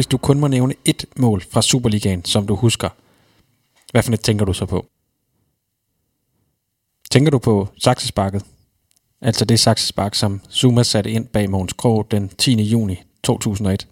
Hvis 0.00 0.06
du 0.06 0.18
kun 0.18 0.40
må 0.40 0.48
nævne 0.48 0.74
ét 0.88 1.04
mål 1.16 1.42
fra 1.50 1.62
Superligaen, 1.62 2.24
som 2.24 2.46
du 2.46 2.54
husker, 2.54 2.88
hvad 3.92 4.02
for 4.02 4.12
et 4.12 4.20
tænker 4.20 4.44
du 4.44 4.52
så 4.52 4.66
på? 4.66 4.86
Tænker 7.10 7.30
du 7.30 7.38
på 7.38 7.68
saksesparket? 7.78 8.42
Altså 9.20 9.44
det 9.44 9.60
saksespark, 9.60 10.14
som 10.14 10.40
Zuma 10.50 10.82
satte 10.82 11.10
ind 11.10 11.26
bag 11.26 11.50
Mogens 11.50 11.72
Krog 11.72 12.10
den 12.10 12.28
10. 12.28 12.62
juni 12.62 13.02
2001. 13.24 13.88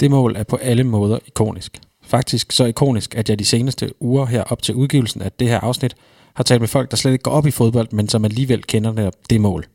Det 0.00 0.10
mål 0.10 0.36
er 0.36 0.44
på 0.44 0.56
alle 0.56 0.84
måder 0.84 1.18
ikonisk. 1.26 1.80
Faktisk 2.02 2.52
så 2.52 2.64
ikonisk, 2.64 3.14
at 3.14 3.28
jeg 3.28 3.38
de 3.38 3.44
seneste 3.44 4.02
uger 4.02 4.26
her 4.26 4.42
op 4.42 4.62
til 4.62 4.74
udgivelsen 4.74 5.22
af 5.22 5.32
det 5.32 5.48
her 5.48 5.60
afsnit 5.60 5.96
har 6.34 6.44
talt 6.44 6.60
med 6.60 6.68
folk, 6.68 6.90
der 6.90 6.96
slet 6.96 7.12
ikke 7.12 7.22
går 7.22 7.30
op 7.30 7.46
i 7.46 7.50
fodbold, 7.50 7.88
men 7.92 8.08
som 8.08 8.24
alligevel 8.24 8.64
kender 8.64 8.92
netop 8.92 9.14
det 9.30 9.40
mål. 9.40 9.66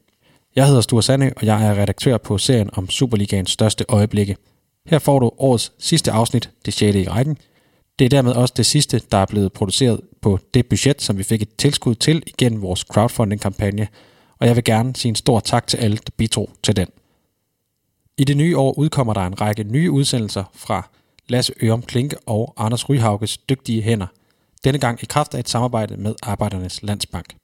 Jeg 0.56 0.68
hedder 0.68 0.82
Sture 0.82 1.04
Sande, 1.04 1.34
og 1.36 1.46
jeg 1.46 1.68
er 1.68 1.82
redaktør 1.82 2.18
på 2.18 2.38
serien 2.38 2.70
om 2.74 2.90
Superligaens 2.90 3.52
største 3.52 3.86
øjeblikke. 3.88 4.36
Her 4.90 5.00
får 5.00 5.20
du 5.20 5.32
årets 5.38 5.72
sidste 5.80 6.12
afsnit, 6.12 6.50
det 6.66 6.74
6. 6.74 6.96
i 6.96 7.08
rækken. 7.08 7.38
Det 8.00 8.06
er 8.06 8.10
dermed 8.10 8.32
også 8.32 8.54
det 8.58 8.66
sidste, 8.66 9.02
der 9.12 9.18
er 9.18 9.26
blevet 9.26 9.54
produceret 9.54 10.02
på 10.22 10.40
det 10.54 10.66
budget, 10.66 11.02
som 11.02 11.18
vi 11.18 11.24
fik 11.24 11.42
et 11.42 11.56
tilskud 11.58 11.96
til 11.96 12.24
igennem 12.28 12.62
vores 12.62 12.80
crowdfunding-kampagne, 12.80 13.88
og 14.40 14.48
jeg 14.48 14.56
vil 14.56 14.64
gerne 14.64 14.96
sige 14.96 15.10
en 15.10 15.16
stor 15.16 15.40
tak 15.40 15.68
til 15.68 15.78
alle, 15.78 15.98
der 15.98 16.12
bidrog 16.18 16.50
til 16.64 16.76
den. 16.76 16.88
I 18.18 18.24
det 18.24 18.38
nye 18.38 18.58
år 18.58 18.74
udkommer 18.78 19.14
der 19.14 19.22
en 19.22 19.42
række 19.42 19.64
nye 19.64 19.92
udsendelser 19.92 20.44
fra 20.54 20.90
Lasse 21.28 21.54
Ørum 21.64 21.82
Klinke 21.82 22.18
og 22.26 22.54
Anders 22.58 22.90
Ryhauges 22.90 23.38
dygtige 23.38 23.82
hænder. 23.82 24.08
Denne 24.64 24.80
gang 24.80 25.04
i 25.04 25.06
kraft 25.06 25.36
af 25.36 25.40
et 25.40 25.50
samarbejde 25.50 25.98
med 25.98 26.16
Arbejdernes 26.24 26.84
Landsbank. 26.84 27.36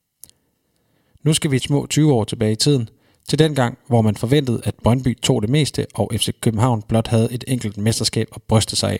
Nu 1.24 1.34
skal 1.34 1.52
vi 1.52 1.56
et 1.56 1.64
små 1.64 1.88
20 1.88 2.14
år 2.14 2.24
tilbage 2.24 2.52
i 2.52 2.56
tiden, 2.56 2.90
til 3.30 3.40
den 3.40 3.56
gang, 3.56 3.78
hvor 3.88 4.02
man 4.02 4.16
forventede, 4.16 4.62
at 4.64 4.76
Brøndby 4.84 5.20
tog 5.22 5.42
det 5.42 5.50
meste, 5.50 5.88
og 5.94 6.12
FC 6.14 6.30
København 6.42 6.82
blot 6.82 7.08
havde 7.08 7.32
et 7.32 7.44
enkelt 7.48 7.78
mesterskab 7.78 8.28
at 8.36 8.42
bryste 8.42 8.76
sig 8.76 8.92
af. 8.92 9.00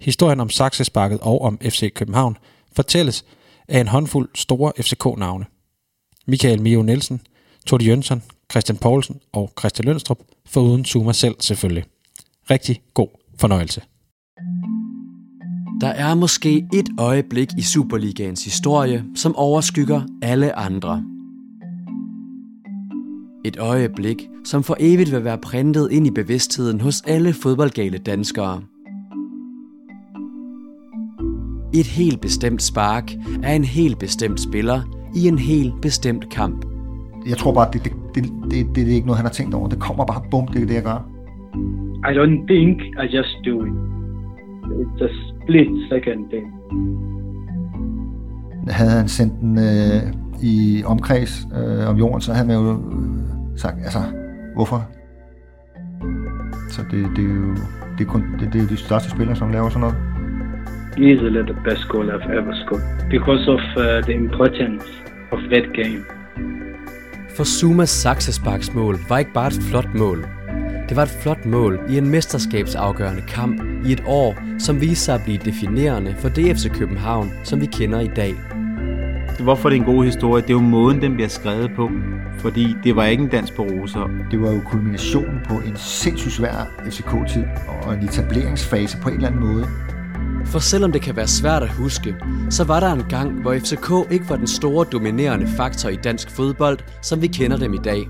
Historien 0.00 0.40
om 0.40 0.50
Saxesparket 0.50 1.18
og 1.20 1.42
om 1.42 1.58
FC 1.58 1.92
København 1.92 2.36
fortælles 2.72 3.24
af 3.68 3.80
en 3.80 3.88
håndfuld 3.88 4.28
store 4.34 4.72
FCK-navne. 4.80 5.44
Michael 6.26 6.62
Mio 6.62 6.82
Nielsen, 6.82 7.20
Tord 7.66 7.82
Jønsson, 7.82 8.22
Christian 8.50 8.78
Poulsen 8.78 9.20
og 9.32 9.52
Christian 9.58 9.84
Lønstrup, 9.84 10.18
foruden 10.46 10.84
Zuma 10.84 11.12
selv 11.12 11.34
selvfølgelig. 11.40 11.84
Rigtig 12.50 12.82
god 12.94 13.08
fornøjelse. 13.38 13.82
Der 15.80 15.88
er 15.88 16.14
måske 16.14 16.66
et 16.74 16.88
øjeblik 16.98 17.48
i 17.58 17.62
Superligaens 17.62 18.44
historie, 18.44 19.04
som 19.16 19.36
overskygger 19.36 20.02
alle 20.22 20.58
andre. 20.58 21.04
Et 23.46 23.58
øjeblik, 23.58 24.28
som 24.44 24.62
for 24.62 24.76
evigt 24.80 25.12
vil 25.12 25.24
være 25.24 25.38
printet 25.38 25.88
ind 25.90 26.06
i 26.06 26.10
bevidstheden 26.10 26.80
hos 26.80 27.02
alle 27.06 27.32
fodboldgale 27.32 27.98
danskere. 27.98 28.62
Et 31.74 31.86
helt 31.86 32.20
bestemt 32.20 32.62
spark 32.62 33.12
af 33.42 33.54
en 33.54 33.64
helt 33.64 33.98
bestemt 33.98 34.40
spiller 34.40 34.80
i 35.14 35.28
en 35.28 35.38
helt 35.38 35.74
bestemt 35.82 36.30
kamp. 36.30 36.64
Jeg 37.28 37.36
tror 37.36 37.52
bare, 37.52 37.68
det, 37.72 37.84
det, 37.84 37.92
det, 38.14 38.24
det, 38.24 38.50
det, 38.50 38.76
det 38.76 38.90
er 38.90 38.94
ikke 38.94 39.06
noget, 39.06 39.18
han 39.18 39.26
har 39.26 39.32
tænkt 39.32 39.54
over. 39.54 39.68
Det 39.68 39.78
kommer 39.78 40.04
bare, 40.06 40.22
bum, 40.30 40.46
det 40.46 40.62
er 40.62 40.66
det, 40.66 40.74
jeg 40.74 40.82
gør. 40.82 41.08
I 42.10 42.12
don't 42.18 42.46
think, 42.46 42.80
I 42.80 43.16
just 43.16 43.36
do 43.46 43.64
it. 43.64 43.72
It's 44.80 45.04
a 45.04 45.08
split 45.28 45.68
second 45.90 46.20
thing. 46.30 46.46
Havde 48.68 48.90
han 48.90 49.08
sendt 49.08 49.40
den 49.40 49.58
øh, 49.58 50.14
i 50.42 50.82
omkreds 50.86 51.46
øh, 51.56 51.88
om 51.88 51.96
jorden, 51.96 52.20
så 52.20 52.32
havde 52.32 52.48
man 52.48 52.56
jo 52.56 52.72
øh, 52.72 53.25
sagt, 53.56 53.76
altså, 53.84 53.98
hvorfor? 54.54 54.88
Så 56.70 56.82
det, 56.90 57.08
det 57.16 57.24
er 57.24 57.34
jo 57.34 57.56
det 57.98 58.06
er, 58.06 58.10
kun, 58.10 58.24
det, 58.40 58.52
det 58.52 58.62
er 58.62 58.66
de 58.66 58.76
største 58.76 59.10
spillere, 59.10 59.36
som 59.36 59.52
laver 59.52 59.68
sådan 59.68 59.80
noget. 59.80 59.96
Easily 60.98 61.42
the 61.42 61.56
best 61.64 61.88
goal 61.88 62.10
I've 62.10 62.30
ever 62.38 62.54
scored 62.64 63.10
because 63.10 63.50
of 63.50 63.60
uh, 63.76 63.82
the 64.08 64.14
importance 64.14 64.86
of 65.32 65.38
that 65.52 65.64
game. 65.74 66.02
For 67.36 67.44
Sumas 67.44 67.90
saksesparksmål 67.90 68.96
var 69.08 69.18
ikke 69.18 69.32
bare 69.32 69.46
et 69.46 69.58
flot 69.70 69.94
mål. 69.94 70.26
Det 70.88 70.96
var 70.96 71.02
et 71.02 71.16
flot 71.22 71.46
mål 71.46 71.80
i 71.88 71.98
en 71.98 72.10
mesterskabsafgørende 72.10 73.22
kamp 73.28 73.62
i 73.86 73.92
et 73.92 74.02
år, 74.06 74.36
som 74.58 74.80
viste 74.80 75.04
sig 75.04 75.14
at 75.14 75.20
blive 75.24 75.38
definerende 75.38 76.14
for 76.18 76.28
DFC 76.28 76.70
København, 76.78 77.30
som 77.44 77.60
vi 77.60 77.66
kender 77.66 78.00
i 78.00 78.10
dag. 78.16 78.34
Hvorfor 79.40 79.68
det 79.68 79.76
er 79.76 79.80
en 79.80 79.86
god 79.86 80.04
historie? 80.04 80.42
Det 80.42 80.50
er 80.50 80.54
jo 80.54 80.60
måden, 80.60 81.02
den 81.02 81.14
bliver 81.14 81.28
skrevet 81.28 81.70
på. 81.76 81.90
Fordi 82.38 82.76
det 82.84 82.96
var 82.96 83.04
ikke 83.04 83.22
en 83.22 83.28
dans 83.28 83.50
på 83.50 83.62
roser. 83.62 84.10
Det 84.30 84.40
var 84.40 84.52
jo 84.52 84.60
kulminationen 84.60 85.40
på 85.48 85.54
en 85.54 85.76
sindssygt 85.76 86.34
svær 86.34 86.70
FCK-tid 86.86 87.44
og 87.82 87.94
en 87.94 88.04
etableringsfase 88.04 88.98
på 89.02 89.08
en 89.08 89.14
eller 89.14 89.28
anden 89.28 89.40
måde. 89.40 89.66
For 90.44 90.58
selvom 90.58 90.92
det 90.92 91.02
kan 91.02 91.16
være 91.16 91.26
svært 91.26 91.62
at 91.62 91.70
huske, 91.70 92.16
så 92.50 92.64
var 92.64 92.80
der 92.80 92.92
en 92.92 93.04
gang, 93.08 93.42
hvor 93.42 93.54
FCK 93.54 94.12
ikke 94.12 94.28
var 94.28 94.36
den 94.36 94.46
store 94.46 94.86
dominerende 94.92 95.46
faktor 95.46 95.88
i 95.88 95.96
dansk 95.96 96.30
fodbold, 96.30 96.78
som 97.02 97.22
vi 97.22 97.26
kender 97.26 97.56
dem 97.56 97.74
i 97.74 97.78
dag. 97.84 98.08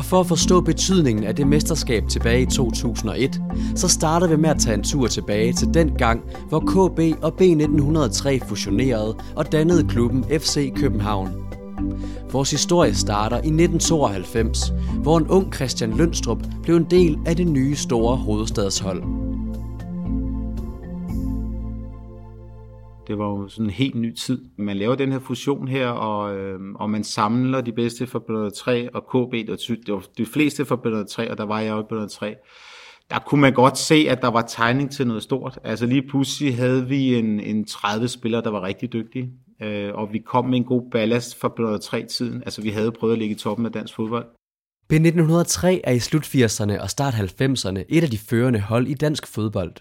Og 0.00 0.04
for 0.04 0.20
at 0.20 0.26
forstå 0.26 0.60
betydningen 0.60 1.24
af 1.24 1.36
det 1.36 1.46
mesterskab 1.46 2.08
tilbage 2.08 2.42
i 2.42 2.46
2001, 2.46 3.40
så 3.74 3.88
starter 3.88 4.26
vi 4.26 4.36
med 4.36 4.50
at 4.50 4.58
tage 4.58 4.74
en 4.74 4.82
tur 4.82 5.06
tilbage 5.06 5.52
til 5.52 5.74
den 5.74 5.90
gang, 5.98 6.20
hvor 6.48 6.60
KB 6.60 7.22
og 7.22 7.34
B1903 7.40 8.48
fusionerede 8.48 9.16
og 9.36 9.52
dannede 9.52 9.88
klubben 9.88 10.24
FC 10.24 10.72
København. 10.76 11.28
Vores 12.32 12.50
historie 12.50 12.94
starter 12.94 13.36
i 13.36 13.38
1992, 13.38 14.72
hvor 15.02 15.18
en 15.18 15.28
ung 15.28 15.54
Christian 15.54 15.96
Lønstrup 15.96 16.38
blev 16.62 16.76
en 16.76 16.86
del 16.90 17.18
af 17.26 17.36
det 17.36 17.48
nye 17.48 17.76
store 17.76 18.16
hovedstadshold. 18.16 19.19
Det 23.10 23.18
var 23.18 23.28
jo 23.28 23.48
sådan 23.48 23.66
en 23.66 23.70
helt 23.70 23.94
ny 23.94 24.14
tid. 24.14 24.44
Man 24.56 24.76
laver 24.76 24.94
den 24.94 25.12
her 25.12 25.18
fusion 25.18 25.68
her, 25.68 25.88
og, 25.88 26.36
øh, 26.36 26.60
og 26.74 26.90
man 26.90 27.04
samler 27.04 27.60
de 27.60 27.72
bedste 27.72 28.06
fra 28.06 28.18
Bønder 28.18 28.50
3 28.50 28.94
og 28.94 29.02
KB. 29.02 29.50
Og 29.50 29.58
det 29.68 29.94
var 29.94 30.04
de 30.18 30.26
fleste 30.26 30.64
fra 30.64 30.76
Bønder 30.76 31.04
3, 31.04 31.30
og 31.30 31.38
der 31.38 31.44
var 31.44 31.60
jeg 31.60 31.70
jo 31.70 31.80
i 31.80 31.84
Bønder 31.88 32.08
3. 32.08 32.34
Der 33.10 33.18
kunne 33.18 33.40
man 33.40 33.52
godt 33.52 33.78
se, 33.78 34.06
at 34.08 34.22
der 34.22 34.28
var 34.28 34.42
tegning 34.42 34.90
til 34.90 35.06
noget 35.06 35.22
stort. 35.22 35.58
Altså 35.64 35.86
lige 35.86 36.08
pludselig 36.08 36.56
havde 36.56 36.88
vi 36.88 37.14
en, 37.14 37.40
en 37.40 37.64
30 37.64 38.08
spillere, 38.08 38.42
der 38.42 38.50
var 38.50 38.62
rigtig 38.62 38.92
dygtige. 38.92 39.30
Øh, 39.62 39.94
og 39.94 40.12
vi 40.12 40.18
kom 40.18 40.44
med 40.44 40.58
en 40.58 40.64
god 40.64 40.90
ballast 40.90 41.40
fra 41.40 41.48
Bønder 41.56 41.78
3-tiden. 41.78 42.42
Altså 42.42 42.62
vi 42.62 42.68
havde 42.68 42.92
prøvet 42.92 43.12
at 43.12 43.18
ligge 43.18 43.34
i 43.34 43.38
toppen 43.38 43.66
af 43.66 43.72
dansk 43.72 43.94
fodbold. 43.94 44.26
B1903 44.92 45.66
er 45.84 45.92
i 45.92 45.98
slut 45.98 46.24
80'erne 46.24 46.82
og 46.82 46.90
start 46.90 47.14
90'erne 47.14 47.84
et 47.88 48.02
af 48.02 48.10
de 48.10 48.18
førende 48.18 48.60
hold 48.60 48.86
i 48.86 48.94
dansk 48.94 49.26
fodbold. 49.26 49.72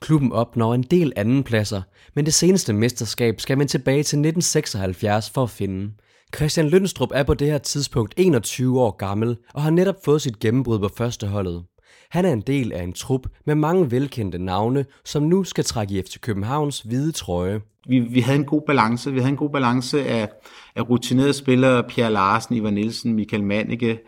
Klubben 0.00 0.32
opnår 0.32 0.74
en 0.74 0.82
del 0.82 1.12
andenpladser, 1.16 1.82
men 2.14 2.24
det 2.24 2.34
seneste 2.34 2.72
mesterskab 2.72 3.40
skal 3.40 3.58
man 3.58 3.68
tilbage 3.68 4.02
til 4.02 4.18
1976 4.18 5.30
for 5.30 5.42
at 5.42 5.50
finde. 5.50 5.90
Christian 6.36 6.68
Lønstrup 6.68 7.10
er 7.14 7.22
på 7.22 7.34
det 7.34 7.46
her 7.46 7.58
tidspunkt 7.58 8.14
21 8.16 8.80
år 8.80 8.90
gammel 8.90 9.36
og 9.54 9.62
har 9.62 9.70
netop 9.70 10.04
fået 10.04 10.22
sit 10.22 10.38
gennembrud 10.38 10.78
på 10.78 10.88
førsteholdet. 10.96 11.64
Han 12.10 12.24
er 12.24 12.32
en 12.32 12.40
del 12.40 12.72
af 12.72 12.82
en 12.82 12.92
trup 12.92 13.26
med 13.46 13.54
mange 13.54 13.90
velkendte 13.90 14.38
navne, 14.38 14.84
som 15.04 15.22
nu 15.22 15.44
skal 15.44 15.64
trække 15.64 15.94
i 15.94 16.02
FC 16.02 16.20
Københavns 16.20 16.80
hvide 16.80 17.12
trøje. 17.12 17.60
Vi, 17.88 17.98
vi 17.98 18.20
havde 18.20 18.38
en 18.38 18.44
god 18.44 18.62
balance. 18.66 19.12
Vi 19.12 19.18
havde 19.18 19.30
en 19.30 19.36
god 19.36 19.50
balance 19.50 20.06
af, 20.06 20.28
af 20.76 20.90
rutinerede 20.90 21.32
spillere, 21.32 21.84
Pierre 21.84 22.12
Larsen, 22.12 22.54
Ivan 22.54 22.74
Nielsen, 22.74 23.14
Michael 23.14 23.44
Manneke, 23.44 23.98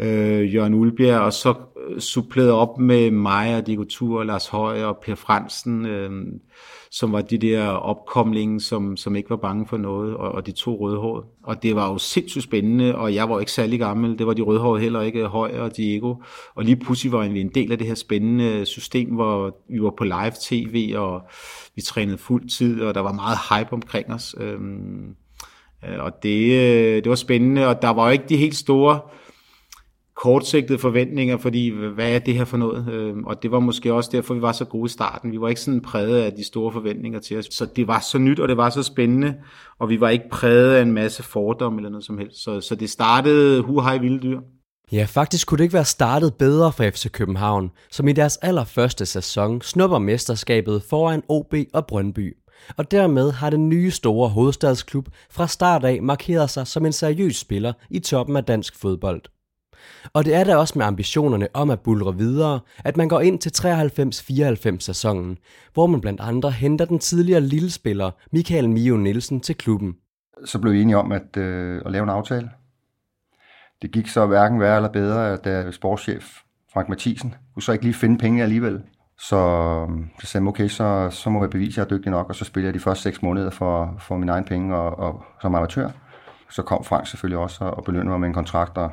øh, 0.00 0.54
Jørgen 0.54 0.74
Ulbjerg, 0.74 1.20
og 1.20 1.32
så 1.32 1.48
øh, 1.48 1.54
supplerede 1.54 2.00
suppleret 2.00 2.52
op 2.52 2.78
med 2.78 3.10
mig 3.10 3.56
og 3.56 3.66
Diego 3.66 3.84
Tur, 3.84 4.22
Lars 4.22 4.46
Højer 4.46 4.84
og 4.84 4.98
Per 5.02 5.14
Fransen, 5.14 5.86
øh, 5.86 6.10
som 6.90 7.12
var 7.12 7.20
de 7.20 7.38
der 7.38 7.66
opkomlinge, 7.66 8.60
som, 8.60 8.96
som 8.96 9.16
ikke 9.16 9.30
var 9.30 9.36
bange 9.36 9.66
for 9.66 9.76
noget, 9.76 10.16
og, 10.16 10.32
og 10.32 10.46
de 10.46 10.52
to 10.52 10.76
rødhårede. 10.80 11.26
Og 11.42 11.62
det 11.62 11.76
var 11.76 11.90
jo 11.90 11.98
sindssygt 11.98 12.44
spændende, 12.44 12.96
og 12.96 13.14
jeg 13.14 13.28
var 13.28 13.34
jo 13.34 13.38
ikke 13.38 13.52
særlig 13.52 13.78
gammel, 13.78 14.18
det 14.18 14.26
var 14.26 14.34
de 14.34 14.42
rødhårede 14.42 14.82
heller 14.82 15.00
ikke, 15.00 15.26
Højer 15.26 15.60
og 15.60 15.76
Diego. 15.76 16.14
Og 16.54 16.64
lige 16.64 16.76
pludselig 16.76 17.12
var 17.12 17.28
vi 17.28 17.40
en 17.40 17.48
del 17.54 17.72
af 17.72 17.78
det 17.78 17.86
her 17.86 17.94
spændende 17.94 18.66
system, 18.66 19.14
hvor 19.14 19.56
vi 19.70 19.82
var 19.82 19.94
på 19.98 20.04
live 20.04 20.32
tv, 20.42 20.94
og 20.96 21.22
vi 21.76 21.82
trænede 21.82 22.18
fuld 22.18 22.48
tid, 22.48 22.82
og 22.82 22.94
der 22.94 23.00
var 23.00 23.12
meget 23.12 23.38
hype 23.50 23.72
omkring 23.72 24.12
os. 24.12 24.34
Øh, 24.40 24.54
øh 25.88 26.04
og 26.04 26.22
det, 26.22 26.52
øh, 26.52 26.94
det 27.04 27.08
var 27.08 27.14
spændende, 27.14 27.66
og 27.66 27.82
der 27.82 27.88
var 27.88 28.06
jo 28.06 28.12
ikke 28.12 28.28
de 28.28 28.36
helt 28.36 28.56
store 28.56 29.00
kortsigtede 30.22 30.78
forventninger, 30.78 31.36
fordi 31.36 31.68
hvad 31.68 32.10
er 32.10 32.18
det 32.18 32.34
her 32.34 32.44
for 32.44 32.56
noget? 32.56 32.88
Øhm, 32.88 33.24
og 33.24 33.42
det 33.42 33.50
var 33.50 33.60
måske 33.60 33.94
også 33.94 34.10
derfor, 34.12 34.34
vi 34.34 34.42
var 34.42 34.52
så 34.52 34.64
gode 34.64 34.86
i 34.86 34.88
starten. 34.88 35.32
Vi 35.32 35.40
var 35.40 35.48
ikke 35.48 35.60
sådan 35.60 35.80
præget 35.80 36.22
af 36.22 36.32
de 36.32 36.44
store 36.44 36.72
forventninger 36.72 37.20
til 37.20 37.38
os. 37.38 37.46
Så 37.50 37.66
det 37.76 37.86
var 37.86 38.00
så 38.00 38.18
nyt, 38.18 38.40
og 38.40 38.48
det 38.48 38.56
var 38.56 38.70
så 38.70 38.82
spændende, 38.82 39.34
og 39.78 39.88
vi 39.88 40.00
var 40.00 40.08
ikke 40.08 40.24
præget 40.30 40.74
af 40.74 40.82
en 40.82 40.92
masse 40.92 41.22
fordomme 41.22 41.78
eller 41.78 41.90
noget 41.90 42.04
som 42.04 42.18
helst. 42.18 42.44
Så, 42.44 42.60
så 42.60 42.74
det 42.74 42.90
startede 42.90 43.62
huhej 43.62 43.98
vilde 43.98 44.22
dyr. 44.22 44.40
Ja, 44.92 45.06
faktisk 45.08 45.46
kunne 45.46 45.58
det 45.58 45.64
ikke 45.64 45.74
være 45.74 45.84
startet 45.84 46.34
bedre 46.34 46.72
for 46.72 46.90
FC 46.90 47.10
København, 47.10 47.70
som 47.90 48.08
i 48.08 48.12
deres 48.12 48.36
allerførste 48.36 49.06
sæson 49.06 49.62
snupper 49.62 49.98
mesterskabet 49.98 50.82
foran 50.90 51.22
OB 51.28 51.54
og 51.74 51.86
Brøndby. 51.86 52.36
Og 52.76 52.90
dermed 52.90 53.30
har 53.30 53.50
den 53.50 53.68
nye 53.68 53.90
store 53.90 54.28
hovedstadsklub 54.28 55.08
fra 55.30 55.46
start 55.46 55.84
af 55.84 56.02
markeret 56.02 56.50
sig 56.50 56.66
som 56.66 56.86
en 56.86 56.92
seriøs 56.92 57.36
spiller 57.36 57.72
i 57.90 57.98
toppen 57.98 58.36
af 58.36 58.44
dansk 58.44 58.80
fodbold. 58.80 59.22
Og 60.12 60.24
det 60.24 60.34
er 60.34 60.44
da 60.44 60.56
også 60.56 60.78
med 60.78 60.86
ambitionerne 60.86 61.48
om 61.54 61.70
at 61.70 61.80
bulre 61.80 62.16
videre, 62.16 62.60
at 62.84 62.96
man 62.96 63.08
går 63.08 63.20
ind 63.20 63.38
til 63.38 63.50
93-94 64.74 64.80
sæsonen, 64.80 65.38
hvor 65.74 65.86
man 65.86 66.00
blandt 66.00 66.20
andre 66.20 66.50
henter 66.50 66.84
den 66.84 66.98
tidligere 66.98 67.40
lille 67.40 67.70
spiller 67.70 68.10
Michael 68.32 68.70
Mio 68.70 68.96
Nielsen 68.96 69.40
til 69.40 69.54
klubben. 69.54 69.96
Så 70.44 70.58
blev 70.58 70.72
vi 70.72 70.82
enige 70.82 70.96
om 70.96 71.12
at, 71.12 71.36
øh, 71.36 71.82
at 71.86 71.92
lave 71.92 72.02
en 72.02 72.08
aftale. 72.08 72.50
Det 73.82 73.90
gik 73.90 74.08
så 74.08 74.26
hverken 74.26 74.60
værre 74.60 74.76
eller 74.76 74.88
bedre, 74.88 75.36
da 75.36 75.62
øh, 75.62 75.72
sportschef 75.72 76.38
Frank 76.72 76.88
Mathisen 76.88 77.34
kunne 77.54 77.62
så 77.62 77.72
ikke 77.72 77.84
lige 77.84 77.94
finde 77.94 78.18
penge 78.18 78.42
alligevel. 78.42 78.82
Så, 79.18 79.36
øh, 79.36 79.98
så 80.20 80.26
sagde 80.26 80.44
jeg, 80.44 80.48
okay, 80.48 80.68
så, 80.68 81.08
så 81.10 81.30
må 81.30 81.42
jeg 81.42 81.50
bevise, 81.50 81.72
at 81.72 81.76
jeg 81.76 81.94
er 81.94 81.98
dygtig 81.98 82.10
nok, 82.10 82.28
og 82.28 82.34
så 82.34 82.44
spiller 82.44 82.66
jeg 82.66 82.74
de 82.74 82.80
første 82.80 83.02
seks 83.02 83.22
måneder 83.22 83.50
for, 83.50 83.96
for 83.98 84.16
mine 84.16 84.32
egne 84.32 84.46
penge 84.46 84.76
og, 84.76 84.98
og 84.98 85.24
som 85.42 85.54
amatør. 85.54 85.90
Så 86.50 86.62
kom 86.62 86.84
Frank 86.84 87.06
selvfølgelig 87.06 87.38
også 87.38 87.64
og 87.64 87.84
belønnede 87.84 88.10
mig 88.10 88.20
med 88.20 88.28
en 88.28 88.34
kontrakt, 88.34 88.78
og 88.78 88.90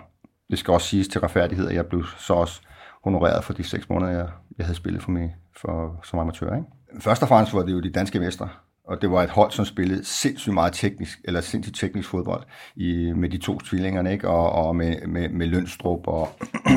det 0.50 0.60
skal 0.60 0.74
også 0.74 0.88
siges 0.88 1.08
til 1.08 1.22
retfærdighed, 1.22 1.68
at 1.68 1.76
jeg 1.76 1.86
blev 1.86 2.04
så 2.18 2.34
også 2.34 2.62
honoreret 3.04 3.44
for 3.44 3.54
de 3.54 3.64
seks 3.64 3.90
måneder, 3.90 4.12
jeg, 4.12 4.28
jeg 4.58 4.66
havde 4.66 4.78
spillet 4.78 5.04
for 5.04 5.12
mig 5.12 5.36
for, 5.62 6.00
som 6.04 6.20
amatør. 6.20 6.56
Ikke? 6.56 6.68
Først 7.00 7.22
og 7.22 7.28
fremmest 7.28 7.54
var 7.54 7.64
det 7.64 7.74
jo 7.74 7.80
de 7.80 7.92
danske 7.92 8.20
mestre, 8.20 8.50
og 8.88 9.02
det 9.02 9.12
var 9.12 9.24
et 9.24 9.30
hold, 9.30 9.52
som 9.52 9.66
spillede 9.66 10.06
sindssygt 10.06 10.54
meget 10.54 10.74
teknisk, 10.74 11.20
eller 11.24 11.42
sindssygt 11.42 11.78
teknisk 11.78 12.10
fodbold 12.10 12.44
i, 12.76 13.14
med 13.16 13.30
de 13.30 13.38
to 13.38 13.60
tvillingerne, 13.60 14.12
ikke? 14.12 14.28
Og, 14.28 14.52
og 14.52 14.76
med, 14.76 15.08
med, 15.08 15.30
med 15.30 15.48
Lønstrup, 15.48 16.08
og, 16.08 16.30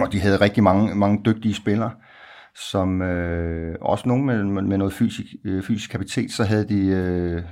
og 0.02 0.12
de 0.12 0.20
havde 0.20 0.40
rigtig 0.40 0.62
mange, 0.62 0.94
mange 0.94 1.22
dygtige 1.25 1.55
spillere, 1.55 1.90
som 2.55 3.02
øh, 3.02 3.76
også 3.81 4.08
nogen 4.08 4.26
med, 4.26 4.62
med 4.62 4.78
noget 4.78 4.93
fysisk, 4.93 5.26
øh, 5.44 5.62
fysisk 5.62 5.90
kapacitet, 5.90 6.32
så 6.32 6.44
havde 6.44 6.69
de 6.69 6.87
øh, 6.87 7.37
øh 7.37 7.43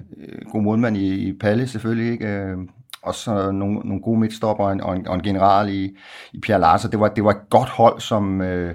god 0.52 0.62
målmand 0.62 0.96
i, 0.96 1.28
i 1.28 1.38
Palle 1.38 1.68
selvfølgelig, 1.68 2.12
ikke? 2.12 2.26
Øh, 2.26 2.58
og 3.08 3.14
så 3.14 3.50
nogle, 3.50 3.78
nogle 3.78 4.02
gode 4.02 4.20
midtstopper 4.20 4.64
og 4.64 4.72
en, 4.72 4.80
og 4.80 4.96
en, 4.96 5.08
og 5.08 5.14
en 5.14 5.22
general 5.22 5.68
i, 5.68 5.96
i 6.32 6.40
Pierre 6.40 6.60
Larsen. 6.60 6.90
Det 6.90 7.00
var, 7.00 7.08
det 7.08 7.24
var 7.24 7.30
et 7.30 7.50
godt 7.50 7.68
hold, 7.68 8.00
som 8.00 8.40
øh, 8.40 8.74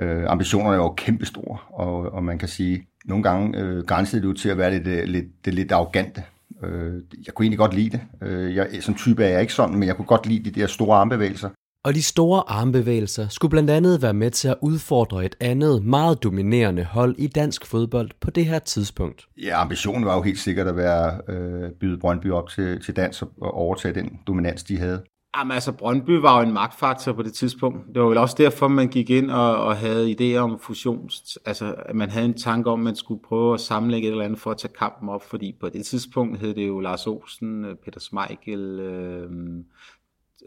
øh, 0.00 0.24
ambitionerne 0.26 0.78
var 0.78 0.94
kæmpestore, 0.96 1.58
og, 1.72 2.12
og 2.12 2.24
man 2.24 2.38
kan 2.38 2.48
sige, 2.48 2.86
nogle 3.04 3.22
gange 3.22 3.58
øh, 3.58 3.84
grænsede 3.84 4.22
det 4.22 4.28
jo 4.28 4.32
til 4.32 4.48
at 4.48 4.58
være 4.58 4.70
lidt, 4.70 4.86
øh, 4.86 5.04
lidt, 5.04 5.44
det 5.44 5.54
lidt 5.54 5.72
arrogante. 5.72 6.22
Øh, 6.62 6.94
jeg 7.26 7.34
kunne 7.34 7.44
egentlig 7.44 7.58
godt 7.58 7.74
lide 7.74 7.90
det. 7.90 8.00
Øh, 8.22 8.54
jeg, 8.54 8.68
som 8.80 8.94
type 8.94 9.24
er 9.24 9.28
jeg 9.28 9.40
ikke 9.40 9.52
sådan, 9.52 9.78
men 9.78 9.88
jeg 9.88 9.96
kunne 9.96 10.06
godt 10.06 10.26
lide 10.26 10.50
de 10.50 10.60
der 10.60 10.66
store 10.66 10.98
armbevægelser. 10.98 11.48
Og 11.84 11.94
de 11.94 12.02
store 12.02 12.42
armbevægelser 12.46 13.28
skulle 13.28 13.50
blandt 13.50 13.70
andet 13.70 14.02
være 14.02 14.14
med 14.14 14.30
til 14.30 14.48
at 14.48 14.56
udfordre 14.60 15.24
et 15.24 15.36
andet, 15.40 15.84
meget 15.84 16.22
dominerende 16.22 16.84
hold 16.84 17.14
i 17.18 17.26
dansk 17.26 17.66
fodbold 17.66 18.10
på 18.20 18.30
det 18.30 18.46
her 18.46 18.58
tidspunkt. 18.58 19.26
Ja, 19.42 19.60
ambitionen 19.60 20.04
var 20.04 20.16
jo 20.16 20.22
helt 20.22 20.38
sikkert 20.38 20.66
at 20.66 20.76
være 20.76 21.20
øh, 21.28 21.70
byde 21.80 21.98
Brøndby 21.98 22.30
op 22.30 22.48
til, 22.48 22.82
til 22.82 22.96
dans 22.96 23.22
og 23.22 23.54
overtage 23.54 23.94
den 23.94 24.20
dominans, 24.26 24.62
de 24.62 24.78
havde. 24.78 25.02
Jamen 25.36 25.52
altså, 25.52 25.72
Brøndby 25.72 26.10
var 26.10 26.40
jo 26.40 26.46
en 26.46 26.54
magtfaktor 26.54 27.12
på 27.12 27.22
det 27.22 27.32
tidspunkt. 27.32 27.78
Det 27.94 28.02
var 28.02 28.08
vel 28.08 28.18
også 28.18 28.34
derfor, 28.38 28.68
man 28.68 28.88
gik 28.88 29.10
ind 29.10 29.30
og, 29.30 29.56
og 29.56 29.76
havde 29.76 30.10
idéer 30.10 30.38
om 30.38 30.58
fusion. 30.58 31.10
Altså, 31.46 31.74
at 31.78 31.96
man 31.96 32.10
havde 32.10 32.26
en 32.26 32.34
tanke 32.34 32.70
om, 32.70 32.80
at 32.80 32.84
man 32.84 32.96
skulle 32.96 33.22
prøve 33.28 33.54
at 33.54 33.60
sammenlægge 33.60 34.08
et 34.08 34.12
eller 34.12 34.24
andet 34.24 34.40
for 34.40 34.50
at 34.50 34.58
tage 34.58 34.72
kampen 34.78 35.08
op, 35.08 35.22
fordi 35.22 35.56
på 35.60 35.68
det 35.68 35.86
tidspunkt 35.86 36.38
hed 36.38 36.54
det 36.54 36.68
jo 36.68 36.80
Lars 36.80 37.06
Olsen, 37.06 37.64
Peter 37.84 38.00
Smeichel, 38.00 38.80
øh, 38.80 39.30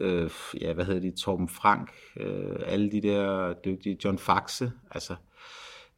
øh, 0.00 0.30
ja, 0.60 0.72
hvad 0.72 0.84
hedder 0.84 1.00
de, 1.00 1.10
Torben 1.10 1.48
Frank, 1.48 1.90
øh, 2.20 2.56
alle 2.66 2.90
de 2.90 3.00
der 3.00 3.52
dygtige, 3.52 3.98
John 4.04 4.18
Faxe, 4.18 4.72
altså, 4.90 5.14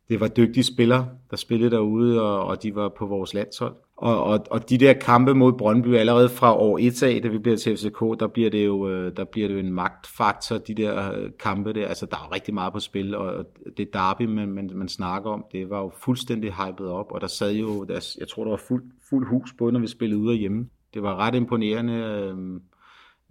det 0.08 0.20
var 0.20 0.28
dygtige 0.28 0.64
spillere, 0.64 1.08
der 1.30 1.36
spillede 1.36 1.70
derude, 1.70 2.22
og, 2.22 2.46
og 2.46 2.62
de 2.62 2.74
var 2.74 2.88
på 2.98 3.06
vores 3.06 3.34
landshold. 3.34 3.74
Og, 3.96 4.24
og, 4.24 4.46
og 4.50 4.70
de 4.70 4.78
der 4.78 4.92
kampe 4.92 5.34
mod 5.34 5.52
Brøndby 5.52 5.96
allerede 5.96 6.28
fra 6.28 6.58
år 6.58 6.78
1 6.78 7.02
af, 7.02 7.22
da 7.22 7.28
vi 7.28 7.38
bliver 7.38 7.56
til 7.56 7.76
FCK, 7.76 8.00
der 8.20 8.26
bliver 8.26 8.50
det 8.50 8.66
jo, 8.66 8.88
øh, 8.88 9.16
der 9.16 9.24
bliver 9.24 9.48
det 9.48 9.54
jo 9.54 9.60
en 9.60 9.72
magtfaktor, 9.72 10.58
de 10.58 10.74
der 10.74 11.12
øh, 11.12 11.30
kampe 11.40 11.72
der. 11.72 11.86
Altså, 11.86 12.06
der 12.06 12.16
er 12.16 12.26
jo 12.28 12.34
rigtig 12.34 12.54
meget 12.54 12.72
på 12.72 12.80
spil, 12.80 13.14
og 13.14 13.46
det 13.76 13.92
derby, 13.92 14.22
man, 14.22 14.48
man, 14.48 14.70
man 14.74 14.88
snakker 14.88 15.30
om, 15.30 15.44
det 15.52 15.70
var 15.70 15.80
jo 15.80 15.92
fuldstændig 15.96 16.52
hypet 16.52 16.88
op, 16.88 17.12
og 17.12 17.20
der 17.20 17.26
sad 17.26 17.52
jo, 17.52 17.84
der, 17.84 18.14
jeg 18.20 18.28
tror, 18.28 18.44
der 18.44 18.50
var 18.50 18.60
fuld, 18.68 18.84
fuld 19.10 19.26
hus, 19.26 19.52
både 19.58 19.72
når 19.72 19.80
vi 19.80 19.86
spillede 19.86 20.20
ude 20.20 20.30
og 20.30 20.36
hjemme. 20.36 20.68
Det 20.94 21.02
var 21.02 21.16
ret 21.16 21.34
imponerende 21.34 21.92
øh, 21.92 22.60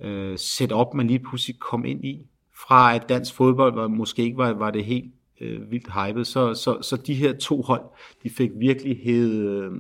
øh, 0.02 0.32
øh, 0.32 0.38
setup, 0.38 0.94
man 0.94 1.08
lige 1.08 1.20
pludselig 1.20 1.60
kom 1.60 1.86
ind 1.86 2.06
i. 2.06 2.28
Fra 2.68 2.96
at 2.96 3.10
dansk 3.10 3.34
fodbold 3.34 3.76
var, 3.76 3.88
måske 3.88 4.24
ikke 4.24 4.38
var, 4.38 4.54
var 4.54 4.72
det 4.72 4.86
helt 4.86 5.14
øh, 5.42 5.72
vildt 5.72 5.94
hypet, 5.94 6.28
så, 6.28 6.54
så, 6.54 6.78
så 6.82 6.98
de 6.98 7.14
her 7.14 7.34
to 7.34 7.62
hold, 7.62 7.84
de 8.24 8.30
fik 8.30 8.50
virkelig 8.60 9.00
hed, 9.04 9.48
øh, 9.48 9.72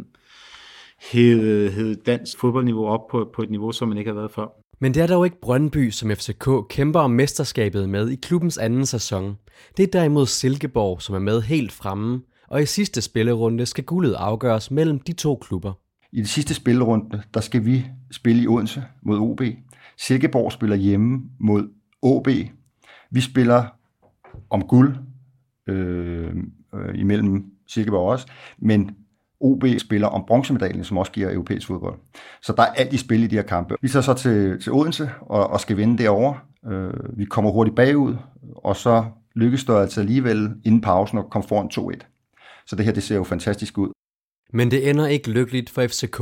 hed, 1.12 1.72
hed 1.72 1.96
dansk 1.96 2.40
fodboldniveau 2.40 2.86
op 2.86 3.08
på, 3.08 3.30
på 3.36 3.42
et 3.42 3.50
niveau, 3.50 3.72
som 3.72 3.88
man 3.88 3.98
ikke 3.98 4.10
har 4.10 4.16
været 4.16 4.31
før. 4.31 4.48
Men 4.80 4.94
det 4.94 5.04
er 5.04 5.08
dog 5.08 5.25
ikke 5.25 5.42
Brøndby, 5.42 5.90
som 5.90 6.12
FCK 6.12 6.50
kæmper 6.70 7.00
om 7.00 7.12
mesterskabet 7.12 7.90
med 7.90 8.10
i 8.10 8.16
klubbens 8.16 8.58
anden 8.58 8.86
sæson. 8.86 9.38
Det 9.78 9.84
er 9.84 9.88
derimod 9.88 10.25
Silkeborg, 10.25 11.02
som 11.02 11.16
er 11.16 11.20
med 11.20 11.42
helt 11.42 11.72
fremme, 11.72 12.22
og 12.48 12.62
i 12.62 12.66
sidste 12.66 13.02
spillerunde 13.02 13.66
skal 13.66 13.84
guldet 13.84 14.13
afgøres 14.13 14.72
mellem 14.72 15.00
de 15.00 15.13
to 15.13 15.36
klubber. 15.36 15.74
I 16.12 16.20
det 16.20 16.30
sidste 16.30 16.54
spillerunde, 16.54 17.22
der 17.34 17.42
skal 17.42 17.66
vi 17.66 17.86
spille 18.12 18.44
i 18.44 18.48
Odense 18.48 18.84
mod 19.02 19.20
OB. 19.20 19.42
Silkeborg 20.00 20.52
spiller 20.52 20.76
hjemme 20.76 21.22
mod 21.40 21.70
OB. 22.02 22.28
Vi 23.12 23.22
spiller 23.22 23.64
om 24.50 24.68
guld 24.68 24.96
øh, 25.68 26.34
øh, 26.74 27.00
imellem 27.00 27.46
Silkeborg 27.68 28.12
også, 28.12 28.28
men 28.58 28.96
OB 29.40 29.64
spiller 29.78 30.08
om 30.08 30.24
bronzemedaljen, 30.28 30.84
som 30.84 30.98
også 30.98 31.12
giver 31.12 31.34
europæisk 31.34 31.68
fodbold. 31.68 32.00
Så 32.42 32.54
der 32.54 32.64
er 32.64 32.74
alt 32.74 32.94
i 32.94 32.98
spil 32.98 33.24
i 33.24 33.28
de 33.28 33.36
her 33.36 33.42
kampe. 33.42 33.76
Vi 33.82 33.90
tager 33.90 34.04
så 34.04 34.14
til, 34.14 34.62
til 34.62 34.72
Odense 34.72 35.10
og, 35.22 35.48
og 35.48 35.60
skal 35.60 35.78
vinde 35.78 36.04
derovre. 36.04 36.40
Øh, 36.72 37.18
vi 37.18 37.26
kommer 37.26 37.52
hurtigt 37.52 37.76
bagud, 37.76 38.16
og 38.56 38.76
så 38.76 39.06
lykkes 39.36 39.66
det 39.66 39.74
altså 39.74 40.02
alligevel 40.02 40.56
inden 40.66 40.82
pausen 40.82 41.18
at 41.18 41.30
komme 41.32 41.48
foran 41.48 41.94
2-1. 42.02 42.64
Så 42.68 42.76
det 42.76 42.86
her, 42.86 42.92
det 42.92 43.04
ser 43.04 43.16
jo 43.16 43.24
fantastisk 43.24 43.78
ud. 43.78 43.90
Men 44.54 44.72
det 44.72 44.90
ender 44.90 45.08
ikke 45.08 45.32
lykkeligt 45.32 45.70
for 45.70 45.88
FCK, 45.88 46.22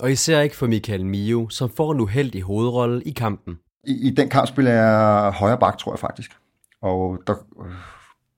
og 0.00 0.12
især 0.12 0.40
ikke 0.40 0.56
for 0.56 0.66
Michael 0.66 1.06
Mio, 1.06 1.48
som 1.48 1.70
får 1.70 1.92
en 1.92 2.00
uheldig 2.00 2.42
hovedrolle 2.42 3.02
i 3.02 3.10
kampen. 3.10 3.58
I, 3.84 4.08
i 4.08 4.10
den 4.10 4.28
kamp 4.28 4.48
spiller 4.48 4.72
jeg 4.72 5.32
højre 5.32 5.58
bak, 5.58 5.78
tror 5.78 5.92
jeg 5.92 5.98
faktisk. 5.98 6.36
Og 6.82 7.18
der, 7.26 7.34
øh, 7.66 7.72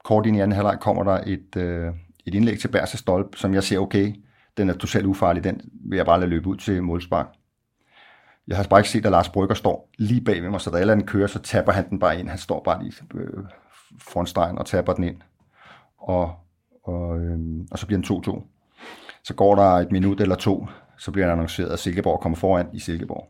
kort 0.05 0.26
ind 0.26 0.37
i 0.37 0.40
anden 0.40 0.55
halvleg 0.56 0.78
kommer 0.81 1.05
der 1.05 1.20
et, 1.26 1.56
øh, 1.56 1.93
et 2.26 2.34
indlæg 2.34 2.58
til 2.58 2.69
Berse 2.69 2.99
Stolp, 2.99 3.37
som 3.37 3.54
jeg 3.54 3.62
ser, 3.64 3.78
okay, 3.78 4.14
den 4.56 4.71
er 4.71 4.75
totalt 4.75 5.06
ufarlig, 5.06 5.44
den 5.44 5.61
vil 5.90 5.97
jeg 5.97 6.06
bare 6.06 6.21
lade 6.21 6.30
løbe 6.30 6.49
ud 6.49 6.56
til 6.56 6.82
målspark. 6.82 7.26
Jeg 8.49 8.56
har 8.56 8.64
bare 8.64 8.80
ikke 8.80 8.90
set, 8.90 9.06
at 9.06 9.12
Lars 9.12 9.28
Brygger 9.28 9.54
står 9.54 9.90
lige 9.99 10.21
bag 10.21 10.42
ved 10.42 10.50
mig, 10.50 10.61
så 10.61 10.71
da 10.71 10.76
jeg 10.76 11.02
kører, 11.06 11.26
så 11.26 11.38
tapper 11.38 11.73
han 11.73 11.90
den 11.90 11.99
bare 11.99 12.21
ind. 12.21 12.28
Han 12.28 12.38
står 12.38 12.62
bare 12.64 12.82
lige 12.82 12.92
øh, 13.14 13.44
foran 14.00 14.26
stregen 14.26 14.59
og 14.59 14.66
tapper 14.66 14.92
den 14.92 15.04
ind. 15.04 15.16
Og, 15.99 16.35
og, 16.85 17.21
øh, 17.21 17.38
og 17.71 17.78
så 17.78 17.87
bliver 17.87 18.00
den 18.02 18.23
2-2. 18.25 18.42
Så 19.25 19.35
går 19.35 19.54
der 19.54 19.62
et 19.62 19.92
minut 19.92 20.21
eller 20.21 20.35
to, 20.35 20.66
så 20.99 21.11
bliver 21.11 21.26
den 21.26 21.33
annonceret, 21.33 21.69
at 21.69 21.78
Silkeborg 21.78 22.21
kommer 22.21 22.37
foran 22.38 22.67
i 22.73 22.78
Silkeborg. 22.78 23.28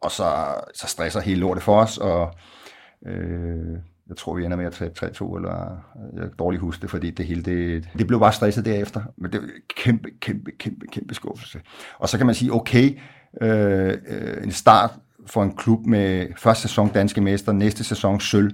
Og 0.00 0.10
så, 0.10 0.54
så 0.74 0.86
stresser 0.86 1.20
hele 1.20 1.40
lortet 1.40 1.62
for 1.62 1.80
os, 1.80 1.98
og 1.98 2.34
øh, 3.06 3.78
jeg 4.08 4.16
tror, 4.16 4.34
vi 4.34 4.44
ender 4.44 4.56
med 4.56 4.66
at 4.66 4.72
tage 4.72 4.90
3-2, 4.90 5.36
eller 5.36 5.76
jeg 6.12 6.22
kan 6.22 6.36
dårligt 6.38 6.60
huske 6.60 6.82
det, 6.82 6.90
fordi 6.90 7.10
det 7.10 7.26
hele, 7.26 7.42
det, 7.42 7.88
det 7.98 8.06
blev 8.06 8.20
bare 8.20 8.32
stresset 8.32 8.64
derefter. 8.64 9.02
Men 9.16 9.32
det 9.32 9.40
var 9.40 9.48
kæmpe, 9.76 10.10
kæmpe, 10.20 10.50
kæmpe, 10.58 10.86
kæmpe 10.86 11.14
skuffelse. 11.14 11.60
Og 11.98 12.08
så 12.08 12.16
kan 12.16 12.26
man 12.26 12.34
sige, 12.34 12.52
okay, 12.52 12.98
øh, 13.40 13.98
øh, 14.06 14.44
en 14.44 14.52
start 14.52 14.90
for 15.26 15.42
en 15.42 15.56
klub 15.56 15.86
med 15.86 16.26
første 16.36 16.68
sæson 16.68 16.88
danske 16.88 17.20
mester, 17.20 17.52
næste 17.52 17.84
sæson 17.84 18.20
sølv, 18.20 18.52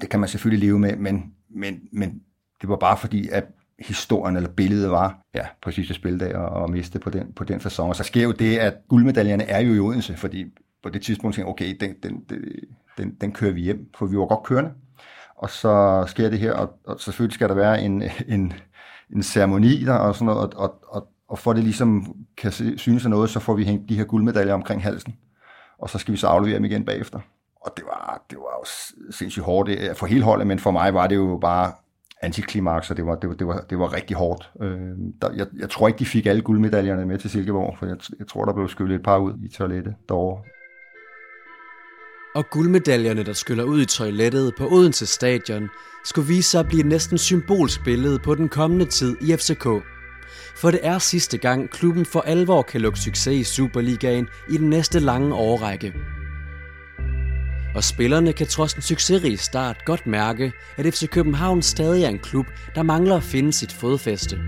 det 0.00 0.08
kan 0.08 0.20
man 0.20 0.28
selvfølgelig 0.28 0.68
leve 0.68 0.78
med, 0.78 0.96
men, 0.96 1.34
men, 1.50 1.80
men 1.92 2.20
det 2.60 2.68
var 2.68 2.76
bare 2.76 2.96
fordi, 2.96 3.28
at 3.28 3.44
historien 3.78 4.36
eller 4.36 4.50
billedet 4.50 4.90
var 4.90 5.18
ja, 5.34 5.46
på 5.62 5.70
sidste 5.70 5.94
spildag 5.94 6.36
og, 6.36 6.48
og 6.48 6.70
miste 6.70 6.98
på 6.98 7.10
den, 7.10 7.32
på 7.32 7.44
den 7.44 7.60
sæson. 7.60 7.88
Og 7.88 7.96
så 7.96 8.04
sker 8.04 8.22
jo 8.22 8.32
det, 8.32 8.58
at 8.58 8.74
guldmedaljerne 8.88 9.44
er 9.44 9.60
jo 9.60 9.74
i 9.74 9.78
Odense, 9.78 10.16
fordi 10.16 10.44
på 10.82 10.88
det 10.88 11.02
tidspunkt 11.02 11.34
tænkte 11.34 11.50
okay, 11.50 11.76
den, 11.80 11.94
den, 12.02 12.24
den, 12.28 12.38
den, 12.98 13.14
den 13.20 13.32
kører 13.32 13.52
vi 13.52 13.60
hjem, 13.60 13.90
for 13.98 14.06
vi 14.06 14.16
var 14.16 14.26
godt 14.26 14.42
kørende. 14.42 14.70
Og 15.36 15.50
så 15.50 16.04
sker 16.06 16.30
det 16.30 16.38
her, 16.38 16.52
og, 16.52 16.78
og 16.84 17.00
selvfølgelig 17.00 17.34
skal 17.34 17.48
der 17.48 17.54
være 17.54 17.82
en, 17.82 18.02
en, 18.28 18.52
en 19.14 19.22
ceremoni 19.22 19.84
der 19.84 19.94
og 19.94 20.14
sådan 20.14 20.26
noget, 20.26 20.54
og, 20.54 20.60
og, 20.60 20.74
og, 20.88 21.08
og 21.28 21.38
for 21.38 21.52
det 21.52 21.64
ligesom 21.64 22.16
kan 22.36 22.52
synes 22.76 23.04
af 23.04 23.10
noget, 23.10 23.30
så 23.30 23.40
får 23.40 23.54
vi 23.54 23.64
hængt 23.64 23.88
de 23.88 23.96
her 23.96 24.04
guldmedaljer 24.04 24.54
omkring 24.54 24.82
halsen, 24.82 25.16
og 25.78 25.90
så 25.90 25.98
skal 25.98 26.12
vi 26.12 26.18
så 26.18 26.26
aflevere 26.26 26.56
dem 26.56 26.64
igen 26.64 26.84
bagefter. 26.84 27.20
Og 27.60 27.72
det 27.76 27.84
var, 27.84 28.24
det 28.30 28.38
var 28.38 28.58
jo 28.60 28.64
sindssygt 29.12 29.44
hårdt 29.44 29.70
for 29.96 30.06
hele 30.06 30.24
holdet, 30.24 30.46
men 30.46 30.58
for 30.58 30.70
mig 30.70 30.94
var 30.94 31.06
det 31.06 31.16
jo 31.16 31.38
bare 31.40 31.72
antiklimaks, 32.22 32.90
og 32.90 32.96
det 32.96 33.06
var, 33.06 33.14
det 33.14 33.28
var, 33.28 33.34
det 33.34 33.46
var, 33.46 33.64
det 33.70 33.78
var 33.78 33.92
rigtig 33.92 34.16
hårdt. 34.16 34.50
Øh, 34.62 34.90
der, 35.22 35.32
jeg, 35.36 35.46
jeg 35.58 35.70
tror 35.70 35.88
ikke, 35.88 35.98
de 35.98 36.06
fik 36.06 36.26
alle 36.26 36.42
guldmedaljerne 36.42 37.06
med 37.06 37.18
til 37.18 37.30
Silkeborg, 37.30 37.76
for 37.78 37.86
jeg, 37.86 37.96
jeg 38.18 38.26
tror, 38.26 38.44
der 38.44 38.52
blev 38.52 38.68
skyllet 38.68 38.94
et 38.94 39.02
par 39.02 39.18
ud 39.18 39.32
i 39.44 39.48
toilettet 39.48 39.94
derovre. 40.08 40.42
Og 42.34 42.50
guldmedaljerne, 42.50 43.24
der 43.24 43.32
skyller 43.32 43.64
ud 43.64 43.80
i 43.80 43.86
toilettet 43.86 44.54
på 44.58 44.68
Odense 44.70 45.06
Stadion, 45.06 45.68
skulle 46.04 46.28
vise 46.28 46.50
sig 46.50 46.60
at 46.60 46.66
blive 46.66 46.82
næsten 46.82 47.18
symbolsk 47.18 47.84
billede 47.84 48.18
på 48.18 48.34
den 48.34 48.48
kommende 48.48 48.84
tid 48.84 49.16
i 49.20 49.36
FCK. 49.36 49.68
For 50.56 50.70
det 50.70 50.80
er 50.82 50.98
sidste 50.98 51.38
gang, 51.38 51.70
klubben 51.70 52.04
for 52.06 52.20
alvor 52.20 52.62
kan 52.62 52.80
lukke 52.80 52.98
succes 52.98 53.34
i 53.48 53.54
Superligaen 53.54 54.28
i 54.50 54.56
den 54.56 54.70
næste 54.70 55.00
lange 55.00 55.34
årrække. 55.34 55.94
Og 57.74 57.84
spillerne 57.84 58.32
kan 58.32 58.46
trods 58.46 58.74
en 58.74 58.82
succesrig 58.82 59.38
start 59.38 59.84
godt 59.84 60.06
mærke, 60.06 60.52
at 60.76 60.86
FC 60.86 61.08
København 61.08 61.62
stadig 61.62 62.04
er 62.04 62.08
en 62.08 62.18
klub, 62.18 62.46
der 62.74 62.82
mangler 62.82 63.16
at 63.16 63.22
finde 63.22 63.52
sit 63.52 63.72
fodfæste. 63.72 64.40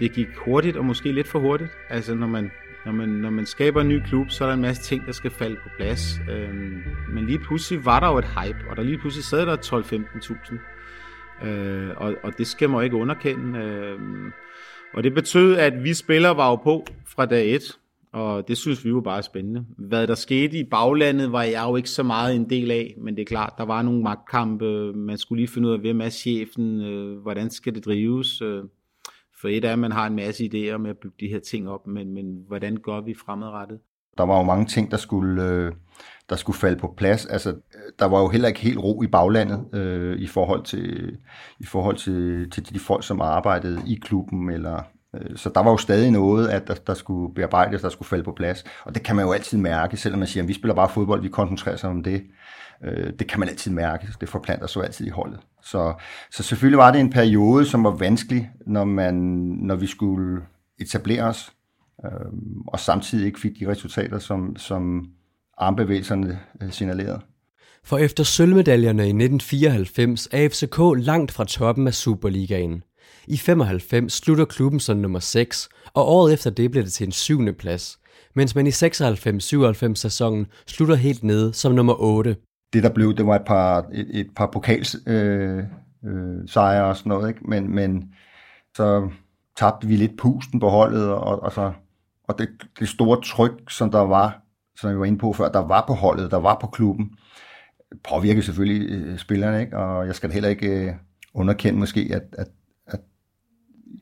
Det 0.00 0.12
gik 0.12 0.28
hurtigt 0.36 0.76
og 0.76 0.84
måske 0.84 1.12
lidt 1.12 1.28
for 1.28 1.38
hurtigt. 1.38 1.70
Altså 1.90 2.14
når 2.14 2.26
man, 2.26 2.50
når 2.84 2.92
man, 2.92 3.08
når 3.08 3.30
man 3.30 3.46
skaber 3.46 3.80
en 3.80 3.88
ny 3.88 4.00
klub, 4.00 4.30
så 4.30 4.44
er 4.44 4.48
der 4.48 4.54
en 4.54 4.60
masse 4.60 4.82
ting, 4.82 5.06
der 5.06 5.12
skal 5.12 5.30
falde 5.30 5.56
på 5.62 5.68
plads. 5.76 6.20
Øhm, 6.30 6.82
men 7.08 7.26
lige 7.26 7.38
pludselig 7.38 7.84
var 7.84 8.00
der 8.00 8.08
jo 8.08 8.18
et 8.18 8.24
hype, 8.24 8.70
og 8.70 8.76
der 8.76 8.82
lige 8.82 8.98
pludselig 8.98 9.24
sad 9.24 9.46
der 9.46 9.56
12-15.000. 9.56 11.46
Øh, 11.46 11.90
og, 11.96 12.14
og 12.22 12.38
det 12.38 12.46
skal 12.46 12.70
man 12.70 12.84
ikke 12.84 12.96
underkende. 12.96 13.58
Øh, 13.58 13.98
og 14.94 15.02
det 15.02 15.14
betød, 15.14 15.56
at 15.56 15.84
vi 15.84 15.94
spillere 15.94 16.36
var 16.36 16.50
jo 16.50 16.56
på 16.56 16.86
fra 17.06 17.26
dag 17.26 17.54
1 17.54 17.62
og 18.12 18.48
det 18.48 18.56
synes 18.56 18.84
vi 18.84 18.88
jo 18.88 19.00
bare 19.00 19.18
er 19.18 19.22
spændende. 19.22 19.64
Hvad 19.78 20.06
der 20.06 20.14
skete 20.14 20.58
i 20.58 20.64
baglandet, 20.64 21.32
var 21.32 21.42
jeg 21.42 21.64
jo 21.68 21.76
ikke 21.76 21.90
så 21.90 22.02
meget 22.02 22.36
en 22.36 22.50
del 22.50 22.70
af, 22.70 22.94
men 22.98 23.16
det 23.16 23.22
er 23.22 23.26
klart, 23.26 23.52
der 23.58 23.64
var 23.64 23.82
nogle 23.82 24.02
magtkampe, 24.02 24.92
man 24.92 25.18
skulle 25.18 25.40
lige 25.40 25.52
finde 25.52 25.68
ud 25.68 25.72
af, 25.72 25.80
hvem 25.80 26.00
er 26.00 26.08
chefen, 26.08 26.80
øh, 26.80 27.18
hvordan 27.22 27.50
skal 27.50 27.74
det 27.74 27.84
drives. 27.84 28.42
Øh, 28.42 28.64
for 29.40 29.48
et 29.48 29.64
er, 29.64 29.72
at 29.72 29.78
man 29.78 29.92
har 29.92 30.06
en 30.06 30.16
masse 30.16 30.44
idéer 30.44 30.76
med 30.76 30.90
at 30.90 30.98
bygge 30.98 31.16
de 31.20 31.28
her 31.28 31.40
ting 31.40 31.68
op, 31.68 31.86
men, 31.86 32.14
men 32.14 32.44
hvordan 32.46 32.76
gør 32.76 33.00
vi 33.00 33.14
fremadrettet? 33.14 33.78
Der 34.18 34.24
var 34.24 34.36
jo 34.36 34.42
mange 34.42 34.66
ting, 34.66 34.90
der 34.90 34.96
skulle, 34.96 35.44
øh, 35.44 35.72
der 36.28 36.36
skulle 36.36 36.58
falde 36.58 36.78
på 36.78 36.94
plads. 36.96 37.26
Altså, 37.26 37.56
der 37.98 38.06
var 38.06 38.20
jo 38.20 38.28
heller 38.28 38.48
ikke 38.48 38.60
helt 38.60 38.78
ro 38.78 39.02
i 39.02 39.06
baglandet 39.06 39.74
øh, 39.74 40.18
i 40.18 40.26
forhold, 40.26 40.64
til, 40.64 41.16
i 41.60 41.64
forhold 41.64 41.96
til, 41.96 42.50
til 42.50 42.74
de 42.74 42.78
folk, 42.78 43.04
som 43.04 43.20
arbejdede 43.20 43.82
i 43.86 43.94
klubben 43.94 44.50
eller 44.50 44.82
Øh, 45.16 45.36
så 45.36 45.50
der 45.54 45.60
var 45.60 45.70
jo 45.70 45.76
stadig 45.76 46.10
noget, 46.10 46.48
at 46.48 46.68
der, 46.68 46.74
der 46.74 46.94
skulle 46.94 47.34
bearbejdes, 47.34 47.82
der 47.82 47.88
skulle 47.88 48.08
falde 48.08 48.24
på 48.24 48.32
plads. 48.32 48.64
Og 48.84 48.94
det 48.94 49.02
kan 49.02 49.16
man 49.16 49.24
jo 49.24 49.32
altid 49.32 49.58
mærke, 49.58 49.96
selvom 49.96 50.18
man 50.18 50.28
siger, 50.28 50.42
at 50.42 50.48
vi 50.48 50.52
spiller 50.52 50.74
bare 50.74 50.88
fodbold, 50.88 51.22
vi 51.22 51.28
koncentrerer 51.28 51.76
sig 51.76 51.90
om 51.90 52.02
det. 52.02 52.22
Øh, 52.84 53.12
det 53.18 53.28
kan 53.28 53.40
man 53.40 53.48
altid 53.48 53.70
mærke, 53.70 54.08
det 54.20 54.28
forplanter 54.28 54.66
sig 54.66 54.84
altid 54.84 55.06
i 55.06 55.10
holdet. 55.10 55.40
Så, 55.62 55.94
så 56.30 56.42
selvfølgelig 56.42 56.78
var 56.78 56.92
det 56.92 57.00
en 57.00 57.10
periode, 57.10 57.66
som 57.66 57.84
var 57.84 57.90
vanskelig, 57.90 58.50
når, 58.66 58.84
man, 58.84 59.14
når 59.62 59.76
vi 59.76 59.86
skulle 59.86 60.42
etablere 60.80 61.22
os, 61.22 61.52
øh, 62.04 62.10
og 62.68 62.80
samtidig 62.80 63.26
ikke 63.26 63.40
fik 63.40 63.52
de 63.60 63.68
resultater, 63.68 64.18
som, 64.18 64.56
som 64.56 65.06
armbevægelserne 65.58 66.38
øh, 66.62 66.70
signalerede. 66.70 67.20
For 67.84 67.98
efter 67.98 68.24
sølvmedaljerne 68.24 69.02
i 69.02 69.24
1994 69.24 70.28
er 70.32 70.48
FCK 70.48 71.06
langt 71.06 71.32
fra 71.32 71.44
toppen 71.44 71.86
af 71.86 71.94
Superligaen. 71.94 72.82
I 73.30 73.36
95 73.36 74.12
slutter 74.12 74.44
klubben 74.44 74.80
som 74.80 74.96
nummer 74.96 75.18
6, 75.18 75.68
og 75.94 76.08
året 76.08 76.32
efter 76.32 76.50
det 76.50 76.70
bliver 76.70 76.84
det 76.84 76.92
til 76.92 77.06
en 77.06 77.12
syvende 77.12 77.52
plads, 77.52 77.98
mens 78.34 78.54
man 78.54 78.66
i 78.66 78.70
96-97 78.70 79.94
sæsonen 79.94 80.46
slutter 80.66 80.94
helt 80.94 81.22
nede 81.22 81.54
som 81.54 81.72
nummer 81.72 81.94
8. 82.00 82.36
Det 82.72 82.82
der 82.82 82.88
blev, 82.88 83.16
det 83.16 83.26
var 83.26 83.36
et 83.36 83.44
par, 83.46 83.86
et, 83.92 84.20
et 84.20 84.26
par 84.36 84.46
pokals 84.46 84.96
øh, 85.06 85.64
øh, 86.04 86.48
sejre 86.48 86.84
og 86.84 86.96
sådan 86.96 87.10
noget, 87.10 87.28
ikke? 87.28 87.40
Men, 87.44 87.74
men 87.74 88.14
så 88.76 89.10
tabte 89.56 89.86
vi 89.86 89.96
lidt 89.96 90.18
pusten 90.18 90.60
på 90.60 90.68
holdet, 90.68 91.08
og, 91.08 91.42
og, 91.42 91.52
så, 91.52 91.72
og 92.28 92.38
det, 92.38 92.48
det 92.78 92.88
store 92.88 93.20
tryk, 93.24 93.70
som 93.70 93.90
der 93.90 94.00
var, 94.00 94.42
som 94.76 94.90
vi 94.90 94.98
var 94.98 95.04
inde 95.04 95.18
på 95.18 95.32
før, 95.32 95.48
der 95.48 95.66
var 95.66 95.84
på 95.86 95.92
holdet, 95.92 96.30
der 96.30 96.40
var 96.40 96.58
på 96.60 96.66
klubben, 96.66 97.10
påvirker 98.08 98.42
selvfølgelig 98.42 98.90
øh, 98.90 99.18
spillerne, 99.18 99.60
ikke? 99.60 99.76
og 99.76 100.06
jeg 100.06 100.14
skal 100.14 100.30
heller 100.30 100.48
ikke 100.48 100.68
øh, 100.68 100.92
underkende 101.34 101.78
måske, 101.78 102.10
at, 102.12 102.22
at 102.38 102.46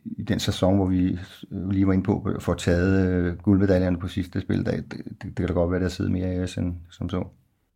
i 0.05 0.23
den 0.23 0.41
sæson, 0.41 0.77
hvor 0.77 0.87
vi 0.87 1.19
øh, 1.53 1.71
lige 1.71 1.87
var 1.87 1.93
inde 1.93 2.05
på, 2.05 2.29
får 2.41 2.55
taget 2.55 3.09
øh, 3.09 3.37
guldmedaljerne 3.37 3.99
på 3.99 4.09
sidste 4.09 4.41
spildag, 4.41 4.77
det, 4.77 4.93
det, 4.93 5.23
det 5.23 5.37
kan 5.37 5.47
da 5.47 5.53
godt 5.53 5.71
være, 5.71 5.81
der 5.81 5.89
sidder 5.89 6.11
mere 6.11 6.35
i 6.35 6.39
os 6.39 6.57
end 6.57 6.75
som 6.91 7.09
så. 7.09 7.25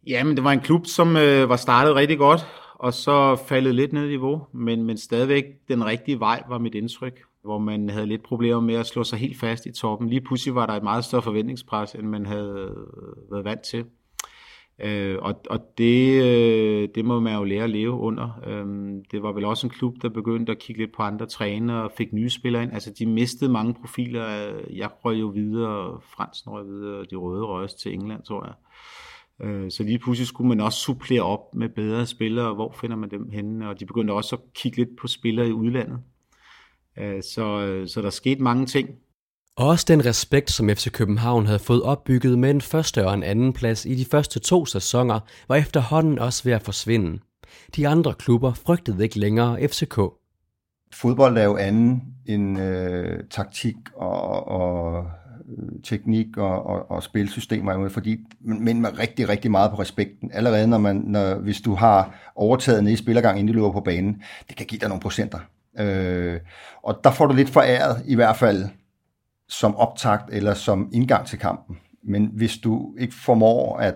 Ja, 0.07 0.25
men 0.25 0.37
det 0.37 0.45
var 0.45 0.53
en 0.53 0.61
klub, 0.61 0.87
som 0.87 1.17
øh, 1.17 1.49
var 1.49 1.57
startet 1.57 1.95
rigtig 1.95 2.19
godt, 2.19 2.47
og 2.75 2.93
så 2.93 3.37
faldet 3.37 3.75
lidt 3.75 3.93
ned 3.93 4.05
i 4.05 4.09
niveau, 4.09 4.47
men, 4.53 4.83
men 4.83 4.97
stadigvæk 4.97 5.45
den 5.69 5.87
rigtige 5.87 6.21
vej 6.21 6.43
var 6.49 6.59
mit 6.59 6.75
indtryk, 6.75 7.21
hvor 7.45 7.59
man 7.59 7.91
havde 7.91 8.07
lidt 8.07 8.23
problemer 8.23 8.61
med 8.61 8.75
at 8.75 8.87
slå 8.87 9.05
sig 9.05 9.19
helt 9.19 9.41
fast 9.41 9.67
i 9.67 9.73
toppen. 9.73 10.09
Lige 10.09 10.21
pludselig 10.21 10.55
var 10.55 10.67
der 10.67 10.73
et 10.73 10.83
meget 10.83 11.05
større 11.05 11.23
forventningspres, 11.23 11.95
end 11.95 12.07
man 12.07 12.27
havde 12.27 12.71
øh, 12.71 13.33
været 13.33 13.45
vant 13.45 13.61
til. 13.63 13.85
Øh, 14.81 15.19
og 15.23 15.43
og 15.51 15.61
det, 15.79 16.23
øh, 16.23 16.89
det 16.95 17.05
må 17.05 17.21
man 17.21 17.35
jo 17.35 17.45
lære 17.45 17.65
at 17.65 17.71
leve 17.71 17.93
under. 17.93 18.41
Øh, 18.47 18.67
det 19.11 19.23
var 19.23 19.33
vel 19.33 19.45
også 19.45 19.67
en 19.67 19.71
klub, 19.71 19.95
der 20.03 20.09
begyndte 20.09 20.53
at 20.53 20.59
kigge 20.59 20.83
lidt 20.83 20.95
på 20.97 21.03
andre 21.03 21.27
trænere 21.27 21.83
og 21.83 21.93
fik 21.97 22.13
nye 22.13 22.31
spillere 22.31 22.63
ind. 22.63 22.73
Altså 22.73 22.95
de 22.99 23.07
mistede 23.07 23.53
mange 23.53 23.75
profiler. 23.75 24.25
Jeg 24.71 24.91
røg 25.05 25.21
jo 25.21 25.27
videre, 25.27 26.01
Fransen 26.17 26.51
røg 26.51 26.67
videre, 26.67 26.99
og 26.99 27.11
de 27.11 27.17
røde 27.17 27.45
røg 27.45 27.69
til 27.83 27.95
England, 27.95 28.23
tror 28.23 28.45
jeg. 28.45 28.55
Øh, 29.43 29.71
så 29.71 29.83
lige 29.83 29.99
pludselig 29.99 30.27
skulle 30.27 30.49
man 30.49 30.61
også 30.61 30.79
supplere 30.79 31.23
op 31.23 31.55
med 31.55 31.69
bedre 31.69 32.07
spillere. 32.07 32.55
Hvor 32.55 32.75
finder 32.81 32.97
man 32.97 33.11
dem 33.11 33.31
henne? 33.31 33.69
Og 33.69 33.81
de 33.81 33.87
begyndte 33.87 34.13
også 34.13 34.37
at 34.37 34.43
kigge 34.55 34.79
lidt 34.79 34.97
på 35.01 35.07
spillere 35.07 35.49
i 35.49 35.53
udlandet. 35.53 35.99
Øh, 36.99 37.23
så, 37.23 37.67
øh, 37.67 37.89
så 37.89 38.03
der 38.03 38.11
skete 38.11 38.43
mange 38.43 38.67
ting. 38.67 38.91
Og 39.57 39.69
også 39.69 39.85
den 39.89 40.07
respekt, 40.07 40.51
som 40.51 40.69
FC 40.69 40.91
København 40.91 41.47
havde 41.47 41.59
fået 41.59 41.83
opbygget 41.83 42.39
med 42.39 42.51
en 42.51 42.61
første 42.61 43.07
og 43.07 43.15
en 43.15 43.23
anden 43.23 43.53
plads 43.53 43.85
i 43.85 43.95
de 43.95 44.05
første 44.05 44.39
to 44.39 44.67
sæsoner, 44.67 45.21
var 45.49 45.57
efterhånden 45.57 46.19
også 46.19 46.45
ved 46.45 46.53
at 46.53 46.63
forsvinde. 46.63 47.19
De 47.77 47.89
andre 47.89 48.15
klubber 48.15 48.53
frygtede 48.53 49.03
ikke 49.03 49.19
længere 49.19 49.69
FCK. 49.69 49.99
Fodbold 50.95 51.39
er 51.39 51.45
jo 51.45 51.57
anden 51.57 52.03
end 52.27 52.61
øh, 52.61 53.25
taktik 53.31 53.77
og, 53.97 54.49
og 54.49 55.05
øh, 55.49 55.83
teknik 55.85 56.37
og, 56.37 56.67
og, 56.67 56.91
og 56.91 57.03
spilsystemer, 57.03 57.89
fordi, 57.89 58.19
men 58.41 58.81
med 58.81 58.99
rigtig, 58.99 59.29
rigtig 59.29 59.51
meget 59.51 59.71
på 59.71 59.77
respekten. 59.81 60.31
Allerede 60.35 60.67
når 60.67 60.79
man, 60.79 60.97
når, 60.97 61.35
hvis 61.35 61.61
du 61.61 61.75
har 61.75 62.33
overtaget 62.37 62.85
ned 62.85 62.93
i 62.93 62.97
spillergang, 62.97 63.39
inden 63.39 63.55
du 63.55 63.59
løber 63.59 63.73
på 63.73 63.81
banen, 63.81 64.23
det 64.49 64.57
kan 64.57 64.67
give 64.67 64.79
dig 64.79 64.89
nogle 64.89 65.03
procenter. 65.03 65.39
Øh, 65.79 66.41
og 66.83 67.01
der 67.05 67.11
får 67.11 67.27
du 67.27 67.35
lidt 67.35 67.51
foræret, 67.51 68.03
i 68.07 68.15
hvert 68.15 68.37
fald 68.37 68.69
som 69.53 69.77
optakt 69.77 70.31
eller 70.33 70.55
som 70.55 70.89
indgang 70.93 71.27
til 71.27 71.39
kampen. 71.39 71.79
Men 72.05 72.31
hvis 72.33 72.59
du 72.59 72.95
ikke 72.99 73.15
formår 73.15 73.77
at, 73.77 73.95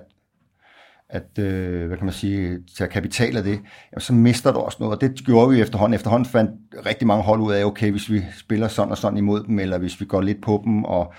at 1.09 1.39
øh, 1.39 1.87
hvad 1.87 1.97
kan 1.97 2.05
man 2.05 2.15
sige, 2.15 2.59
tage 2.79 2.91
kapital 2.91 3.37
af 3.37 3.43
det, 3.43 3.61
jamen, 3.93 4.01
så 4.01 4.15
mister 4.15 4.53
du 4.53 4.59
også 4.59 4.77
noget. 4.81 4.95
Og 4.95 5.01
det 5.01 5.25
gjorde 5.25 5.51
vi 5.51 5.61
efterhånden. 5.61 5.95
Efterhånden 5.95 6.29
fandt 6.29 6.51
rigtig 6.87 7.07
mange 7.07 7.23
hold 7.23 7.41
ud 7.41 7.53
af, 7.53 7.65
okay, 7.65 7.91
hvis 7.91 8.11
vi 8.11 8.25
spiller 8.39 8.69
sådan 8.69 8.91
og 8.91 8.99
sådan 8.99 9.19
imod 9.19 9.45
dem, 9.45 9.59
eller 9.59 9.79
hvis 9.79 10.01
vi 10.01 10.05
går 10.05 10.21
lidt 10.21 10.43
på 10.43 10.63
dem. 10.65 10.85
Og, 10.85 11.15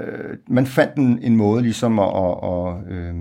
øh, 0.00 0.36
man 0.48 0.66
fandt 0.66 0.96
en, 0.96 1.18
en 1.22 1.36
måde 1.36 1.62
ligesom 1.62 1.98
at, 1.98 2.08
at, 2.16 2.42
at 2.44 2.92
øh, 2.92 3.14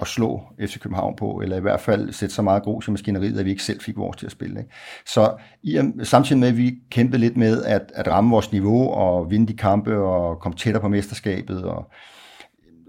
at 0.00 0.06
slå 0.06 0.42
FC 0.60 0.80
København 0.80 1.16
på, 1.16 1.40
eller 1.42 1.56
i 1.56 1.60
hvert 1.60 1.80
fald 1.80 2.12
sætte 2.12 2.34
så 2.34 2.42
meget 2.42 2.62
grus 2.62 2.88
i 2.88 2.90
maskineriet, 2.90 3.38
at 3.38 3.44
vi 3.44 3.50
ikke 3.50 3.62
selv 3.62 3.80
fik 3.80 3.96
vores 3.96 4.16
til 4.16 4.26
at 4.26 4.32
spille. 4.32 4.60
Ikke? 4.60 4.70
Så 5.06 5.36
i, 5.62 5.80
samtidig 6.02 6.38
med, 6.38 6.48
at 6.48 6.56
vi 6.56 6.74
kæmpede 6.90 7.20
lidt 7.20 7.36
med 7.36 7.64
at, 7.64 7.92
at 7.94 8.08
ramme 8.08 8.30
vores 8.30 8.52
niveau 8.52 8.90
og 8.90 9.30
vinde 9.30 9.46
de 9.46 9.56
kampe 9.56 9.98
og 9.98 10.40
komme 10.40 10.56
tættere 10.56 10.80
på 10.80 10.88
mesterskabet, 10.88 11.64
og 11.64 11.90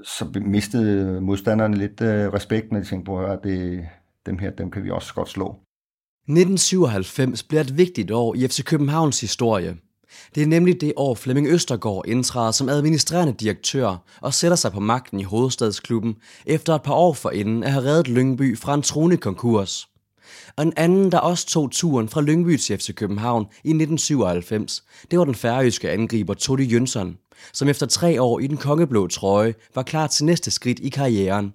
så 0.03 0.41
mistede 0.41 1.21
modstanderne 1.21 1.77
lidt 1.77 2.01
øh, 2.01 2.33
respekten, 2.33 2.75
og 2.75 2.81
de 2.81 2.87
tænkte 2.87 3.05
på, 3.05 3.19
at 3.19 3.39
det, 3.43 3.85
dem 4.25 4.37
her, 4.37 4.51
dem 4.51 4.71
kan 4.71 4.83
vi 4.83 4.89
også 4.89 5.13
godt 5.13 5.29
slå. 5.29 5.55
1997 6.27 7.43
bliver 7.43 7.61
et 7.61 7.77
vigtigt 7.77 8.11
år 8.11 8.35
i 8.35 8.47
FC 8.47 8.63
Københavns 8.63 9.21
historie. 9.21 9.77
Det 10.35 10.43
er 10.43 10.47
nemlig 10.47 10.81
det 10.81 10.93
år 10.95 11.15
Flemming 11.15 11.47
Østergaard 11.47 12.03
indtræder 12.07 12.51
som 12.51 12.69
administrerende 12.69 13.33
direktør 13.33 13.95
og 14.21 14.33
sætter 14.33 14.55
sig 14.55 14.71
på 14.71 14.79
magten 14.79 15.19
i 15.19 15.23
hovedstadsklubben 15.23 16.15
efter 16.45 16.75
et 16.75 16.81
par 16.81 16.93
år 16.93 17.13
forinden 17.13 17.63
at 17.63 17.71
have 17.71 17.85
reddet 17.85 18.07
Lyngby 18.07 18.57
fra 18.57 18.73
en 18.73 18.81
truende 18.81 19.17
konkurs. 19.17 19.87
Og 20.55 20.63
en 20.63 20.73
anden, 20.77 21.11
der 21.11 21.17
også 21.17 21.47
tog 21.47 21.71
turen 21.71 22.09
fra 22.09 22.21
Lyngby 22.21 22.57
til 22.57 22.77
FC 22.77 22.95
København 22.95 23.43
i 23.43 23.69
1997, 23.69 24.83
det 25.11 25.19
var 25.19 25.25
den 25.25 25.35
færøske 25.35 25.91
angriber 25.91 26.33
Todi 26.33 26.63
Jønsson, 26.63 27.17
som 27.53 27.67
efter 27.67 27.85
tre 27.85 28.21
år 28.21 28.39
i 28.39 28.47
den 28.47 28.57
kongeblå 28.57 29.07
trøje 29.07 29.53
var 29.75 29.83
klar 29.83 30.07
til 30.07 30.25
næste 30.25 30.51
skridt 30.51 30.79
i 30.79 30.89
karrieren. 30.89 31.53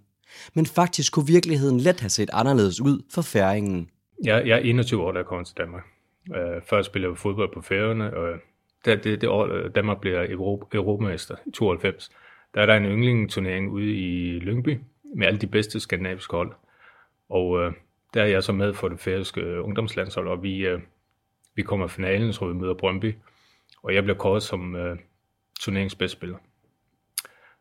Men 0.55 0.67
faktisk 0.67 1.13
kunne 1.13 1.27
virkeligheden 1.27 1.81
let 1.81 2.01
have 2.01 2.11
set 2.11 2.31
anderledes 2.33 2.81
ud 2.81 3.03
for 3.11 3.23
færingen. 3.23 3.89
Jeg, 4.25 4.47
jeg 4.47 4.55
er 4.55 4.63
21 4.63 5.03
år, 5.03 5.13
da 5.13 5.19
jeg 5.19 5.27
kom 5.27 5.45
til 5.45 5.57
Danmark. 5.57 5.94
Øh, 6.37 6.63
først 6.63 6.87
spillede 6.87 7.11
jeg 7.11 7.19
fodbold 7.19 7.53
på 7.53 7.61
færgerne, 7.61 8.17
og 8.17 8.39
det, 8.85 9.05
det, 9.05 9.21
det 9.21 9.29
år, 9.29 9.47
øh, 9.47 9.71
Danmark 9.75 10.01
bliver 10.01 10.31
Europa, 10.31 10.77
europamester 10.77 11.37
i 11.47 11.51
92, 11.51 12.11
der 12.55 12.63
er 12.63 12.67
der 12.67 12.75
en 12.75 12.85
yndlingeturnering 12.85 13.71
ude 13.71 13.95
i 13.95 14.39
Lyngby 14.39 14.81
med 15.17 15.27
alle 15.27 15.39
de 15.39 15.47
bedste 15.47 15.81
skandinaviske 15.81 16.37
hold. 16.37 16.53
Og 17.29 17.61
øh, 17.61 17.73
der 18.15 18.23
er 18.23 18.27
jeg 18.27 18.43
så 18.43 18.53
med 18.53 18.75
for 18.75 18.89
det 18.89 19.01
færøske 19.01 19.41
øh, 19.41 19.65
ungdomslandshold, 19.65 20.29
og 20.29 20.43
vi, 20.43 20.67
øh, 20.67 20.81
vi 21.55 21.63
kommer 21.63 21.87
i 21.87 21.89
finalen, 21.89 22.33
så 22.33 22.47
vi 22.47 22.55
møder 22.55 22.75
Brøndby, 22.75 23.15
og 23.83 23.95
jeg 23.95 24.03
bliver 24.03 24.19
kåret 24.19 24.43
som 24.43 24.77
øh, 24.77 24.99
turneringens 25.61 25.95
bedste 25.95 26.17
spiller. 26.17 26.37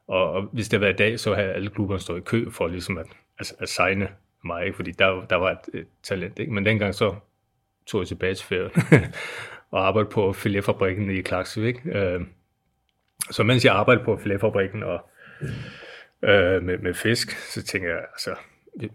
Og, 0.07 0.31
og 0.31 0.41
hvis 0.41 0.69
det 0.69 0.81
var 0.81 0.87
i 0.87 0.93
dag, 0.93 1.19
så 1.19 1.33
havde 1.33 1.53
alle 1.53 1.69
klubberne 1.69 1.99
stået 1.99 2.19
i 2.19 2.23
kø 2.23 2.49
for 2.49 2.67
ligesom 2.67 2.97
at, 2.97 3.07
at, 3.39 3.53
at 3.59 3.69
signe 3.69 4.09
mig, 4.43 4.65
ikke? 4.65 4.75
fordi 4.75 4.91
der, 4.91 5.25
der 5.25 5.35
var 5.35 5.51
et, 5.51 5.79
et 5.79 5.87
talent. 6.03 6.39
Ikke? 6.39 6.53
Men 6.53 6.65
dengang 6.65 6.95
så 6.95 7.15
tog 7.87 8.01
jeg 8.01 8.07
tilbage 8.07 8.35
til 8.35 8.45
ferien 8.45 8.71
og 9.71 9.87
arbejdede 9.87 10.11
på 10.11 10.33
filetfabrikken 10.33 11.11
i 11.11 11.21
Klaksvik. 11.21 11.75
Øh, 11.85 12.21
så 13.31 13.43
mens 13.43 13.65
jeg 13.65 13.73
arbejdede 13.73 14.05
på 14.05 14.17
filetfabrikken 14.17 14.83
og 14.83 15.09
øh, 16.23 16.63
med, 16.63 16.77
med 16.77 16.93
fisk, 16.93 17.31
så 17.31 17.63
tænkte 17.63 17.89
jeg, 17.89 17.99
altså, 17.99 18.35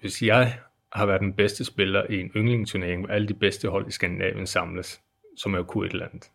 hvis 0.00 0.22
jeg 0.22 0.58
har 0.92 1.06
været 1.06 1.20
den 1.20 1.32
bedste 1.32 1.64
spiller 1.64 2.06
i 2.10 2.20
en 2.20 2.30
yndlingsturnering, 2.36 3.04
hvor 3.04 3.14
alle 3.14 3.28
de 3.28 3.34
bedste 3.34 3.68
hold 3.68 3.88
i 3.88 3.90
Skandinavien 3.90 4.46
samles, 4.46 5.00
som 5.36 5.54
er 5.54 5.58
jo 5.58 5.82
et 5.82 5.92
eller 5.92 6.06
andet. 6.06 6.30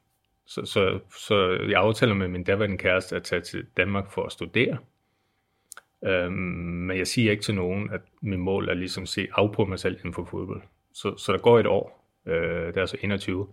Så, 0.45 0.65
så, 0.65 0.99
så 1.17 1.49
jeg 1.69 1.81
aftaler 1.81 2.13
med 2.13 2.27
min 2.27 2.43
daværende 2.43 2.77
kæreste 2.77 3.15
at 3.15 3.23
tage 3.23 3.41
til 3.41 3.65
Danmark 3.77 4.11
for 4.11 4.23
at 4.23 4.31
studere. 4.31 4.77
Øhm, 6.05 6.33
men 6.87 6.97
jeg 6.97 7.07
siger 7.07 7.31
ikke 7.31 7.43
til 7.43 7.55
nogen, 7.55 7.89
at 7.89 8.01
min 8.21 8.39
mål 8.39 8.69
er 8.69 8.73
ligesom 8.73 9.03
at 9.03 9.09
se 9.09 9.27
afprøve 9.31 9.69
mig 9.69 9.79
selv 9.79 9.95
inden 9.95 10.13
for 10.13 10.25
fodbold. 10.25 10.61
Så, 10.93 11.17
så 11.17 11.31
der 11.31 11.37
går 11.37 11.59
et 11.59 11.67
år, 11.67 12.02
øh, 12.27 12.67
det 12.67 12.77
er 12.77 12.81
altså 12.81 12.97
21, 13.01 13.47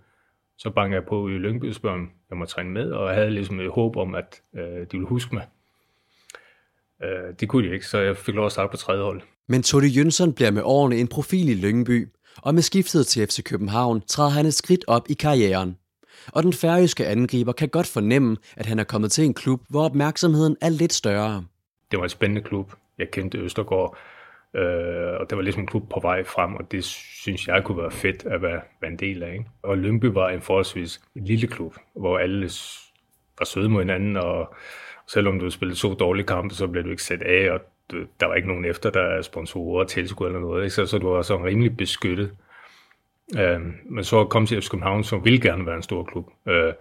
så 0.58 0.70
banker 0.70 0.96
jeg 0.96 1.06
på 1.06 1.28
i 1.28 1.32
Lyngby 1.32 1.68
og 1.68 1.74
spørger, 1.74 1.96
om 1.96 2.10
jeg 2.30 2.38
må 2.38 2.44
træne 2.44 2.70
med, 2.70 2.92
og 2.92 3.08
jeg 3.08 3.16
havde 3.16 3.30
ligesom 3.30 3.60
et 3.60 3.70
håb 3.70 3.96
om, 3.96 4.14
at 4.14 4.42
øh, 4.56 4.62
de 4.62 4.86
ville 4.92 5.06
huske 5.06 5.34
mig. 5.34 5.46
Øh, 7.02 7.34
det 7.40 7.48
kunne 7.48 7.68
de 7.68 7.74
ikke, 7.74 7.86
så 7.86 7.98
jeg 7.98 8.16
fik 8.16 8.34
lov 8.34 8.46
at 8.46 8.52
starte 8.52 8.70
på 8.70 8.76
tredje 8.76 9.02
hold. 9.02 9.22
Men 9.48 9.62
Totti 9.62 9.88
Jønsson 9.88 10.32
bliver 10.32 10.50
med 10.50 10.62
årene 10.64 10.96
en 10.96 11.08
profil 11.08 11.48
i 11.48 11.54
Lyngby, 11.54 12.08
og 12.36 12.54
med 12.54 12.62
skiftet 12.62 13.06
til 13.06 13.26
FC 13.26 13.42
København 13.42 14.00
træder 14.00 14.30
han 14.30 14.46
et 14.46 14.54
skridt 14.54 14.84
op 14.86 15.06
i 15.08 15.14
karrieren. 15.14 15.76
Og 16.32 16.42
den 16.42 16.52
færøske 16.52 17.06
angriber 17.06 17.52
kan 17.52 17.68
godt 17.68 17.86
fornemme, 17.86 18.36
at 18.56 18.66
han 18.66 18.78
er 18.78 18.84
kommet 18.84 19.12
til 19.12 19.24
en 19.24 19.34
klub, 19.34 19.60
hvor 19.68 19.84
opmærksomheden 19.84 20.56
er 20.60 20.68
lidt 20.68 20.92
større. 20.92 21.44
Det 21.90 21.98
var 21.98 22.04
en 22.04 22.10
spændende 22.10 22.42
klub. 22.42 22.72
Jeg 22.98 23.10
kendte 23.10 23.38
Østergaard, 23.38 23.98
øh, 24.54 25.20
og 25.20 25.30
det 25.30 25.36
var 25.36 25.42
ligesom 25.42 25.62
en 25.62 25.66
klub 25.66 25.90
på 25.90 26.00
vej 26.00 26.24
frem, 26.24 26.54
og 26.54 26.72
det 26.72 26.84
synes 26.84 27.48
jeg 27.48 27.64
kunne 27.64 27.82
være 27.82 27.90
fedt 27.90 28.26
at 28.26 28.42
være, 28.42 28.60
være 28.80 28.90
en 28.90 28.98
del 28.98 29.22
af. 29.22 29.32
Ikke? 29.32 29.44
Og 29.62 29.78
Lyngby 29.78 30.04
var 30.04 30.28
en 30.28 30.40
forholdsvis 30.40 31.00
en 31.16 31.24
lille 31.24 31.46
klub, 31.46 31.74
hvor 31.96 32.18
alle 32.18 32.50
var 33.38 33.44
søde 33.44 33.68
mod 33.68 33.82
hinanden, 33.82 34.16
og 34.16 34.54
selvom 35.06 35.40
du 35.40 35.50
spillede 35.50 35.78
så 35.78 35.94
dårlige 35.94 36.26
kampe, 36.26 36.54
så 36.54 36.66
blev 36.66 36.84
du 36.84 36.90
ikke 36.90 37.02
sat 37.02 37.22
af, 37.22 37.50
og 37.50 37.60
der 38.20 38.26
var 38.26 38.34
ikke 38.34 38.48
nogen 38.48 38.64
efter, 38.64 38.90
der 38.90 39.02
er 39.02 39.22
sponsorer, 39.22 39.84
tilskud 39.84 40.26
eller 40.26 40.40
noget, 40.40 40.62
ikke? 40.62 40.74
Så, 40.74 40.86
så 40.86 40.98
du 40.98 41.08
var 41.08 41.22
så 41.22 41.44
rimelig 41.44 41.76
beskyttet. 41.76 42.36
Øh, 43.38 43.60
men 43.84 44.04
så 44.04 44.24
kom 44.24 44.46
til 44.46 44.62
FC 44.62 44.70
København, 44.70 45.04
som 45.04 45.24
ville 45.24 45.40
gerne 45.40 45.66
være 45.66 45.76
en 45.76 45.82
stor 45.82 46.04
klub. 46.04 46.30
Øh, 46.48 46.72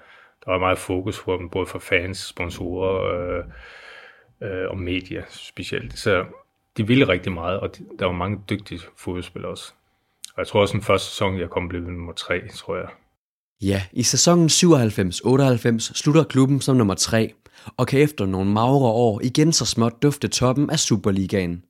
der 0.46 0.52
var 0.52 0.58
meget 0.58 0.78
fokus 0.78 1.24
på 1.24 1.38
dem, 1.38 1.50
både 1.50 1.66
for 1.66 1.80
fans, 1.80 2.18
sponsorer 2.18 3.04
øh, 3.04 3.44
øh, 4.42 4.70
og 4.70 4.78
medier 4.78 5.24
specielt. 5.28 5.94
Så 6.00 6.26
de 6.78 6.88
ville 6.88 7.08
rigtig 7.08 7.32
meget, 7.32 7.60
og 7.60 7.78
de, 7.78 7.86
der 8.00 8.06
var 8.06 8.14
mange 8.14 8.40
dygtige 8.50 8.80
fodboldspillere 8.98 9.52
også. 9.52 9.74
Og 10.34 10.40
jeg 10.40 10.48
tror 10.48 10.62
også, 10.62 10.74
den 10.74 10.82
første 10.82 11.10
sæson, 11.10 11.40
jeg 11.40 11.50
kom, 11.50 11.68
blev 11.68 11.82
nummer 11.82 12.14
tre, 12.14 12.48
tror 12.56 12.76
jeg. 12.76 12.88
Ja, 13.62 13.84
i 13.92 14.04
sæsonen 14.04 14.48
97-98 14.48 15.80
slutter 15.80 16.24
klubben 16.24 16.62
som 16.62 16.78
nummer 16.78 16.94
3, 16.94 17.34
og 17.78 17.88
kan 17.88 18.00
efter 18.00 18.26
nogle 18.26 18.52
magre 18.52 18.88
år 18.88 19.22
igen 19.24 19.54
så 19.54 19.66
småt 19.66 20.02
dufte 20.02 20.28
toppen 20.28 20.70
af 20.70 20.80
Superligaen. 20.80 21.64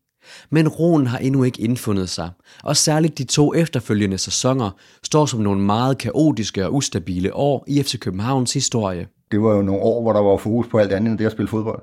Men 0.49 0.67
roen 0.67 1.07
har 1.07 1.17
endnu 1.17 1.43
ikke 1.43 1.61
indfundet 1.61 2.09
sig, 2.09 2.29
og 2.63 2.77
særligt 2.77 3.17
de 3.17 3.23
to 3.23 3.53
efterfølgende 3.53 4.17
sæsoner 4.17 4.71
står 5.03 5.25
som 5.25 5.39
nogle 5.39 5.61
meget 5.61 5.97
kaotiske 5.97 6.65
og 6.65 6.73
ustabile 6.73 7.35
år 7.35 7.63
i 7.67 7.83
FC 7.83 7.99
Københavns 7.99 8.53
historie. 8.53 9.07
Det 9.31 9.41
var 9.41 9.55
jo 9.55 9.61
nogle 9.61 9.81
år, 9.81 10.01
hvor 10.01 10.13
der 10.13 10.21
var 10.21 10.37
fokus 10.37 10.67
på 10.67 10.77
alt 10.77 10.91
andet 10.91 11.11
end 11.11 11.19
det 11.19 11.25
at 11.25 11.31
spille 11.31 11.47
fodbold. 11.47 11.81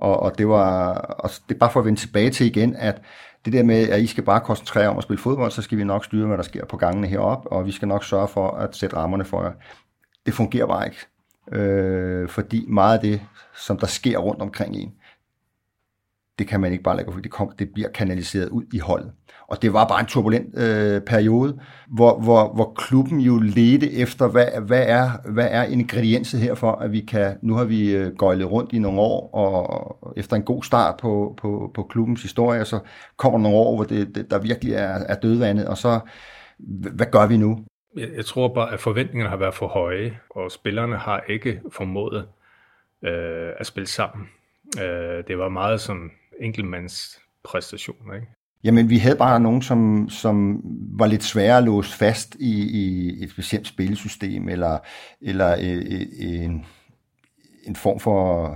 Og, 0.00 0.20
og 0.20 0.38
det 0.38 0.48
var 0.48 0.92
og 0.94 1.30
det 1.48 1.54
er 1.54 1.58
bare 1.58 1.70
for 1.70 1.80
at 1.80 1.86
vende 1.86 2.00
tilbage 2.00 2.30
til 2.30 2.46
igen, 2.46 2.76
at 2.76 3.02
det 3.44 3.52
der 3.52 3.62
med, 3.62 3.88
at 3.88 4.00
I 4.00 4.06
skal 4.06 4.24
bare 4.24 4.40
koncentrere 4.40 4.88
om 4.88 4.96
at 4.96 5.02
spille 5.02 5.22
fodbold, 5.22 5.50
så 5.50 5.62
skal 5.62 5.78
vi 5.78 5.84
nok 5.84 6.04
styre, 6.04 6.26
hvad 6.26 6.36
der 6.36 6.42
sker 6.42 6.64
på 6.64 6.76
gangene 6.76 7.06
heroppe, 7.06 7.52
og 7.52 7.66
vi 7.66 7.72
skal 7.72 7.88
nok 7.88 8.04
sørge 8.04 8.28
for 8.28 8.50
at 8.50 8.76
sætte 8.76 8.96
rammerne 8.96 9.24
for 9.24 9.42
jer. 9.42 9.52
Det 10.26 10.34
fungerer 10.34 10.66
bare 10.66 10.86
ikke. 10.86 11.06
Øh, 11.52 12.28
fordi 12.28 12.66
meget 12.68 12.94
af 12.94 13.00
det, 13.00 13.20
som 13.54 13.78
der 13.78 13.86
sker 13.86 14.18
rundt 14.18 14.42
omkring 14.42 14.76
en, 14.76 14.92
det 16.38 16.48
kan 16.48 16.60
man 16.60 16.72
ikke 16.72 16.84
bare 16.84 16.96
lægge, 16.96 17.12
for 17.12 17.20
det, 17.20 17.30
kom, 17.30 17.52
det 17.58 17.72
bliver 17.74 17.88
kanaliseret 17.88 18.48
ud 18.48 18.64
i 18.72 18.78
holdet. 18.78 19.12
Og 19.50 19.62
det 19.62 19.72
var 19.72 19.88
bare 19.88 20.00
en 20.00 20.06
turbulent 20.06 20.58
øh, 20.58 21.00
periode, 21.00 21.60
hvor, 21.88 22.20
hvor, 22.20 22.54
hvor 22.54 22.72
klubben 22.76 23.20
jo 23.20 23.38
ledte 23.38 23.92
efter, 23.92 24.28
hvad, 24.28 24.46
hvad, 24.66 24.84
er, 24.86 25.10
hvad 25.32 25.48
er 25.50 25.64
ingredienset 25.64 26.40
her 26.40 26.54
for, 26.54 26.72
at 26.72 26.92
vi 26.92 27.00
kan, 27.00 27.38
nu 27.42 27.54
har 27.54 27.64
vi 27.64 27.96
øh, 27.96 28.16
gøjlet 28.16 28.50
rundt 28.50 28.72
i 28.72 28.78
nogle 28.78 29.00
år, 29.00 29.30
og 29.34 30.14
efter 30.16 30.36
en 30.36 30.42
god 30.42 30.62
start 30.62 30.96
på, 31.00 31.34
på, 31.38 31.70
på 31.74 31.82
klubbens 31.82 32.22
historie, 32.22 32.64
så 32.64 32.78
kommer 33.16 33.38
nogle 33.38 33.58
år, 33.58 33.76
hvor 33.76 33.84
det, 33.84 34.14
det, 34.14 34.30
der 34.30 34.38
virkelig 34.38 34.74
er, 34.74 34.98
er 35.08 35.14
dødvandet, 35.14 35.66
og 35.66 35.78
så, 35.78 36.00
hvad 36.94 37.06
gør 37.12 37.26
vi 37.26 37.36
nu? 37.36 37.64
Jeg, 37.96 38.08
jeg 38.16 38.24
tror 38.24 38.54
bare, 38.54 38.72
at 38.72 38.80
forventningerne 38.80 39.30
har 39.30 39.36
været 39.36 39.54
for 39.54 39.66
høje, 39.66 40.18
og 40.30 40.50
spillerne 40.50 40.96
har 40.96 41.24
ikke 41.28 41.60
formået 41.72 42.28
øh, 43.04 43.50
at 43.60 43.66
spille 43.66 43.86
sammen. 43.86 44.28
Øh, 44.80 45.24
det 45.28 45.38
var 45.38 45.48
meget 45.48 45.80
som 45.80 46.10
enkeltmands 46.40 47.20
præstationer. 47.44 48.14
ikke? 48.14 48.26
Jamen, 48.64 48.90
vi 48.90 48.98
havde 48.98 49.16
bare 49.16 49.40
nogen, 49.40 49.62
som, 49.62 50.08
som 50.08 50.60
var 50.98 51.06
lidt 51.06 51.24
svære 51.24 51.58
at 51.58 51.64
låse 51.64 51.96
fast 51.96 52.36
i, 52.40 52.62
i 52.62 53.24
et 53.24 53.30
specielt 53.30 53.66
spillesystem, 53.66 54.48
eller, 54.48 54.78
eller 55.20 55.56
øh, 55.60 55.76
øh, 55.90 56.00
øh, 56.22 56.44
en, 56.44 56.64
en 57.64 57.76
form 57.76 58.00
for 58.00 58.50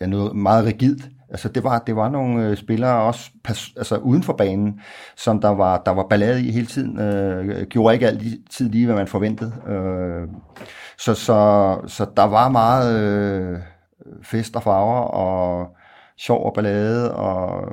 ja, 0.00 0.06
noget 0.06 0.36
meget 0.36 0.64
rigidt. 0.64 1.08
Altså, 1.28 1.48
det 1.48 1.64
var, 1.64 1.78
det 1.78 1.96
var 1.96 2.08
nogle 2.08 2.56
spillere 2.56 3.02
også 3.02 3.30
pas, 3.44 3.72
altså, 3.76 3.96
uden 3.96 4.22
for 4.22 4.32
banen, 4.32 4.80
som 5.16 5.40
der 5.40 5.48
var, 5.48 5.82
der 5.86 5.90
var 5.90 6.06
ballade 6.10 6.46
i 6.46 6.50
hele 6.50 6.66
tiden. 6.66 7.00
Øh, 7.00 7.66
gjorde 7.66 7.94
ikke 7.94 8.06
altid 8.06 8.68
lige, 8.70 8.86
hvad 8.86 8.94
man 8.94 9.06
forventede. 9.06 9.52
Øh, 9.68 10.28
så, 10.98 11.14
så, 11.14 11.78
så 11.86 12.06
der 12.16 12.24
var 12.24 12.48
meget 12.48 13.00
øh, 13.00 13.58
fest 14.22 14.56
og 14.56 14.62
farver, 14.62 15.00
og 15.00 15.68
sjov 16.18 16.46
og 16.46 16.54
ballade, 16.54 17.14
og 17.14 17.68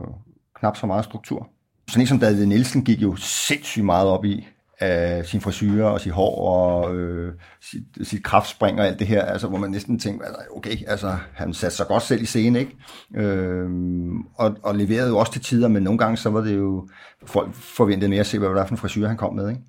knap 0.56 0.78
så 0.78 0.88
meget 0.88 1.06
struktur 1.06 1.50
sådan 1.92 2.02
en 2.02 2.08
som 2.08 2.20
David 2.20 2.46
Nielsen 2.46 2.84
gik 2.84 3.02
jo 3.02 3.16
sindssygt 3.16 3.86
meget 3.86 4.08
op 4.08 4.26
i 4.26 4.48
af 4.80 5.26
sin 5.26 5.42
frisyrer 5.42 5.86
og 5.86 6.02
sit 6.02 6.12
hår 6.12 6.36
og 6.36 6.96
øh, 6.96 7.34
sit, 7.62 8.08
sit 8.08 8.24
kraftspring 8.24 8.80
og 8.80 8.88
alt 8.88 9.00
det 9.00 9.08
her, 9.08 9.26
altså, 9.26 9.48
hvor 9.48 9.58
man 9.58 9.70
næsten 9.70 10.00
tænkte, 10.00 10.26
altså, 10.26 10.42
okay, 10.56 10.78
altså, 10.88 11.18
han 11.34 11.54
satte 11.54 11.78
sig 11.78 11.88
godt 11.88 12.04
selv 12.04 12.22
i 12.22 12.26
scene, 12.26 12.60
ikke? 12.60 12.78
Øh, 13.16 13.70
og, 14.36 14.56
og 14.64 14.76
leverede 14.76 15.10
jo 15.10 15.18
også 15.18 15.32
til 15.32 15.42
tider, 15.42 15.68
men 15.68 15.84
nogle 15.84 15.98
gange 15.98 16.18
så 16.18 16.30
var 16.30 16.42
det 16.42 16.58
jo, 16.58 16.88
folk 17.26 17.54
forventede 17.54 18.10
mere 18.10 18.20
at 18.20 18.26
se, 18.26 18.40
hvad 18.40 18.50
det 18.50 18.56
var 18.56 18.66
for 18.66 18.74
en 18.74 18.78
frisyr, 18.78 19.08
han 19.08 19.18
kom 19.18 19.36
med, 19.36 19.50
ikke? 19.50 19.62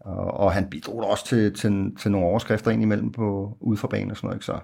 Og, 0.00 0.34
og 0.34 0.52
han 0.52 0.66
bidrog 0.70 1.10
også 1.10 1.26
til, 1.26 1.54
til, 1.54 1.96
til 2.00 2.10
nogle 2.10 2.26
overskrifter 2.26 2.70
ind 2.70 2.82
imellem 2.82 3.12
på, 3.12 3.56
ude 3.60 3.76
for 3.76 3.88
banen 3.88 4.10
og 4.10 4.16
sådan 4.16 4.26
noget, 4.26 4.36
ikke? 4.36 4.46
Så, 4.46 4.58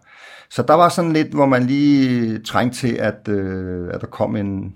så 0.50 0.62
der 0.62 0.74
var 0.74 0.88
sådan 0.88 1.12
lidt, 1.12 1.29
hvor 1.29 1.46
man 1.46 1.62
lige 1.62 2.38
trængte 2.38 2.79
til, 2.79 2.92
at, 2.94 3.29
øh, 3.29 3.88
at 3.94 4.00
der 4.00 4.07
kom 4.07 4.37
en, 4.37 4.74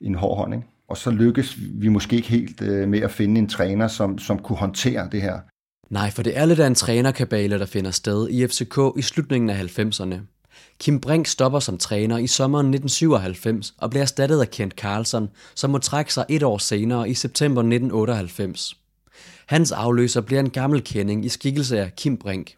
en 0.00 0.14
hård 0.14 0.36
hånd, 0.36 0.54
ikke? 0.54 0.66
Og 0.90 0.96
så 0.96 1.10
lykkes 1.10 1.56
vi 1.58 1.88
måske 1.88 2.16
ikke 2.16 2.28
helt 2.28 2.62
øh, 2.62 2.88
med 2.88 3.00
at 3.00 3.10
finde 3.10 3.38
en 3.38 3.48
træner, 3.48 3.88
som, 3.88 4.18
som 4.18 4.38
kunne 4.38 4.58
håndtere 4.58 5.08
det 5.12 5.22
her. 5.22 5.38
Nej, 5.90 6.10
for 6.10 6.22
det 6.22 6.38
er 6.38 6.44
lidt 6.44 6.60
af 6.60 6.66
en 6.66 6.74
trænerkabale, 6.74 7.58
der 7.58 7.66
finder 7.66 7.90
sted 7.90 8.28
i 8.30 8.46
FCK 8.46 8.78
i 8.96 9.02
slutningen 9.02 9.50
af 9.50 9.78
90'erne. 9.78 10.14
Kim 10.78 11.00
Brink 11.00 11.26
stopper 11.26 11.58
som 11.58 11.78
træner 11.78 12.18
i 12.18 12.26
sommeren 12.26 12.66
1997 12.66 13.74
og 13.78 13.90
bliver 13.90 14.02
erstattet 14.02 14.40
af 14.40 14.50
Kent 14.50 14.74
Carlson, 14.74 15.28
som 15.54 15.70
må 15.70 15.78
trække 15.78 16.14
sig 16.14 16.24
et 16.28 16.42
år 16.42 16.58
senere 16.58 17.08
i 17.10 17.14
september 17.14 17.60
1998. 17.60 18.76
Hans 19.46 19.72
afløser 19.72 20.20
bliver 20.20 20.40
en 20.40 20.50
gammel 20.50 20.84
kending 20.84 21.24
i 21.24 21.28
skikkelse 21.28 21.80
af 21.80 21.96
Kim 21.96 22.16
Brink. 22.16 22.54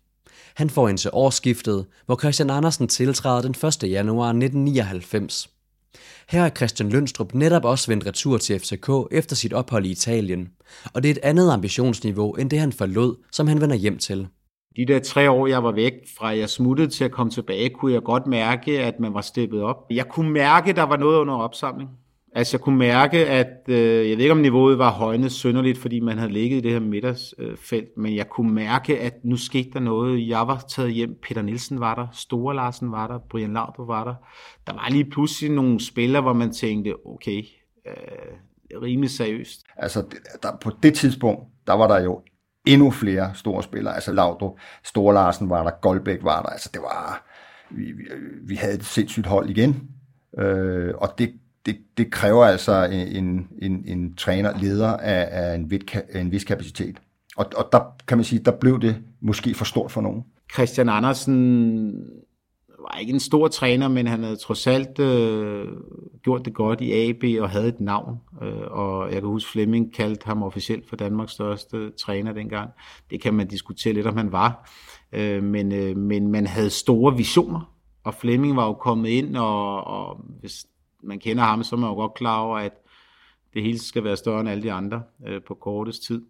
Han 0.55 0.71
får 0.71 0.89
en 0.89 0.97
til 0.97 1.11
årsskiftet, 1.13 1.87
hvor 2.07 2.17
Christian 2.17 2.51
Andersen 2.51 2.89
tiltræder 2.89 3.43
den 3.43 3.69
1. 3.69 3.91
januar 3.91 4.29
1999. 4.29 5.49
Her 6.29 6.43
er 6.43 6.51
Christian 6.51 6.89
Lønstrup 6.89 7.35
netop 7.35 7.65
også 7.65 7.91
vendt 7.91 8.07
retur 8.07 8.39
til 8.39 8.59
FCK 8.59 8.91
efter 9.11 9.37
sit 9.37 9.53
ophold 9.53 9.87
i 9.87 9.91
Italien. 9.91 10.49
Og 10.95 11.03
det 11.03 11.09
er 11.09 11.15
et 11.15 11.21
andet 11.23 11.53
ambitionsniveau 11.53 12.33
end 12.33 12.51
det 12.51 12.61
han 12.61 12.73
forlod, 12.73 13.17
som 13.33 13.47
han 13.47 13.61
vender 13.61 13.77
hjem 13.77 13.99
til. 13.99 14.29
De 14.77 14.87
der 14.87 14.99
tre 14.99 15.31
år, 15.31 15.47
jeg 15.47 15.65
var 15.65 15.73
væk 15.73 15.93
fra 16.19 16.37
jeg 16.37 16.49
smuttede 16.49 16.89
til 16.89 17.05
at 17.05 17.11
komme 17.11 17.31
tilbage, 17.31 17.71
kunne 17.71 17.93
jeg 17.93 18.03
godt 18.03 18.27
mærke, 18.27 18.81
at 18.81 19.01
man 19.01 19.15
var 19.15 19.21
steppet 19.21 19.63
op. 19.63 19.77
Jeg 19.91 20.09
kunne 20.09 20.31
mærke, 20.31 20.71
at 20.71 20.77
der 20.77 20.83
var 20.83 20.97
noget 20.97 21.19
under 21.19 21.35
opsamling. 21.35 21.91
Altså 22.35 22.57
jeg 22.57 22.61
kunne 22.61 22.79
mærke, 22.79 23.27
at 23.27 23.69
øh, 23.69 24.11
jeg 24.11 24.17
ved 24.17 24.25
ikke 24.25 24.33
om 24.33 24.39
niveauet 24.39 24.79
var 24.79 24.91
højnet 24.91 25.33
synderligt, 25.33 25.79
fordi 25.79 26.01
man 26.01 26.19
havde 26.19 26.33
ligget 26.33 26.59
i 26.59 26.61
det 26.61 26.71
her 26.71 26.81
middagsfelt, 26.81 27.89
øh, 27.97 28.03
men 28.03 28.17
jeg 28.17 28.29
kunne 28.29 28.55
mærke, 28.55 29.01
at 29.01 29.15
nu 29.25 29.37
skete 29.37 29.71
der 29.73 29.81
noget. 29.81 30.29
Jeg 30.29 30.47
var 30.47 30.65
taget 30.69 30.93
hjem, 30.93 31.19
Peter 31.23 31.43
Nielsen 31.43 31.81
var 31.81 31.95
der, 31.95 32.07
Store 32.13 32.55
Larsen 32.55 32.93
var 32.93 33.07
der, 33.07 33.19
Brian 33.31 33.53
Laudrup 33.53 33.89
var 33.89 34.05
der. 34.05 34.15
Der 34.67 34.73
var 34.73 34.89
lige 34.91 35.11
pludselig 35.11 35.51
nogle 35.51 35.81
spillere, 35.81 36.23
hvor 36.23 36.33
man 36.33 36.53
tænkte, 36.53 36.95
okay, 37.07 37.45
øh, 37.87 38.83
rimelig 38.83 39.11
seriøst. 39.11 39.63
Altså 39.77 40.05
der, 40.43 40.49
på 40.63 40.71
det 40.83 40.95
tidspunkt, 40.95 41.43
der 41.67 41.73
var 41.73 41.89
der 41.89 42.01
jo 42.01 42.23
endnu 42.67 42.91
flere 42.91 43.35
store 43.35 43.63
spillere. 43.63 43.95
Altså 43.95 44.13
Laudrup, 44.13 44.59
Store 44.85 45.15
Larsen 45.15 45.51
var 45.51 45.63
der, 45.63 45.71
Goldbæk 45.83 46.19
var 46.23 46.43
der. 46.43 46.49
Altså 46.49 46.71
det 46.73 46.83
var, 46.83 47.27
vi, 47.71 47.85
vi, 47.85 48.05
vi 48.49 48.55
havde 48.55 48.75
et 48.75 48.85
sindssygt 48.85 49.27
hold 49.27 49.51
igen. 49.51 49.89
Øh, 50.39 50.95
og 50.97 51.09
det 51.19 51.33
det, 51.67 51.77
det 51.97 52.11
kræver 52.11 52.45
altså 52.45 52.85
en, 52.85 53.49
en, 53.63 53.85
en 53.87 54.15
træner, 54.15 54.59
leder 54.59 54.97
af, 54.97 55.29
af 55.31 55.55
en, 55.55 55.71
vid, 55.71 55.81
en 56.15 56.33
vis 56.33 56.45
kapacitet. 56.45 56.97
Og, 57.37 57.47
og 57.57 57.69
der 57.73 57.81
kan 58.09 58.19
man 58.19 58.25
sige, 58.25 58.45
der 58.45 58.51
blev 58.51 58.81
det 58.81 58.97
måske 59.21 59.55
for 59.55 59.65
stort 59.65 59.91
for 59.91 60.01
nogen. 60.01 60.25
Christian 60.55 60.89
Andersen 60.89 61.93
var 62.69 62.99
ikke 62.99 63.13
en 63.13 63.21
stor 63.21 63.49
træner, 63.49 63.89
men 63.89 64.07
han 64.07 64.23
havde 64.23 64.37
trods 64.37 64.67
alt 64.67 64.99
øh, 64.99 65.67
gjort 66.23 66.45
det 66.45 66.55
godt 66.55 66.81
i 66.81 67.09
AB 67.09 67.43
og 67.43 67.51
havde 67.51 67.69
et 67.69 67.81
navn. 67.81 68.17
Øh, 68.43 68.71
og 68.71 69.13
jeg 69.13 69.21
kan 69.21 69.29
huske, 69.29 69.51
Flemming 69.51 69.95
kaldte 69.95 70.27
ham 70.27 70.43
officielt 70.43 70.89
for 70.89 70.97
Danmarks 70.97 71.33
største 71.33 71.91
træner 71.91 72.33
dengang. 72.33 72.71
Det 73.11 73.23
kan 73.23 73.35
man 73.35 73.49
diskutere 73.49 73.95
lidt, 73.95 74.07
om 74.07 74.17
han 74.17 74.33
var. 74.33 74.71
Øh, 75.13 75.43
men, 75.43 75.73
øh, 75.73 75.97
men 75.97 76.29
man 76.29 76.47
havde 76.47 76.71
store 76.71 77.17
visioner, 77.17 77.73
og 78.05 78.15
Flemming 78.15 78.57
var 78.57 78.67
jo 78.67 78.75
kommet 78.75 79.09
ind, 79.09 79.37
og, 79.37 79.85
og 79.85 80.21
hvis 80.41 80.67
man 81.03 81.19
kender 81.19 81.43
ham, 81.43 81.65
så 81.65 81.77
er 81.77 81.81
man 81.81 81.91
jo 81.91 81.95
godt 81.95 82.15
klar 82.15 82.41
over, 82.41 82.59
at 82.59 82.73
det 83.55 83.63
hele 83.63 83.79
skal 83.79 84.05
være 84.05 84.17
større 84.17 84.41
end 84.41 84.49
alle 84.49 84.63
de 84.63 84.73
andre 84.73 85.03
øh, 85.27 85.43
på 85.43 85.55
kortest 85.55 86.03
tid. 86.03 86.23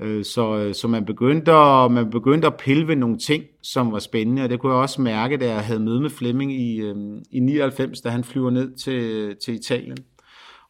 Øh, 0.00 0.24
så, 0.24 0.56
øh, 0.56 0.74
så 0.74 0.88
man, 0.88 1.04
begyndte 1.04 1.52
at, 1.52 1.92
man 1.92 2.10
begyndte 2.10 2.46
at 2.46 2.56
pille 2.56 2.88
ved 2.88 2.96
nogle 2.96 3.18
ting, 3.18 3.44
som 3.62 3.92
var 3.92 3.98
spændende, 3.98 4.42
og 4.42 4.48
det 4.48 4.60
kunne 4.60 4.72
jeg 4.72 4.82
også 4.82 5.00
mærke, 5.00 5.36
da 5.36 5.50
jeg 5.50 5.64
havde 5.64 5.80
møde 5.80 6.00
med 6.00 6.10
Flemming 6.10 6.52
i, 6.52 6.80
øh, 6.80 7.22
i 7.30 7.40
99, 7.40 8.00
da 8.00 8.08
han 8.08 8.24
flyver 8.24 8.50
ned 8.50 8.76
til, 8.76 9.36
til 9.36 9.54
Italien 9.54 9.96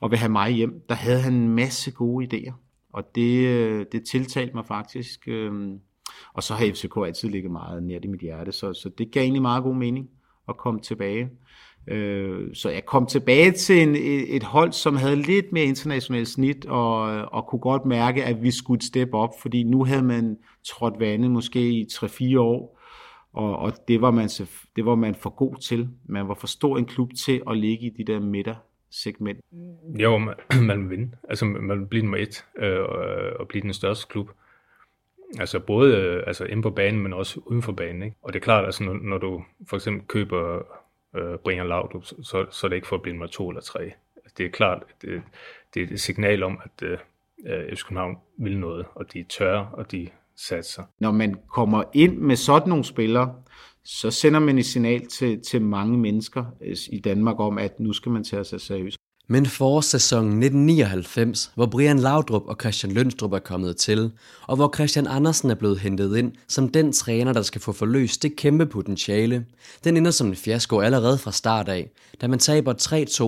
og 0.00 0.10
vil 0.10 0.18
have 0.18 0.32
mig 0.32 0.50
hjem. 0.50 0.82
Der 0.88 0.94
havde 0.94 1.20
han 1.20 1.34
en 1.34 1.48
masse 1.48 1.90
gode 1.90 2.26
idéer, 2.26 2.52
og 2.92 3.14
det, 3.14 3.46
øh, 3.46 3.86
det 3.92 4.02
tiltalte 4.04 4.54
mig 4.54 4.66
faktisk. 4.66 5.28
Øh, 5.28 5.52
og 6.34 6.42
så 6.42 6.54
har 6.54 6.66
FCK 6.66 6.96
altid 6.96 7.28
ligget 7.28 7.50
meget 7.50 7.82
nært 7.82 8.04
i 8.04 8.08
mit 8.08 8.20
hjerte, 8.20 8.52
så, 8.52 8.72
så 8.72 8.88
det 8.98 9.10
gav 9.10 9.22
egentlig 9.22 9.42
meget 9.42 9.62
god 9.62 9.74
mening 9.74 10.10
at 10.48 10.56
komme 10.56 10.80
tilbage. 10.80 11.30
Øh, 11.86 12.54
så 12.54 12.70
jeg 12.70 12.86
kom 12.86 13.06
tilbage 13.06 13.52
til 13.52 13.82
en, 13.82 13.96
et 14.28 14.42
hold, 14.42 14.72
som 14.72 14.96
havde 14.96 15.16
lidt 15.16 15.52
mere 15.52 15.64
internationalt 15.64 16.28
snit, 16.28 16.66
og, 16.66 17.02
og 17.32 17.46
kunne 17.46 17.60
godt 17.60 17.86
mærke, 17.86 18.24
at 18.24 18.42
vi 18.42 18.50
skulle 18.50 18.82
steppe 18.82 19.16
op, 19.16 19.30
fordi 19.42 19.62
nu 19.62 19.84
havde 19.84 20.02
man 20.02 20.36
trådt 20.66 20.94
vandet 21.00 21.30
måske 21.30 21.70
i 21.70 21.86
3-4 21.92 22.38
år, 22.38 22.80
og, 23.32 23.58
og 23.58 23.72
det, 23.88 24.00
var 24.00 24.10
man, 24.10 24.28
det 24.76 24.86
var 24.86 24.94
man 24.94 25.14
for 25.14 25.30
god 25.30 25.56
til. 25.56 25.88
Man 26.04 26.28
var 26.28 26.34
for 26.34 26.46
stor 26.46 26.78
en 26.78 26.84
klub 26.84 27.10
til 27.24 27.42
at 27.50 27.56
ligge 27.56 27.86
i 27.86 27.90
de 27.98 28.12
der 28.12 28.20
midter 28.20 28.54
segment. 28.90 29.40
Jo, 30.00 30.18
man, 30.18 30.34
man 30.68 30.80
vil 30.80 30.90
vinde. 30.90 31.16
Altså, 31.28 31.44
man 31.44 31.80
vil 31.80 31.86
blive 31.86 32.02
nummer 32.02 32.18
et 32.18 32.44
øh, 32.58 32.80
og 33.40 33.48
blive 33.48 33.62
den 33.62 33.72
største 33.72 34.06
klub. 34.10 34.30
Altså 35.38 35.60
både 35.60 35.96
øh, 35.96 36.22
altså 36.26 36.44
inde 36.44 36.62
på 36.62 36.70
banen, 36.70 37.02
men 37.02 37.12
også 37.12 37.40
uden 37.46 37.62
for 37.62 37.72
banen. 37.72 38.02
Ikke? 38.02 38.16
Og 38.22 38.32
det 38.32 38.38
er 38.38 38.44
klart, 38.44 38.64
altså, 38.64 38.84
når, 38.84 38.94
når 38.94 39.18
du 39.18 39.42
for 39.68 39.76
eksempel 39.76 40.06
køber 40.06 40.62
øh, 41.16 41.38
Brian 41.44 41.68
Laudrup, 41.68 42.04
så, 42.04 42.46
så 42.50 42.66
er 42.66 42.68
det 42.68 42.76
ikke 42.76 42.88
for 42.88 42.96
at 42.96 43.02
blive 43.02 43.14
nummer 43.14 43.26
to 43.26 43.48
eller 43.48 43.62
tre. 43.62 43.92
Det 44.38 44.46
er 44.46 44.50
klart, 44.50 44.82
det, 45.02 45.22
det 45.74 45.82
er 45.82 45.86
et 45.92 46.00
signal 46.00 46.42
om, 46.42 46.60
at 46.64 46.82
øh, 46.82 46.98
øh 47.46 47.76
FC 47.76 47.82
København 47.82 48.18
vil 48.38 48.58
noget, 48.58 48.86
og 48.94 49.12
de 49.12 49.20
er 49.20 49.24
tørre, 49.28 49.68
og 49.72 49.92
de 49.92 50.08
satser. 50.36 50.82
Når 50.98 51.10
man 51.10 51.36
kommer 51.48 51.84
ind 51.92 52.16
med 52.16 52.36
sådan 52.36 52.68
nogle 52.68 52.84
spillere, 52.84 53.34
så 53.84 54.10
sender 54.10 54.40
man 54.40 54.58
et 54.58 54.66
signal 54.66 55.06
til, 55.06 55.42
til 55.42 55.62
mange 55.62 55.98
mennesker 55.98 56.44
øh, 56.60 56.76
i 56.92 57.00
Danmark 57.00 57.40
om, 57.40 57.58
at 57.58 57.80
nu 57.80 57.92
skal 57.92 58.12
man 58.12 58.24
tage 58.24 58.44
sig 58.44 58.60
seriøst. 58.60 58.96
Men 59.32 59.46
forårssæsonen 59.46 60.42
1999, 60.42 61.52
hvor 61.54 61.66
Brian 61.66 61.98
Laudrup 61.98 62.42
og 62.46 62.56
Christian 62.60 62.92
Lønstrup 62.92 63.32
er 63.32 63.38
kommet 63.38 63.76
til, 63.76 64.12
og 64.46 64.56
hvor 64.56 64.72
Christian 64.74 65.06
Andersen 65.06 65.50
er 65.50 65.54
blevet 65.54 65.78
hentet 65.78 66.16
ind 66.16 66.32
som 66.48 66.68
den 66.68 66.92
træner, 66.92 67.32
der 67.32 67.42
skal 67.42 67.60
få 67.60 67.72
forløst 67.72 68.22
det 68.22 68.36
kæmpe 68.36 68.66
potentiale, 68.66 69.46
den 69.84 69.96
ender 69.96 70.10
som 70.10 70.26
en 70.26 70.36
fiasko 70.36 70.80
allerede 70.80 71.18
fra 71.18 71.32
start 71.32 71.68
af, 71.68 71.90
da 72.20 72.28
man 72.28 72.38
taber 72.38 72.72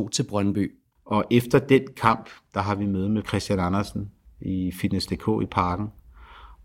3-2 0.07 0.11
til 0.11 0.23
Brøndby. 0.23 0.73
Og 1.07 1.25
efter 1.31 1.59
den 1.59 1.83
kamp, 1.97 2.29
der 2.55 2.61
har 2.61 2.75
vi 2.75 2.87
møde 2.87 3.09
med 3.09 3.23
Christian 3.29 3.61
Andersen 3.61 4.11
i 4.41 4.73
Fitness.dk 4.81 5.43
i 5.43 5.47
parken, 5.51 5.87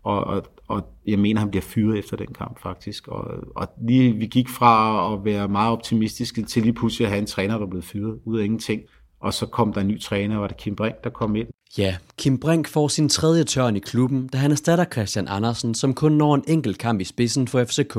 og, 0.02 0.24
og, 0.24 0.42
og 0.68 0.82
jeg 1.06 1.18
mener, 1.18 1.40
han 1.40 1.50
bliver 1.50 1.62
fyret 1.62 1.98
efter 1.98 2.16
den 2.16 2.34
kamp 2.34 2.62
faktisk. 2.62 3.08
Og, 3.08 3.24
og 3.56 3.68
lige, 3.88 4.12
vi 4.12 4.26
gik 4.26 4.48
fra 4.48 5.14
at 5.14 5.24
være 5.24 5.48
meget 5.48 5.72
optimistiske 5.72 6.42
til 6.42 6.62
lige 6.62 6.72
pludselig 6.72 7.06
at 7.06 7.10
have 7.10 7.20
en 7.20 7.26
træner, 7.26 7.58
der 7.58 7.66
blev 7.66 7.82
fyret 7.82 8.18
ud 8.24 8.38
af 8.38 8.44
ingenting. 8.44 8.82
Og 9.20 9.34
så 9.34 9.46
kom 9.46 9.72
der 9.72 9.80
en 9.80 9.88
ny 9.88 10.00
træner, 10.00 10.36
var 10.36 10.46
det 10.46 10.56
Kim 10.56 10.76
Brink, 10.76 11.04
der 11.04 11.10
kom 11.10 11.36
ind. 11.36 11.48
Ja, 11.78 11.96
Kim 12.18 12.38
Brink 12.38 12.68
får 12.68 12.88
sin 12.88 13.08
tredje 13.08 13.44
tørn 13.44 13.76
i 13.76 13.78
klubben, 13.78 14.28
da 14.28 14.38
han 14.38 14.50
erstatter 14.50 14.84
Christian 14.84 15.28
Andersen, 15.28 15.74
som 15.74 15.94
kun 15.94 16.12
når 16.12 16.34
en 16.34 16.44
enkelt 16.48 16.78
kamp 16.78 17.00
i 17.00 17.04
spidsen 17.04 17.48
for 17.48 17.64
FCK. 17.64 17.98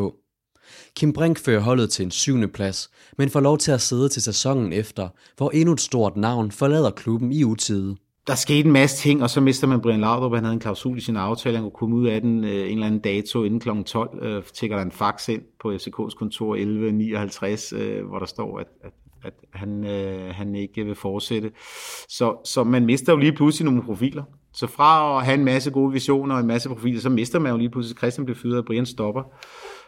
Kim 0.96 1.14
Brink 1.14 1.40
fører 1.40 1.62
holdet 1.62 1.90
til 1.90 2.06
en 2.06 2.12
syvende 2.12 2.48
plads, 2.48 2.90
men 3.18 3.30
får 3.30 3.40
lov 3.40 3.58
til 3.58 3.72
at 3.72 3.82
sidde 3.82 4.10
til 4.10 4.22
sæsonen 4.22 4.74
efter, 4.74 5.10
hvor 5.38 5.50
endnu 5.50 5.74
et 5.74 5.82
stort 5.82 6.18
navn 6.18 6.52
forlader 6.52 6.92
klubben 6.92 7.32
i 7.32 7.44
utide. 7.44 7.96
Der 8.28 8.36
skete 8.36 8.66
en 8.66 8.72
masse 8.72 8.98
ting, 8.98 9.24
og 9.24 9.30
så 9.30 9.42
mister 9.42 9.68
man 9.68 9.82
Brian 9.82 10.00
Laudrup. 10.00 10.34
Han 10.34 10.44
havde 10.44 10.54
en 10.54 10.60
klausul 10.60 10.98
i 10.98 11.02
sin 11.02 11.18
aftale, 11.18 11.56
han 11.56 11.64
kunne 11.64 11.80
komme 11.80 11.96
ud 11.96 12.08
af 12.08 12.22
den 12.22 12.44
øh, 12.44 12.52
en 12.52 12.58
eller 12.58 12.86
anden 12.86 13.00
dato 13.00 13.44
inden 13.44 13.60
kl. 13.60 13.70
12. 13.86 14.24
Øh, 14.24 14.44
tækker 14.44 14.76
der 14.76 14.84
en 14.84 14.92
fax 14.92 15.30
ind 15.30 15.42
på 15.62 15.72
FCK's 15.72 16.16
kontor 16.18 16.56
11.59, 16.56 17.76
øh, 17.76 18.08
hvor 18.08 18.20
der 18.20 18.26
står, 18.26 18.60
at, 18.60 18.68
at 18.84 18.92
at 19.24 19.34
han, 19.54 19.86
øh, 19.86 20.36
han 20.36 20.56
ikke 20.56 20.84
vil 20.84 20.96
fortsætte. 20.96 21.52
Så, 22.10 22.36
så 22.46 22.64
man 22.64 22.86
mister 22.86 23.14
jo 23.14 23.18
lige 23.20 23.34
pludselig 23.34 23.66
nogle 23.66 23.84
profiler. 23.84 24.24
Så 24.54 24.68
fra 24.68 25.18
at 25.18 25.26
have 25.26 25.38
en 25.38 25.46
masse 25.46 25.72
gode 25.72 25.94
visioner 25.94 26.36
og 26.36 26.42
en 26.42 26.48
masse 26.48 26.70
profiler, 26.70 27.00
så 27.00 27.10
mister 27.10 27.40
man 27.40 27.52
jo 27.52 27.58
lige 27.58 27.70
pludselig, 27.70 27.98
Christian 27.98 28.26
bliver 28.26 28.38
fyret, 28.38 28.58
og 28.58 28.66
Brian 28.66 28.86
stopper. 28.86 29.24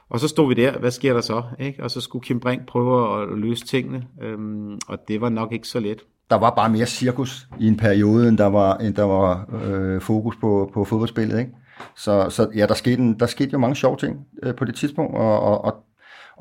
Og 0.09 0.19
så 0.19 0.27
stod 0.27 0.47
vi 0.47 0.53
der, 0.53 0.79
hvad 0.79 0.91
sker 0.91 1.13
der 1.13 1.21
så? 1.21 1.43
Ikke? 1.59 1.83
Og 1.83 1.91
så 1.91 2.01
skulle 2.01 2.23
Kim 2.23 2.39
Brink 2.39 2.67
prøve 2.67 3.21
at 3.21 3.37
løse 3.37 3.65
tingene, 3.65 4.03
øhm, 4.21 4.79
og 4.87 4.97
det 5.07 5.21
var 5.21 5.29
nok 5.29 5.51
ikke 5.51 5.67
så 5.67 5.79
let. 5.79 6.03
Der 6.29 6.35
var 6.35 6.49
bare 6.55 6.69
mere 6.69 6.85
cirkus 6.85 7.47
i 7.59 7.67
en 7.67 7.77
periode, 7.77 8.27
end 8.27 8.37
der 8.37 8.45
var, 8.45 8.77
end 8.77 8.95
der 8.95 9.03
var 9.03 9.49
øh, 9.63 10.01
fokus 10.01 10.35
på, 10.35 10.71
på 10.73 10.83
fodboldspillet. 10.83 11.39
Ikke? 11.39 11.51
Så, 11.95 12.29
så 12.29 12.49
ja, 12.55 12.65
der 12.65 12.73
skete, 12.73 13.01
en, 13.01 13.19
der 13.19 13.25
skete 13.25 13.49
jo 13.53 13.57
mange 13.57 13.75
sjove 13.75 13.97
ting 13.97 14.17
øh, 14.43 14.55
på 14.55 14.65
det 14.65 14.75
tidspunkt, 14.75 15.17
og, 15.17 15.39
og, 15.39 15.65
og 15.65 15.73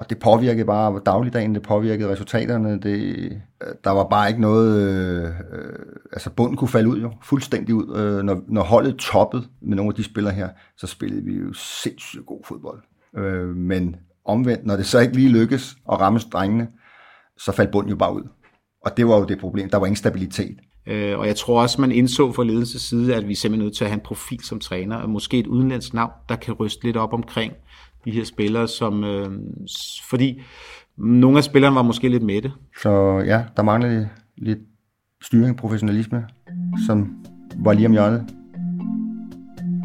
og 0.00 0.10
det 0.10 0.18
påvirkede 0.18 0.64
bare 0.64 1.00
dagligdagen, 1.06 1.54
det 1.54 1.62
påvirkede 1.62 2.12
resultaterne. 2.12 2.80
Det, 2.80 3.42
der 3.84 3.90
var 3.90 4.08
bare 4.08 4.28
ikke 4.28 4.40
noget... 4.40 4.80
Øh, 4.80 5.24
øh, 5.24 5.78
altså 6.12 6.30
bunden 6.30 6.56
kunne 6.56 6.68
falde 6.68 6.88
ud 6.88 7.00
jo, 7.00 7.12
fuldstændig 7.22 7.74
ud. 7.74 7.96
Øh, 7.96 8.22
når, 8.22 8.42
når 8.48 8.62
holdet 8.62 8.96
toppede 8.96 9.44
med 9.62 9.76
nogle 9.76 9.90
af 9.90 9.94
de 9.94 10.04
spillere 10.04 10.34
her, 10.34 10.48
så 10.76 10.86
spillede 10.86 11.24
vi 11.24 11.32
jo 11.34 11.52
sindssygt 11.52 12.26
god 12.26 12.40
fodbold. 12.48 12.82
Øh, 13.16 13.56
men 13.56 13.96
omvendt, 14.24 14.66
når 14.66 14.76
det 14.76 14.86
så 14.86 14.98
ikke 14.98 15.14
lige 15.14 15.28
lykkes 15.28 15.76
at 15.92 16.00
ramme 16.00 16.18
drengene, 16.32 16.68
så 17.38 17.52
faldt 17.52 17.70
bunden 17.70 17.90
jo 17.90 17.96
bare 17.96 18.14
ud. 18.14 18.22
Og 18.84 18.96
det 18.96 19.06
var 19.06 19.18
jo 19.18 19.24
det 19.24 19.38
problem. 19.38 19.70
Der 19.70 19.78
var 19.78 19.86
ingen 19.86 19.96
stabilitet. 19.96 20.58
Øh, 20.86 21.18
og 21.18 21.26
jeg 21.26 21.36
tror 21.36 21.62
også, 21.62 21.80
man 21.80 21.92
indså 21.92 22.32
fra 22.32 22.44
ledelses 22.44 22.82
side, 22.82 23.14
at 23.14 23.28
vi 23.28 23.32
er 23.32 23.36
simpelthen 23.36 23.66
nødt 23.66 23.76
til 23.76 23.84
at 23.84 23.90
have 23.90 23.98
en 23.98 24.04
profil 24.04 24.44
som 24.44 24.60
træner, 24.60 24.96
og 24.96 25.10
måske 25.10 25.38
et 25.38 25.46
udenlandsk 25.46 25.94
navn, 25.94 26.12
der 26.28 26.36
kan 26.36 26.54
ryste 26.54 26.84
lidt 26.84 26.96
op 26.96 27.12
omkring 27.12 27.52
de 28.04 28.10
her 28.10 28.24
spillere, 28.24 28.68
som, 28.68 29.04
øh, 29.04 29.30
fordi 30.10 30.40
nogle 30.96 31.38
af 31.38 31.44
spillerne 31.44 31.76
var 31.76 31.82
måske 31.82 32.08
lidt 32.08 32.22
mætte. 32.22 32.52
Så 32.82 33.22
ja, 33.26 33.44
der 33.56 33.62
manglede 33.62 34.08
lidt 34.36 34.58
styring, 35.22 35.56
professionalisme, 35.56 36.24
som 36.86 37.16
var 37.56 37.72
lige 37.72 37.86
om 37.86 37.92
hjørnet. 37.92 38.26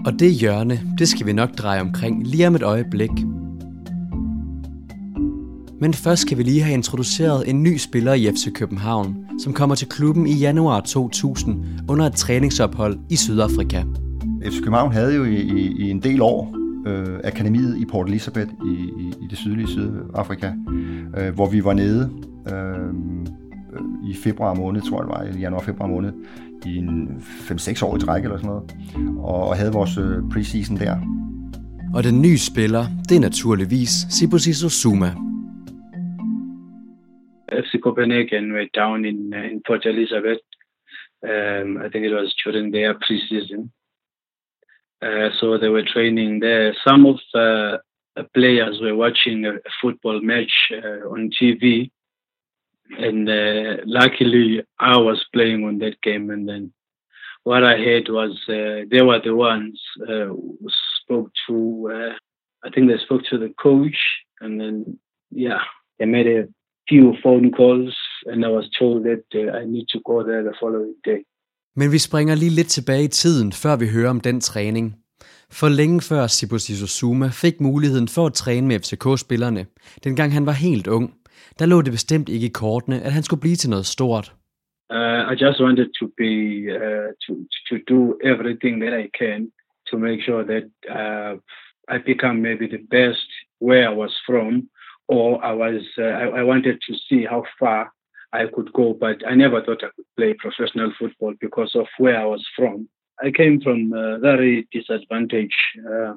Og 0.06 0.20
det 0.20 0.32
hjørne, 0.32 0.80
det 0.98 1.08
skal 1.08 1.26
vi 1.26 1.34
nok 1.34 1.50
dreje 1.58 1.82
omkring 1.82 2.28
lige 2.28 2.48
om 2.48 2.56
et 2.56 2.64
øjeblik. 2.64 3.12
Men 5.80 5.94
først 5.94 6.22
skal 6.22 6.38
vi 6.38 6.44
lige 6.44 6.62
have 6.62 6.74
introduceret 6.74 7.50
en 7.50 7.64
ny 7.64 7.78
spiller 7.78 8.14
i 8.14 8.32
FC 8.32 8.54
København, 8.54 9.26
som 9.44 9.54
kommer 9.54 9.76
til 9.76 9.90
klubben 9.90 10.28
i 10.28 10.34
januar 10.34 10.82
2000 10.82 11.66
under 11.90 12.06
et 12.06 12.14
træningsophold 12.14 13.00
i 13.10 13.16
Sydafrika. 13.16 13.84
FC 14.46 14.58
København 14.58 14.92
havde 14.92 15.16
jo 15.16 15.24
i, 15.24 15.36
i, 15.36 15.86
i 15.86 15.90
en 15.90 16.00
del 16.00 16.22
år 16.22 16.65
øh, 16.86 17.20
akademiet 17.24 17.78
i 17.82 17.86
Port 17.92 18.08
Elizabeth 18.08 18.52
i, 18.66 18.74
i, 19.04 19.08
i 19.24 19.28
det 19.30 19.38
sydlige 19.38 19.68
Sydafrika, 19.68 20.52
øh, 21.18 21.36
hvor 21.36 21.50
vi 21.50 21.64
var 21.64 21.74
nede 21.74 22.12
øh, 22.54 22.94
i 24.10 24.14
februar 24.24 24.54
måned, 24.54 24.82
tror 24.82 24.98
jeg 24.98 25.08
det 25.08 25.16
var, 25.16 25.38
i 25.38 25.42
januar-februar 25.42 25.88
måned, 25.88 26.14
i 26.66 26.76
en 26.78 27.08
5-6 27.18 27.86
år 27.86 27.96
i 27.96 28.00
træk 28.00 28.24
eller 28.24 28.38
sådan 28.38 28.50
noget, 28.50 28.64
og, 29.18 29.48
og 29.50 29.56
havde 29.56 29.74
vores 29.74 29.98
øh, 29.98 30.18
preseason 30.34 30.78
der. 30.78 30.96
Og 31.96 32.04
den 32.04 32.22
nye 32.22 32.40
spiller, 32.52 32.84
det 33.10 33.16
er 33.18 33.26
naturligvis 33.30 33.94
Sibusiso 34.16 34.70
Zuma. 34.70 35.12
FC 37.64 37.72
Copenhagen 37.86 38.46
were 38.56 38.70
down 38.82 39.06
in, 39.06 39.18
uh, 39.34 39.46
in 39.52 39.62
Port 39.68 39.86
Elizabeth. 39.86 40.44
Um, 41.32 41.70
I 41.86 41.88
think 41.92 42.04
it 42.06 42.14
was 42.20 42.30
during 42.44 42.74
their 42.76 42.94
preseason. 43.04 43.72
Uh, 45.06 45.30
so 45.40 45.58
they 45.58 45.70
were 45.70 45.84
training 45.84 46.40
there. 46.40 46.76
Some 46.84 47.06
of 47.06 47.16
uh, 47.36 47.78
the 48.16 48.24
players 48.34 48.80
were 48.82 48.96
watching 48.96 49.46
a, 49.46 49.54
football 49.80 50.20
match 50.20 50.72
uh, 50.72 51.08
on 51.10 51.30
TV, 51.30 51.92
and 52.98 53.30
uh, 53.30 53.84
luckily 53.86 54.64
I 54.80 54.98
was 54.98 55.24
playing 55.32 55.64
on 55.64 55.78
that 55.80 56.02
game. 56.02 56.32
And 56.32 56.50
then 56.50 56.74
what 57.44 57.64
I 57.64 57.78
heard 57.78 58.08
was 58.10 58.32
uh, 58.50 58.88
they 58.90 59.02
were 59.04 59.22
the 59.24 59.36
ones 59.36 59.80
who 60.08 60.58
spoke 61.04 61.32
to. 61.48 62.16
I 62.64 62.70
think 62.72 62.90
they 62.90 62.98
spoke 62.98 63.22
to 63.30 63.38
the 63.38 63.54
coach, 63.62 63.98
and 64.42 64.60
then 64.60 65.00
yeah, 65.30 65.60
they 66.00 66.06
made 66.06 66.28
a 66.28 66.48
few 66.88 67.16
phone 67.22 67.52
calls, 67.52 67.96
and 68.26 68.44
I 68.44 68.48
was 68.48 68.68
told 68.80 69.04
that 69.04 69.24
I 69.54 69.66
need 69.66 69.88
to 69.90 70.00
go 70.04 70.24
there 70.24 70.44
the 70.44 70.54
following 70.60 70.96
day. 71.04 71.26
Men 71.80 71.92
vi 71.92 71.98
springer 71.98 72.36
lige 72.36 72.58
lidt 72.60 72.68
tilbage 72.68 73.04
i 73.04 73.16
tiden, 73.22 73.52
før 73.52 73.76
vi 73.76 73.88
hører 73.96 74.10
om 74.10 74.22
den 74.22 74.42
træning. 74.42 74.96
For 75.60 75.70
længe 75.70 76.02
før 76.10 76.28
Sibusiso 76.28 76.88
Zuma 76.88 77.28
fik 77.44 77.62
muligheden 77.62 78.08
for 78.16 78.26
at 78.26 78.34
træne 78.34 78.68
med 78.68 78.80
FCK-spillerne, 78.80 79.66
dengang 80.04 80.34
han 80.34 80.46
var 80.46 80.58
helt 80.68 80.88
ung, 80.88 81.14
der 81.60 81.66
lå 81.66 81.82
det 81.82 81.92
bestemt 81.92 82.30
ikke 82.30 82.46
i 82.46 82.58
kortene, 82.62 83.02
at 83.02 83.12
han 83.12 83.24
skulle 83.24 83.42
blive 83.42 83.56
til 83.56 83.70
noget 83.70 83.86
stort. 83.86 84.34
Uh, 84.98 85.22
I 85.34 85.36
just 85.46 85.60
wanted 85.66 85.90
to 86.00 86.06
be 86.24 86.34
uh, 86.80 87.10
to 87.26 87.32
to 87.70 87.76
do 87.94 88.00
everything 88.32 88.76
that 88.84 88.94
I 89.04 89.06
can 89.22 89.40
to 89.90 89.98
make 89.98 90.22
sure 90.28 90.44
that 90.52 90.66
uh, 91.00 91.34
I 91.96 91.98
become 92.12 92.38
maybe 92.50 92.66
the 92.76 92.84
best 92.98 93.30
where 93.68 93.84
I 93.92 93.96
was 94.04 94.14
from, 94.28 94.70
or 95.08 95.28
I 95.52 95.54
was 95.64 95.82
uh, 95.98 96.14
I, 96.24 96.26
I 96.42 96.44
wanted 96.52 96.78
to 96.88 96.94
see 97.08 97.22
how 97.32 97.42
far 97.60 97.82
I 98.42 98.48
could 98.54 98.72
go, 98.74 98.94
but 98.94 99.18
I 99.28 99.36
never 99.36 99.62
thought 99.62 99.84
I 99.84 99.90
could 99.96 100.06
play 100.18 100.34
professional 100.34 100.92
football 101.00 101.34
because 101.40 101.72
of 101.76 101.88
where 101.98 102.20
I 102.20 102.26
was 102.26 102.46
from. 102.56 102.90
I 103.24 103.32
came 103.32 103.62
from 103.62 103.94
a 103.94 104.20
very 104.20 104.68
disadvantaged 104.72 105.54
uh, 105.90 106.16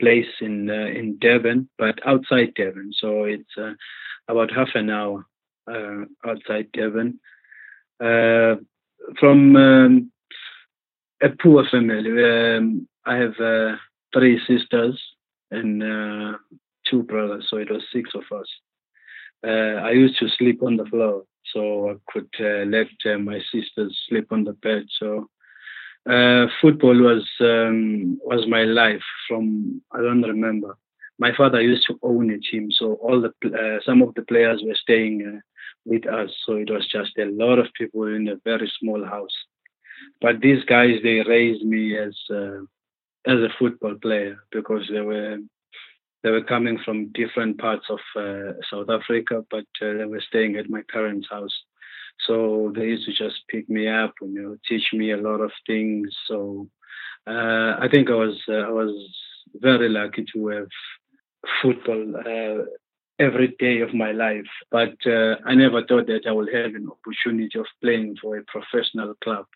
place 0.00 0.32
in 0.40 0.70
uh, 0.70 0.88
in 0.98 1.18
Devon, 1.18 1.68
but 1.78 1.98
outside 2.06 2.54
Devon, 2.54 2.92
so 2.94 3.24
it's 3.24 3.56
uh, 3.58 3.72
about 4.28 4.50
half 4.52 4.68
an 4.74 4.90
hour 4.90 5.26
uh, 5.70 6.04
outside 6.24 6.70
Devon. 6.72 7.20
Uh, 8.00 8.56
from 9.18 9.56
um, 9.56 10.12
a 11.22 11.28
poor 11.42 11.66
family, 11.70 12.24
um, 12.24 12.88
I 13.04 13.16
have 13.16 13.38
uh, 13.40 13.76
three 14.14 14.40
sisters 14.46 15.00
and 15.50 15.82
two 16.88 17.02
brothers, 17.02 17.46
so 17.50 17.56
it 17.58 17.70
was 17.70 17.82
six 17.92 18.10
of 18.14 18.24
us. 18.38 18.48
I 19.44 19.90
used 19.90 20.18
to 20.20 20.28
sleep 20.28 20.62
on 20.62 20.76
the 20.76 20.84
floor, 20.86 21.24
so 21.52 21.90
I 21.90 21.94
could 22.12 22.28
uh, 22.40 22.64
let 22.66 22.88
uh, 23.06 23.18
my 23.18 23.40
sisters 23.52 23.98
sleep 24.08 24.32
on 24.32 24.44
the 24.44 24.52
bed. 24.52 24.84
So 24.98 25.28
uh, 26.08 26.46
football 26.60 26.96
was 26.96 27.26
um, 27.40 28.18
was 28.24 28.46
my 28.48 28.64
life 28.64 29.02
from 29.26 29.82
I 29.92 29.98
don't 29.98 30.22
remember. 30.22 30.76
My 31.18 31.34
father 31.36 31.60
used 31.60 31.86
to 31.88 31.98
own 32.02 32.30
a 32.30 32.38
team, 32.38 32.70
so 32.70 32.94
all 32.94 33.20
the 33.20 33.32
uh, 33.46 33.80
some 33.84 34.02
of 34.02 34.14
the 34.14 34.22
players 34.22 34.62
were 34.64 34.76
staying 34.76 35.16
uh, 35.26 35.40
with 35.84 36.06
us. 36.06 36.30
So 36.46 36.54
it 36.54 36.70
was 36.70 36.88
just 36.88 37.18
a 37.18 37.26
lot 37.26 37.58
of 37.58 37.72
people 37.74 38.04
in 38.06 38.28
a 38.28 38.36
very 38.44 38.70
small 38.78 39.04
house. 39.04 39.36
But 40.20 40.40
these 40.40 40.64
guys 40.64 41.00
they 41.02 41.22
raised 41.22 41.64
me 41.64 41.98
as 41.98 42.16
uh, 42.30 42.60
as 43.26 43.40
a 43.40 43.54
football 43.58 43.96
player 44.00 44.38
because 44.52 44.88
they 44.90 45.00
were 45.00 45.38
they 46.22 46.30
were 46.30 46.44
coming 46.44 46.78
from 46.84 47.12
different 47.12 47.58
parts 47.58 47.86
of 47.90 48.00
uh, 48.16 48.52
South 48.70 48.90
Africa, 48.90 49.44
but 49.50 49.66
uh, 49.82 49.94
they 49.98 50.04
were 50.04 50.22
staying 50.28 50.56
at 50.56 50.68
my 50.70 50.82
parents' 50.92 51.28
house. 51.30 51.56
So 52.26 52.72
they 52.74 52.86
used 52.86 53.06
to 53.06 53.12
just 53.12 53.42
pick 53.48 53.68
me 53.68 53.88
up, 53.88 54.14
you 54.20 54.28
know, 54.42 54.56
teach 54.68 54.92
me 54.92 55.12
a 55.12 55.16
lot 55.16 55.40
of 55.40 55.52
things. 55.66 56.08
So 56.26 56.68
uh, 57.26 57.76
I 57.80 57.88
think 57.90 58.10
I 58.10 58.14
was 58.14 58.36
uh, 58.48 58.54
I 58.54 58.70
was 58.70 58.92
very 59.54 59.88
lucky 59.88 60.24
to 60.34 60.48
have 60.48 60.68
football 61.62 62.16
uh, 62.16 62.64
every 63.18 63.54
day 63.58 63.80
of 63.80 63.94
my 63.94 64.12
life. 64.12 64.50
But 64.70 64.94
uh, 65.06 65.36
I 65.46 65.54
never 65.54 65.84
thought 65.86 66.06
that 66.06 66.26
I 66.26 66.32
would 66.32 66.52
have 66.52 66.74
an 66.74 66.88
opportunity 66.90 67.58
of 67.58 67.66
playing 67.82 68.16
for 68.20 68.36
a 68.36 68.44
professional 68.44 69.14
club. 69.22 69.46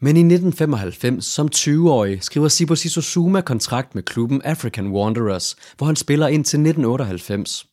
Men 0.00 0.16
i 0.16 0.20
1995, 0.20 1.24
som 1.24 1.48
20-årig, 1.54 2.22
skriver 2.22 2.48
Sibusiso 2.48 3.00
Zuma 3.00 3.40
kontrakt 3.40 3.94
med 3.94 4.02
klubben 4.02 4.42
African 4.42 4.88
Wanderers, 4.88 5.56
hvor 5.76 5.86
han 5.86 5.96
spiller 5.96 6.26
indtil 6.26 6.58
1998. 6.58 7.66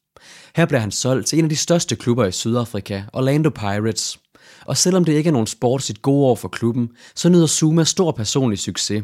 Her 0.55 0.65
bliver 0.65 0.79
han 0.79 0.91
solgt 0.91 1.27
til 1.27 1.39
en 1.39 1.45
af 1.45 1.49
de 1.49 1.55
største 1.55 1.95
klubber 1.95 2.25
i 2.25 2.31
Sydafrika, 2.31 3.03
Orlando 3.13 3.49
Pirates. 3.49 4.19
Og 4.65 4.77
selvom 4.77 5.05
det 5.05 5.13
ikke 5.13 5.27
er 5.27 5.31
nogen 5.31 5.47
sport 5.47 5.83
sit 5.83 6.01
gode 6.01 6.25
år 6.25 6.35
for 6.35 6.47
klubben, 6.47 6.89
så 7.15 7.29
nyder 7.29 7.47
Zuma 7.47 7.83
stor 7.83 8.11
personlig 8.11 8.59
succes. 8.59 9.03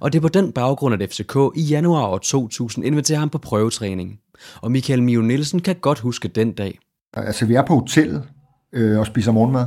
Og 0.00 0.12
det 0.12 0.18
er 0.18 0.22
på 0.22 0.28
den 0.28 0.52
baggrund, 0.52 1.02
at 1.02 1.10
FCK 1.10 1.36
i 1.56 1.62
januar 1.62 2.06
år 2.06 2.18
2000 2.18 2.84
inviterer 2.84 3.18
ham 3.18 3.30
på 3.30 3.38
prøvetræning. 3.38 4.18
Og 4.60 4.70
Michael 4.70 5.02
Mio 5.02 5.20
Nielsen 5.20 5.60
kan 5.60 5.76
godt 5.76 5.98
huske 5.98 6.28
den 6.28 6.52
dag. 6.52 6.78
Altså, 7.14 7.46
vi 7.46 7.54
er 7.54 7.62
på 7.66 7.74
hotellet 7.74 8.24
øh, 8.72 8.98
og 8.98 9.06
spiser 9.06 9.32
morgenmad. 9.32 9.66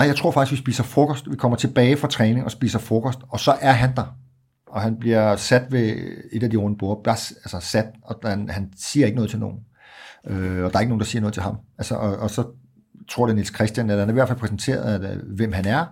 Nej, 0.00 0.06
jeg 0.06 0.16
tror 0.16 0.30
faktisk, 0.30 0.52
vi 0.52 0.56
spiser 0.56 0.84
frokost. 0.84 1.30
Vi 1.30 1.36
kommer 1.36 1.56
tilbage 1.56 1.96
fra 1.96 2.08
træning 2.08 2.44
og 2.44 2.50
spiser 2.50 2.78
frokost, 2.78 3.18
og 3.28 3.40
så 3.40 3.56
er 3.60 3.72
han 3.72 3.96
der. 3.96 4.16
Og 4.66 4.80
han 4.80 4.96
bliver 4.96 5.36
sat 5.36 5.72
ved 5.72 5.96
et 6.32 6.42
af 6.42 6.50
de 6.50 6.56
runde 6.56 6.78
bord. 6.78 7.08
Altså 7.08 7.58
sat, 7.60 7.86
og 8.02 8.30
han, 8.30 8.50
han 8.50 8.72
siger 8.76 9.06
ikke 9.06 9.16
noget 9.16 9.30
til 9.30 9.38
nogen. 9.38 9.58
Øh, 10.26 10.64
og 10.64 10.72
der 10.72 10.76
er 10.76 10.80
ikke 10.80 10.90
nogen, 10.90 11.00
der 11.00 11.06
siger 11.06 11.20
noget 11.20 11.34
til 11.34 11.42
ham. 11.42 11.56
Altså, 11.78 11.94
og, 11.94 12.16
og 12.16 12.30
så 12.30 12.44
tror 13.08 13.26
det 13.26 13.34
Niels 13.34 13.54
Christian, 13.54 13.90
at 13.90 13.98
han 13.98 14.08
er 14.08 14.12
i 14.12 14.14
hvert 14.14 14.28
fald 14.28 14.38
præsenteret, 14.38 15.04
at, 15.04 15.16
øh, 15.16 15.34
hvem 15.34 15.52
han 15.52 15.66
er, 15.66 15.86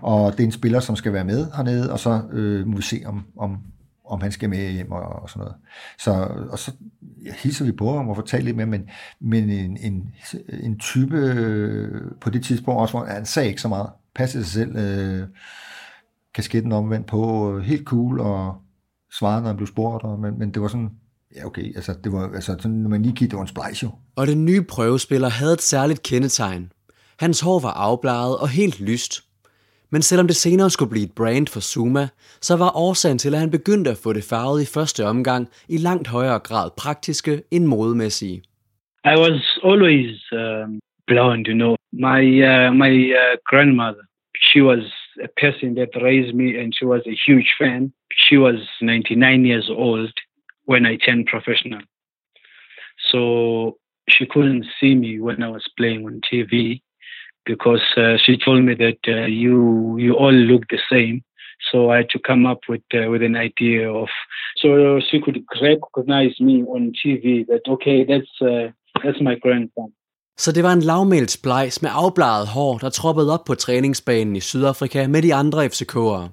og 0.00 0.32
det 0.32 0.40
er 0.40 0.44
en 0.44 0.52
spiller, 0.52 0.80
som 0.80 0.96
skal 0.96 1.12
være 1.12 1.24
med 1.24 1.46
hernede, 1.56 1.92
og 1.92 1.98
så 1.98 2.22
øh, 2.32 2.66
må 2.66 2.76
vi 2.76 2.82
se, 2.82 3.02
om, 3.06 3.24
om, 3.38 3.58
om 4.04 4.20
han 4.20 4.32
skal 4.32 4.50
med 4.50 4.72
hjem 4.72 4.92
og, 4.92 5.02
og 5.02 5.30
sådan 5.30 5.40
noget. 5.40 5.54
Så, 5.98 6.12
og 6.50 6.58
så 6.58 6.72
hilser 7.42 7.64
vi 7.64 7.72
på 7.72 7.96
ham 7.96 8.08
og 8.08 8.16
får 8.16 8.22
talt 8.22 8.44
lidt 8.44 8.56
med, 8.56 8.66
men, 8.66 8.88
men 9.20 9.50
en, 9.50 9.76
en, 9.76 10.14
en 10.62 10.78
type 10.78 11.16
øh, 11.16 12.00
på 12.20 12.30
det 12.30 12.44
tidspunkt 12.44 12.80
også, 12.80 12.96
hvor 12.98 13.06
han 13.06 13.26
sagde 13.26 13.48
ikke 13.48 13.60
så 13.60 13.68
meget, 13.68 13.90
passede 14.14 14.44
sig 14.44 14.52
selv, 14.52 14.76
øh, 14.76 15.28
kasketten 16.34 16.72
omvendt 16.72 17.06
på, 17.06 17.52
øh, 17.56 17.62
helt 17.62 17.84
cool, 17.84 18.20
og 18.20 18.54
svarede, 19.18 19.40
når 19.40 19.48
han 19.48 19.56
blev 19.56 19.66
spurgt, 19.66 20.04
og, 20.04 20.20
men, 20.20 20.38
men 20.38 20.54
det 20.54 20.62
var 20.62 20.68
sådan, 20.68 20.90
ja 21.36 21.46
okay, 21.46 21.76
altså 21.76 21.94
det 22.04 22.12
var, 22.12 22.30
altså 22.34 22.56
sådan, 22.60 22.76
når 22.76 22.90
man 22.90 23.02
lige 23.02 23.12
kiggede, 23.12 23.30
det 23.30 23.36
var 23.36 23.42
en 23.42 23.48
splejs 23.48 23.82
jo. 23.82 23.90
Og 24.16 24.26
den 24.26 24.44
nye 24.44 24.62
prøvespiller 24.62 25.28
havde 25.28 25.52
et 25.52 25.62
særligt 25.62 26.02
kendetegn. 26.02 26.72
Hans 27.18 27.40
hår 27.40 27.58
var 27.58 27.72
afbladet 27.72 28.36
og 28.36 28.48
helt 28.48 28.80
lyst. 28.80 29.31
Men 29.92 30.02
selvom 30.02 30.26
det 30.26 30.36
senere 30.36 30.70
skulle 30.70 30.90
blive 30.90 31.04
et 31.04 31.14
brand 31.16 31.46
for 31.46 31.60
Zuma, 31.60 32.08
så 32.40 32.56
var 32.56 32.76
årsagen 32.86 33.18
til, 33.18 33.34
at 33.34 33.40
han 33.40 33.50
begyndte 33.50 33.90
at 33.90 34.00
få 34.04 34.12
det 34.12 34.24
farvet 34.32 34.62
i 34.62 34.72
første 34.74 35.06
omgang 35.12 35.48
i 35.68 35.76
langt 35.76 36.08
højere 36.08 36.38
grad 36.38 36.70
praktiske 36.82 37.42
end 37.50 37.64
modemæssige. 37.66 38.42
I 39.14 39.16
was 39.24 39.40
always 39.70 40.10
uh, 40.42 40.66
blonde, 41.06 41.44
you 41.50 41.56
know. 41.62 41.74
My 42.08 42.22
uh, 42.52 42.68
my 42.84 42.92
uh, 43.20 43.34
grandmother, 43.50 44.04
she 44.48 44.60
was 44.70 44.82
a 45.28 45.30
person 45.42 45.68
that 45.78 45.90
raised 46.08 46.34
me, 46.40 46.48
and 46.60 46.68
she 46.76 46.86
was 46.94 47.02
a 47.12 47.16
huge 47.26 47.50
fan. 47.60 47.92
She 48.24 48.36
was 48.46 48.58
99 48.80 49.46
years 49.50 49.68
old 49.84 50.14
when 50.72 50.82
I 50.92 50.94
turned 51.04 51.26
professional, 51.34 51.82
so 53.10 53.20
she 54.14 54.24
couldn't 54.32 54.66
see 54.78 54.94
me 54.94 55.12
when 55.26 55.42
I 55.42 55.50
was 55.56 55.66
playing 55.78 56.02
on 56.08 56.20
TV 56.30 56.52
because 57.44 57.84
uh, 57.96 58.16
she 58.24 58.36
told 58.36 58.62
me 58.64 58.74
that 58.74 59.00
uh, 59.08 59.26
you 59.42 59.56
you 59.98 60.12
all 60.22 60.36
look 60.50 60.62
the 60.70 60.80
same. 60.90 61.22
So 61.70 61.92
I 61.92 61.96
had 61.96 62.10
to 62.14 62.20
come 62.28 62.42
up 62.52 62.60
with 62.68 62.86
uh, 62.94 63.10
with 63.12 63.22
an 63.30 63.36
idea 63.48 63.82
of 64.02 64.08
so 64.62 64.68
she 65.08 65.16
could 65.24 65.38
recognize 65.70 66.34
me 66.40 66.56
on 66.74 66.82
TV 67.00 67.46
that 67.50 67.62
okay 67.74 67.98
that's 68.10 68.32
uh, 68.40 68.66
that's 69.02 69.20
my 69.28 69.34
grandson. 69.44 69.92
Så 70.36 70.52
det 70.52 70.62
var 70.62 70.72
en 70.72 70.82
lavmældt 70.82 71.30
splejs 71.30 71.82
med 71.82 71.90
afbladet 71.92 72.48
hår, 72.48 72.78
der 72.78 72.90
troppede 72.90 73.34
op 73.34 73.44
på 73.46 73.54
træningsbanen 73.54 74.36
i 74.36 74.40
Sydafrika 74.40 75.06
med 75.06 75.22
de 75.22 75.34
andre 75.34 75.64
FCK'ere. 75.64 76.28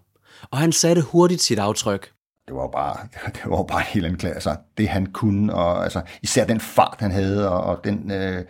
Og 0.52 0.58
han 0.58 0.72
satte 0.72 1.02
hurtigt 1.12 1.42
sit 1.42 1.60
aftryk. 1.60 2.12
Det 2.48 2.56
var 2.56 2.68
bare, 2.68 2.98
det 3.36 3.42
var 3.46 3.64
bare 3.64 3.82
helt 3.82 4.06
anden 4.06 4.20
klasse. 4.20 4.36
Altså, 4.36 4.56
det 4.78 4.88
han 4.88 5.06
kunne, 5.06 5.54
og 5.54 5.84
altså, 5.84 6.02
især 6.24 6.46
den 6.46 6.60
fart, 6.60 6.98
han 7.00 7.12
havde, 7.12 7.50
og, 7.52 7.64
og 7.64 7.84
den 7.84 8.12
øh, 8.12 8.44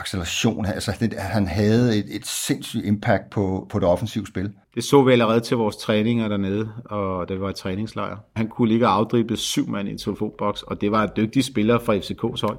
acceleration, 0.00 0.66
altså, 0.66 0.96
det, 1.00 1.12
han 1.18 1.46
havde 1.46 1.98
et, 1.98 2.16
et 2.16 2.26
sindssygt 2.26 2.84
impact 2.84 3.30
på, 3.30 3.66
på 3.70 3.78
det 3.78 3.88
offensive 3.88 4.26
spil. 4.26 4.52
Det 4.74 4.84
så 4.84 5.02
vi 5.02 5.12
allerede 5.12 5.40
til 5.40 5.56
vores 5.56 5.76
træninger 5.76 6.28
dernede, 6.28 6.72
og 6.84 7.28
det 7.28 7.40
var 7.40 7.48
et 7.48 7.56
træningslejr. 7.56 8.16
Han 8.36 8.48
kunne 8.48 8.68
ligge 8.68 8.86
og 8.86 8.94
afdrible 8.94 9.36
syv 9.36 9.68
mand 9.68 9.88
i 9.88 9.90
en 9.90 9.98
telefonboks, 9.98 10.62
og 10.62 10.80
det 10.80 10.90
var 10.90 11.02
en 11.02 11.10
dygtig 11.16 11.44
spiller 11.44 11.78
fra 11.78 11.96
FCK's 11.96 12.46
hold. 12.46 12.58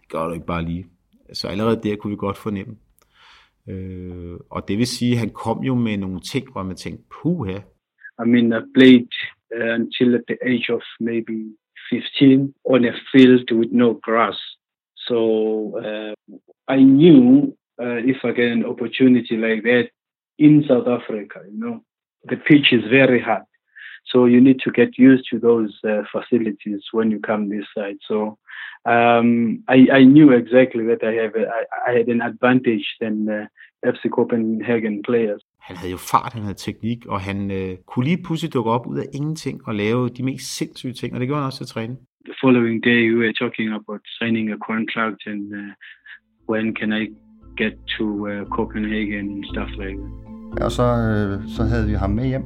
Det 0.00 0.08
gør 0.08 0.26
du 0.26 0.32
ikke 0.32 0.46
bare 0.46 0.64
lige. 0.64 0.86
Så 1.32 1.48
allerede 1.48 1.80
der 1.82 1.96
kunne 1.96 2.10
vi 2.10 2.16
godt 2.16 2.38
fornemme. 2.38 2.76
Øh, 3.68 4.36
og 4.50 4.68
det 4.68 4.78
vil 4.78 4.86
sige, 4.86 5.12
at 5.12 5.18
han 5.18 5.30
kom 5.30 5.62
jo 5.62 5.74
med 5.74 5.96
nogle 5.96 6.20
ting, 6.20 6.52
hvor 6.52 6.62
man 6.62 6.76
tænkte, 6.76 7.04
puha. 7.22 7.58
I 8.24 8.28
mean, 8.28 8.46
I 8.46 8.62
played 8.74 9.12
uh, 9.56 9.74
until 9.80 10.14
at 10.14 10.22
the 10.28 10.38
age 10.42 10.74
of 10.74 10.82
maybe 11.00 11.36
15 11.90 12.54
on 12.64 12.84
a 12.84 12.92
field 13.12 13.52
with 13.52 13.72
no 13.72 14.00
grass. 14.02 14.49
So 15.10 15.18
uh, 15.86 16.14
I 16.68 16.76
knew 16.76 17.56
uh, 17.82 18.00
if 18.12 18.18
I 18.24 18.30
get 18.30 18.52
an 18.58 18.64
opportunity 18.64 19.36
like 19.36 19.62
that 19.64 19.86
in 20.38 20.64
South 20.68 20.86
Africa, 20.86 21.38
you 21.52 21.60
know, 21.64 21.76
the 22.30 22.36
pitch 22.36 22.68
is 22.72 22.84
very 22.88 23.20
hard. 23.20 23.46
So 24.10 24.26
you 24.26 24.40
need 24.40 24.60
to 24.64 24.70
get 24.70 24.90
used 24.98 25.24
to 25.30 25.38
those 25.38 25.72
uh, 25.84 26.02
facilities 26.14 26.82
when 26.92 27.10
you 27.10 27.20
come 27.20 27.42
this 27.48 27.66
side. 27.76 27.98
So 28.10 28.38
um, 28.94 29.62
I, 29.68 29.78
I 29.98 30.04
knew 30.04 30.28
exactly 30.32 30.84
that 30.90 31.02
I 31.10 31.12
have 31.22 31.34
a, 31.42 31.44
I, 31.58 31.62
I 31.88 31.90
had 31.98 32.08
an 32.08 32.22
advantage 32.22 32.86
than 33.00 33.28
uh, 33.28 33.46
FC 33.92 34.08
Copenhagen 34.10 35.02
players. 35.02 35.42
Han 35.60 35.76
havde 35.76 35.90
jo 35.90 35.96
fart, 35.96 36.32
han 36.32 36.42
havde 36.42 36.54
teknik, 36.54 37.06
og 37.06 37.20
han 37.20 37.50
øh, 37.50 37.76
kunne 37.86 38.04
lige 38.04 38.22
pludselig 38.22 38.52
dukke 38.54 38.70
op 38.70 38.86
ud 38.86 38.98
af 38.98 39.04
ingenting 39.14 39.68
og 39.68 39.74
lave 39.74 40.08
de 40.08 40.22
mest 40.22 40.56
sindssyge 40.56 40.92
ting, 40.92 41.14
og 41.14 41.20
det 41.20 41.28
gjorde 41.28 41.40
han 41.40 41.46
også 41.46 41.58
til 41.58 41.66
træning. 41.66 41.98
The 42.26 42.34
following 42.42 42.80
day, 42.80 43.08
we 43.10 43.16
were 43.24 43.32
talking 43.32 43.72
about 43.72 44.02
signing 44.18 44.52
a 44.52 44.58
contract 44.58 45.22
and 45.26 45.42
uh, 45.54 45.72
when 46.46 46.74
can 46.74 46.92
I 46.92 47.08
get 47.56 47.74
to 47.96 48.04
uh, 48.28 48.44
Copenhagen 48.56 49.26
and 49.34 49.44
stuff 49.52 49.70
like 49.78 49.96
that. 49.96 50.30
og 50.60 50.72
så, 50.72 50.82
øh, 50.82 51.48
så 51.48 51.62
havde 51.62 51.86
vi 51.86 51.94
ham 51.94 52.10
med 52.10 52.26
hjem, 52.26 52.44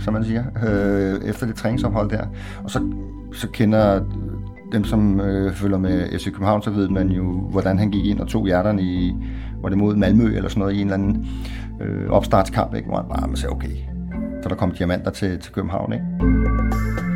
som 0.00 0.14
man 0.14 0.24
siger, 0.24 0.44
øh, 0.66 1.28
efter 1.30 1.46
det 1.46 1.54
træningsophold 1.54 2.10
der. 2.10 2.26
Og 2.64 2.70
så, 2.70 2.92
så 3.32 3.50
kender 3.50 4.04
dem, 4.72 4.84
som 4.84 5.20
øh, 5.20 5.52
følger 5.52 5.78
med 5.78 6.18
FC 6.18 6.24
København, 6.24 6.62
så 6.62 6.70
ved 6.70 6.88
man 6.88 7.08
jo, 7.08 7.48
hvordan 7.50 7.78
han 7.78 7.90
gik 7.90 8.06
ind 8.06 8.20
og 8.20 8.28
tog 8.28 8.46
hjerterne 8.46 8.82
i, 8.82 9.12
var 9.62 9.68
det 9.68 9.78
mod 9.78 9.96
Malmø 9.96 10.36
eller 10.36 10.48
sådan 10.48 10.60
noget, 10.60 10.74
i 10.74 10.80
en 10.80 10.86
eller 10.86 10.94
anden 10.94 11.26
øh, 11.82 12.10
opstartskamp, 12.10 12.74
ikke? 12.74 12.88
hvor 12.88 12.96
han 12.96 13.08
bare 13.08 13.36
sagde, 13.36 13.52
okay, 13.52 13.76
så 14.42 14.48
der 14.48 14.54
kom 14.54 14.70
diamanter 14.70 15.10
til, 15.10 15.38
til 15.40 15.52
København. 15.52 15.92
Ikke? 15.92 17.15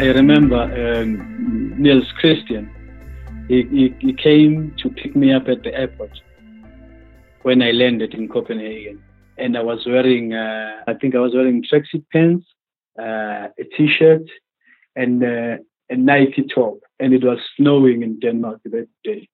I 0.00 0.04
remember 0.04 0.62
um, 0.62 1.74
Niels 1.78 2.10
Christian. 2.18 2.70
He, 3.48 3.64
he, 3.64 3.94
he 3.98 4.14
came 4.14 4.74
to 4.78 4.88
pick 4.88 5.14
me 5.14 5.30
up 5.30 5.46
at 5.46 5.62
the 5.62 5.74
airport 5.74 6.18
when 7.42 7.60
I 7.60 7.72
landed 7.72 8.14
in 8.14 8.26
Copenhagen. 8.26 9.02
And 9.36 9.58
I 9.58 9.62
was 9.62 9.80
wearing, 9.84 10.32
uh, 10.32 10.84
I 10.88 10.94
think 10.94 11.14
I 11.14 11.18
was 11.18 11.34
wearing 11.34 11.62
tracksuit 11.62 12.06
pants, 12.10 12.46
uh, 12.98 13.48
a 13.58 13.64
t-shirt, 13.76 14.22
and 14.96 15.22
uh, 15.22 15.56
a 15.90 15.96
Nike 15.96 16.44
top. 16.44 16.78
And 16.98 17.12
it 17.12 17.22
was 17.22 17.38
snowing 17.58 18.02
in 18.02 18.20
Denmark 18.20 18.60
that 18.64 18.88
day. 19.04 19.28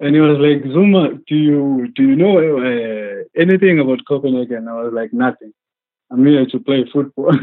And 0.00 0.14
he 0.14 0.22
was 0.22 0.38
like, 0.38 0.72
Zuma, 0.72 1.18
do 1.26 1.36
you 1.36 1.92
do 1.94 2.02
you 2.02 2.16
know 2.16 2.38
uh, 2.38 3.24
anything 3.38 3.78
about 3.78 4.06
Copenhagen? 4.08 4.68
I 4.68 4.84
was 4.84 4.92
like, 4.94 5.12
nothing. 5.12 5.52
I'm 6.10 6.26
here 6.26 6.46
to 6.46 6.58
play 6.60 6.84
football. 6.92 7.30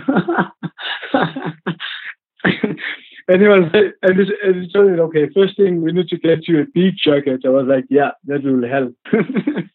and 2.44 3.42
he 3.42 3.48
was 3.48 3.70
and 4.02 4.20
he, 4.20 4.34
and 4.44 4.64
he 4.64 4.72
told 4.72 4.92
me, 4.92 5.00
okay, 5.00 5.30
first 5.34 5.58
thing 5.58 5.82
we 5.82 5.92
need 5.92 6.08
to 6.10 6.18
get 6.18 6.48
you 6.48 6.62
a 6.62 6.66
beach 6.66 7.02
jacket. 7.04 7.42
I 7.46 7.50
was 7.50 7.68
like, 7.68 7.86
yeah, 7.90 8.12
that 8.26 8.44
will 8.44 8.68
help. 8.68 8.96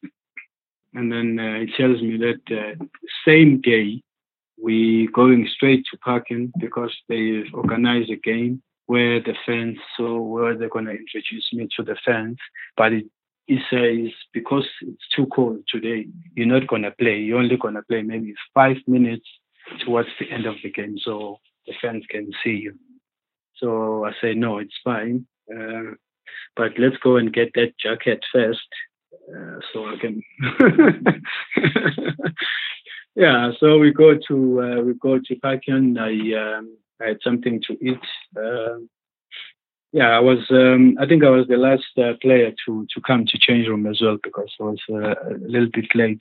and 0.95 1.13
then 1.13 1.39
uh, 1.39 1.61
he 1.61 1.73
tells 1.77 2.01
me 2.01 2.17
that 2.19 2.41
uh, 2.51 2.85
same 3.27 3.61
day 3.61 4.03
we 4.63 5.09
going 5.13 5.49
straight 5.55 5.85
to 5.91 5.99
parking 5.99 6.53
because 6.59 6.95
they 7.09 7.45
organize 7.53 8.09
a 8.11 8.17
game 8.17 8.63
where 8.87 9.21
the 9.21 9.35
fans 9.45 9.77
so 9.97 10.21
where 10.21 10.57
they're 10.57 10.69
gonna 10.69 10.93
introduce 10.93 11.53
me 11.53 11.69
to 11.77 11.83
the 11.83 11.97
fans, 12.05 12.39
but 12.77 12.93
it 12.93 13.05
he 13.47 13.61
says 13.71 14.13
because 14.33 14.67
it's 14.83 15.09
too 15.15 15.27
cold 15.27 15.61
today, 15.69 16.07
you're 16.35 16.47
not 16.47 16.67
gonna 16.67 16.91
play. 16.91 17.19
You're 17.19 17.39
only 17.39 17.57
gonna 17.57 17.83
play 17.83 18.03
maybe 18.03 18.35
five 18.53 18.77
minutes 18.87 19.27
towards 19.85 20.09
the 20.19 20.31
end 20.31 20.47
of 20.47 20.57
the 20.63 20.71
game, 20.71 20.99
so 20.99 21.39
the 21.67 21.75
fans 21.81 22.05
can 22.11 22.31
see 22.43 22.57
you. 22.57 22.75
So 23.57 24.05
I 24.05 24.13
say 24.21 24.35
no, 24.35 24.59
it's 24.59 24.75
fine, 24.85 25.27
uh, 25.51 25.95
but 26.57 26.73
let's 26.79 26.97
go 26.99 27.17
and 27.17 27.33
get 27.33 27.53
that 27.55 27.75
jacket 27.79 28.25
first, 28.33 28.69
uh, 29.35 29.61
so 29.73 29.87
I 29.87 29.97
can. 29.97 30.23
yeah, 33.15 33.53
so 33.61 33.79
we 33.79 33.93
go 33.93 34.19
to 34.29 34.63
uh, 34.63 34.81
we 34.83 34.95
go 34.95 35.19
to 35.19 35.37
Pakian. 35.37 35.99
I 35.99 36.59
um, 36.59 36.77
I 37.01 37.09
had 37.09 37.19
something 37.23 37.63
to 37.69 37.73
eat. 37.81 38.01
Yeah, 39.97 40.11
I 40.11 40.21
was. 40.21 40.41
Um, 40.51 40.99
I 41.01 41.07
think 41.07 41.25
I 41.25 41.31
was 41.31 41.47
the 41.49 41.57
last 41.57 41.87
uh, 41.97 42.13
player 42.21 42.53
to 42.67 42.87
to 42.93 43.01
come 43.01 43.25
to 43.25 43.39
change 43.39 43.67
room 43.67 43.87
as 43.87 43.99
well 44.03 44.19
because 44.23 44.53
I 44.61 44.65
was 44.65 44.83
uh, 44.91 45.15
a 45.31 45.39
little 45.41 45.71
bit 45.73 45.87
late 45.95 46.21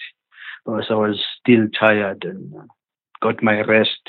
because 0.66 0.86
I 0.90 0.94
was 0.94 1.22
still 1.42 1.68
tired 1.78 2.24
and 2.24 2.56
uh, 2.56 2.68
got 3.22 3.44
my 3.44 3.60
rest. 3.60 4.00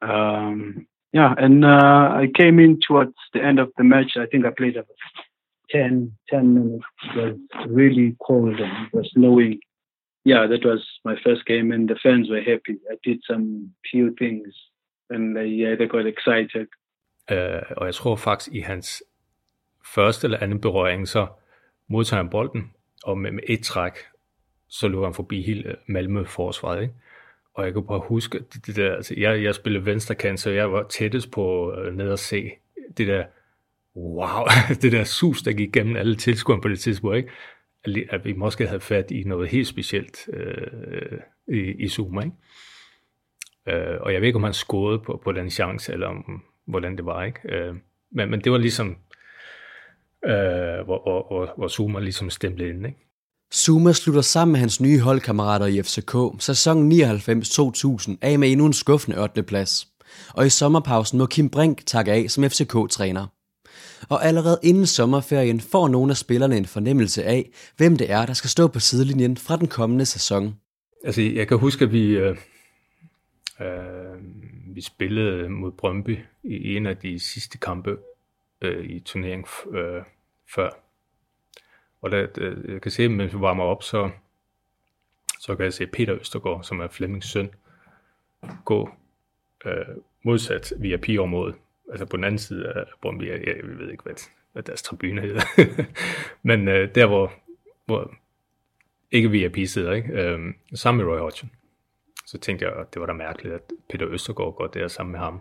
Um, 0.00 0.86
yeah, 1.12 1.34
and 1.36 1.62
uh, 1.62 2.08
I 2.22 2.28
came 2.34 2.58
in 2.58 2.80
towards 2.80 3.12
the 3.34 3.44
end 3.44 3.58
of 3.58 3.70
the 3.76 3.84
match. 3.84 4.12
I 4.16 4.24
think 4.24 4.46
I 4.46 4.50
played 4.56 4.76
about 4.78 4.96
10, 5.70 6.16
10 6.30 6.54
minutes. 6.54 6.84
It 7.04 7.16
was 7.18 7.66
really 7.68 8.16
cold 8.26 8.58
and 8.60 8.86
it 8.86 8.94
was 8.94 9.10
snowing. 9.12 9.60
Yeah, 10.24 10.46
that 10.46 10.64
was 10.64 10.82
my 11.04 11.16
first 11.22 11.44
game, 11.44 11.70
and 11.70 11.86
the 11.86 11.98
fans 12.02 12.30
were 12.30 12.40
happy. 12.40 12.78
I 12.90 12.94
did 13.02 13.20
some 13.28 13.74
few 13.90 14.14
things, 14.18 14.48
and 15.10 15.36
they 15.36 15.48
yeah, 15.48 15.74
they 15.78 15.84
got 15.84 16.06
excited. 16.06 16.68
Øh, 17.30 17.62
og 17.76 17.86
jeg 17.86 17.94
tror 17.94 18.16
faktisk, 18.16 18.54
i 18.54 18.60
hans 18.60 19.02
første 19.94 20.26
eller 20.26 20.38
anden 20.38 20.60
berøring, 20.60 21.08
så 21.08 21.26
modtager 21.88 22.22
han 22.22 22.30
bolden, 22.30 22.72
og 23.04 23.18
med, 23.18 23.30
med 23.30 23.42
et 23.48 23.62
træk, 23.62 23.92
så 24.68 24.88
løber 24.88 25.04
han 25.04 25.14
forbi 25.14 25.42
hele 25.42 25.76
Malmø-forsvaret. 25.86 26.82
Ikke? 26.82 26.94
Og 27.54 27.64
jeg 27.64 27.72
kan 27.72 27.86
bare 27.86 28.02
huske, 28.08 28.38
det, 28.38 28.66
det 28.66 28.76
der, 28.76 28.94
altså, 28.94 29.14
jeg, 29.16 29.42
jeg 29.42 29.54
spillede 29.54 29.86
venstrekant, 29.86 30.40
så 30.40 30.50
jeg 30.50 30.72
var 30.72 30.82
tættest 30.88 31.30
på 31.30 31.74
øh, 31.74 31.96
ned 31.96 32.12
at 32.12 32.18
se 32.18 32.50
det 32.96 33.06
der, 33.06 33.24
wow, 33.96 34.44
det 34.82 34.92
der 34.92 35.04
sus, 35.04 35.42
der 35.42 35.52
gik 35.52 35.72
gennem 35.72 35.96
alle 35.96 36.16
tilskuerne 36.16 36.62
på 36.62 36.68
det 36.68 36.80
tidspunkt, 36.80 37.16
ikke? 37.16 37.30
At, 37.84 37.96
at 38.10 38.24
vi 38.24 38.32
måske 38.32 38.66
havde 38.66 38.80
fat 38.80 39.10
i 39.10 39.22
noget 39.24 39.48
helt 39.48 39.68
specielt 39.68 40.28
øh, 40.32 41.18
i, 41.48 41.58
i 41.58 41.88
Zuma, 41.88 42.22
ikke? 42.22 42.36
Øh, 43.68 44.00
og 44.00 44.12
jeg 44.12 44.20
ved 44.20 44.26
ikke, 44.26 44.36
om 44.36 44.42
han 44.42 44.52
skåede 44.52 44.98
på, 44.98 45.20
på 45.24 45.32
den 45.32 45.50
chance, 45.50 45.92
eller 45.92 46.06
om, 46.06 46.42
hvordan 46.66 46.96
det 46.96 47.04
var, 47.04 47.24
ikke? 47.24 47.40
Øh, 47.44 47.74
men, 48.12 48.30
men 48.30 48.40
det 48.40 48.52
var 48.52 48.58
ligesom, 48.58 48.96
øh, 50.24 50.84
hvor, 50.84 51.02
hvor, 51.02 51.26
hvor, 51.28 51.54
hvor 51.56 51.68
Zuma 51.68 52.00
ligesom 52.00 52.30
stemte 52.30 52.68
ind, 52.68 52.86
ikke? 52.86 52.98
Zuma 53.54 53.92
slutter 53.92 54.22
sammen 54.22 54.52
med 54.52 54.60
hans 54.60 54.80
nye 54.80 55.00
holdkammerater 55.00 55.66
i 55.66 55.82
FCK 55.82 56.42
sæson 56.42 56.92
99-2000 56.92 58.16
af 58.22 58.38
med 58.38 58.52
endnu 58.52 58.66
en 58.66 58.72
skuffende 58.72 59.22
8. 59.22 59.42
plads. 59.42 59.88
Og 60.34 60.46
i 60.46 60.50
sommerpausen 60.50 61.18
må 61.18 61.26
Kim 61.26 61.50
Brink 61.50 61.86
takke 61.86 62.12
af 62.12 62.30
som 62.30 62.44
FCK-træner. 62.44 63.26
Og 64.08 64.24
allerede 64.24 64.58
inden 64.62 64.86
sommerferien 64.86 65.60
får 65.60 65.88
nogle 65.88 66.10
af 66.10 66.16
spillerne 66.16 66.56
en 66.56 66.66
fornemmelse 66.66 67.24
af, 67.24 67.50
hvem 67.76 67.96
det 67.96 68.10
er, 68.10 68.26
der 68.26 68.32
skal 68.32 68.50
stå 68.50 68.68
på 68.68 68.80
sidelinjen 68.80 69.36
fra 69.36 69.56
den 69.56 69.68
kommende 69.68 70.06
sæson. 70.06 70.54
Altså, 71.04 71.22
jeg 71.22 71.48
kan 71.48 71.58
huske, 71.58 71.84
at 71.84 71.92
vi, 71.92 72.10
øh, 72.10 72.36
øh, 73.60 73.66
vi 74.74 74.80
spillede 74.80 75.48
mod 75.48 75.72
Brøndby 75.72 76.18
i 76.42 76.76
en 76.76 76.86
af 76.86 76.96
de 76.96 77.18
sidste 77.18 77.58
kampe 77.58 77.98
øh, 78.60 78.84
i 78.84 79.00
turneringen 79.00 79.46
øh, 79.76 80.02
før 80.54 80.70
og 82.00 82.10
da, 82.10 82.26
øh, 82.38 82.72
jeg 82.72 82.82
kan 82.82 82.90
se, 82.90 83.08
mens 83.08 83.34
vi 83.34 83.40
varmer 83.40 83.64
op, 83.64 83.82
så, 83.82 84.10
så 85.40 85.56
kan 85.56 85.64
jeg 85.64 85.72
se 85.72 85.86
Peter 85.86 86.14
Østergaard, 86.20 86.64
som 86.64 86.80
er 86.80 86.88
Flemmings 86.88 87.26
søn, 87.26 87.50
gå 88.64 88.90
øh, 89.64 89.86
modsat 90.22 90.72
via 90.78 90.96
pigeområdet. 90.96 91.54
Altså 91.90 92.06
på 92.06 92.16
den 92.16 92.24
anden 92.24 92.38
side 92.38 92.72
af 92.72 92.84
Brøndby, 93.02 93.28
jeg, 93.28 93.46
jeg 93.46 93.78
ved 93.78 93.90
ikke, 93.90 94.02
hvad, 94.02 94.14
hvad 94.52 94.62
deres 94.62 94.82
tribune 94.82 95.20
hedder. 95.20 95.42
Men 96.48 96.68
øh, 96.68 96.94
der, 96.94 97.06
hvor, 97.06 97.32
hvor 97.84 98.14
ikke 99.10 99.30
via 99.30 99.66
sidder, 99.66 99.92
ikke? 99.92 100.12
Øh, 100.12 100.54
sammen 100.74 101.04
med 101.04 101.14
Roy 101.14 101.18
Hodgson. 101.18 101.50
Så 102.26 102.38
tænkte 102.38 102.64
jeg, 102.64 102.76
at 102.76 102.94
det 102.94 103.00
var 103.00 103.06
da 103.06 103.12
mærkeligt, 103.12 103.54
at 103.54 103.62
Peter 103.90 104.08
Østergaard 104.08 104.56
går 104.56 104.66
der 104.66 104.88
sammen 104.88 105.12
med 105.12 105.20
ham. 105.20 105.40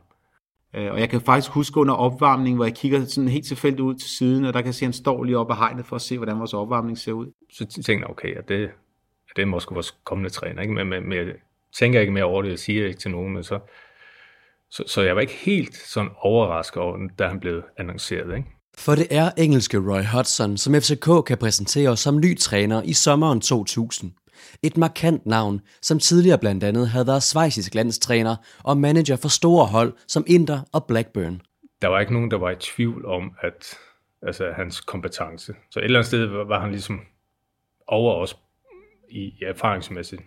Øh, 0.75 0.91
og 0.91 0.99
jeg 0.99 1.09
kan 1.09 1.21
faktisk 1.21 1.51
huske 1.51 1.79
under 1.79 1.93
opvarmningen, 1.93 2.55
hvor 2.55 2.65
jeg 2.65 2.75
kigger 2.75 3.05
sådan 3.05 3.27
helt 3.27 3.45
tilfældigt 3.45 3.81
ud 3.81 3.95
til 3.95 4.09
siden, 4.09 4.45
og 4.45 4.53
der 4.53 4.59
kan 4.59 4.65
jeg 4.65 4.75
se, 4.75 4.85
at 4.85 4.87
han 4.87 4.93
står 4.93 5.23
lige 5.23 5.37
op 5.37 5.51
ad 5.51 5.55
hegnet 5.55 5.85
for 5.85 5.95
at 5.95 6.01
se, 6.01 6.17
hvordan 6.17 6.39
vores 6.39 6.53
opvarmning 6.53 6.97
ser 6.97 7.11
ud. 7.11 7.27
Så 7.51 7.65
tænkte 7.65 7.91
jeg, 7.91 8.09
okay, 8.09 8.35
at 8.35 8.49
det, 8.49 8.63
at 9.29 9.35
det 9.35 9.41
er 9.41 9.45
måske 9.45 9.73
vores 9.73 9.97
kommende 10.03 10.29
træner. 10.29 10.61
Ikke? 10.61 10.73
Men, 10.73 10.87
men, 10.87 11.09
men 11.09 11.17
jeg 11.17 11.25
tænker 11.77 11.99
ikke 11.99 12.13
mere 12.13 12.23
over 12.23 12.41
det, 12.41 12.49
jeg 12.49 12.59
siger 12.59 12.87
ikke 12.87 12.99
til 12.99 13.11
nogen, 13.11 13.33
men 13.33 13.43
så, 13.43 13.59
så, 14.71 14.83
så 14.87 15.01
jeg 15.01 15.15
var 15.15 15.21
ikke 15.21 15.33
helt 15.33 15.75
sådan 15.75 16.09
overrasket 16.17 16.77
over, 16.77 16.97
da 17.19 17.27
han 17.27 17.39
blev 17.39 17.61
annonceret. 17.77 18.37
Ikke? 18.37 18.49
For 18.77 18.95
det 18.95 19.07
er 19.11 19.31
engelske 19.37 19.77
Roy 19.77 20.03
Hodgson, 20.03 20.57
som 20.57 20.73
FCK 20.73 21.25
kan 21.27 21.37
præsentere 21.37 21.97
som 21.97 22.19
ny 22.19 22.37
træner 22.37 22.81
i 22.81 22.93
sommeren 22.93 23.41
2000. 23.41 24.11
Et 24.63 24.77
markant 24.77 25.25
navn, 25.25 25.61
som 25.81 25.99
tidligere 25.99 26.37
blandt 26.37 26.63
andet 26.63 26.89
havde 26.89 27.07
været 27.07 27.23
svejsisk 27.23 27.75
landstræner 27.75 28.35
og 28.63 28.77
manager 28.77 29.15
for 29.15 29.29
store 29.29 29.65
hold 29.65 29.93
som 30.07 30.23
Inter 30.27 30.59
og 30.73 30.85
Blackburn. 30.85 31.41
Der 31.81 31.87
var 31.87 31.99
ikke 31.99 32.13
nogen, 32.13 32.31
der 32.31 32.37
var 32.37 32.51
i 32.51 32.55
tvivl 32.59 33.05
om, 33.05 33.31
at 33.41 33.77
altså, 34.21 34.51
hans 34.55 34.81
kompetence. 34.81 35.53
Så 35.71 35.79
et 35.79 35.83
eller 35.83 35.99
andet 35.99 36.07
sted 36.07 36.25
var 36.25 36.59
han 36.59 36.71
ligesom 36.71 37.01
over 37.87 38.15
os 38.15 38.37
i, 39.09 39.19
i 39.19 39.43
erfaringsmæssigt. 39.47 40.21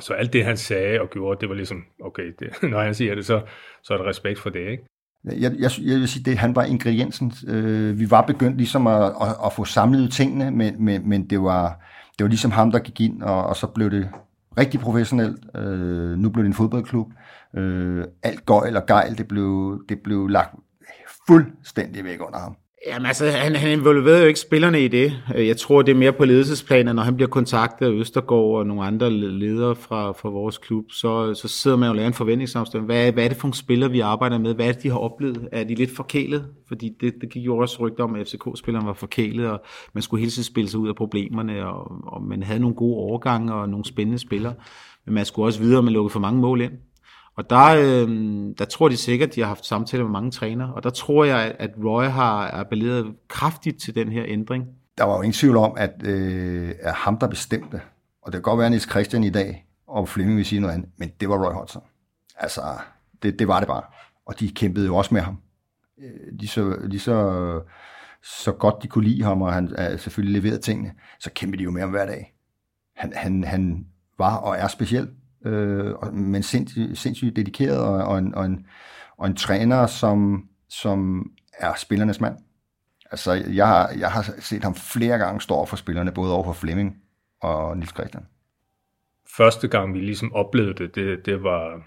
Så 0.00 0.14
alt 0.14 0.32
det, 0.32 0.44
han 0.44 0.56
sagde 0.56 1.00
og 1.00 1.10
gjorde, 1.10 1.40
det 1.40 1.48
var 1.48 1.54
ligesom, 1.54 1.84
okay, 2.04 2.32
det, 2.38 2.48
når 2.70 2.82
han 2.82 2.94
siger 2.94 3.14
det, 3.14 3.26
så, 3.26 3.42
så 3.82 3.94
er 3.94 3.98
der 3.98 4.08
respekt 4.08 4.38
for 4.38 4.50
det, 4.50 4.70
ikke? 4.70 4.84
Jeg, 5.24 5.52
jeg, 5.58 5.70
jeg 5.78 6.00
vil 6.00 6.08
sige, 6.08 6.24
det 6.24 6.38
han 6.38 6.56
var 6.56 6.64
ingrediensen. 6.64 7.32
Øh, 7.48 7.98
vi 7.98 8.10
var 8.10 8.22
begyndt 8.22 8.56
ligesom 8.56 8.86
at, 8.86 9.02
at, 9.02 9.36
at 9.44 9.52
få 9.52 9.64
samlet 9.64 10.12
tingene, 10.12 10.50
men, 10.50 10.84
men, 10.84 11.08
men 11.08 11.30
det 11.30 11.42
var 11.42 11.84
det 12.20 12.24
var 12.24 12.28
ligesom 12.28 12.50
ham, 12.50 12.70
der 12.72 12.78
gik 12.78 13.00
ind, 13.00 13.22
og, 13.22 13.46
og 13.46 13.56
så 13.56 13.66
blev 13.66 13.90
det 13.90 14.08
rigtig 14.58 14.80
professionelt. 14.80 15.56
Øh, 15.56 16.18
nu 16.18 16.30
blev 16.30 16.44
det 16.44 16.48
en 16.48 16.54
fodboldklub. 16.54 17.06
Øh, 17.54 18.04
alt 18.22 18.46
gøjl 18.46 18.76
og 18.76 18.86
gejl, 18.86 19.18
det 19.18 19.28
blev, 19.28 19.80
det 19.88 19.98
blev 20.04 20.28
lagt 20.28 20.54
fuldstændig 21.26 22.04
væk 22.04 22.20
under 22.26 22.38
ham. 22.38 22.56
Jamen 22.86 23.06
altså, 23.06 23.26
han, 23.30 23.56
han 23.56 23.70
involverede 23.70 24.20
jo 24.20 24.26
ikke 24.26 24.40
spillerne 24.40 24.84
i 24.84 24.88
det. 24.88 25.22
Jeg 25.34 25.56
tror, 25.56 25.82
det 25.82 25.92
er 25.92 25.96
mere 25.96 26.12
på 26.12 26.24
ledelsesplanen, 26.24 26.96
når 26.96 27.02
han 27.02 27.16
bliver 27.16 27.28
kontaktet 27.28 27.86
af 27.86 27.90
Østergaard 27.90 28.58
og 28.58 28.66
nogle 28.66 28.84
andre 28.84 29.10
ledere 29.10 29.76
fra, 29.76 30.12
fra 30.12 30.28
vores 30.28 30.58
klub, 30.58 30.84
så, 30.92 31.34
så 31.34 31.48
sidder 31.48 31.76
man 31.76 31.88
og 31.88 31.96
laver 31.96 32.06
en 32.06 32.14
forventningsafstemning. 32.14 32.86
Hvad, 32.86 33.12
hvad 33.12 33.24
er 33.24 33.28
det 33.28 33.36
for 33.36 33.46
nogle 33.46 33.54
spillere, 33.54 33.90
vi 33.90 34.00
arbejder 34.00 34.38
med? 34.38 34.54
Hvad 34.54 34.68
er 34.68 34.72
det, 34.72 34.82
de 34.82 34.88
har 34.88 34.98
oplevet? 34.98 35.48
Er 35.52 35.64
de 35.64 35.74
lidt 35.74 35.96
forkælet? 35.96 36.46
Fordi 36.68 36.90
det, 37.00 37.14
det 37.20 37.30
gik 37.30 37.46
jo 37.46 37.58
også 37.58 37.76
rygter 37.80 38.04
om, 38.04 38.14
at 38.14 38.28
FCK-spilleren 38.28 38.86
var 38.86 38.92
forkælet, 38.92 39.46
og 39.46 39.62
man 39.92 40.02
skulle 40.02 40.20
hele 40.20 40.30
tiden 40.30 40.44
spille 40.44 40.70
sig 40.70 40.80
ud 40.80 40.88
af 40.88 40.94
problemerne, 40.94 41.66
og, 41.66 41.92
og 42.06 42.22
man 42.22 42.42
havde 42.42 42.60
nogle 42.60 42.76
gode 42.76 42.96
overgange 42.96 43.54
og 43.54 43.68
nogle 43.68 43.84
spændende 43.84 44.18
spillere. 44.18 44.54
Men 45.04 45.14
man 45.14 45.24
skulle 45.24 45.46
også 45.46 45.60
videre, 45.60 45.78
at 45.78 45.84
man 45.84 45.92
lukkede 45.92 46.12
for 46.12 46.20
mange 46.20 46.40
mål 46.40 46.60
ind. 46.60 46.72
Og 47.36 47.50
der, 47.50 47.66
øh, 47.66 48.08
der 48.58 48.64
tror 48.64 48.88
de 48.88 48.96
sikkert, 48.96 49.34
de 49.34 49.40
har 49.40 49.48
haft 49.48 49.66
samtaler 49.66 50.04
med 50.04 50.12
mange 50.12 50.30
trænere, 50.30 50.74
og 50.74 50.82
der 50.82 50.90
tror 50.90 51.24
jeg, 51.24 51.56
at 51.58 51.70
Roy 51.84 52.04
har 52.04 52.50
appelleret 52.52 53.14
kraftigt 53.28 53.80
til 53.80 53.94
den 53.94 54.12
her 54.12 54.24
ændring. 54.26 54.64
Der 54.98 55.04
var 55.04 55.16
jo 55.16 55.22
ingen 55.22 55.32
tvivl 55.32 55.56
om, 55.56 55.74
at 55.76 55.92
øh, 56.04 56.74
er 56.80 56.92
ham, 56.92 57.18
der 57.18 57.28
bestemte. 57.28 57.80
Og 58.22 58.32
det 58.32 58.32
kan 58.32 58.42
godt 58.42 58.58
være, 58.58 58.66
at 58.66 58.72
Niels 58.72 58.90
Christian 58.90 59.24
i 59.24 59.30
dag, 59.30 59.66
og 59.86 60.08
Flemming 60.08 60.36
vil 60.36 60.44
sige 60.44 60.60
noget 60.60 60.74
andet, 60.74 60.90
men 60.96 61.10
det 61.20 61.28
var 61.28 61.46
Roy 61.46 61.52
Hodgson. 61.52 61.82
Altså, 62.36 62.60
det, 63.22 63.38
det 63.38 63.48
var 63.48 63.58
det 63.58 63.68
bare. 63.68 63.82
Og 64.26 64.40
de 64.40 64.50
kæmpede 64.50 64.86
jo 64.86 64.96
også 64.96 65.14
med 65.14 65.20
ham. 65.20 65.38
Øh, 65.98 66.32
lige 66.32 66.48
så, 66.48 66.76
lige 66.84 67.00
så, 67.00 67.60
så 68.22 68.52
godt 68.52 68.82
de 68.82 68.88
kunne 68.88 69.04
lide 69.04 69.22
ham, 69.22 69.42
og 69.42 69.52
han 69.52 69.74
er 69.78 69.96
selvfølgelig 69.96 70.42
leveret 70.42 70.60
tingene, 70.60 70.92
så 71.20 71.30
kæmpede 71.34 71.58
de 71.58 71.64
jo 71.64 71.70
med 71.70 71.80
ham 71.80 71.90
hver 71.90 72.06
dag. 72.06 72.34
Han, 72.96 73.12
han, 73.16 73.44
han 73.44 73.86
var 74.18 74.36
og 74.36 74.56
er 74.56 74.68
speciel 74.68 75.08
øh, 75.44 76.12
men 76.12 76.42
sindssygt, 76.42 76.98
sindssygt 76.98 77.36
dedikeret 77.36 77.78
og, 77.78 77.92
og, 77.92 78.18
en, 78.18 78.34
og, 78.34 78.46
en, 78.46 78.66
og 79.16 79.26
en 79.26 79.36
træner, 79.36 79.86
som, 79.86 80.48
som 80.68 81.30
er 81.58 81.74
spillernes 81.74 82.20
mand. 82.20 82.36
Altså, 83.10 83.32
jeg 83.32 83.66
har, 83.68 83.90
jeg 83.98 84.10
har 84.10 84.34
set 84.38 84.64
ham 84.64 84.74
flere 84.74 85.18
gange 85.18 85.40
stå 85.40 85.64
for 85.64 85.76
spillerne, 85.76 86.12
både 86.12 86.34
over 86.34 86.44
for 86.44 86.52
Flemming 86.52 86.96
og 87.40 87.78
Nils 87.78 87.90
Christian. 87.90 88.26
Første 89.36 89.68
gang, 89.68 89.94
vi 89.94 90.00
ligesom 90.00 90.34
oplevede 90.34 90.74
det, 90.74 90.94
det, 90.94 91.26
det 91.26 91.42
var, 91.42 91.82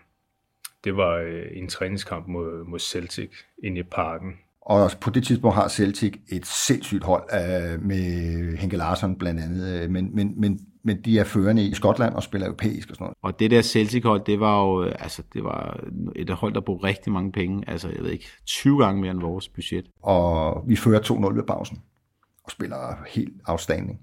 det 0.83 0.97
var 0.97 1.15
øh, 1.15 1.45
en 1.51 1.67
træningskamp 1.67 2.27
mod, 2.27 2.65
mod 2.65 2.79
Celtic 2.79 3.31
inde 3.63 3.79
i 3.79 3.83
parken. 3.83 4.31
Og 4.61 4.91
på 5.01 5.09
det 5.09 5.23
tidspunkt 5.23 5.55
har 5.55 5.67
Celtic 5.67 6.13
et 6.29 6.45
sindssygt 6.45 7.03
hold 7.03 7.23
uh, 7.23 7.83
med 7.83 8.57
Henke 8.57 8.77
Larsson 8.77 9.17
blandt 9.17 9.41
andet, 9.41 9.91
men, 9.91 10.15
men, 10.15 10.41
men 10.41 10.59
men 10.83 11.01
de 11.01 11.19
er 11.19 11.23
førende 11.23 11.63
i 11.63 11.73
Skotland 11.73 12.13
og 12.13 12.23
spiller 12.23 12.47
europæisk 12.47 12.89
og 12.89 12.95
sådan 12.95 13.05
noget. 13.05 13.17
Og 13.21 13.39
det 13.39 13.51
der 13.51 13.61
Celtic-hold, 13.61 14.25
det 14.25 14.39
var 14.39 14.63
jo 14.63 14.83
altså, 14.83 15.23
det 15.33 15.43
var 15.43 15.79
et 16.15 16.29
hold, 16.29 16.53
der 16.53 16.61
brugte 16.61 16.87
rigtig 16.87 17.13
mange 17.13 17.31
penge. 17.31 17.63
Altså, 17.67 17.89
jeg 17.89 18.03
ved 18.03 18.11
ikke, 18.11 18.27
20 18.45 18.83
gange 18.85 19.01
mere 19.01 19.11
end 19.11 19.21
vores 19.21 19.49
budget. 19.49 19.85
Og 20.03 20.63
vi 20.67 20.75
fører 20.75 20.99
2-0 20.99 21.35
ved 21.35 21.43
pausen 21.43 21.77
og 22.43 22.51
spiller 22.51 22.95
helt 23.07 23.33
afstanding. 23.45 23.99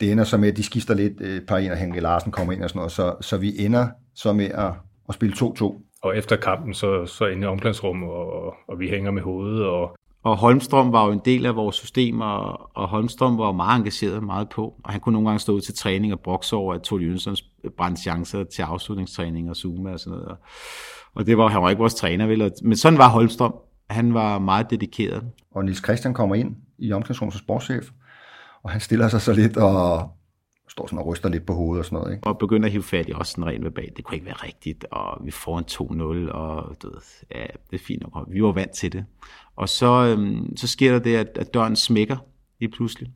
Det 0.00 0.12
ender 0.12 0.24
så 0.24 0.36
med, 0.36 0.48
at 0.48 0.56
de 0.56 0.62
skifter 0.62 0.94
lidt, 0.94 1.20
et 1.20 1.46
par 1.46 1.58
en 1.58 1.70
af 1.70 1.78
Henrik 1.78 2.02
Larsen 2.02 2.32
kommer 2.32 2.52
ind 2.52 2.62
og 2.62 2.70
sådan 2.70 2.78
noget, 2.78 2.92
så, 2.92 3.16
så 3.20 3.36
vi 3.36 3.64
ender 3.64 3.88
så 4.14 4.32
med 4.32 4.44
at, 4.44 4.72
at 5.08 5.14
spille 5.14 5.34
2-2. 5.34 5.86
Og 6.02 6.16
efter 6.16 6.36
kampen, 6.36 6.74
så, 6.74 7.06
så 7.06 7.26
inde 7.26 7.42
i 7.42 7.46
omklædningsrummet, 7.46 8.08
og, 8.08 8.54
og 8.68 8.78
vi 8.78 8.88
hænger 8.88 9.10
med 9.10 9.22
hovedet, 9.22 9.66
og 9.66 9.96
og 10.22 10.36
Holmstrøm 10.36 10.92
var 10.92 11.06
jo 11.06 11.12
en 11.12 11.20
del 11.24 11.46
af 11.46 11.56
vores 11.56 11.76
system, 11.76 12.20
og, 12.20 12.70
og 12.76 12.88
Holmstrøm 12.88 13.38
var 13.38 13.46
jo 13.46 13.52
meget 13.52 13.78
engageret 13.78 14.22
meget 14.22 14.48
på. 14.48 14.74
Og 14.84 14.92
han 14.92 15.00
kunne 15.00 15.12
nogle 15.12 15.28
gange 15.28 15.40
stå 15.40 15.52
ud 15.52 15.60
til 15.60 15.74
træning 15.74 16.12
og 16.12 16.20
brokse 16.20 16.56
over, 16.56 16.74
at 16.74 16.82
Tony 16.82 17.08
Jønssons 17.08 17.44
brændte 17.76 18.02
chancer 18.02 18.44
til 18.44 18.62
afslutningstræning 18.62 19.50
og 19.50 19.56
Zuma 19.56 19.92
og 19.92 20.00
sådan 20.00 20.10
noget. 20.10 20.28
Og, 20.28 20.36
og 21.14 21.26
det 21.26 21.38
var, 21.38 21.48
han 21.48 21.62
var 21.62 21.70
ikke 21.70 21.80
vores 21.80 21.94
træner, 21.94 22.26
vel? 22.26 22.52
Men 22.62 22.76
sådan 22.76 22.98
var 22.98 23.08
Holmstrøm. 23.08 23.54
Han 23.90 24.14
var 24.14 24.38
meget 24.38 24.70
dedikeret. 24.70 25.24
Og 25.54 25.64
Nils 25.64 25.82
Christian 25.84 26.14
kommer 26.14 26.34
ind 26.34 26.56
i 26.78 26.92
omklædningsrummet 26.92 27.34
som 27.34 27.38
sportschef, 27.38 27.90
og 28.62 28.70
han 28.70 28.80
stiller 28.80 29.08
sig 29.08 29.20
så 29.20 29.32
lidt 29.32 29.56
og 29.56 30.10
står 30.70 30.86
sådan 30.86 30.98
og 30.98 31.06
ryster 31.06 31.28
lidt 31.28 31.46
på 31.46 31.54
hovedet 31.54 31.78
og 31.78 31.84
sådan 31.84 31.98
noget. 31.98 32.12
Ikke? 32.12 32.26
Og 32.26 32.38
begynder 32.38 32.66
at 32.66 32.72
hive 32.72 32.82
fat 32.82 33.08
i 33.08 33.12
også 33.14 33.30
sådan 33.32 33.46
rent 33.46 33.64
verbalt. 33.64 33.96
Det 33.96 34.04
kunne 34.04 34.14
ikke 34.14 34.26
være 34.26 34.44
rigtigt, 34.44 34.84
og 34.90 35.24
vi 35.24 35.30
får 35.30 35.58
en 35.58 35.64
2-0, 36.28 36.32
og 36.32 36.76
du 36.82 36.90
ved, 36.90 37.00
ja, 37.34 37.46
det 37.70 37.80
er 37.80 37.84
fint 37.84 38.02
nok. 38.02 38.28
Vi 38.28 38.42
var 38.42 38.52
vant 38.52 38.70
til 38.70 38.92
det. 38.92 39.04
Og 39.56 39.68
så, 39.68 40.06
øhm, 40.06 40.56
så 40.56 40.66
sker 40.66 40.92
der 40.92 40.98
det, 40.98 41.16
at, 41.16 41.38
at 41.38 41.54
døren 41.54 41.76
smækker 41.76 42.16
lige 42.60 42.70
pludselig. 42.70 43.12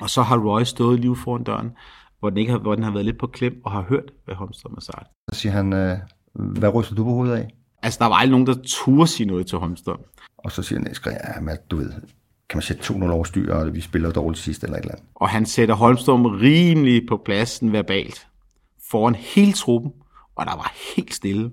Og 0.00 0.10
så 0.10 0.22
har 0.22 0.38
Roy 0.38 0.62
stået 0.62 1.00
lige 1.00 1.16
foran 1.16 1.44
døren, 1.44 1.70
hvor 2.20 2.30
den, 2.30 2.38
ikke 2.38 2.52
har, 2.52 2.58
hvor 2.58 2.74
den 2.74 2.84
har 2.84 2.90
været 2.90 3.04
lidt 3.04 3.18
på 3.18 3.26
klem, 3.26 3.60
og 3.64 3.72
har 3.72 3.82
hørt, 3.82 4.12
hvad 4.24 4.34
Holmstrøm 4.34 4.74
har 4.74 4.80
sagt. 4.80 5.06
Så 5.32 5.40
siger 5.40 5.52
han, 5.52 5.72
øh, 5.72 5.98
hvad 6.32 6.74
ryster 6.74 6.94
du 6.94 7.04
på 7.04 7.10
hovedet 7.10 7.34
af? 7.34 7.48
Altså, 7.82 7.98
der 7.98 8.06
var 8.06 8.16
aldrig 8.16 8.30
nogen, 8.30 8.46
der 8.46 8.54
turde 8.66 9.06
sige 9.06 9.26
noget 9.26 9.46
til 9.46 9.58
Holmstrøm. 9.58 10.00
Og 10.38 10.52
så 10.52 10.62
siger 10.62 10.80
han, 10.80 10.94
ja, 11.06 11.40
men 11.40 11.56
du 11.70 11.76
ved, 11.76 11.92
kan 12.50 12.56
man 12.56 12.62
sætte 12.62 12.82
2-0 12.82 13.10
over 13.10 13.24
styr, 13.24 13.54
og 13.54 13.74
vi 13.74 13.80
spiller 13.80 14.10
dårligt 14.10 14.42
sidst 14.42 14.64
eller 14.64 14.76
et 14.76 14.80
eller 14.80 14.94
andet. 14.94 15.08
Og 15.14 15.28
han 15.28 15.46
sætter 15.46 15.74
Holmstrøm 15.74 16.26
rimelig 16.26 17.02
på 17.08 17.22
pladsen 17.24 17.72
verbalt 17.72 18.26
foran 18.90 19.14
hele 19.14 19.52
truppen, 19.52 19.92
og 20.36 20.46
der 20.46 20.52
var 20.56 20.72
helt 20.96 21.14
stille. 21.14 21.50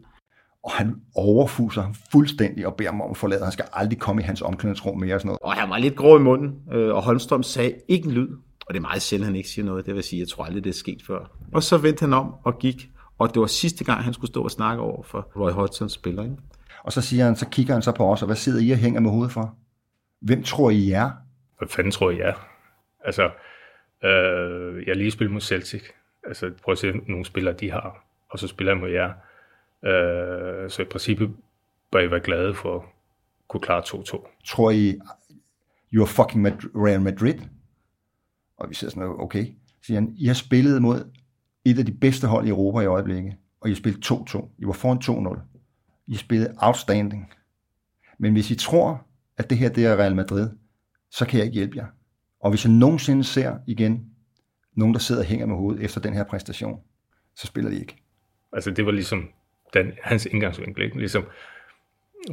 Og 0.64 0.72
han 0.72 0.96
overfuser 1.16 1.82
ham 1.82 1.96
fuldstændig 2.12 2.68
og 2.68 2.76
beder 2.76 2.92
ham 2.92 3.02
om 3.02 3.12
at 3.12 3.18
forlade. 3.18 3.44
Han 3.44 3.52
skal 3.52 3.66
aldrig 3.74 4.00
komme 4.00 4.22
i 4.22 4.26
hans 4.26 4.42
omklædningsrum 4.42 5.00
mere 5.00 5.16
og 5.16 5.22
sådan 5.22 5.28
noget. 5.28 5.40
Og 5.42 5.54
han 5.54 5.70
var 5.70 5.78
lidt 5.78 5.96
grå 5.96 6.18
i 6.18 6.22
munden, 6.22 6.56
øh, 6.74 6.96
og 6.96 7.04
Holmstrøm 7.04 7.44
sagde 7.44 7.74
ikke 7.88 8.06
en 8.06 8.12
lyd. 8.12 8.30
Og 8.68 8.74
det 8.74 8.78
er 8.78 8.82
meget 8.82 9.02
sjældent, 9.02 9.26
han 9.26 9.36
ikke 9.36 9.50
siger 9.50 9.66
noget. 9.66 9.86
Det 9.86 9.96
vil 9.96 10.04
sige, 10.04 10.20
jeg 10.20 10.28
tror 10.28 10.44
aldrig, 10.44 10.64
det 10.64 10.70
er 10.70 10.74
sket 10.74 11.02
før. 11.08 11.32
Og 11.54 11.64
så 11.64 11.78
vendte 11.78 12.02
han 12.02 12.14
om 12.14 12.34
og 12.44 12.60
gik. 12.60 12.90
Og 13.18 13.34
det 13.34 13.42
var 13.42 13.48
sidste 13.48 13.84
gang, 13.84 14.04
han 14.04 14.14
skulle 14.14 14.32
stå 14.32 14.44
og 14.44 14.52
snakke 14.52 14.84
over 14.84 15.04
for 15.04 15.28
Roy 15.36 15.52
Hodgsons 15.52 15.94
spiller. 15.94 16.24
Ikke? 16.24 16.36
Og 16.84 16.92
så 16.92 17.02
siger 17.02 17.26
han, 17.26 17.36
så 17.36 17.50
kigger 17.50 17.74
han 17.74 17.82
så 17.82 17.92
på 17.92 18.12
os, 18.12 18.22
og 18.22 18.26
hvad 18.26 18.36
sidder 18.36 18.62
I 18.62 18.72
og 18.72 18.78
hænger 18.78 19.00
med 19.00 19.12
hovedet 19.12 19.32
for? 19.32 19.56
Hvem 20.26 20.44
tror 20.44 20.70
I 20.70 20.92
er? 20.92 21.12
Hvad 21.58 21.68
fanden 21.68 21.92
tror 21.92 22.12
I 22.12 22.20
er? 22.20 22.48
Altså, 23.06 23.32
øh, 24.04 24.88
jeg 24.88 24.96
lige 24.96 25.12
spillet 25.12 25.32
mod 25.34 25.42
Celtic. 25.42 25.84
Altså, 26.28 26.52
prøv 26.64 26.72
at 26.72 26.78
se 26.78 26.92
nogle 26.92 27.26
spillere, 27.26 27.56
de 27.56 27.72
har. 27.72 28.06
Og 28.30 28.40
så 28.40 28.48
spiller 28.48 28.74
jeg 28.74 28.80
mod 28.80 28.90
jer. 28.90 29.14
Øh, 29.86 30.70
så 30.70 30.82
i 30.82 30.86
princippet 30.86 31.36
bør 31.92 32.00
I 32.00 32.12
være 32.12 32.20
glade 32.20 32.54
for 32.56 32.76
at 32.76 32.82
kunne 33.48 33.62
klare 33.62 33.82
2-2. 33.82 34.28
Tror 34.46 34.72
I, 34.72 35.00
you're 35.96 36.06
fucking 36.06 36.42
Mad- 36.48 36.86
Real 36.86 37.02
Madrid? 37.02 37.40
Og 38.58 38.70
vi 38.70 38.76
siger 38.76 38.90
sådan, 38.90 39.04
okay. 39.04 39.46
Så 39.46 39.86
siger 39.86 40.00
han, 40.00 40.14
I 40.18 40.26
har 40.26 40.34
spillet 40.34 40.82
mod 40.82 41.12
et 41.66 41.80
af 41.80 41.86
de 41.86 41.92
bedste 41.94 42.28
hold 42.28 42.46
i 42.46 42.50
Europa 42.50 42.80
i 42.80 42.86
øjeblikket, 42.86 43.36
og 43.62 43.70
I 43.70 43.72
har 43.72 43.76
spillet 43.76 44.12
2-2. 44.12 44.50
I 44.58 44.66
var 44.66 44.74
foran 44.74 45.34
2-0. 45.36 45.40
I 46.08 46.12
har 46.14 46.20
spillet 46.20 46.56
outstanding. 46.58 47.34
Men 48.18 48.34
hvis 48.34 48.52
I 48.52 48.56
tror, 48.56 49.05
at 49.38 49.50
det 49.50 49.58
her 49.58 49.70
det 49.70 49.86
er 49.86 49.96
Real 49.96 50.16
Madrid, 50.16 50.50
så 51.12 51.26
kan 51.26 51.38
jeg 51.38 51.46
ikke 51.46 51.56
hjælpe 51.56 51.78
jer. 51.78 51.86
Og 52.40 52.50
hvis 52.50 52.66
jeg 52.66 52.74
nogensinde 52.74 53.24
ser 53.24 53.58
igen 53.68 54.06
nogen, 54.76 54.94
der 54.94 55.00
sidder 55.00 55.22
og 55.22 55.28
hænger 55.28 55.46
med 55.46 55.56
hovedet 55.56 55.84
efter 55.84 56.02
den 56.02 56.14
her 56.14 56.24
præstation, 56.24 56.80
så 57.36 57.48
spiller 57.48 57.72
de 57.72 57.80
ikke. 57.80 57.96
Altså 58.54 58.72
det 58.72 58.86
var 58.86 58.92
ligesom 58.92 59.30
den, 59.74 59.92
hans 60.04 60.26
indgangsvinkel, 60.26 60.84
ikke? 60.84 60.98
Ligesom, 60.98 61.26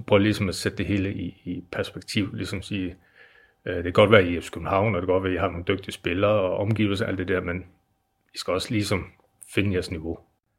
prøv 0.07 0.19
ligesom 0.19 0.49
at 0.49 0.55
sætte 0.55 0.79
det 0.79 0.87
hele 0.87 1.15
i, 1.15 1.43
i 1.45 1.65
perspektiv, 1.73 2.35
ligesom 2.35 2.63
sige, 2.63 2.97
øh, 3.67 3.77
det 3.77 3.85
kan 3.85 3.93
godt 3.93 4.11
være, 4.11 4.21
at 4.21 4.29
I 4.29 4.37
er 4.37 4.49
København, 4.53 4.95
og 4.95 5.03
det 5.03 5.09
kan 5.09 5.15
godt 5.15 5.25
være, 5.25 5.33
at 5.33 5.37
I 5.37 5.41
har 5.41 5.51
nogle 5.51 5.65
dygtige 5.69 5.93
spillere 5.93 6.31
og 6.31 6.57
omgivelser 6.57 7.05
og 7.05 7.11
alt 7.11 7.19
det 7.19 7.29
der, 7.29 7.41
men 7.41 7.57
I 8.35 8.39
skal 8.39 8.55
også 8.55 8.71
ligesom 8.71 9.05
finde 9.55 9.73
jeres 9.73 9.91
niveau. 9.91 10.19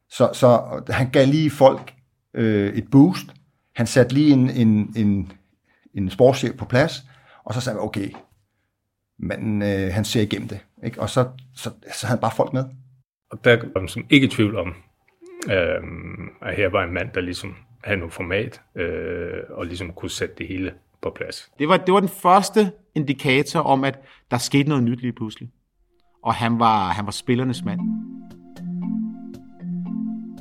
Så, 0.09 0.29
så 0.33 0.81
han 0.89 1.09
gav 1.09 1.27
lige 1.27 1.49
folk 1.49 1.93
øh, 2.33 2.73
et 2.73 2.91
boost. 2.91 3.25
Han 3.75 3.87
satte 3.87 4.13
lige 4.13 4.33
en, 4.33 4.49
en, 4.49 4.93
en, 4.97 5.31
en 5.93 6.09
sportschef 6.09 6.57
på 6.57 6.65
plads, 6.65 7.01
og 7.43 7.53
så 7.53 7.61
sagde 7.61 7.75
vi, 7.75 7.79
okay, 7.79 8.09
men 9.19 9.61
øh, 9.61 9.93
han 9.93 10.05
ser 10.05 10.21
igennem 10.21 10.47
det. 10.47 10.59
Ikke? 10.83 11.01
Og 11.01 11.09
så, 11.09 11.29
så, 11.55 11.71
så 11.93 12.07
havde 12.07 12.17
han 12.17 12.21
bare 12.21 12.35
folk 12.35 12.53
med. 12.53 12.65
Og 13.31 13.43
der 13.43 13.57
var 13.73 13.81
man 13.81 14.05
ikke 14.09 14.27
i 14.27 14.29
tvivl 14.29 14.55
om, 14.55 14.67
øh, 15.51 15.83
at 16.41 16.55
her 16.55 16.69
var 16.69 16.83
en 16.83 16.93
mand, 16.93 17.09
der 17.13 17.21
ligesom 17.21 17.55
havde 17.83 17.97
noget 17.97 18.13
format, 18.13 18.61
øh, 18.75 19.43
og 19.49 19.65
ligesom 19.65 19.93
kunne 19.93 20.11
sætte 20.11 20.35
det 20.37 20.47
hele 20.47 20.73
på 21.01 21.11
plads. 21.15 21.51
Det 21.59 21.67
var, 21.67 21.77
det 21.77 21.93
var 21.93 21.99
den 21.99 22.09
første 22.09 22.71
indikator 22.95 23.59
om, 23.59 23.83
at 23.83 23.99
der 24.31 24.37
skete 24.37 24.69
noget 24.69 24.83
nyt 24.83 25.01
lige 25.01 25.13
pludselig. 25.13 25.49
Og 26.23 26.33
han 26.33 26.59
var, 26.59 26.87
han 26.87 27.05
var 27.05 27.11
spillernes 27.11 27.63
mand. 27.65 27.79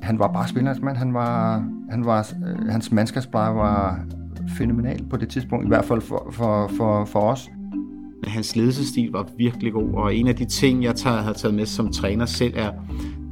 Han 0.03 0.19
var 0.19 0.33
bare 0.33 0.49
spillernes 0.49 0.81
mand. 0.81 0.97
Han 0.97 1.15
var, 1.15 1.59
han 1.91 2.05
var, 2.05 2.35
øh, 2.47 2.69
hans 2.69 2.93
mandskabspleje 2.93 3.55
var 3.55 4.07
fænomenal 4.59 5.05
på 5.11 5.17
det 5.17 5.29
tidspunkt, 5.29 5.65
i 5.65 5.69
hvert 5.69 5.85
fald 5.85 6.01
for, 6.01 6.29
for, 6.31 6.71
for, 6.77 7.05
for 7.05 7.21
os. 7.21 7.51
Hans 8.25 8.57
ledelsesstil 8.57 9.11
var 9.11 9.29
virkelig 9.39 9.73
god, 9.73 9.95
og 9.95 10.15
en 10.15 10.29
af 10.29 10.37
de 10.37 10.45
ting, 10.45 10.85
jeg 10.85 10.95
tager, 10.95 11.17
har 11.17 11.33
taget 11.33 11.55
med 11.55 11.67
som 11.67 11.93
træner 11.93 12.27
selv, 12.27 12.53
er 12.57 12.71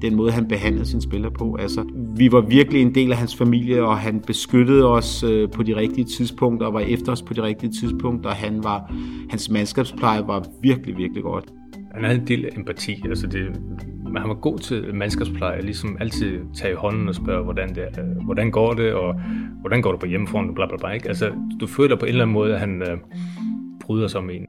den 0.03 0.17
måde, 0.17 0.33
han 0.33 0.49
behandlede 0.49 0.87
sine 0.87 1.03
spillere 1.03 1.33
på. 1.33 1.55
Altså, 1.55 1.85
vi 2.17 2.33
var 2.33 2.41
virkelig 2.41 2.83
en 2.83 2.95
del 2.95 3.13
af 3.13 3.19
hans 3.19 3.37
familie, 3.37 3.85
og 3.85 3.99
han 3.99 4.21
beskyttede 4.21 4.91
os 4.91 5.23
øh, 5.23 5.51
på 5.51 5.63
de 5.63 5.77
rigtige 5.77 6.05
tidspunkter, 6.05 6.67
og 6.67 6.75
var 6.75 6.81
efter 6.81 7.13
os 7.13 7.23
på 7.23 7.35
de 7.35 7.43
rigtige 7.43 7.73
tidspunkter. 7.73 8.31
Han 8.31 8.65
var, 8.65 8.95
hans 9.31 9.51
mandskabspleje 9.51 10.27
var 10.27 10.47
virkelig, 10.63 10.97
virkelig 10.97 11.23
godt. 11.23 11.45
Han 11.95 12.05
havde 12.05 12.21
en 12.21 12.27
del 12.27 12.49
empati. 12.57 13.03
Altså 13.05 13.27
det, 13.27 13.61
han 14.17 14.29
var 14.29 14.35
god 14.35 14.59
til 14.59 14.95
mandskabspleje, 14.95 15.63
ligesom 15.63 15.97
altid 16.01 16.41
tage 16.55 16.73
i 16.73 16.77
hånden 16.77 17.09
og 17.09 17.15
spørge, 17.15 17.45
hvordan, 17.45 17.75
det, 17.75 17.99
øh, 17.99 18.25
hvordan 18.25 18.51
går 18.51 18.73
det, 18.73 18.95
og 18.95 19.21
hvordan 19.61 19.83
går 19.83 19.91
det 19.91 20.01
på 20.01 20.07
hjemmefronten, 20.07 20.55
bla 20.55 20.67
bla 20.67 20.77
bla. 20.77 20.91
Ikke? 20.91 21.09
Altså, 21.09 21.33
du 21.61 21.67
føler 21.67 21.97
på 21.97 22.05
en 22.05 22.09
eller 22.09 22.23
anden 22.23 22.35
måde, 22.35 22.55
at 22.55 22.61
han 22.61 22.83
øh, 22.83 22.99
bryder 23.81 24.09
sig 24.09 24.21
om 24.21 24.31
en. 24.31 24.47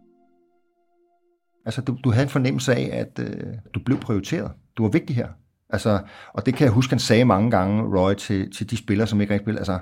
Altså, 1.65 1.81
du, 1.81 1.97
du 2.03 2.11
havde 2.11 2.23
en 2.23 2.29
fornemmelse 2.29 2.75
af, 2.75 2.89
at 2.93 3.19
øh, 3.19 3.53
du 3.73 3.79
blev 3.85 3.97
prioriteret. 3.97 4.51
Du 4.77 4.83
var 4.83 4.89
vigtig 4.89 5.15
her. 5.15 5.27
Altså, 5.69 5.99
og 6.33 6.45
det 6.45 6.53
kan 6.55 6.65
jeg 6.65 6.73
huske, 6.73 6.91
han 6.91 6.99
sagde 6.99 7.25
mange 7.25 7.51
gange, 7.51 7.97
Roy, 7.97 8.13
til, 8.13 8.51
til 8.51 8.69
de 8.69 8.77
spillere, 8.77 9.07
som 9.07 9.21
ikke 9.21 9.33
rigtig 9.33 9.45
spiller. 9.45 9.59
Altså, 9.59 9.79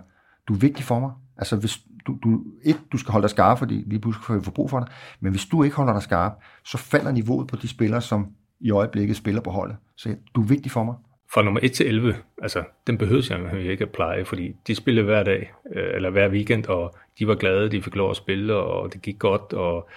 du 0.48 0.54
er 0.54 0.58
vigtig 0.58 0.86
for 0.86 1.00
mig. 1.00 1.12
Altså, 1.38 1.56
hvis 1.56 1.80
du, 2.08 2.18
du, 2.24 2.44
et, 2.64 2.80
du 2.92 2.98
skal 2.98 3.12
holde 3.12 3.24
dig 3.24 3.30
skarp, 3.30 3.58
fordi 3.58 3.84
lige 3.88 4.00
pludselig 4.00 4.24
får 4.26 4.34
vi 4.34 4.52
brug 4.56 4.70
for 4.70 4.80
dig. 4.80 4.88
Men 5.20 5.32
hvis 5.32 5.46
du 5.46 5.64
ikke 5.64 5.76
holder 5.76 5.94
dig 5.94 6.02
skarp, 6.02 6.34
så 6.66 6.78
falder 6.78 7.12
niveauet 7.12 7.48
på 7.48 7.56
de 7.56 7.68
spillere, 7.68 8.02
som 8.02 8.28
i 8.60 8.72
øjeblikket 8.72 9.16
spiller 9.16 9.42
på 9.42 9.50
holdet. 9.50 9.78
Så 9.98 10.16
du 10.36 10.42
er 10.42 10.48
vigtig 10.48 10.72
for 10.72 10.84
mig. 10.84 10.96
Fra 11.34 11.42
nummer 11.42 11.60
1 11.64 11.72
til 11.72 11.88
11, 11.88 12.16
altså, 12.42 12.64
den 12.88 12.98
behøvede 12.98 13.50
jeg 13.54 13.72
ikke 13.72 13.84
at 13.84 13.92
pleje, 13.92 14.26
fordi 14.26 14.56
de 14.68 14.76
spillede 14.76 15.06
hver 15.06 15.24
dag, 15.24 15.54
øh, 15.76 15.96
eller 15.96 16.10
hver 16.10 16.30
weekend, 16.30 16.66
og 16.66 16.96
de 17.20 17.28
var 17.28 17.36
glade, 17.36 17.72
de 17.72 17.82
fik 17.82 17.96
lov 17.96 18.10
at 18.10 18.16
spille, 18.16 18.56
og 18.56 18.94
det 18.94 19.02
gik 19.02 19.20
godt, 19.20 19.54
og 19.54 19.90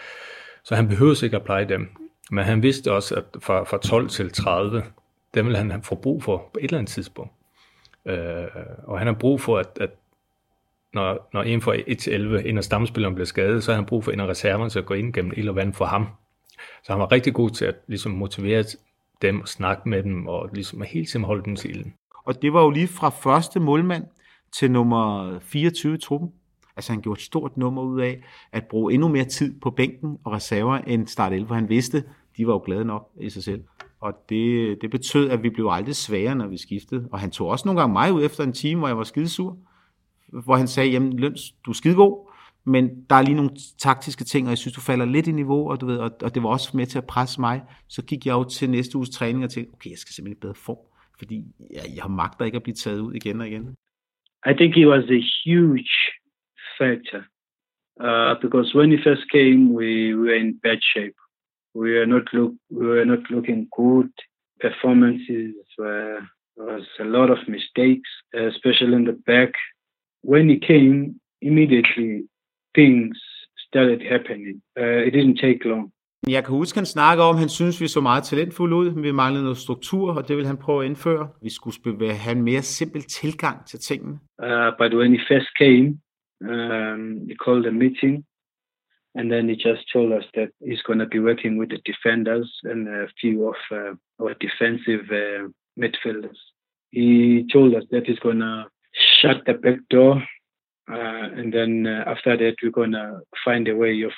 så 0.64 0.74
han 0.74 0.88
behøvede 0.88 1.26
ikke 1.26 1.36
at 1.36 1.44
pleje 1.44 1.68
dem. 1.68 1.88
Men 2.30 2.44
han 2.44 2.62
vidste 2.62 2.92
også, 2.92 3.14
at 3.14 3.24
fra, 3.42 3.64
fra 3.64 3.78
12 3.78 4.08
til 4.08 4.30
30, 4.30 4.82
dem 5.34 5.46
ville 5.46 5.58
han 5.58 5.82
få 5.82 5.94
brug 5.94 6.22
for 6.22 6.36
på 6.36 6.58
et 6.58 6.64
eller 6.64 6.78
andet 6.78 6.92
tidspunkt. 6.92 7.32
Øh, 8.06 8.44
og 8.84 8.98
han 8.98 9.06
har 9.06 9.14
brug 9.14 9.40
for, 9.40 9.58
at, 9.58 9.78
at 9.80 9.90
når, 10.94 11.28
når 11.32 11.42
en 11.42 11.60
fra 11.60 11.76
1 11.86 11.98
til 11.98 12.12
11, 12.12 12.46
en 12.46 12.58
af 12.58 12.64
stamspillerne 12.64 13.14
bliver 13.14 13.26
skadet, 13.26 13.64
så 13.64 13.70
har 13.72 13.76
han 13.76 13.86
brug 13.86 14.04
for 14.04 14.12
en 14.12 14.20
af 14.20 14.26
reserverne 14.26 14.70
til 14.70 14.78
at 14.78 14.86
gå 14.86 14.94
ind 14.94 15.12
gennem 15.12 15.32
ild 15.36 15.48
og 15.48 15.56
vand 15.56 15.72
for 15.72 15.84
ham. 15.84 16.06
Så 16.84 16.92
han 16.92 17.00
var 17.00 17.12
rigtig 17.12 17.34
god 17.34 17.50
til 17.50 17.64
at 17.64 17.74
ligesom, 17.88 18.12
motivere 18.12 18.64
dem 19.22 19.40
og 19.40 19.48
snakke 19.48 19.88
med 19.88 20.02
dem, 20.02 20.26
og 20.26 20.48
ligesom 20.52 20.82
hele 20.82 21.06
tiden 21.06 21.24
holde 21.24 21.44
dem 21.44 21.56
til 21.56 21.70
ilden. 21.70 21.94
Og 22.24 22.42
det 22.42 22.52
var 22.52 22.62
jo 22.62 22.70
lige 22.70 22.88
fra 22.88 23.08
første 23.08 23.60
målmand 23.60 24.04
til 24.52 24.70
nummer 24.70 25.38
24 25.40 25.94
i 25.94 25.98
truppen. 25.98 26.32
Altså 26.76 26.92
han 26.92 27.02
gjorde 27.02 27.18
et 27.18 27.22
stort 27.22 27.56
nummer 27.56 27.82
ud 27.82 28.00
af 28.00 28.22
at 28.52 28.66
bruge 28.66 28.92
endnu 28.92 29.08
mere 29.08 29.24
tid 29.24 29.60
på 29.60 29.70
bænken 29.70 30.18
og 30.24 30.32
reserver 30.32 30.78
end 30.78 31.06
start 31.06 31.32
11, 31.32 31.48
for 31.48 31.54
han 31.54 31.68
vidste, 31.68 32.04
de 32.36 32.46
var 32.46 32.52
jo 32.52 32.62
glade 32.64 32.84
nok 32.84 33.10
i 33.20 33.30
sig 33.30 33.42
selv. 33.42 33.64
Og 34.00 34.12
det, 34.28 34.78
det 34.82 34.90
betød, 34.90 35.30
at 35.30 35.42
vi 35.42 35.50
blev 35.50 35.68
aldrig 35.70 35.96
svagere, 35.96 36.34
når 36.34 36.46
vi 36.46 36.56
skiftede. 36.56 37.08
Og 37.12 37.20
han 37.20 37.30
tog 37.30 37.48
også 37.48 37.68
nogle 37.68 37.80
gange 37.80 37.92
mig 37.92 38.12
ud 38.12 38.24
efter 38.24 38.44
en 38.44 38.52
time, 38.52 38.78
hvor 38.78 38.88
jeg 38.88 38.98
var 38.98 39.04
skidesur, 39.04 39.56
hvor 40.44 40.56
han 40.56 40.68
sagde, 40.68 40.90
jamen 40.90 41.18
Løns, 41.18 41.54
du 41.66 41.70
er 41.70 41.74
skidegod, 41.74 42.31
men 42.64 43.04
der 43.10 43.16
er 43.16 43.22
lige 43.22 43.34
nogle 43.34 43.50
taktiske 43.78 44.24
ting, 44.24 44.46
og 44.46 44.50
jeg 44.50 44.58
synes, 44.58 44.74
du 44.74 44.80
falder 44.80 45.04
lidt 45.04 45.26
i 45.28 45.32
niveau, 45.32 45.70
og, 45.70 45.80
du 45.80 45.86
ved, 45.86 45.98
og, 45.98 46.10
og 46.22 46.34
det 46.34 46.42
var 46.42 46.48
også 46.48 46.76
med 46.76 46.86
til 46.86 46.98
at 46.98 47.06
presse 47.06 47.40
mig. 47.40 47.62
Så 47.88 48.04
gik 48.04 48.26
jeg 48.26 48.32
jo 48.32 48.44
til 48.44 48.70
næste 48.70 48.96
uges 48.96 49.10
træning 49.10 49.44
og 49.44 49.50
tænkte, 49.50 49.74
okay, 49.74 49.90
jeg 49.90 49.98
skal 49.98 50.12
simpelthen 50.14 50.38
i 50.38 50.40
bedre 50.40 50.54
form, 50.54 50.78
fordi 51.18 51.44
jeg, 51.70 51.82
jeg 51.94 52.02
har 52.02 52.08
magter 52.08 52.44
ikke 52.44 52.56
at 52.56 52.62
blive 52.62 52.74
taget 52.74 53.00
ud 53.00 53.14
igen 53.14 53.40
og 53.40 53.48
igen. 53.48 53.76
I 54.50 54.54
think 54.58 54.76
it 54.76 54.88
was 54.88 55.04
a 55.18 55.22
huge 55.44 55.94
factor 56.78 57.22
uh, 58.00 58.34
because 58.40 58.74
when 58.74 58.90
he 58.90 58.98
first 59.08 59.24
came, 59.30 59.60
we, 59.78 60.14
we 60.16 60.22
were 60.28 60.40
in 60.44 60.58
bad 60.62 60.80
shape. 60.92 61.16
We 61.74 61.88
were 61.94 62.06
not 62.06 62.32
look 62.32 62.52
we 62.70 62.86
were 62.86 63.04
not 63.04 63.30
looking 63.30 63.68
good. 63.76 64.12
Performances 64.60 65.54
were 65.78 66.20
there 66.56 66.66
was 66.74 66.86
a 67.00 67.04
lot 67.04 67.30
of 67.30 67.38
mistakes, 67.48 68.10
especially 68.34 68.94
in 68.94 69.04
the 69.04 69.18
back. 69.26 69.52
When 70.22 70.48
he 70.48 70.58
came, 70.58 71.20
immediately 71.40 72.24
things 72.78 73.18
started 73.68 74.00
happening. 74.14 74.62
Uh, 74.80 75.06
it 75.06 75.12
didn't 75.14 75.38
take 75.46 75.68
long. 75.68 75.92
Jeg 76.28 76.44
kan 76.44 76.54
huske, 76.54 76.76
han 76.76 76.86
snakker 76.86 77.24
om, 77.24 77.34
at 77.34 77.40
han 77.40 77.48
synes, 77.48 77.80
vi 77.80 77.88
så 77.88 78.00
meget 78.00 78.24
talentfulde 78.24 78.76
ud. 78.76 79.02
Vi 79.02 79.10
manglede 79.10 79.44
noget 79.44 79.58
struktur, 79.58 80.14
og 80.16 80.28
det 80.28 80.36
vil 80.36 80.46
han 80.46 80.56
prøve 80.56 80.82
at 80.82 80.86
indføre. 80.86 81.28
Vi 81.42 81.50
skulle 81.50 82.14
have 82.14 82.36
en 82.36 82.42
mere 82.42 82.62
simpel 82.62 83.02
tilgang 83.02 83.66
til 83.66 83.78
tingene. 83.78 84.18
Uh, 84.42 84.70
but 84.78 84.94
when 84.94 85.12
he 85.16 85.20
first 85.30 85.50
came, 85.62 85.86
um, 86.52 87.02
he 87.28 87.34
called 87.44 87.66
a 87.66 87.70
meeting, 87.84 88.24
and 89.14 89.30
then 89.32 89.48
he 89.48 89.56
just 89.68 89.82
told 89.94 90.10
us 90.18 90.26
that 90.36 90.48
he's 90.68 90.82
going 90.88 91.00
to 91.04 91.08
be 91.14 91.20
working 91.28 91.52
with 91.60 91.70
the 91.74 91.82
defenders 91.92 92.48
and 92.70 92.80
a 92.88 93.06
few 93.20 93.36
of 93.52 93.58
uh, 93.78 93.92
our 94.20 94.34
defensive 94.46 95.04
uh, 95.22 95.44
midfielders. 95.82 96.40
He 96.98 97.10
told 97.52 97.74
us 97.78 97.84
that 97.92 98.06
he's 98.08 98.22
going 98.26 98.42
to 98.48 98.54
shut 99.18 99.38
the 99.46 99.54
back 99.64 99.80
door 99.90 100.14
and 100.88 101.52
then 101.52 101.86
uh, 101.86 102.12
after 102.12 102.36
that, 102.36 102.54
we're 102.62 102.70
gonna 102.80 103.20
find 103.46 103.68
a 103.68 103.74
way 103.74 104.06
of 104.06 104.12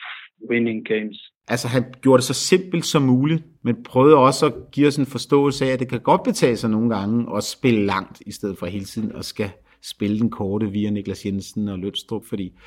winning 0.50 0.84
games. 0.84 1.30
Altså 1.48 1.68
han 1.68 1.84
gjorde 2.02 2.20
det 2.20 2.24
så 2.24 2.34
simpelt 2.34 2.84
som 2.84 3.02
muligt, 3.02 3.44
men 3.62 3.82
prøvede 3.82 4.16
også 4.16 4.46
at 4.46 4.52
give 4.72 4.86
os 4.86 4.96
en 4.96 5.06
forståelse 5.06 5.66
af, 5.66 5.70
at 5.70 5.80
det 5.80 5.88
kan 5.88 6.00
godt 6.00 6.22
betale 6.22 6.56
sig 6.56 6.70
nogle 6.70 6.96
gange 6.96 7.36
at 7.36 7.44
spille 7.44 7.86
langt, 7.86 8.22
i 8.26 8.32
stedet 8.32 8.58
for 8.58 8.66
hele 8.66 8.84
tiden 8.84 9.12
at 9.16 9.24
skal 9.24 9.50
spille 9.82 10.18
den 10.18 10.30
korte 10.30 10.70
via 10.70 10.90
Niklas 10.90 11.26
Jensen 11.26 11.68
og 11.68 11.78
Lønstrup, 11.78 12.22
fordi 12.28 12.58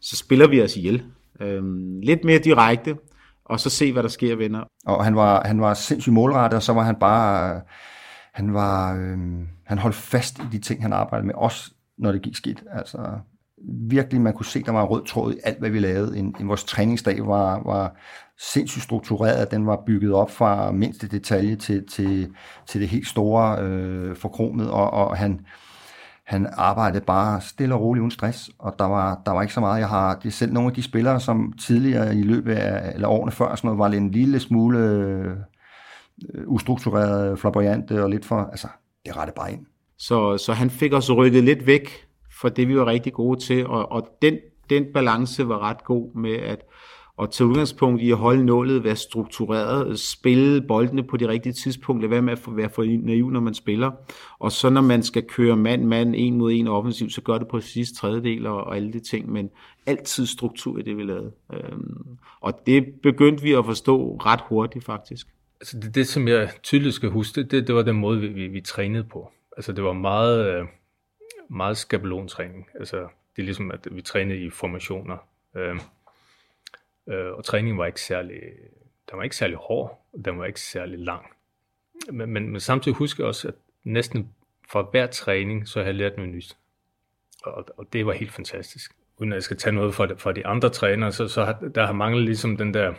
så 0.00 0.16
spiller 0.16 0.48
vi 0.48 0.62
os 0.62 0.76
ihjel. 0.76 1.02
Øhm, 1.40 2.00
lidt 2.00 2.24
mere 2.24 2.38
direkte, 2.38 2.96
og 3.44 3.60
så 3.60 3.70
se, 3.70 3.92
hvad 3.92 4.02
der 4.02 4.08
sker, 4.08 4.36
venner. 4.36 4.64
Og 4.86 5.04
han 5.04 5.16
var, 5.16 5.46
han 5.46 5.60
var 5.60 5.74
sindssygt 5.74 6.12
målrettet, 6.12 6.56
og 6.56 6.62
så 6.62 6.72
var 6.72 6.82
han 6.82 6.96
bare... 7.00 7.62
Han 8.32 8.54
var... 8.54 8.96
Øhm, 8.96 9.48
han 9.66 9.78
holdt 9.78 9.96
fast 9.96 10.38
i 10.38 10.42
de 10.52 10.58
ting, 10.58 10.82
han 10.82 10.92
arbejdede 10.92 11.26
med, 11.26 11.34
også 11.34 11.70
når 11.98 12.12
det 12.12 12.22
gik 12.22 12.36
skidt. 12.36 12.62
Altså, 12.72 12.98
virkelig, 13.88 14.20
man 14.20 14.32
kunne 14.32 14.46
se, 14.46 14.62
der 14.62 14.72
var 14.72 14.82
en 14.82 14.88
rød 14.88 15.04
tråd 15.04 15.32
i 15.32 15.38
alt, 15.44 15.58
hvad 15.58 15.70
vi 15.70 15.78
lavede. 15.78 16.18
En, 16.18 16.34
en, 16.40 16.48
vores 16.48 16.64
træningsdag 16.64 17.26
var, 17.26 17.62
var 17.64 17.96
sindssygt 18.38 18.84
struktureret. 18.84 19.50
Den 19.50 19.66
var 19.66 19.82
bygget 19.86 20.12
op 20.12 20.30
fra 20.30 20.70
mindste 20.70 21.08
detalje 21.08 21.56
til, 21.56 21.86
til, 21.86 22.28
til 22.66 22.80
det 22.80 22.88
helt 22.88 23.06
store 23.06 23.58
øh, 23.62 24.16
forkromet, 24.16 24.70
og, 24.70 24.90
og 24.90 25.16
han, 25.16 25.40
han 26.24 26.48
arbejdede 26.52 27.04
bare 27.04 27.40
stille 27.40 27.74
og 27.74 27.80
roligt 27.80 28.00
uden 28.00 28.10
stress, 28.10 28.50
og 28.58 28.74
der 28.78 28.84
var, 28.84 29.22
der 29.26 29.32
var 29.32 29.42
ikke 29.42 29.54
så 29.54 29.60
meget. 29.60 29.80
Jeg 29.80 29.88
har 29.88 30.14
det 30.14 30.28
er 30.28 30.32
selv 30.32 30.52
nogle 30.52 30.68
af 30.68 30.74
de 30.74 30.82
spillere, 30.82 31.20
som 31.20 31.52
tidligere 31.52 32.16
i 32.16 32.22
løbet 32.22 32.54
af, 32.54 32.94
eller 32.94 33.08
årene 33.08 33.32
før, 33.32 33.54
sådan 33.54 33.68
noget, 33.68 33.78
var 33.78 33.88
lidt 33.88 34.02
en 34.02 34.10
lille 34.10 34.40
smule 34.40 34.78
øh, 34.78 35.36
ustruktureret, 36.46 37.38
flamboyante 37.38 38.02
og 38.02 38.10
lidt 38.10 38.24
for, 38.24 38.48
altså, 38.50 38.68
det 39.06 39.16
rette 39.16 39.32
bare 39.36 39.52
ind. 39.52 39.66
Så, 39.98 40.38
så 40.38 40.52
han 40.52 40.70
fik 40.70 40.92
os 40.92 41.10
rykket 41.10 41.44
lidt 41.44 41.66
væk 41.66 42.05
for 42.40 42.48
det, 42.48 42.68
vi 42.68 42.76
var 42.76 42.86
rigtig 42.86 43.12
gode 43.12 43.40
til, 43.40 43.66
og, 43.66 43.92
og 43.92 44.08
den, 44.22 44.38
den 44.70 44.84
balance 44.94 45.48
var 45.48 45.58
ret 45.58 45.84
god 45.84 46.14
med 46.14 46.34
at, 46.34 46.62
at 47.22 47.30
tage 47.30 47.48
udgangspunkt 47.48 48.02
i 48.02 48.10
at 48.10 48.16
holde 48.16 48.44
nålet, 48.44 48.84
være 48.84 48.96
struktureret, 48.96 49.98
spille 49.98 50.60
boldene 50.60 51.02
på 51.02 51.16
de 51.16 51.28
rigtige 51.28 51.52
tidspunkter, 51.52 52.08
være 52.08 52.22
med 52.22 52.32
at 52.32 52.38
være 52.46 52.70
for 52.70 52.84
naiv, 53.06 53.30
når 53.30 53.40
man 53.40 53.54
spiller. 53.54 53.90
Og 54.38 54.52
så 54.52 54.70
når 54.70 54.80
man 54.80 55.02
skal 55.02 55.22
køre 55.22 55.56
mand-mand, 55.56 56.14
en 56.16 56.38
mod 56.38 56.52
en 56.52 56.68
offensiv, 56.68 57.10
så 57.10 57.20
gør 57.20 57.38
det 57.38 57.48
på 57.48 57.60
sidste 57.60 57.96
tredjedel 57.96 58.46
og, 58.46 58.64
og 58.64 58.76
alle 58.76 58.92
de 58.92 59.00
ting, 59.00 59.32
men 59.32 59.50
altid 59.86 60.26
struktur 60.26 60.78
i 60.78 60.82
det, 60.82 60.96
vi 60.96 61.02
lavede. 61.02 61.32
Øhm, 61.52 62.18
og 62.40 62.60
det 62.66 62.86
begyndte 63.02 63.42
vi 63.42 63.52
at 63.52 63.64
forstå 63.64 64.16
ret 64.16 64.40
hurtigt, 64.48 64.84
faktisk. 64.84 65.26
Altså 65.60 65.80
det, 65.80 65.94
det 65.94 66.06
som 66.06 66.28
jeg 66.28 66.50
tydeligt 66.62 66.94
skal 66.94 67.10
huske, 67.10 67.42
det, 67.42 67.66
det 67.66 67.74
var 67.74 67.82
den 67.82 67.96
måde, 67.96 68.20
vi, 68.20 68.28
vi, 68.28 68.48
vi 68.48 68.60
trænede 68.60 69.04
på. 69.04 69.30
Altså 69.56 69.72
det 69.72 69.84
var 69.84 69.92
meget... 69.92 70.46
Øh 70.46 70.64
meget 71.48 71.76
skabelontræning. 71.76 72.68
Altså, 72.74 72.96
det 73.36 73.42
er 73.42 73.44
ligesom, 73.44 73.70
at 73.70 73.88
vi 73.90 74.02
trænede 74.02 74.40
i 74.40 74.50
formationer. 74.50 75.16
Øh, 75.54 75.80
øh, 77.08 77.32
og 77.32 77.44
træningen 77.44 77.78
var 77.78 77.86
ikke 77.86 78.00
særlig, 78.00 78.42
den 79.10 79.18
var 79.18 79.22
ikke 79.22 79.36
særlig 79.36 79.56
hård, 79.56 80.06
og 80.12 80.24
den 80.24 80.38
var 80.38 80.44
ikke 80.44 80.60
særlig 80.60 80.98
lang. 80.98 81.26
Men, 82.12 82.30
men, 82.30 82.50
men 82.50 82.60
samtidig 82.60 82.96
husker 82.96 83.24
jeg 83.24 83.28
også, 83.28 83.48
at 83.48 83.54
næsten 83.84 84.34
fra 84.68 84.82
hver 84.82 85.06
træning, 85.06 85.68
så 85.68 85.78
har 85.78 85.86
jeg 85.86 85.94
lært 85.94 86.16
noget 86.16 86.32
nyt. 86.32 86.56
Og, 87.42 87.68
og 87.76 87.92
det 87.92 88.06
var 88.06 88.12
helt 88.12 88.32
fantastisk. 88.32 88.92
Uden 89.18 89.32
at 89.32 89.36
jeg 89.36 89.42
skal 89.42 89.56
tage 89.56 89.74
noget 89.74 89.94
fra 89.94 90.06
de, 90.06 90.16
fra 90.16 90.32
de 90.32 90.46
andre 90.46 90.68
trænere, 90.68 91.12
så, 91.12 91.28
så 91.28 91.44
har, 91.44 91.52
der 91.74 91.86
har 91.86 91.92
manglet 91.92 92.24
ligesom 92.24 92.56
den 92.56 92.74
der 92.74 92.94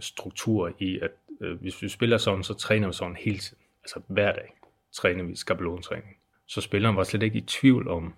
struktur 0.00 0.72
i, 0.78 0.98
at 0.98 1.10
øh, 1.40 1.60
hvis 1.60 1.82
vi 1.82 1.88
spiller 1.88 2.18
sådan, 2.18 2.42
så 2.42 2.54
træner 2.54 2.86
vi 2.86 2.92
sådan 2.92 3.16
hele 3.16 3.38
tiden. 3.38 3.62
Altså 3.82 4.00
hver 4.06 4.32
dag 4.32 4.54
træner 4.92 5.24
vi 5.24 5.36
skabelontræning 5.36 6.16
så 6.50 6.60
spilleren 6.60 6.96
var 6.96 7.04
slet 7.04 7.22
ikke 7.22 7.38
i 7.38 7.40
tvivl 7.40 7.88
om, 7.88 8.12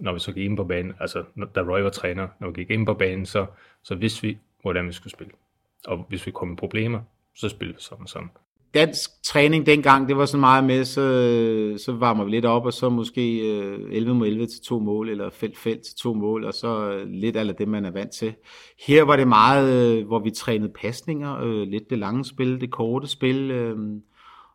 når 0.00 0.12
vi 0.12 0.18
så 0.18 0.32
gik 0.32 0.44
ind 0.44 0.56
på 0.56 0.64
banen, 0.64 0.92
altså 1.00 1.24
da 1.54 1.60
Roy 1.60 1.80
var 1.80 1.90
træner, 1.90 2.28
når 2.40 2.48
vi 2.50 2.54
gik 2.54 2.70
ind 2.70 2.86
på 2.86 2.94
banen, 2.94 3.26
så, 3.26 3.46
så 3.82 3.94
vidste 3.94 4.22
vi, 4.22 4.38
hvordan 4.62 4.86
vi 4.86 4.92
skulle 4.92 5.12
spille. 5.12 5.32
Og 5.86 6.06
hvis 6.08 6.26
vi 6.26 6.30
kom 6.30 6.48
med 6.48 6.56
problemer, 6.56 7.00
så 7.34 7.48
spillede 7.48 7.76
vi 7.76 7.82
sådan 7.82 8.06
sådan. 8.06 8.28
Dansk 8.74 9.10
træning 9.24 9.66
dengang, 9.66 10.08
det 10.08 10.16
var 10.16 10.26
så 10.26 10.36
meget 10.36 10.64
med, 10.64 10.84
så, 10.84 11.02
så 11.84 11.92
varmer 11.92 12.24
vi 12.24 12.30
lidt 12.30 12.44
op, 12.44 12.64
og 12.64 12.72
så 12.72 12.88
måske 12.88 13.38
øh, 13.52 13.78
11 13.90 14.14
mod 14.14 14.26
11 14.26 14.46
til 14.46 14.60
to 14.62 14.78
mål, 14.78 15.08
eller 15.08 15.30
felt-felt 15.30 15.82
til 15.82 15.96
to 15.96 16.14
mål, 16.14 16.44
og 16.44 16.54
så 16.54 16.90
øh, 16.90 17.08
lidt 17.08 17.36
af 17.36 17.54
det, 17.54 17.68
man 17.68 17.84
er 17.84 17.90
vant 17.90 18.12
til. 18.12 18.34
Her 18.86 19.02
var 19.02 19.16
det 19.16 19.28
meget, 19.28 19.98
øh, 19.98 20.06
hvor 20.06 20.18
vi 20.18 20.30
trænede 20.30 20.72
pasninger, 20.72 21.64
lidt 21.64 21.90
det 21.90 21.98
lange 21.98 22.24
spil, 22.24 22.60
det 22.60 22.70
korte 22.70 23.06
spil, 23.06 23.50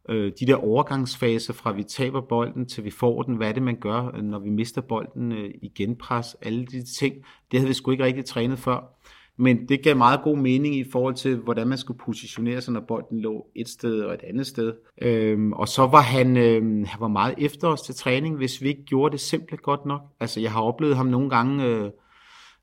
øh, 0.10 0.32
de 0.40 0.46
der 0.46 0.56
overgangsfaser 0.56 1.54
fra 1.54 1.72
vi 1.72 1.84
taber 1.84 2.22
bolden 2.22 2.66
til 2.66 2.84
vi 2.84 2.92
får 2.92 3.22
den, 3.22 3.36
hvad 3.36 3.48
er 3.48 3.52
det 3.52 3.64
man 3.64 3.76
gør, 3.76 4.12
øh, 4.16 4.24
når 4.24 4.40
vi 4.40 4.50
mister 4.50 4.82
bolden 4.82 5.32
øh, 5.32 5.52
i 5.62 5.72
genpres, 5.76 6.36
alle 6.42 6.66
de 6.66 6.84
ting, 7.00 7.16
det 7.52 7.60
havde 7.60 7.68
vi 7.68 7.74
sgu 7.74 7.92
ikke 7.92 8.04
rigtig 8.04 8.26
trænet 8.26 8.60
før. 8.60 9.00
Men 9.38 9.70
det 9.70 9.84
gav 9.84 9.98
meget 9.98 10.22
god 10.24 10.38
mening 10.38 10.76
i 10.76 10.84
forhold 10.92 11.16
til, 11.16 11.36
hvordan 11.36 11.68
man 11.68 11.78
skulle 11.78 12.00
positionere 12.06 12.62
sig, 12.62 12.74
når 12.74 12.82
bolden 12.88 13.20
lå 13.20 13.48
et 13.56 13.70
sted 13.70 14.02
og 14.02 14.14
et 14.14 14.24
andet 14.24 14.48
sted. 14.48 14.74
Øhm, 15.02 15.54
og 15.54 15.68
så 15.68 15.88
var 15.88 16.02
han, 16.02 16.38
øhm, 16.38 16.84
han 16.84 17.02
var 17.02 17.08
meget 17.08 17.36
efter 17.38 17.68
os 17.68 17.82
til 17.82 17.96
træning, 17.96 18.38
hvis 18.38 18.62
vi 18.62 18.68
ikke 18.68 18.84
gjorde 18.84 19.12
det 19.12 19.20
simpelt 19.20 19.62
godt 19.62 19.86
nok. 19.86 20.02
Altså 20.20 20.40
jeg 20.40 20.52
har 20.52 20.62
oplevet 20.62 20.96
ham 20.96 21.06
nogle 21.06 21.30
gange, 21.30 21.66
øh, 21.66 21.90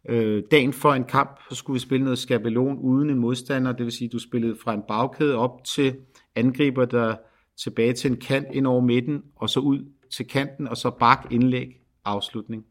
Øh, 0.09 0.43
dagen 0.51 0.72
før 0.72 0.91
en 0.91 1.05
kamp, 1.05 1.41
så 1.51 1.55
skulle 1.55 1.74
vi 1.74 1.80
spille 1.80 2.05
noget 2.05 2.18
skabelon 2.18 2.78
uden 2.78 3.11
en 3.11 3.18
modstander, 3.18 3.72
det 3.72 3.84
vil 3.84 3.93
sige, 3.93 4.09
du 4.09 4.18
spillede 4.18 4.57
fra 4.64 4.74
en 4.74 4.82
bagkæde 4.88 5.36
op 5.36 5.64
til 5.64 5.97
angriber, 6.34 6.84
der 6.84 7.16
tilbage 7.63 7.93
til 7.93 8.11
en 8.11 8.17
kant 8.17 8.47
ind 8.53 8.67
over 8.67 8.81
midten, 8.81 9.23
og 9.37 9.51
så 9.51 9.61
ud 9.61 9.85
til 10.11 10.27
kanten, 10.27 10.69
og 10.69 10.77
så 10.77 10.91
bak 10.91 11.27
indlæg 11.31 11.81
afslutning. 12.05 12.65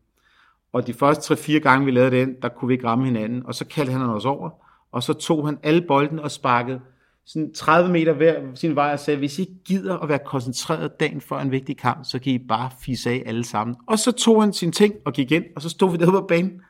Og 0.74 0.88
de 0.88 0.94
første 0.94 1.34
3-4 1.34 1.60
gange, 1.60 1.86
vi 1.86 1.92
lavede 1.92 2.16
den, 2.16 2.36
der 2.42 2.50
kunne 2.50 2.68
vi 2.68 2.74
ikke 2.74 2.88
ramme 2.88 3.06
hinanden, 3.06 3.46
og 3.46 3.56
så 3.56 3.66
kaldte 3.66 3.94
han 3.94 4.02
os 4.02 4.26
over, 4.26 4.50
og 4.92 5.04
så 5.04 5.14
tog 5.14 5.46
han 5.46 5.58
alle 5.64 5.82
bolden 5.88 6.20
og 6.20 6.32
sparkede 6.32 6.80
sådan 7.26 7.54
30 7.54 7.92
meter 7.92 8.14
hver 8.14 8.56
sin 8.56 8.76
vej 8.76 8.94
og 8.94 9.00
sagde, 9.00 9.18
hvis 9.18 9.40
I 9.40 9.50
gider 9.66 9.98
at 9.98 10.10
være 10.10 10.20
koncentreret 10.26 11.00
dagen 11.00 11.22
før 11.22 11.40
en 11.40 11.52
vigtig 11.52 11.78
kamp, 11.78 12.06
så 12.06 12.20
kan 12.20 12.34
I 12.34 12.38
bare 12.38 12.70
fisse 12.82 13.10
af 13.10 13.24
alle 13.26 13.44
sammen. 13.44 13.76
Og 13.88 14.00
så 14.00 14.12
tog 14.12 14.42
han 14.42 14.54
sine 14.54 14.72
ting 14.72 14.96
og 15.06 15.14
gik 15.14 15.32
ind, 15.32 15.46
og 15.56 15.62
så 15.62 15.70
stod 15.70 15.92
vi 15.92 15.98
derude 15.98 16.22
på 16.22 16.28
banen 16.28 16.62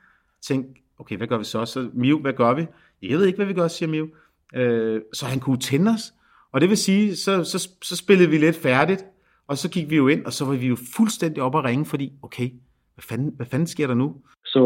tænkte, 0.41 0.81
okay, 0.99 1.17
hvad 1.17 1.27
gør 1.27 1.37
vi 1.37 1.43
så? 1.43 1.65
Så 1.65 1.89
Miu, 1.93 2.19
hvad 2.19 2.33
gør 2.33 2.53
vi? 2.53 2.67
Jeg 3.01 3.17
ved 3.17 3.25
ikke, 3.25 3.37
hvad 3.37 3.45
vi 3.45 3.53
gør, 3.53 3.67
siger 3.67 3.89
Miu. 3.89 4.07
Øh, 4.55 5.01
så 5.13 5.25
han 5.25 5.39
kunne 5.39 5.57
tænde 5.57 5.91
os. 5.91 6.13
Og 6.53 6.61
det 6.61 6.69
vil 6.69 6.77
sige, 6.77 7.15
så, 7.15 7.43
så, 7.43 7.69
så 7.81 7.95
spillede 7.97 8.29
vi 8.29 8.37
lidt 8.37 8.55
færdigt, 8.55 9.05
og 9.47 9.57
så 9.57 9.69
gik 9.69 9.89
vi 9.89 9.95
jo 9.95 10.07
ind, 10.07 10.25
og 10.25 10.33
så 10.33 10.45
var 10.45 10.55
vi 10.55 10.67
jo 10.67 10.77
fuldstændig 10.95 11.43
op 11.43 11.55
at 11.55 11.63
ringe, 11.63 11.85
fordi, 11.85 12.11
okay, 12.23 12.49
hvad 12.95 13.03
fanden, 13.09 13.33
hvad 13.35 13.45
fanden 13.45 13.67
sker 13.67 13.87
der 13.87 13.93
nu? 13.93 14.15
So 14.45 14.63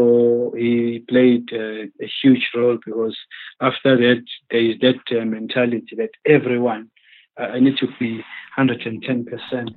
he 0.62 0.74
played 1.08 1.46
uh, 1.62 1.82
a 2.06 2.08
huge 2.22 2.46
role 2.58 2.78
because 2.86 3.16
after 3.60 3.90
that, 4.02 4.22
there 4.50 4.64
is 4.70 4.76
that 4.84 5.02
uh, 5.16 5.26
mentality 5.38 5.94
that 6.00 6.12
everyone, 6.36 6.82
uh, 7.40 7.56
I 7.56 7.60
need 7.60 7.76
to 7.84 7.86
be 8.00 8.12
110 8.56 9.24
percent. 9.32 9.70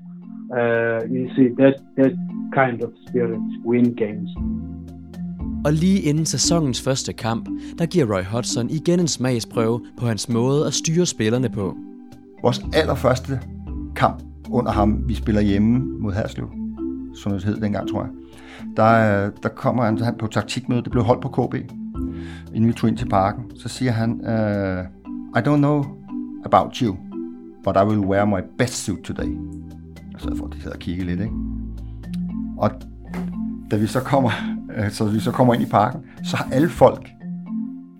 Uh, 0.59 0.99
you 1.15 1.25
see, 1.35 1.47
that, 1.61 1.75
that 1.99 2.13
kind 2.59 2.77
of 2.85 2.89
spirit 3.07 3.41
win 3.65 3.95
games. 3.95 4.29
Og 5.65 5.73
lige 5.73 6.01
inden 6.09 6.25
sæsonens 6.25 6.83
første 6.83 7.13
kamp, 7.13 7.49
der 7.77 7.85
giver 7.85 8.05
Roy 8.15 8.23
Hodgson 8.23 8.69
igen 8.69 8.99
en 8.99 9.07
smagsprøve 9.07 9.85
på 9.99 10.05
hans 10.05 10.29
måde 10.29 10.67
at 10.67 10.73
styre 10.73 11.05
spillerne 11.05 11.49
på. 11.49 11.77
Vores 12.47 12.61
allerførste 12.73 13.39
kamp 13.95 14.23
under 14.49 14.71
ham, 14.71 15.03
vi 15.07 15.13
spiller 15.13 15.41
hjemme 15.41 15.79
mod 15.79 16.13
Herslev, 16.13 16.49
som 17.15 17.31
det 17.31 17.43
hed 17.43 17.61
dengang, 17.61 17.89
tror 17.89 18.01
jeg, 18.01 18.09
der, 18.77 19.29
der 19.43 19.49
kommer 19.49 19.83
han, 19.83 19.97
han 19.97 20.15
på 20.19 20.27
taktikmøde, 20.27 20.81
det 20.81 20.91
blev 20.91 21.03
holdt 21.03 21.21
på 21.21 21.29
KB, 21.29 21.55
inden 22.53 22.67
vi 22.67 22.73
tog 22.73 22.89
ind 22.89 22.97
til 22.97 23.09
parken, 23.09 23.43
så 23.55 23.69
siger 23.69 23.91
han, 23.91 24.11
uh, 24.11 24.85
I 25.39 25.45
don't 25.47 25.57
know 25.57 25.85
about 26.45 26.75
you, 26.75 26.97
but 27.63 27.75
I 27.75 27.85
will 27.85 27.99
wear 27.99 28.25
my 28.25 28.41
best 28.57 28.73
suit 28.73 28.99
today. 29.03 29.37
Og 30.13 30.21
så 30.21 30.35
får 30.37 30.47
de 30.47 30.57
sidder 30.57 30.75
og 30.75 30.79
kigge 30.79 31.03
lidt, 31.03 31.19
ikke? 31.19 31.33
Og 32.57 32.71
da 33.71 33.77
vi 33.77 33.87
så 33.87 33.99
kommer, 33.99 34.31
øh, 34.77 34.91
så 34.91 35.05
vi 35.05 35.19
så 35.19 35.31
kommer 35.31 35.53
ind 35.53 35.63
i 35.63 35.69
parken, 35.69 36.01
så 36.23 36.37
har 36.37 36.49
alle 36.51 36.69
folk 36.69 37.09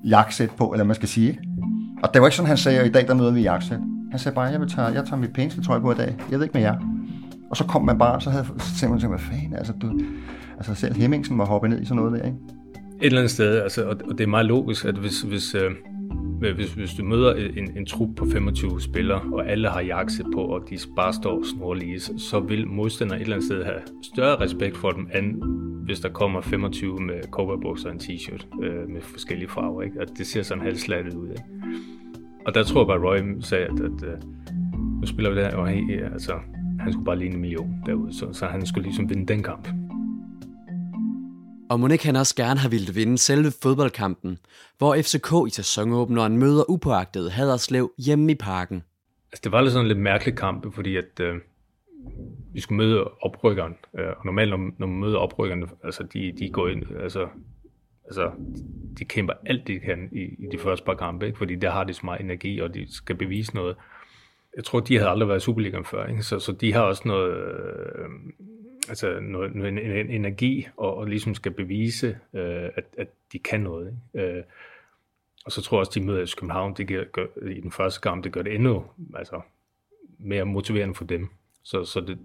jakkesæt 0.04 0.50
på, 0.58 0.66
eller 0.68 0.86
man 0.86 0.96
skal 0.96 1.10
sige. 1.10 1.30
Ikke? 1.30 1.42
Og 2.04 2.14
det 2.14 2.22
var 2.22 2.28
ikke 2.28 2.36
sådan, 2.36 2.48
han 2.48 2.58
sagde, 2.58 2.80
at 2.80 2.88
i 2.88 2.92
dag 2.92 3.08
der 3.08 3.14
møder 3.14 3.32
vi 3.32 3.42
jakkesæt. 3.42 3.80
Han 4.18 4.22
sagde 4.22 4.36
bare, 4.36 4.46
jeg, 4.46 4.60
vil 4.60 4.70
tage, 4.70 4.88
jeg 4.88 5.06
tager 5.06 5.18
mit 5.18 5.34
pæneste 5.34 5.64
tøj 5.64 5.80
på 5.80 5.92
i 5.92 5.96
dag. 5.96 6.16
Jeg 6.32 6.40
ved 6.40 6.46
ikke 6.46 6.54
med 6.54 6.62
jer. 6.62 6.76
Og 7.50 7.58
så 7.58 7.64
kom 7.64 7.86
man 7.86 7.98
bare, 7.98 8.22
så 8.22 8.30
havde 8.30 8.46
så 8.80 8.88
man, 8.90 9.10
hvad 9.10 9.20
fanden, 9.20 9.54
altså, 9.54 9.74
du, 9.82 10.00
altså 10.58 10.76
selv 10.76 10.96
Hemmingsen 10.96 11.38
var 11.38 11.46
hoppet 11.46 11.70
ned 11.70 11.82
i 11.82 11.86
sådan 11.86 12.04
noget 12.04 12.20
der, 12.20 12.26
ikke? 12.26 12.38
Et 13.02 13.06
eller 13.06 13.20
andet 13.20 13.32
sted, 13.32 13.62
altså, 13.62 13.84
og 13.90 14.18
det 14.18 14.22
er 14.22 14.28
meget 14.28 14.46
logisk, 14.46 14.86
at 14.86 14.96
hvis, 14.96 15.22
hvis, 15.22 15.56
øh, 15.56 15.72
hvis, 16.56 16.74
hvis 16.74 16.94
du 16.94 17.04
møder 17.04 17.34
en, 17.34 17.78
en 17.78 17.86
trup 17.86 18.16
på 18.16 18.26
25 18.32 18.82
spillere, 18.82 19.22
og 19.34 19.50
alle 19.50 19.70
har 19.70 19.82
jakse 19.82 20.24
på, 20.34 20.42
og 20.42 20.62
de 20.70 20.78
bare 20.96 21.14
står 21.14 21.44
snorlige, 21.56 22.00
så, 22.00 22.40
vil 22.40 22.68
modstander 22.68 23.16
et 23.16 23.22
eller 23.22 23.36
andet 23.36 23.48
sted 23.48 23.64
have 23.64 23.80
større 24.14 24.36
respekt 24.36 24.78
for 24.78 24.92
dem, 24.92 25.10
end 25.16 25.42
hvis 25.86 26.00
der 26.00 26.10
kommer 26.10 26.42
25 26.42 27.00
med 27.00 27.16
cowboybukser 27.32 27.88
og 27.88 27.94
en 27.94 28.02
t-shirt 28.02 28.64
øh, 28.64 28.90
med 28.90 29.02
forskellige 29.02 29.50
farver. 29.50 29.82
Ikke? 29.82 30.02
At 30.02 30.10
det 30.18 30.28
ser 30.28 30.44
sådan 30.44 30.64
halvslattet 30.64 31.14
ud. 31.14 31.30
Ikke? 31.30 31.44
Og 32.48 32.54
der 32.54 32.64
tror 32.64 32.82
jeg 32.82 32.88
bare, 32.88 33.10
Roy 33.10 33.40
sagde, 33.42 33.66
at, 33.66 33.80
at, 33.80 34.04
at 34.04 34.24
nu 35.02 35.08
spiller 35.08 35.32
vi 35.32 35.40
der, 35.40 35.56
og 35.56 35.68
hey, 35.68 36.04
altså, 36.04 36.34
han 36.80 36.94
skulle 36.94 37.06
bare 37.06 37.20
ligne 37.20 37.36
en 37.36 37.42
million 37.42 37.84
derude, 37.86 38.14
så, 38.14 38.34
så 38.34 38.46
han 38.46 38.66
skulle 38.66 38.84
ligesom 38.84 39.10
vinde 39.10 39.26
den 39.26 39.44
kamp. 39.44 39.68
Og 41.70 41.80
Monik 41.80 42.04
han 42.04 42.16
også 42.16 42.36
gerne 42.36 42.60
har 42.60 42.70
ville 42.70 42.94
vinde 42.94 43.18
selve 43.18 43.52
fodboldkampen, 43.64 44.38
hvor 44.78 44.96
FCK 44.96 45.48
i 45.48 45.50
sæsonåbneren 45.50 46.38
møder 46.38 46.70
upåagtet 46.70 47.32
Haderslev 47.32 47.92
hjemme 47.98 48.32
i 48.32 48.36
parken. 48.36 48.84
Altså, 49.32 49.42
det 49.44 49.52
var 49.52 49.62
lidt 49.62 49.72
sådan 49.72 49.86
en 49.86 49.88
lidt 49.88 50.00
mærkelig 50.00 50.36
kamp, 50.36 50.74
fordi 50.74 50.98
at 50.98 51.20
øh, 51.22 51.36
vi 52.54 52.62
skulle 52.62 52.78
møde 52.78 53.04
oprykkeren. 53.22 53.74
Øh, 54.00 54.08
og 54.18 54.26
normalt, 54.26 54.50
når, 54.50 54.72
når 54.78 54.88
man 54.88 55.00
møder 55.00 55.18
oprykkerne, 55.18 55.68
altså 55.84 56.04
de, 56.14 56.34
de 56.40 56.50
går 56.50 56.68
ind, 56.68 56.84
altså, 57.04 57.28
altså 58.08 58.32
de 59.00 59.06
kæmper 59.06 59.34
alt, 59.46 59.68
de 59.68 59.80
kan 59.80 60.10
i, 60.12 60.22
i 60.22 60.48
de 60.52 60.58
første 60.58 60.86
par 60.86 60.94
kampe, 60.94 61.26
ikke? 61.26 61.38
fordi 61.38 61.56
der 61.56 61.72
har 61.72 61.84
de 61.84 61.94
så 61.94 62.02
meget 62.04 62.22
energi, 62.22 62.60
og 62.60 62.74
de 62.74 62.96
skal 62.96 63.16
bevise 63.16 63.56
noget. 63.56 63.76
Jeg 64.56 64.64
tror, 64.64 64.80
de 64.80 64.98
havde 64.98 65.10
aldrig 65.10 65.28
været 65.28 65.40
i 65.40 65.46
Superligaen 65.46 65.86
før, 65.86 66.08
ikke? 66.08 66.24
Så, 66.24 66.40
så 66.40 66.52
de 66.52 66.74
har 66.74 66.82
også 66.82 67.02
noget, 67.06 67.38
øh, 67.38 68.10
altså 68.90 69.20
noget, 69.20 69.56
noget 69.56 69.72
en, 69.72 69.78
en 69.78 70.10
energi, 70.10 70.68
og, 70.78 70.98
og 70.98 71.08
ligesom 71.08 71.36
skal 71.36 71.52
bevise, 71.52 72.18
øh, 72.34 72.70
at, 72.76 72.86
at 72.98 73.08
de 73.34 73.40
kan 73.40 73.60
noget. 73.60 73.98
Ikke? 74.16 74.28
Øh, 74.28 74.44
og 75.46 75.52
så 75.52 75.62
tror 75.62 75.78
jeg 75.78 75.80
også, 75.80 76.00
de 76.00 76.06
møder 76.06 76.34
København 76.38 76.74
det 76.74 76.88
gør, 76.88 77.04
gør, 77.04 77.26
i 77.48 77.62
den 77.62 77.72
første 77.72 78.02
kamp, 78.02 78.24
det 78.24 78.32
gør 78.32 78.42
det 78.42 78.56
endnu 78.56 78.86
altså, 79.16 79.42
mere 80.20 80.46
motiverende 80.46 80.96
for 80.96 81.06
dem. 81.06 81.30
Så, 81.64 81.86
så 81.86 82.02
det, 82.02 82.18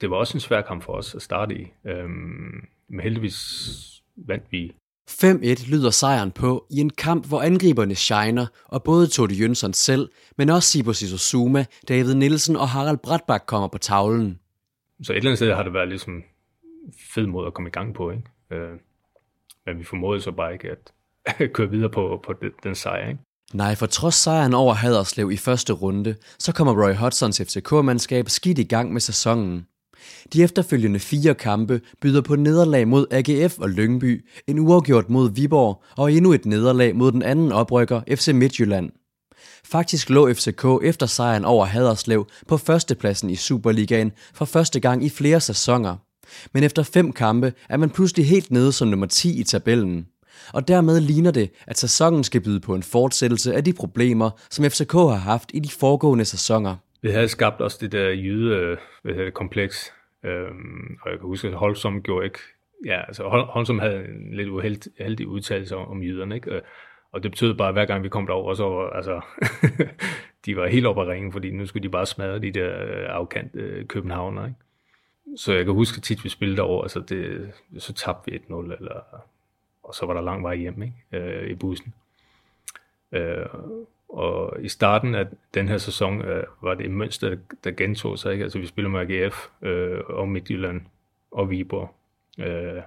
det 0.00 0.10
var 0.10 0.16
også 0.16 0.36
en 0.36 0.40
svær 0.40 0.60
kamp 0.60 0.82
for 0.82 0.92
os 0.92 1.14
at 1.14 1.22
starte 1.22 1.60
i. 1.60 1.72
Øhm, 1.84 2.68
men 2.88 3.00
heldigvis 3.00 4.02
vandt 4.16 4.44
vi 4.50 4.72
5-1 5.12 5.70
lyder 5.70 5.90
sejren 5.90 6.30
på 6.30 6.66
i 6.70 6.80
en 6.80 6.90
kamp, 6.90 7.26
hvor 7.26 7.42
angriberne 7.42 7.94
shiner, 7.94 8.46
og 8.64 8.82
både 8.82 9.06
Tode 9.06 9.34
Jønsson 9.34 9.72
selv, 9.72 10.08
men 10.38 10.50
også 10.50 10.68
Sibo 10.68 10.92
Sissosuma, 10.92 11.64
David 11.88 12.14
Nielsen 12.14 12.56
og 12.56 12.68
Harald 12.68 12.98
Bratbak 12.98 13.42
kommer 13.46 13.68
på 13.68 13.78
tavlen. 13.78 14.38
Så 15.02 15.12
et 15.12 15.16
eller 15.16 15.30
andet 15.30 15.38
sted 15.38 15.54
har 15.54 15.62
det 15.62 15.74
været 15.74 15.88
ligesom 15.88 16.22
fed 17.14 17.26
måde 17.26 17.46
at 17.46 17.54
komme 17.54 17.68
i 17.68 17.70
gang 17.70 17.94
på, 17.94 18.10
ikke? 18.10 18.22
Øh, 18.52 18.70
men 19.66 19.78
vi 19.78 19.84
formåede 19.84 20.20
så 20.20 20.30
bare 20.30 20.52
ikke 20.52 20.68
at 20.70 20.92
køre 21.54 21.70
videre 21.70 21.90
på, 21.90 22.20
på 22.26 22.34
den 22.62 22.74
sejr, 22.74 23.08
ikke? 23.08 23.20
Nej, 23.54 23.74
for 23.74 23.86
trods 23.86 24.14
sejren 24.14 24.54
over 24.54 24.74
Haderslev 24.74 25.30
i 25.32 25.36
første 25.36 25.72
runde, 25.72 26.14
så 26.38 26.52
kommer 26.52 26.84
Roy 26.84 26.94
Hodgsons 26.94 27.40
FCK-mandskab 27.40 28.28
skidt 28.28 28.58
i 28.58 28.64
gang 28.64 28.92
med 28.92 29.00
sæsonen. 29.00 29.66
De 30.32 30.42
efterfølgende 30.42 30.98
fire 30.98 31.34
kampe 31.34 31.80
byder 32.00 32.20
på 32.20 32.36
nederlag 32.36 32.88
mod 32.88 33.06
AGF 33.10 33.58
og 33.58 33.70
Lyngby, 33.70 34.24
en 34.46 34.58
uafgjort 34.58 35.10
mod 35.10 35.30
Viborg 35.34 35.82
og 35.96 36.12
endnu 36.12 36.32
et 36.32 36.46
nederlag 36.46 36.96
mod 36.96 37.12
den 37.12 37.22
anden 37.22 37.52
oprykker 37.52 38.00
FC 38.08 38.28
Midtjylland. 38.28 38.90
Faktisk 39.64 40.10
lå 40.10 40.34
FCK 40.34 40.64
efter 40.82 41.06
sejren 41.06 41.44
over 41.44 41.64
Haderslev 41.64 42.26
på 42.48 42.56
førstepladsen 42.56 43.30
i 43.30 43.36
Superligaen 43.36 44.12
for 44.34 44.44
første 44.44 44.80
gang 44.80 45.04
i 45.04 45.08
flere 45.08 45.40
sæsoner. 45.40 45.96
Men 46.54 46.64
efter 46.64 46.82
fem 46.82 47.12
kampe 47.12 47.52
er 47.68 47.76
man 47.76 47.90
pludselig 47.90 48.26
helt 48.26 48.50
nede 48.50 48.72
som 48.72 48.88
nummer 48.88 49.06
10 49.06 49.40
i 49.40 49.44
tabellen. 49.44 50.06
Og 50.52 50.68
dermed 50.68 51.00
ligner 51.00 51.30
det, 51.30 51.50
at 51.66 51.78
sæsonen 51.78 52.24
skal 52.24 52.40
byde 52.40 52.60
på 52.60 52.74
en 52.74 52.82
fortsættelse 52.82 53.54
af 53.54 53.64
de 53.64 53.72
problemer, 53.72 54.30
som 54.50 54.64
FCK 54.70 54.92
har 54.92 55.14
haft 55.14 55.50
i 55.54 55.60
de 55.60 55.70
foregående 55.70 56.24
sæsoner. 56.24 56.76
Vi 57.02 57.10
havde 57.10 57.28
skabt 57.28 57.60
også 57.60 57.78
det 57.80 57.92
der 57.92 58.10
jyde 58.10 58.56
øh, 58.56 58.78
hvad 59.02 59.12
hedder 59.12 59.24
det, 59.24 59.34
kompleks, 59.34 59.92
øhm, 60.22 60.98
og 61.02 61.10
jeg 61.10 61.18
kan 61.18 61.26
huske, 61.26 61.48
at 61.48 61.54
Holsom 61.54 62.02
gjorde 62.02 62.24
ikke, 62.24 62.38
ja, 62.84 63.02
altså 63.06 63.28
Holsom 63.28 63.78
havde 63.78 64.04
en 64.04 64.34
lidt 64.34 64.48
uheldig 64.48 65.26
udtalelse 65.26 65.76
om 65.76 66.02
jyderne, 66.02 66.34
ikke? 66.34 66.62
Og 67.12 67.22
det 67.22 67.30
betød 67.30 67.54
bare, 67.54 67.68
at 67.68 67.74
hver 67.74 67.84
gang 67.84 68.02
vi 68.02 68.08
kom 68.08 68.26
derover, 68.26 68.54
så 68.54 68.68
var, 68.68 68.90
altså, 68.90 69.20
de 70.46 70.56
var 70.56 70.66
helt 70.66 70.86
oppe 70.86 71.02
at 71.02 71.08
ringen, 71.08 71.32
fordi 71.32 71.50
nu 71.50 71.66
skulle 71.66 71.82
de 71.82 71.88
bare 71.88 72.06
smadre 72.06 72.38
de 72.38 72.50
der 72.50 72.82
øh, 72.82 73.06
afkant 73.08 73.54
øh, 73.54 73.86
københavner, 73.86 74.44
ikke? 74.44 74.58
Så 75.36 75.52
jeg 75.52 75.64
kan 75.64 75.74
huske 75.74 75.96
at 75.96 76.02
tit, 76.02 76.24
vi 76.24 76.28
spillede 76.28 76.56
derover, 76.56 76.82
altså 76.82 77.00
det, 77.00 77.52
så 77.78 77.92
tabte 77.92 78.30
vi 78.30 78.38
1-0, 78.38 78.54
eller, 78.54 79.00
og 79.82 79.94
så 79.94 80.06
var 80.06 80.14
der 80.14 80.20
lang 80.20 80.42
vej 80.42 80.54
hjem 80.56 80.82
ikke? 80.82 80.94
Øh, 81.12 81.50
i 81.50 81.54
bussen. 81.54 81.94
Øh, 83.12 83.46
og 84.12 84.56
i 84.60 84.68
starten 84.68 85.14
af 85.14 85.26
den 85.54 85.68
her 85.68 85.78
sæson 85.78 86.22
øh, 86.22 86.44
var 86.62 86.74
det 86.74 86.86
et 86.86 86.90
mønster, 86.90 87.36
der 87.64 87.70
gentog 87.70 88.18
sig. 88.18 88.32
Ikke? 88.32 88.44
Altså 88.44 88.58
vi 88.58 88.66
spiller 88.66 88.90
med 88.90 89.00
AGF 89.00 89.48
øh, 89.62 89.98
og 90.06 90.28
Midtjylland 90.28 90.80
og 91.30 91.50
Viborg 91.50 91.94
øh, 92.38 92.82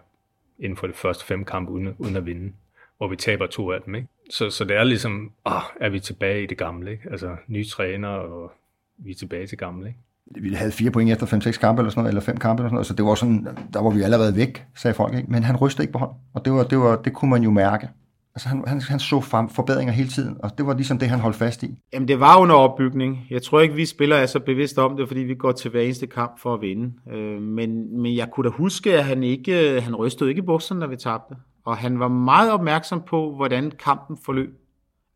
inden 0.59 0.77
for 0.77 0.87
de 0.87 0.93
første 0.93 1.25
fem 1.25 1.45
kampe 1.45 1.71
uden, 1.71 1.95
uden 1.99 2.15
at 2.15 2.25
vinde 2.25 2.53
hvor 2.97 3.07
vi 3.07 3.15
taber 3.15 3.47
to 3.47 3.71
af 3.71 3.81
dem. 3.85 3.95
Ikke? 3.95 4.07
Så, 4.29 4.49
så 4.49 4.63
det 4.63 4.77
er 4.77 4.83
ligesom, 4.83 5.31
ah, 5.45 5.61
er 5.81 5.89
vi 5.89 5.99
tilbage 5.99 6.43
i 6.43 6.45
det 6.45 6.57
gamle? 6.57 6.91
Ikke? 6.91 7.03
Altså 7.11 7.35
nye 7.47 7.65
træner, 7.65 8.07
og 8.07 8.51
vi 8.97 9.11
er 9.11 9.15
tilbage 9.15 9.47
til 9.47 9.57
gamle. 9.57 9.87
Ikke? 9.87 9.99
Vi 10.41 10.53
havde 10.53 10.71
fire 10.71 10.91
point 10.91 11.11
efter 11.11 11.25
5-6 11.25 11.59
kampe 11.59 11.79
eller 11.79 11.89
sådan 11.89 12.01
noget, 12.01 12.09
eller 12.09 12.21
fem 12.21 12.37
kampe 12.37 12.61
eller 12.61 12.69
sådan 12.69 12.75
noget, 12.75 12.87
så 12.87 12.93
det 12.93 13.05
var 13.05 13.15
sådan, 13.15 13.47
der 13.73 13.81
var 13.81 13.89
vi 13.89 14.01
allerede 14.01 14.35
væk, 14.35 14.65
sagde 14.75 14.95
folk. 14.95 15.13
Ikke? 15.15 15.31
Men 15.31 15.43
han 15.43 15.55
rystede 15.55 15.83
ikke 15.83 15.93
på 15.93 15.99
hånden, 15.99 16.17
og 16.33 16.45
det, 16.45 16.53
var, 16.53 16.63
det, 16.63 16.77
var, 16.77 17.01
det 17.01 17.13
kunne 17.13 17.31
man 17.31 17.43
jo 17.43 17.51
mærke. 17.51 17.89
Altså 18.35 18.49
han, 18.49 18.63
han, 18.67 18.81
han 18.81 18.99
så 18.99 19.21
frem, 19.21 19.49
forbedringer 19.49 19.93
hele 19.93 20.09
tiden, 20.09 20.37
og 20.43 20.57
det 20.57 20.65
var 20.65 20.73
ligesom 20.73 20.99
det, 20.99 21.09
han 21.09 21.19
holdt 21.19 21.35
fast 21.37 21.63
i. 21.63 21.75
Jamen 21.93 22.07
det 22.07 22.19
var 22.19 22.39
under 22.39 22.55
opbygning. 22.55 23.27
Jeg 23.29 23.43
tror 23.43 23.59
ikke, 23.59 23.75
vi 23.75 23.85
spillere 23.85 24.19
er 24.19 24.25
så 24.25 24.39
bevidste 24.39 24.81
om 24.81 24.97
det, 24.97 25.07
fordi 25.07 25.19
vi 25.19 25.35
går 25.35 25.51
til 25.51 25.71
hver 25.71 25.81
eneste 25.81 26.07
kamp 26.07 26.39
for 26.39 26.53
at 26.53 26.61
vinde. 26.61 26.93
Øh, 27.11 27.41
men, 27.41 28.01
men 28.01 28.15
jeg 28.15 28.31
kunne 28.31 28.49
da 28.49 28.55
huske, 28.55 28.97
at 28.97 29.05
han 29.05 29.23
ikke 29.23 29.75
øh, 29.75 29.83
han 29.83 29.95
rystede 29.95 30.29
ikke 30.29 30.39
i 30.39 30.45
bukserne, 30.45 30.79
når 30.79 30.87
vi 30.87 30.95
tabte. 30.95 31.35
og 31.65 31.77
han 31.77 31.99
var 31.99 32.07
meget 32.07 32.51
opmærksom 32.51 33.01
på, 33.07 33.35
hvordan 33.35 33.71
kampen 33.71 34.17
forløb. 34.25 34.49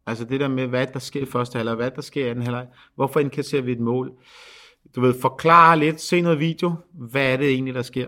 Altså 0.07 0.25
det 0.25 0.39
der 0.39 0.47
med, 0.47 0.67
hvad 0.67 0.87
der 0.93 0.99
sker 0.99 1.21
i 1.21 1.25
første 1.25 1.57
halvleg, 1.57 1.75
hvad 1.75 1.91
der 1.91 2.01
sker 2.01 2.25
i 2.25 2.29
anden 2.29 2.43
halvleg, 2.43 2.67
hvorfor 2.95 3.19
indkasserer 3.19 3.61
vi 3.61 3.71
et 3.71 3.79
mål. 3.79 4.11
Du 4.95 5.01
ved, 5.01 5.21
forklare 5.21 5.79
lidt, 5.79 6.01
se 6.01 6.21
noget 6.21 6.39
video, 6.39 6.73
hvad 6.93 7.33
er 7.33 7.37
det 7.37 7.49
egentlig, 7.49 7.73
der 7.73 7.81
sker. 7.81 8.07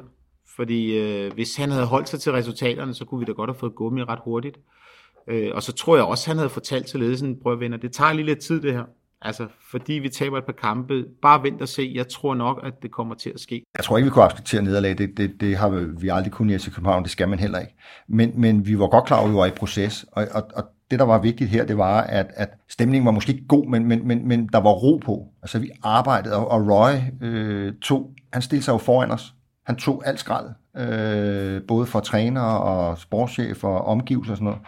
Fordi 0.55 0.97
øh, 0.97 1.33
hvis 1.33 1.55
han 1.55 1.71
havde 1.71 1.85
holdt 1.85 2.09
sig 2.09 2.19
til 2.19 2.31
resultaterne, 2.31 2.93
så 2.93 3.05
kunne 3.05 3.19
vi 3.19 3.25
da 3.25 3.31
godt 3.31 3.49
have 3.49 3.59
fået 3.59 3.75
gummi 3.75 4.03
ret 4.03 4.19
hurtigt. 4.23 4.57
Øh, 4.57 4.80
Øh, 5.27 5.49
og 5.53 5.63
så 5.63 5.71
tror 5.71 5.95
jeg 5.95 6.05
også, 6.05 6.29
han 6.29 6.37
havde 6.37 6.49
fortalt 6.49 6.85
til 6.85 6.99
ledelsen, 6.99 7.39
prøv 7.43 7.53
at 7.53 7.59
venner, 7.59 7.77
det 7.77 7.91
tager 7.91 8.13
lige 8.13 8.25
lidt 8.25 8.39
tid 8.39 8.61
det 8.61 8.73
her. 8.73 8.83
Altså, 9.21 9.47
fordi 9.71 9.93
vi 9.93 10.09
taber 10.09 10.37
et 10.37 10.45
par 10.45 10.53
kampe. 10.53 11.05
Bare 11.21 11.43
vent 11.43 11.61
og 11.61 11.67
se. 11.67 11.91
Jeg 11.95 12.07
tror 12.07 12.35
nok, 12.35 12.59
at 12.63 12.73
det 12.81 12.91
kommer 12.91 13.15
til 13.15 13.29
at 13.29 13.39
ske. 13.39 13.63
Jeg 13.77 13.83
tror 13.83 13.97
ikke, 13.97 14.05
vi 14.05 14.11
kunne 14.11 14.23
acceptere 14.23 14.61
nederlag. 14.61 14.97
Det, 14.97 15.17
det, 15.17 15.31
det 15.39 15.57
har 15.57 15.69
vi 15.99 16.09
aldrig 16.09 16.31
kunnet 16.31 16.53
i 16.53 16.57
FC 16.57 16.73
København. 16.75 17.03
Det 17.03 17.11
skal 17.11 17.29
man 17.29 17.39
heller 17.39 17.59
ikke. 17.59 17.75
Men, 18.07 18.31
men 18.35 18.67
vi 18.67 18.79
var 18.79 18.87
godt 18.87 19.05
klar 19.05 19.17
over, 19.17 19.27
at 19.27 19.31
vi 19.31 19.37
var 19.37 19.45
i 19.45 19.51
proces. 19.51 20.05
Og, 20.11 20.27
og, 20.33 20.43
og 20.55 20.63
det, 20.91 20.99
der 20.99 21.05
var 21.05 21.19
vigtigt 21.19 21.49
her, 21.49 21.65
det 21.65 21.77
var, 21.77 22.01
at, 22.01 22.27
at 22.35 22.49
stemningen 22.69 23.05
var 23.05 23.11
måske 23.11 23.31
ikke 23.31 23.47
god, 23.47 23.67
men, 23.67 23.85
men, 23.85 24.07
men, 24.07 24.27
men 24.27 24.47
der 24.47 24.59
var 24.59 24.71
ro 24.71 24.97
på. 24.97 25.27
Altså, 25.41 25.59
vi 25.59 25.69
arbejdede, 25.83 26.35
og, 26.35 26.51
og 26.51 26.67
Roy 26.69 26.93
øh, 27.21 27.73
tog, 27.81 28.11
han 28.33 28.41
stillede 28.41 28.65
sig 28.65 28.71
jo 28.71 28.77
foran 28.77 29.11
os. 29.11 29.33
Han 29.65 29.75
tog 29.75 30.03
alt 30.05 30.19
skrald, 30.19 30.49
øh, 30.77 31.61
både 31.67 31.85
for 31.85 31.99
træner 31.99 32.41
og 32.41 32.97
sportschef 32.97 33.63
og 33.63 33.85
omgivelser 33.85 34.33
og 34.33 34.37
sådan 34.37 34.45
noget. 34.45 34.61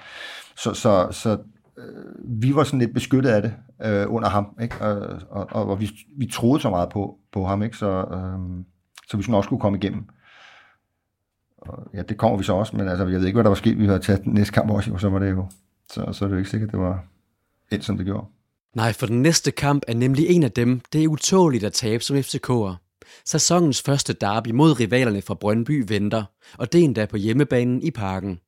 Så, 0.56 0.74
så, 0.74 1.08
så 1.12 1.38
øh, 1.78 2.42
vi 2.42 2.56
var 2.56 2.64
sådan 2.64 2.80
lidt 2.80 2.94
beskyttet 2.94 3.30
af 3.30 3.42
det 3.42 3.54
øh, 3.84 4.14
under 4.14 4.30
ham, 4.30 4.58
ikke? 4.62 4.82
Og, 4.82 5.20
og, 5.30 5.48
og, 5.52 5.66
og 5.66 5.80
vi, 5.80 5.90
vi 6.18 6.26
troede 6.26 6.62
så 6.62 6.70
meget 6.70 6.90
på, 6.90 7.18
på 7.32 7.46
ham, 7.46 7.64
ikke? 7.64 7.78
Så, 7.78 7.90
øh, 7.90 8.64
så 9.08 9.18
vi 9.18 9.24
sådan 9.24 9.36
også 9.36 9.50
kunne 9.50 9.60
komme 9.60 9.78
igennem. 9.78 10.06
Og, 11.58 11.88
ja, 11.94 12.02
det 12.02 12.18
kommer 12.18 12.38
vi 12.38 12.44
så 12.44 12.54
også, 12.54 12.78
men 12.78 12.88
altså, 12.88 13.08
jeg 13.08 13.20
ved 13.20 13.28
ikke, 13.28 13.36
hvad 13.36 13.44
der 13.44 13.50
var 13.50 13.56
sket. 13.56 13.80
Vi 13.80 13.86
havde 13.86 14.00
taget 14.00 14.24
den 14.24 14.34
næste 14.34 14.54
kamp 14.54 14.72
også, 14.72 14.94
og 14.94 15.00
så 15.00 15.10
var 15.10 15.20
det 15.20 15.32
jo, 15.32 15.46
så, 15.90 16.14
så 16.14 16.26
er 16.26 16.30
det 16.30 16.34
jo 16.34 16.38
ikke 16.38 16.50
sikkert, 16.50 16.72
det 16.72 16.80
var 16.80 17.06
et, 17.72 17.84
som 17.84 17.98
det 17.98 18.06
gjorde. 18.06 18.26
Nej, 18.76 18.94
for 18.94 19.06
den 19.06 19.22
næste 19.22 19.52
kamp 19.52 19.84
er 19.88 19.94
nemlig 19.94 20.28
en 20.28 20.44
af 20.44 20.52
dem, 20.52 20.82
det 20.94 21.04
er 21.04 21.08
utåligt 21.08 21.64
at 21.64 21.74
tabe 21.74 22.04
som 22.04 22.18
FCK'er. 22.18 22.76
Sæsonens 23.26 23.82
første 23.82 24.14
derby 24.14 24.50
mod 24.52 24.80
rivalerne 24.80 25.22
fra 25.22 25.34
Brøndby 25.34 25.86
venter, 25.88 26.24
og 26.58 26.74
det 26.74 26.80
er 26.80 26.86
endda 26.86 27.06
på 27.06 27.18
hjemmebanen 27.18 27.82
i 27.82 27.92
parken. 27.92 28.40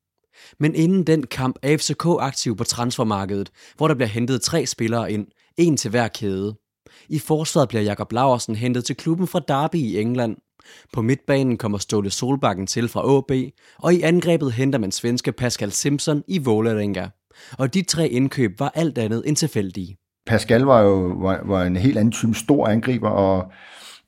Men 0.60 0.76
inden 0.76 1.04
den 1.04 1.28
kamp 1.28 1.56
er 1.62 1.78
FCK 1.78 2.06
aktiv 2.20 2.56
på 2.56 2.64
transfermarkedet, 2.64 3.52
hvor 3.78 3.88
der 3.88 3.96
bliver 3.96 4.08
hentet 4.08 4.42
tre 4.42 4.66
spillere 4.66 5.12
ind, 5.12 5.28
en 5.58 5.78
til 5.78 5.92
hver 5.92 6.08
kæde. 6.08 6.56
I 7.10 7.20
forsvaret 7.20 7.70
bliver 7.70 7.82
Jakob 7.82 8.12
Laversen 8.12 8.56
hentet 8.56 8.86
til 8.86 8.96
klubben 8.96 9.28
fra 9.28 9.42
Derby 9.48 9.76
i 9.76 10.00
England. 10.00 10.38
På 10.94 11.02
midtbanen 11.02 11.58
kommer 11.58 11.78
Ståle 11.78 12.10
Solbakken 12.10 12.68
til 12.68 12.88
fra 12.88 13.18
AB, 13.18 13.52
og 13.80 13.94
i 13.94 14.02
angrebet 14.02 14.54
henter 14.54 14.80
man 14.80 14.92
svenske 14.92 15.32
Pascal 15.32 15.72
Simpson 15.72 16.24
i 16.28 16.38
Vålerenga. 16.38 17.08
Og 17.58 17.74
de 17.74 17.82
tre 17.82 18.10
indkøb 18.10 18.60
var 18.60 18.72
alt 18.76 18.98
andet 18.98 19.24
end 19.26 19.36
tilfældige. 19.36 19.98
Pascal 20.26 20.62
var 20.62 20.82
jo 20.82 21.16
var, 21.22 21.42
var 21.46 21.64
en 21.64 21.76
helt 21.76 21.98
anden 21.98 22.12
type 22.12 22.34
stor 22.34 22.68
angriber, 22.68 23.10
og 23.10 23.52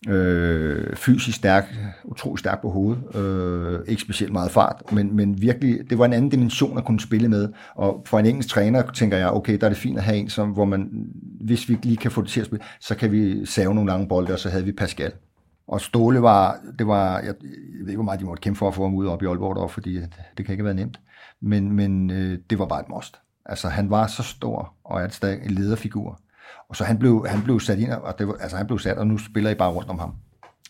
øh, 0.07 0.95
fysisk 0.95 1.37
stærk, 1.37 1.75
utrolig 2.03 2.39
stærk 2.39 2.61
på 2.61 2.69
hovedet, 2.69 3.15
øh, 3.15 3.79
ikke 3.87 4.01
specielt 4.01 4.33
meget 4.33 4.51
fart, 4.51 4.81
men, 4.91 5.15
men 5.15 5.41
virkelig, 5.41 5.89
det 5.89 5.99
var 5.99 6.05
en 6.05 6.13
anden 6.13 6.29
dimension 6.29 6.77
at 6.77 6.85
kunne 6.85 6.99
spille 6.99 7.29
med, 7.29 7.49
og 7.75 8.03
for 8.05 8.19
en 8.19 8.25
engelsk 8.25 8.49
træner 8.49 8.91
tænker 8.91 9.17
jeg, 9.17 9.31
okay, 9.31 9.57
der 9.57 9.65
er 9.65 9.69
det 9.69 9.77
fint 9.77 9.97
at 9.97 10.03
have 10.03 10.17
en, 10.17 10.29
som, 10.29 10.49
hvor 10.49 10.65
man, 10.65 10.89
hvis 11.41 11.69
vi 11.69 11.77
lige 11.83 11.97
kan 11.97 12.11
få 12.11 12.21
det 12.21 12.29
til 12.29 12.39
at 12.39 12.45
spille, 12.45 12.65
så 12.79 12.95
kan 12.95 13.11
vi 13.11 13.45
save 13.45 13.75
nogle 13.75 13.89
lange 13.89 14.07
bolde, 14.07 14.33
og 14.33 14.39
så 14.39 14.49
havde 14.49 14.65
vi 14.65 14.71
Pascal. 14.71 15.11
Og 15.67 15.81
Ståle 15.81 16.21
var, 16.21 16.59
det 16.79 16.87
var, 16.87 17.19
jeg, 17.19 17.25
jeg 17.27 17.79
ved 17.81 17.87
ikke, 17.87 17.95
hvor 17.95 18.03
meget 18.03 18.19
de 18.19 18.25
måtte 18.25 18.41
kæmpe 18.41 18.57
for 18.57 18.67
at 18.67 18.75
få 18.75 18.83
ham 18.83 18.95
ud 18.95 19.07
op 19.07 19.23
i 19.23 19.25
Aalborg 19.25 19.55
derovre, 19.55 19.69
fordi 19.69 19.95
det 19.95 20.09
kan 20.37 20.39
ikke 20.39 20.55
have 20.55 20.63
været 20.63 20.75
nemt, 20.75 20.99
men, 21.41 21.71
men 21.71 22.09
øh, 22.09 22.39
det 22.49 22.59
var 22.59 22.65
bare 22.65 22.79
et 22.79 22.89
must. 22.89 23.19
Altså, 23.45 23.69
han 23.69 23.89
var 23.89 24.07
så 24.07 24.23
stor, 24.23 24.73
og 24.83 25.01
er 25.01 25.07
stadig 25.09 25.39
en 25.43 25.51
lederfigur. 25.51 26.19
Og 26.70 26.76
så 26.76 26.84
han 26.84 26.99
blev, 26.99 27.26
han 27.28 27.43
blev 27.43 27.59
sat 27.59 27.80
ind, 27.80 27.91
og 27.91 28.20
det 28.20 28.28
var, 28.28 28.34
altså 28.34 28.57
han 28.57 28.68
blev 28.68 28.80
sat, 28.80 28.97
og 28.97 29.07
nu 29.07 29.18
spiller 29.18 29.49
I 29.49 29.55
bare 29.55 29.72
rundt 29.72 29.89
om 29.89 29.99
ham. 29.99 30.15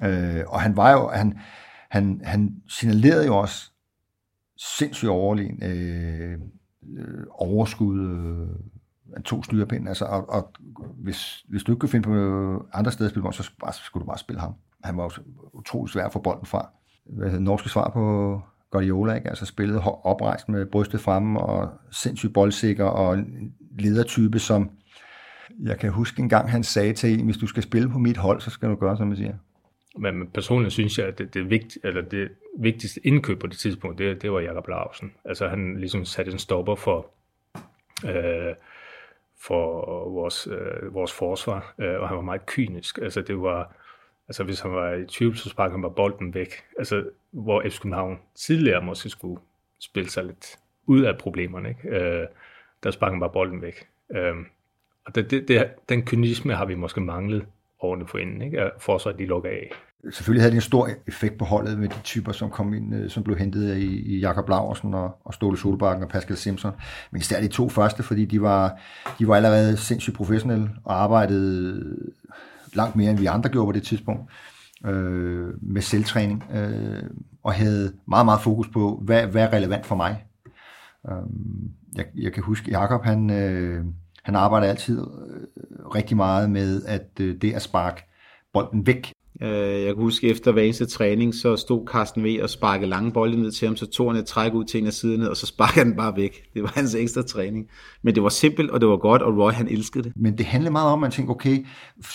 Øh, 0.04 0.44
og 0.48 0.62
han 0.62 0.78
var 0.78 0.92
jo, 0.92 1.10
han, 1.10 1.40
han, 1.90 2.22
han 2.24 2.56
signalerede 2.70 3.26
jo 3.26 3.38
også 3.38 3.72
sindssygt 4.78 5.10
overlegen 5.10 5.64
øh, 5.64 6.40
øh, 6.98 7.24
overskud, 7.32 8.00
øh, 8.00 8.48
han 9.14 9.24
tog 9.24 9.46
styrepinden, 9.46 9.88
altså, 9.88 10.06
og, 10.06 10.30
og 10.30 10.52
hvis, 11.04 11.46
hvis 11.50 11.64
du 11.64 11.72
ikke 11.72 11.80
kunne 11.80 11.90
finde 11.90 12.08
på 12.08 12.16
øh, 12.16 12.62
andre 12.74 12.92
steder 12.92 13.10
at 13.10 13.12
spille 13.12 13.34
så 13.34 13.82
skulle 13.84 14.02
du 14.02 14.08
bare 14.08 14.18
spille 14.18 14.40
ham. 14.40 14.54
Han 14.84 14.98
var 14.98 15.04
jo 15.04 15.10
utrolig 15.54 15.92
svær 15.92 16.06
at 16.06 16.14
få 16.14 16.20
bolden 16.20 16.46
fra. 16.46 16.70
Hvad 17.06 17.28
hedder 17.28 17.44
norske 17.44 17.70
svar 17.70 17.90
på 17.90 18.42
Guardiola, 18.72 19.14
ikke? 19.14 19.30
altså 19.30 19.46
spillede 19.46 19.82
oprejst 19.84 20.50
med 20.50 20.66
brystet 20.66 21.02
fremme, 21.02 21.40
og 21.40 21.70
sindssygt 21.92 22.34
boldsikker, 22.34 22.86
og 22.86 23.14
en 23.14 23.54
ledertype, 23.80 24.40
som 24.40 24.70
jeg 25.64 25.80
kan 25.80 25.92
huske 25.92 26.22
en 26.22 26.30
gang, 26.30 26.52
han 26.52 26.64
sagde 26.64 26.94
til 26.94 27.20
en, 27.20 27.26
hvis 27.26 27.38
du 27.38 27.48
skal 27.48 27.64
spille 27.64 27.90
på 27.90 28.00
mit 28.00 28.18
hold, 28.18 28.42
så 28.42 28.50
skal 28.50 28.70
du 28.70 28.76
gøre, 28.76 28.98
som 28.98 29.10
jeg 29.10 29.18
siger. 29.18 29.34
Men 29.98 30.28
personligt 30.28 30.74
synes 30.74 30.98
jeg, 30.98 31.08
at 31.08 31.18
det, 31.18 31.34
det, 31.34 31.50
vigt, 31.50 31.78
eller 31.84 32.02
det 32.02 32.30
vigtigste 32.60 33.08
indkøb 33.08 33.40
på 33.40 33.48
det 33.48 33.58
tidspunkt, 33.58 33.98
det, 33.98 34.22
det 34.22 34.32
var 34.32 34.40
Jakob 34.40 34.68
Larsen. 34.68 35.14
Altså 35.26 35.48
han 35.48 35.80
ligesom 35.80 36.06
satte 36.06 36.32
en 36.32 36.40
stopper 36.40 36.76
for, 36.76 37.12
øh, 38.06 38.56
for 39.42 39.84
vores, 40.10 40.48
øh, 40.48 40.94
vores 40.94 41.14
forsvar, 41.14 41.76
øh, 41.78 42.00
og 42.00 42.08
han 42.08 42.18
var 42.18 42.24
meget 42.24 42.46
kynisk. 42.46 42.98
Altså 42.98 43.22
det 43.22 43.42
var, 43.42 43.76
altså 44.28 44.44
hvis 44.44 44.60
han 44.60 44.72
var 44.72 44.94
i 44.94 45.06
tvivl, 45.06 45.38
så 45.38 45.50
sparkede 45.50 45.74
han 45.74 45.82
bare 45.82 45.94
bolden 45.96 46.34
væk. 46.34 46.54
Altså 46.80 47.10
hvor 47.32 47.64
FC 47.70 47.80
København 47.80 48.20
tidligere 48.36 48.82
måske 48.82 49.10
skulle 49.10 49.42
spille 49.80 50.10
sig 50.10 50.26
lidt 50.26 50.58
ud 50.86 51.02
af 51.02 51.18
problemerne, 51.18 51.70
ikke? 51.70 51.90
Øh, 51.90 52.28
der 52.84 52.92
sparkede 52.92 53.14
han 53.14 53.20
bare 53.20 53.34
bolden 53.34 53.62
væk. 53.62 53.88
Øh, 54.12 54.36
og 55.08 55.16
det, 55.16 55.32
det, 55.32 55.48
det, 55.48 55.66
den 55.90 56.02
kynisme 56.02 56.56
har 56.56 56.66
vi 56.66 56.76
måske 56.76 57.02
manglet 57.02 57.46
årene 57.80 58.08
for 58.08 58.18
inden, 58.18 58.42
ikke? 58.42 58.70
Forsvaret 58.80 59.20
de 59.20 59.26
lukker 59.26 59.50
af. 59.50 59.72
Selvfølgelig 60.12 60.42
havde 60.42 60.52
det 60.52 60.58
en 60.58 60.62
stor 60.62 60.90
effekt 61.08 61.38
på 61.38 61.46
holdet 61.46 61.80
med 61.80 61.90
de 61.90 62.02
typer, 62.04 62.32
som 62.32 62.50
kom 62.50 62.74
ind, 62.74 62.96
øh, 62.96 63.10
som 63.10 63.24
blev 63.24 63.38
hentet 63.38 63.78
i, 63.78 64.16
i 64.16 64.20
Jakob 64.20 64.50
Laversen 64.50 64.94
og, 64.94 65.18
og 65.26 65.34
Ståle 65.34 65.58
Solbakken 65.58 66.04
og 66.04 66.10
Pascal 66.10 66.38
Simpson. 66.38 66.72
Men 67.12 67.22
især 67.22 67.42
de 67.42 67.48
to 67.48 67.70
første, 67.70 68.04
fordi 68.04 68.26
de 68.26 68.42
var, 68.42 68.80
de 69.20 69.28
var 69.28 69.36
allerede 69.36 69.78
sindssygt 69.78 70.16
professionelle 70.16 70.70
og 70.84 71.04
arbejdede 71.04 71.82
øh, 71.82 72.12
langt 72.74 72.96
mere, 72.96 73.12
end 73.12 73.20
vi 73.20 73.26
andre 73.26 73.50
gjorde 73.50 73.68
på 73.68 73.72
det 73.72 73.84
tidspunkt 73.84 74.32
øh, 74.86 75.48
med 75.62 75.82
selvtræning, 75.82 76.44
øh, 76.56 77.04
og 77.44 77.54
havde 77.54 77.94
meget, 78.08 78.26
meget 78.26 78.42
fokus 78.42 78.68
på, 78.68 79.02
hvad, 79.04 79.28
hvad 79.28 79.44
er 79.44 79.54
relevant 79.54 79.86
for 79.86 79.96
mig. 79.96 80.26
Øh, 81.10 81.16
jeg, 81.96 82.06
jeg 82.16 82.34
kan 82.34 82.44
huske, 82.44 82.72
Jakob 82.72 83.04
han... 83.04 83.30
Øh, 83.30 83.86
han 84.28 84.36
arbejder 84.36 84.68
altid 84.68 85.00
øh, 85.00 85.88
rigtig 85.96 86.18
meget 86.18 86.50
med, 86.50 86.82
at 86.86 87.10
øh, 87.22 87.36
det 87.42 87.54
at 87.54 87.62
sparke 87.62 88.04
bolden 88.54 88.88
væk. 88.88 89.14
Øh, 89.42 89.82
jeg 89.82 89.96
kan 89.96 90.04
huske, 90.04 90.28
efter 90.28 90.52
hver 90.52 90.64
eneste 90.64 90.86
træning, 90.86 91.36
så 91.36 91.56
stod 91.56 91.88
Carsten 91.88 92.24
V 92.24 92.40
og 92.42 92.50
sparkede 92.50 92.90
lange 92.90 93.12
bolde 93.12 93.42
ned 93.42 93.52
til 93.52 93.68
ham, 93.68 93.76
så 93.76 93.86
tog 93.86 94.12
han 94.12 94.20
et 94.22 94.26
træk 94.26 94.54
ud 94.54 94.66
til 94.66 94.82
en 94.82 94.88
af 94.88 94.94
siderne, 94.94 95.30
og 95.30 95.38
så 95.38 95.46
sparkede 95.46 95.86
han 95.86 95.96
bare 95.96 96.16
væk. 96.16 96.44
Det 96.54 96.64
var 96.64 96.72
hans 96.76 96.96
ekstra 96.96 97.22
træning. 97.22 97.66
Men 98.04 98.16
det 98.16 98.24
var 98.24 98.30
simpelt, 98.30 98.72
og 98.72 98.82
det 98.82 98.90
var 98.90 98.98
godt, 98.98 99.22
og 99.22 99.38
Roy 99.38 99.52
han 99.52 99.68
elskede 99.68 100.04
det. 100.04 100.14
Men 100.16 100.38
det 100.38 100.46
handlede 100.46 100.72
meget 100.72 100.88
om, 100.88 101.00
at 101.00 101.02
man 101.02 101.12
tænkte, 101.12 101.32
okay, 101.32 101.66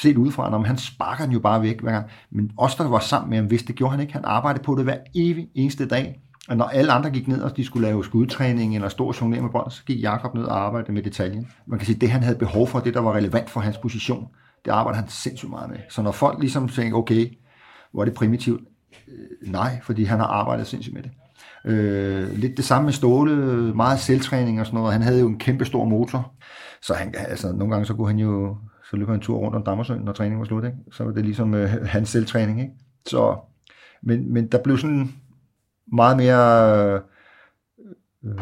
set 0.02 0.16
udefra, 0.16 0.50
når 0.50 0.62
han 0.62 0.78
sparker 0.78 1.24
den 1.24 1.32
jo 1.32 1.40
bare 1.40 1.62
væk 1.62 1.80
hver 1.80 1.92
gang. 1.92 2.06
Men 2.30 2.50
os, 2.58 2.74
der 2.74 2.88
var 2.88 2.98
sammen 2.98 3.30
med 3.30 3.38
ham, 3.38 3.50
vidste, 3.50 3.68
det 3.68 3.76
gjorde 3.76 3.90
han 3.90 4.00
ikke. 4.00 4.12
Han 4.12 4.24
arbejdede 4.24 4.64
på 4.64 4.74
det 4.74 4.84
hver 4.84 4.98
evig 5.14 5.48
eneste 5.54 5.86
dag. 5.86 6.20
Og 6.48 6.56
når 6.56 6.64
alle 6.64 6.92
andre 6.92 7.10
gik 7.10 7.28
ned, 7.28 7.40
og 7.40 7.56
de 7.56 7.64
skulle 7.64 7.88
lave 7.88 8.04
skudtræning 8.04 8.74
eller 8.74 8.88
stor 8.88 9.14
jonglering 9.20 9.44
med 9.44 9.52
bold, 9.52 9.70
så 9.70 9.84
gik 9.84 10.02
Jakob 10.02 10.34
ned 10.34 10.44
og 10.44 10.58
arbejdede 10.60 10.92
med 10.92 11.02
detaljen. 11.02 11.48
Man 11.66 11.78
kan 11.78 11.86
sige, 11.86 11.98
det 11.98 12.10
han 12.10 12.22
havde 12.22 12.38
behov 12.38 12.68
for, 12.68 12.80
det 12.80 12.94
der 12.94 13.00
var 13.00 13.12
relevant 13.12 13.50
for 13.50 13.60
hans 13.60 13.78
position, 13.78 14.28
det 14.64 14.70
arbejdede 14.70 15.00
han 15.00 15.08
sindssygt 15.08 15.50
meget 15.50 15.70
med. 15.70 15.78
Så 15.90 16.02
når 16.02 16.12
folk 16.12 16.40
ligesom 16.40 16.68
tænker, 16.68 16.98
okay, 16.98 17.38
hvor 17.92 18.00
er 18.00 18.04
det 18.04 18.14
primitivt? 18.14 18.60
Øh, 19.08 19.52
nej, 19.52 19.80
fordi 19.82 20.04
han 20.04 20.18
har 20.18 20.26
arbejdet 20.26 20.66
sindssygt 20.66 20.94
med 20.94 21.02
det. 21.02 21.10
Øh, 21.64 22.38
lidt 22.38 22.56
det 22.56 22.64
samme 22.64 22.84
med 22.84 22.92
Ståle, 22.92 23.34
meget 23.74 23.98
selvtræning 23.98 24.60
og 24.60 24.66
sådan 24.66 24.78
noget. 24.78 24.92
Han 24.92 25.02
havde 25.02 25.20
jo 25.20 25.28
en 25.28 25.38
kæmpe 25.38 25.64
stor 25.64 25.84
motor, 25.84 26.32
så 26.82 26.94
han, 26.94 27.14
altså, 27.18 27.52
nogle 27.52 27.70
gange 27.72 27.86
så 27.86 27.94
kunne 27.94 28.08
han 28.08 28.18
jo, 28.18 28.56
så 28.90 28.96
løb 28.96 29.06
han 29.06 29.16
en 29.16 29.20
tur 29.20 29.38
rundt 29.38 29.56
om 29.56 29.64
Dammersøen, 29.64 30.00
når 30.02 30.12
træningen 30.12 30.40
var 30.40 30.46
slut, 30.46 30.64
ikke? 30.64 30.76
så 30.92 31.04
var 31.04 31.12
det 31.12 31.24
ligesom 31.24 31.54
øh, 31.54 31.70
hans 31.70 32.08
selvtræning. 32.08 32.60
Ikke? 32.60 32.72
Så, 33.06 33.36
men, 34.02 34.32
men 34.32 34.46
der 34.46 34.58
blev 34.58 34.78
sådan 34.78 35.12
meget 35.92 36.16
mere 36.16 37.00
øh, 38.24 38.34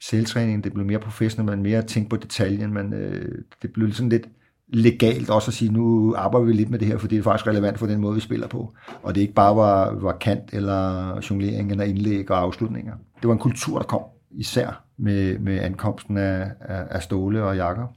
selvtræning, 0.00 0.64
det 0.64 0.72
blev 0.72 0.86
mere 0.86 0.98
professionelt, 0.98 1.50
man 1.50 1.62
mere 1.62 1.82
tænkte 1.82 2.16
på 2.16 2.22
detaljen, 2.22 2.72
man, 2.72 2.92
øh, 2.92 3.38
det 3.62 3.72
blev 3.72 3.92
sådan 3.92 4.08
lidt 4.08 4.28
legalt 4.68 5.30
også 5.30 5.50
at 5.50 5.54
sige, 5.54 5.72
nu 5.72 6.14
arbejder 6.16 6.46
vi 6.46 6.52
lidt 6.52 6.70
med 6.70 6.78
det 6.78 6.88
her, 6.88 6.98
for 6.98 7.08
det 7.08 7.18
er 7.18 7.22
faktisk 7.22 7.46
relevant 7.46 7.78
for 7.78 7.86
den 7.86 8.00
måde, 8.00 8.14
vi 8.14 8.20
spiller 8.20 8.46
på. 8.46 8.74
Og 9.02 9.14
det 9.14 9.20
ikke 9.20 9.34
bare 9.34 9.56
var, 9.56 9.94
var 9.94 10.16
kant 10.20 10.52
eller 10.52 11.12
jonglering 11.30 11.70
eller 11.70 11.84
indlæg 11.84 12.30
og 12.30 12.38
afslutninger. 12.38 12.92
Det 13.20 13.28
var 13.28 13.32
en 13.32 13.40
kultur, 13.40 13.78
der 13.78 13.86
kom 13.86 14.02
især 14.30 14.84
med, 14.98 15.38
med 15.38 15.58
ankomsten 15.58 16.16
af, 16.16 16.50
af, 16.60 16.86
af 16.90 17.02
Ståle 17.02 17.44
og 17.44 17.56
Jakob. 17.56 17.88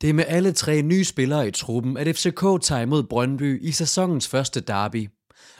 Det 0.00 0.10
er 0.10 0.14
med 0.14 0.24
alle 0.28 0.52
tre 0.52 0.82
nye 0.82 1.04
spillere 1.04 1.48
i 1.48 1.50
truppen, 1.50 1.96
at 1.96 2.16
FCK 2.16 2.44
tager 2.62 2.80
imod 2.80 3.02
Brøndby 3.02 3.62
i 3.62 3.70
sæsonens 3.70 4.28
første 4.28 4.60
derby 4.60 5.08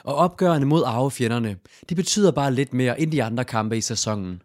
og 0.03 0.15
opgørende 0.15 0.67
mod 0.67 0.83
arvefjenderne, 0.85 1.55
de 1.89 1.95
betyder 1.95 2.31
bare 2.31 2.53
lidt 2.53 2.73
mere 2.73 3.01
end 3.01 3.11
de 3.11 3.23
andre 3.23 3.43
kampe 3.43 3.77
i 3.77 3.81
sæsonen. 3.81 4.41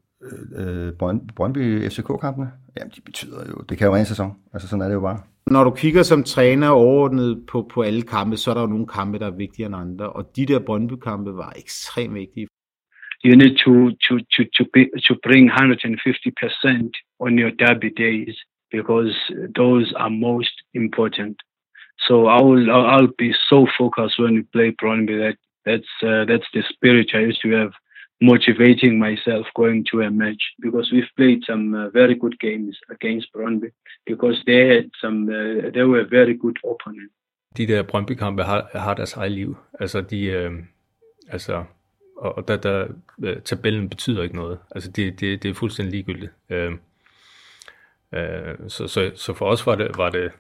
øh, 0.56 0.92
Brøndby 1.36 1.88
FCK-kampene, 1.88 2.48
jamen 2.76 2.92
de 2.96 3.00
betyder 3.00 3.40
jo, 3.48 3.54
det 3.68 3.78
kan 3.78 3.84
jo 3.84 3.90
være 3.90 4.00
en 4.00 4.06
sæson. 4.06 4.34
Altså 4.52 4.68
sådan 4.68 4.82
er 4.82 4.88
det 4.88 4.94
jo 4.94 5.00
bare. 5.00 5.20
Når 5.46 5.64
du 5.64 5.70
kigger 5.70 6.02
som 6.02 6.24
træner 6.24 6.68
overordnet 6.68 7.44
på, 7.50 7.70
på 7.74 7.82
alle 7.82 8.02
kampe, 8.02 8.36
så 8.36 8.50
er 8.50 8.54
der 8.54 8.60
jo 8.60 8.66
nogle 8.66 8.86
kampe, 8.86 9.18
der 9.18 9.26
er 9.26 9.36
vigtigere 9.44 9.66
end 9.66 9.76
andre, 9.76 10.12
og 10.12 10.36
de 10.36 10.46
der 10.46 10.58
Brøndby-kampe 10.58 11.36
var 11.36 11.52
ekstremt 11.56 12.14
vigtige. 12.14 12.46
You 13.24 13.34
need 13.42 13.54
to 13.64 13.72
to 14.06 14.14
to 14.34 14.42
to, 14.56 14.64
be, 14.74 14.82
to 15.06 15.14
bring 15.26 15.44
150% 15.50 16.90
on 17.24 17.38
your 17.42 17.52
derby 17.62 17.90
days 18.06 18.36
because 18.76 19.14
those 19.60 19.88
are 20.02 20.10
most 20.10 20.56
important. 20.74 21.36
So 22.06 22.26
I 22.26 22.40
will 22.42 22.70
I'll 22.70 23.14
be 23.18 23.32
so 23.50 23.66
focused 23.78 24.18
when 24.18 24.34
we 24.34 24.42
play 24.42 24.70
Brøndby 24.82 25.16
that 25.24 25.36
that's 25.64 25.92
uh, 26.02 26.24
that's 26.30 26.48
the 26.54 26.62
spirit 26.74 27.08
I 27.14 27.20
used 27.30 27.42
to 27.42 27.50
have 27.50 27.72
motivating 28.20 28.98
myself 28.98 29.46
going 29.54 29.86
to 29.90 30.00
a 30.00 30.10
match 30.10 30.42
because 30.62 30.90
we've 30.92 31.12
played 31.16 31.40
some 31.44 31.74
uh, 31.74 31.88
very 31.90 32.14
good 32.14 32.36
games 32.40 32.76
against 32.90 33.26
Brøndby 33.32 33.70
because 34.06 34.42
they 34.46 34.60
had 34.74 34.86
some 35.02 35.18
uh, 35.28 35.70
they 35.74 35.84
were 35.84 36.04
very 36.04 36.34
good 36.34 36.58
opponents. 36.64 37.14
De 37.56 37.66
der 37.66 37.82
Brøndby-kampe 37.82 38.42
har, 38.42 38.68
har 38.74 38.94
deres 38.94 39.12
eget 39.12 39.32
liv. 39.32 39.56
Altså 39.80 40.00
de 40.00 40.26
øh, 40.26 40.52
altså 41.28 41.64
og 42.16 42.48
der, 42.48 42.56
der 42.56 42.86
øh, 43.24 43.36
tabellen 43.40 43.88
betyder 43.88 44.22
ikke 44.22 44.36
noget. 44.36 44.58
Altså 44.70 44.90
det, 44.90 45.20
det, 45.20 45.42
det 45.42 45.50
er 45.50 45.54
fuldstændig 45.54 45.92
ligegyldigt. 45.92 46.32
Øh, 46.50 46.72
øh, 48.14 48.54
så, 48.68 48.88
så, 48.88 49.10
så 49.14 49.34
for 49.34 49.46
os 49.46 49.66
var 49.66 49.74
det 49.74 49.90
var 49.96 50.10
det 50.10 50.32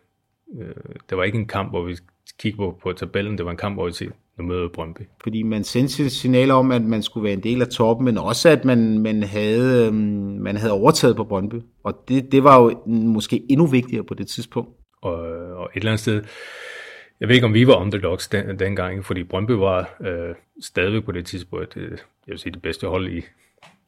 øh, 0.60 0.94
det 1.10 1.18
var 1.18 1.24
ikke 1.24 1.38
en 1.38 1.46
kamp 1.46 1.70
hvor 1.70 1.82
vi 1.82 1.96
kiggede 2.38 2.56
på, 2.56 2.78
på 2.82 2.92
tabellen, 2.92 3.38
det 3.38 3.44
var 3.44 3.50
en 3.50 3.56
kamp 3.56 3.76
hvor 3.76 3.86
vi 3.86 3.92
siger 3.92 4.10
nu 4.38 4.44
møder 4.44 4.68
Brøndby. 4.68 5.00
Fordi 5.22 5.42
man 5.42 5.64
sendte 5.64 6.10
signaler 6.10 6.54
om, 6.54 6.72
at 6.72 6.82
man 6.82 7.02
skulle 7.02 7.24
være 7.24 7.32
en 7.32 7.42
del 7.42 7.62
af 7.62 7.68
toppen, 7.68 8.04
men 8.04 8.18
også 8.18 8.48
at 8.48 8.64
man, 8.64 8.98
man, 8.98 9.22
havde, 9.22 9.86
øhm, 9.86 9.96
man 10.40 10.56
havde 10.56 10.72
overtaget 10.72 11.16
på 11.16 11.24
Brøndby. 11.24 11.54
Og 11.84 12.04
det, 12.08 12.32
det 12.32 12.44
var 12.44 12.62
jo 12.62 12.82
måske 12.86 13.42
endnu 13.48 13.66
vigtigere 13.66 14.04
på 14.04 14.14
det 14.14 14.26
tidspunkt. 14.26 14.70
Og, 15.02 15.14
og 15.56 15.70
et 15.74 15.80
eller 15.80 15.90
andet 15.90 16.00
sted, 16.00 16.22
jeg 17.20 17.28
ved 17.28 17.34
ikke 17.34 17.46
om 17.46 17.54
vi 17.54 17.66
var 17.66 17.76
underdogs 17.76 18.28
den, 18.28 18.58
dengang, 18.58 19.04
fordi 19.04 19.24
Brøndby 19.24 19.50
var 19.50 19.96
øh, 20.00 20.34
stadigvæk 20.62 21.04
på 21.04 21.12
det 21.12 21.26
tidspunkt, 21.26 21.74
det, 21.74 21.82
jeg 22.26 22.32
vil 22.32 22.38
sige 22.38 22.52
det 22.52 22.62
bedste 22.62 22.86
hold 22.86 23.12
i, 23.12 23.22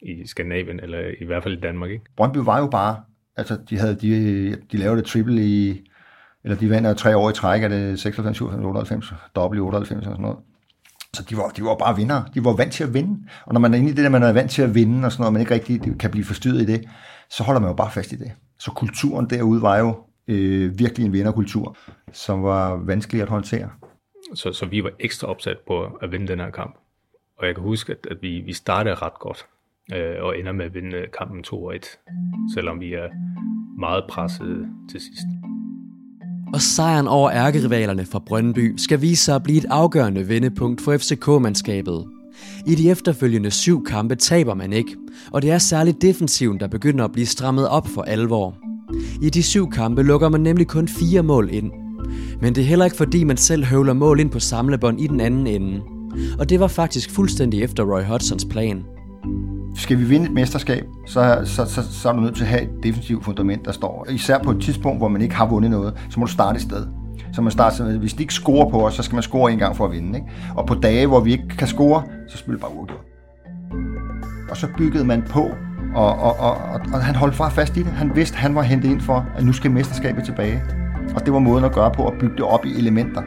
i 0.02 0.26
Skandinavien, 0.26 0.80
eller 0.80 0.98
i 1.20 1.24
hvert 1.24 1.42
fald 1.42 1.59
i 1.59 1.61
Danmark. 1.61 1.90
Ikke? 1.90 2.04
Brøndby 2.16 2.36
var 2.36 2.59
jo 2.59 2.66
bare, 2.66 3.00
altså 3.36 3.59
de, 3.70 3.78
havde, 3.78 3.94
de, 3.94 4.50
de 4.72 4.76
lavede 4.76 4.96
det 4.96 5.06
triple 5.06 5.42
i, 5.42 5.82
eller 6.45 6.57
de 6.57 6.70
vandt 6.70 6.99
tre 6.99 7.16
år 7.16 7.30
i 7.30 7.32
træk, 7.32 7.62
er 7.62 7.68
det 7.68 8.01
96, 8.01 8.36
97, 8.36 8.64
98, 8.64 9.12
dobbelt 9.36 9.62
98 9.62 9.99
og 9.99 10.05
sådan 10.05 10.22
noget. 10.22 10.39
Så 11.14 11.22
de 11.30 11.36
var, 11.36 11.49
de 11.49 11.64
var 11.64 11.76
bare 11.76 11.97
vinder. 11.97 12.22
De 12.34 12.45
var 12.45 12.57
vant 12.57 12.72
til 12.72 12.84
at 12.84 12.95
vinde. 12.95 13.28
Og 13.47 13.53
når 13.53 13.61
man 13.61 13.74
er 13.74 13.78
inde 13.78 13.91
i 13.91 13.93
det 13.93 14.05
der, 14.05 14.11
man 14.11 14.22
er 14.22 14.32
vant 14.32 14.51
til 14.51 14.62
at 14.62 14.74
vinde, 14.74 15.07
og 15.07 15.12
sådan 15.12 15.22
noget, 15.22 15.32
man 15.32 15.41
ikke 15.41 15.55
rigtig 15.55 15.99
kan 16.01 16.11
blive 16.11 16.24
forstyrret 16.24 16.62
i 16.62 16.64
det, 16.64 16.89
så 17.30 17.43
holder 17.43 17.61
man 17.61 17.70
jo 17.70 17.74
bare 17.74 17.91
fast 17.91 18.12
i 18.12 18.16
det. 18.16 18.32
Så 18.59 18.70
kulturen 18.70 19.30
derude 19.30 19.62
var 19.62 19.78
jo 19.78 19.97
øh, 20.28 20.78
virkelig 20.78 21.07
en 21.07 21.12
vinderkultur, 21.12 21.76
som 22.12 22.43
var 22.43 22.76
vanskelig 22.76 23.22
at 23.22 23.28
håndtere. 23.28 23.70
Så, 24.34 24.53
så 24.53 24.66
vi 24.66 24.84
var 24.84 24.91
ekstra 25.01 25.28
opsat 25.28 25.57
på 25.66 25.84
at 26.03 26.12
vinde 26.12 26.28
den 26.28 26.41
her 26.41 26.51
kamp. 26.51 26.76
Og 27.39 27.47
jeg 27.47 27.55
kan 27.55 27.64
huske, 27.64 27.93
at, 27.93 28.07
at 28.11 28.16
vi, 28.22 28.41
vi 28.41 28.53
startede 28.53 28.95
ret 28.95 29.18
godt, 29.20 29.47
øh, 29.95 30.16
og 30.20 30.39
ender 30.39 30.53
med 30.53 30.64
at 30.64 30.74
vinde 30.74 31.07
kampen 31.18 31.45
2-1, 31.47 31.99
selvom 32.55 32.80
vi 32.80 32.95
er 32.95 33.09
meget 33.78 34.05
presset 34.09 34.68
til 34.91 35.01
sidst 35.01 35.26
og 36.53 36.61
sejren 36.61 37.09
over 37.09 37.30
ærkerivalerne 37.30 38.07
fra 38.07 38.18
Brøndby 38.26 38.74
skal 38.76 39.01
vise 39.01 39.24
sig 39.24 39.34
at 39.34 39.42
blive 39.42 39.59
et 39.59 39.66
afgørende 39.70 40.28
vendepunkt 40.28 40.80
for 40.80 40.96
FCK-mandskabet. 40.96 42.05
I 42.66 42.74
de 42.74 42.90
efterfølgende 42.90 43.51
syv 43.51 43.84
kampe 43.84 44.14
taber 44.14 44.55
man 44.55 44.72
ikke, 44.72 44.96
og 45.30 45.42
det 45.42 45.51
er 45.51 45.59
særligt 45.59 46.03
defensiven, 46.03 46.61
der 46.61 46.68
begynder 46.68 47.05
at 47.05 47.12
blive 47.12 47.26
strammet 47.26 47.68
op 47.68 47.88
for 47.88 48.03
alvor. 48.03 48.57
I 49.22 49.30
de 49.30 49.42
syv 49.42 49.70
kampe 49.70 50.03
lukker 50.03 50.28
man 50.28 50.40
nemlig 50.40 50.66
kun 50.66 50.88
fire 50.88 51.22
mål 51.22 51.49
ind. 51.53 51.70
Men 52.40 52.55
det 52.55 52.62
er 52.62 52.66
heller 52.66 52.84
ikke 52.84 52.96
fordi, 52.96 53.24
man 53.24 53.36
selv 53.36 53.64
høvler 53.64 53.92
mål 53.92 54.20
ind 54.20 54.30
på 54.30 54.40
samlebånd 54.40 55.01
i 55.01 55.07
den 55.07 55.20
anden 55.20 55.46
ende. 55.46 55.80
Og 56.38 56.49
det 56.49 56.61
var 56.61 56.68
faktisk 56.68 57.11
fuldstændig 57.11 57.62
efter 57.62 57.84
Roy 57.84 58.03
Hodgsons 58.03 58.44
plan. 58.44 58.84
Skal 59.79 59.99
vi 59.99 60.05
vinde 60.05 60.26
et 60.26 60.33
mesterskab, 60.33 60.85
så, 61.07 61.41
så, 61.45 61.66
så, 61.66 61.93
så 61.93 62.09
er 62.09 62.12
du 62.12 62.20
nødt 62.20 62.37
til 62.37 62.43
at 62.43 62.49
have 62.49 62.62
et 62.62 62.70
defensivt 62.83 63.24
fundament, 63.24 63.64
der 63.64 63.72
står. 63.72 64.07
Især 64.11 64.39
på 64.39 64.51
et 64.51 64.62
tidspunkt, 64.62 65.01
hvor 65.01 65.09
man 65.09 65.22
ikke 65.22 65.35
har 65.35 65.47
vundet 65.47 65.70
noget, 65.70 65.95
så 66.11 66.20
må 66.20 66.26
du 66.26 66.33
starte 66.33 66.57
et 66.57 66.62
sted. 66.62 66.87
Så 67.33 67.43
man 67.43 67.53
starter, 67.53 67.99
hvis 67.99 68.12
de 68.12 68.22
ikke 68.22 68.35
scorer 68.35 68.70
på 68.70 68.87
os, 68.87 68.95
så 68.95 69.03
skal 69.03 69.16
man 69.16 69.22
score 69.22 69.53
en 69.53 69.59
gang 69.59 69.76
for 69.76 69.85
at 69.85 69.93
vinde. 69.93 70.18
Ikke? 70.18 70.31
Og 70.57 70.66
på 70.66 70.74
dage, 70.74 71.07
hvor 71.07 71.20
vi 71.20 71.33
ikke 71.33 71.49
kan 71.49 71.66
score, 71.66 72.03
så 72.29 72.39
spiller 72.39 72.61
bare 72.61 72.74
uafgjort. 72.74 73.01
Og 74.51 74.57
så 74.57 74.68
byggede 74.79 75.05
man 75.05 75.22
på, 75.22 75.51
og, 75.95 76.18
og, 76.18 76.37
og, 76.39 76.51
og, 76.51 76.81
og 76.93 77.03
han 77.03 77.14
holdt 77.14 77.35
fra 77.35 77.49
fast 77.49 77.76
i 77.76 77.83
det. 77.83 77.93
Han 77.93 78.16
vidste, 78.16 78.37
han 78.37 78.55
var 78.55 78.62
hentet 78.62 78.91
ind 78.91 79.01
for, 79.01 79.26
at 79.37 79.45
nu 79.45 79.53
skal 79.53 79.70
mesterskabet 79.70 80.24
tilbage. 80.24 80.62
Og 81.14 81.24
det 81.24 81.33
var 81.33 81.39
måden 81.39 81.64
at 81.64 81.72
gøre 81.72 81.91
på, 81.91 82.07
at 82.07 82.18
bygge 82.20 82.37
det 82.37 82.45
op 82.45 82.64
i 82.64 82.79
elementer. 82.79 83.22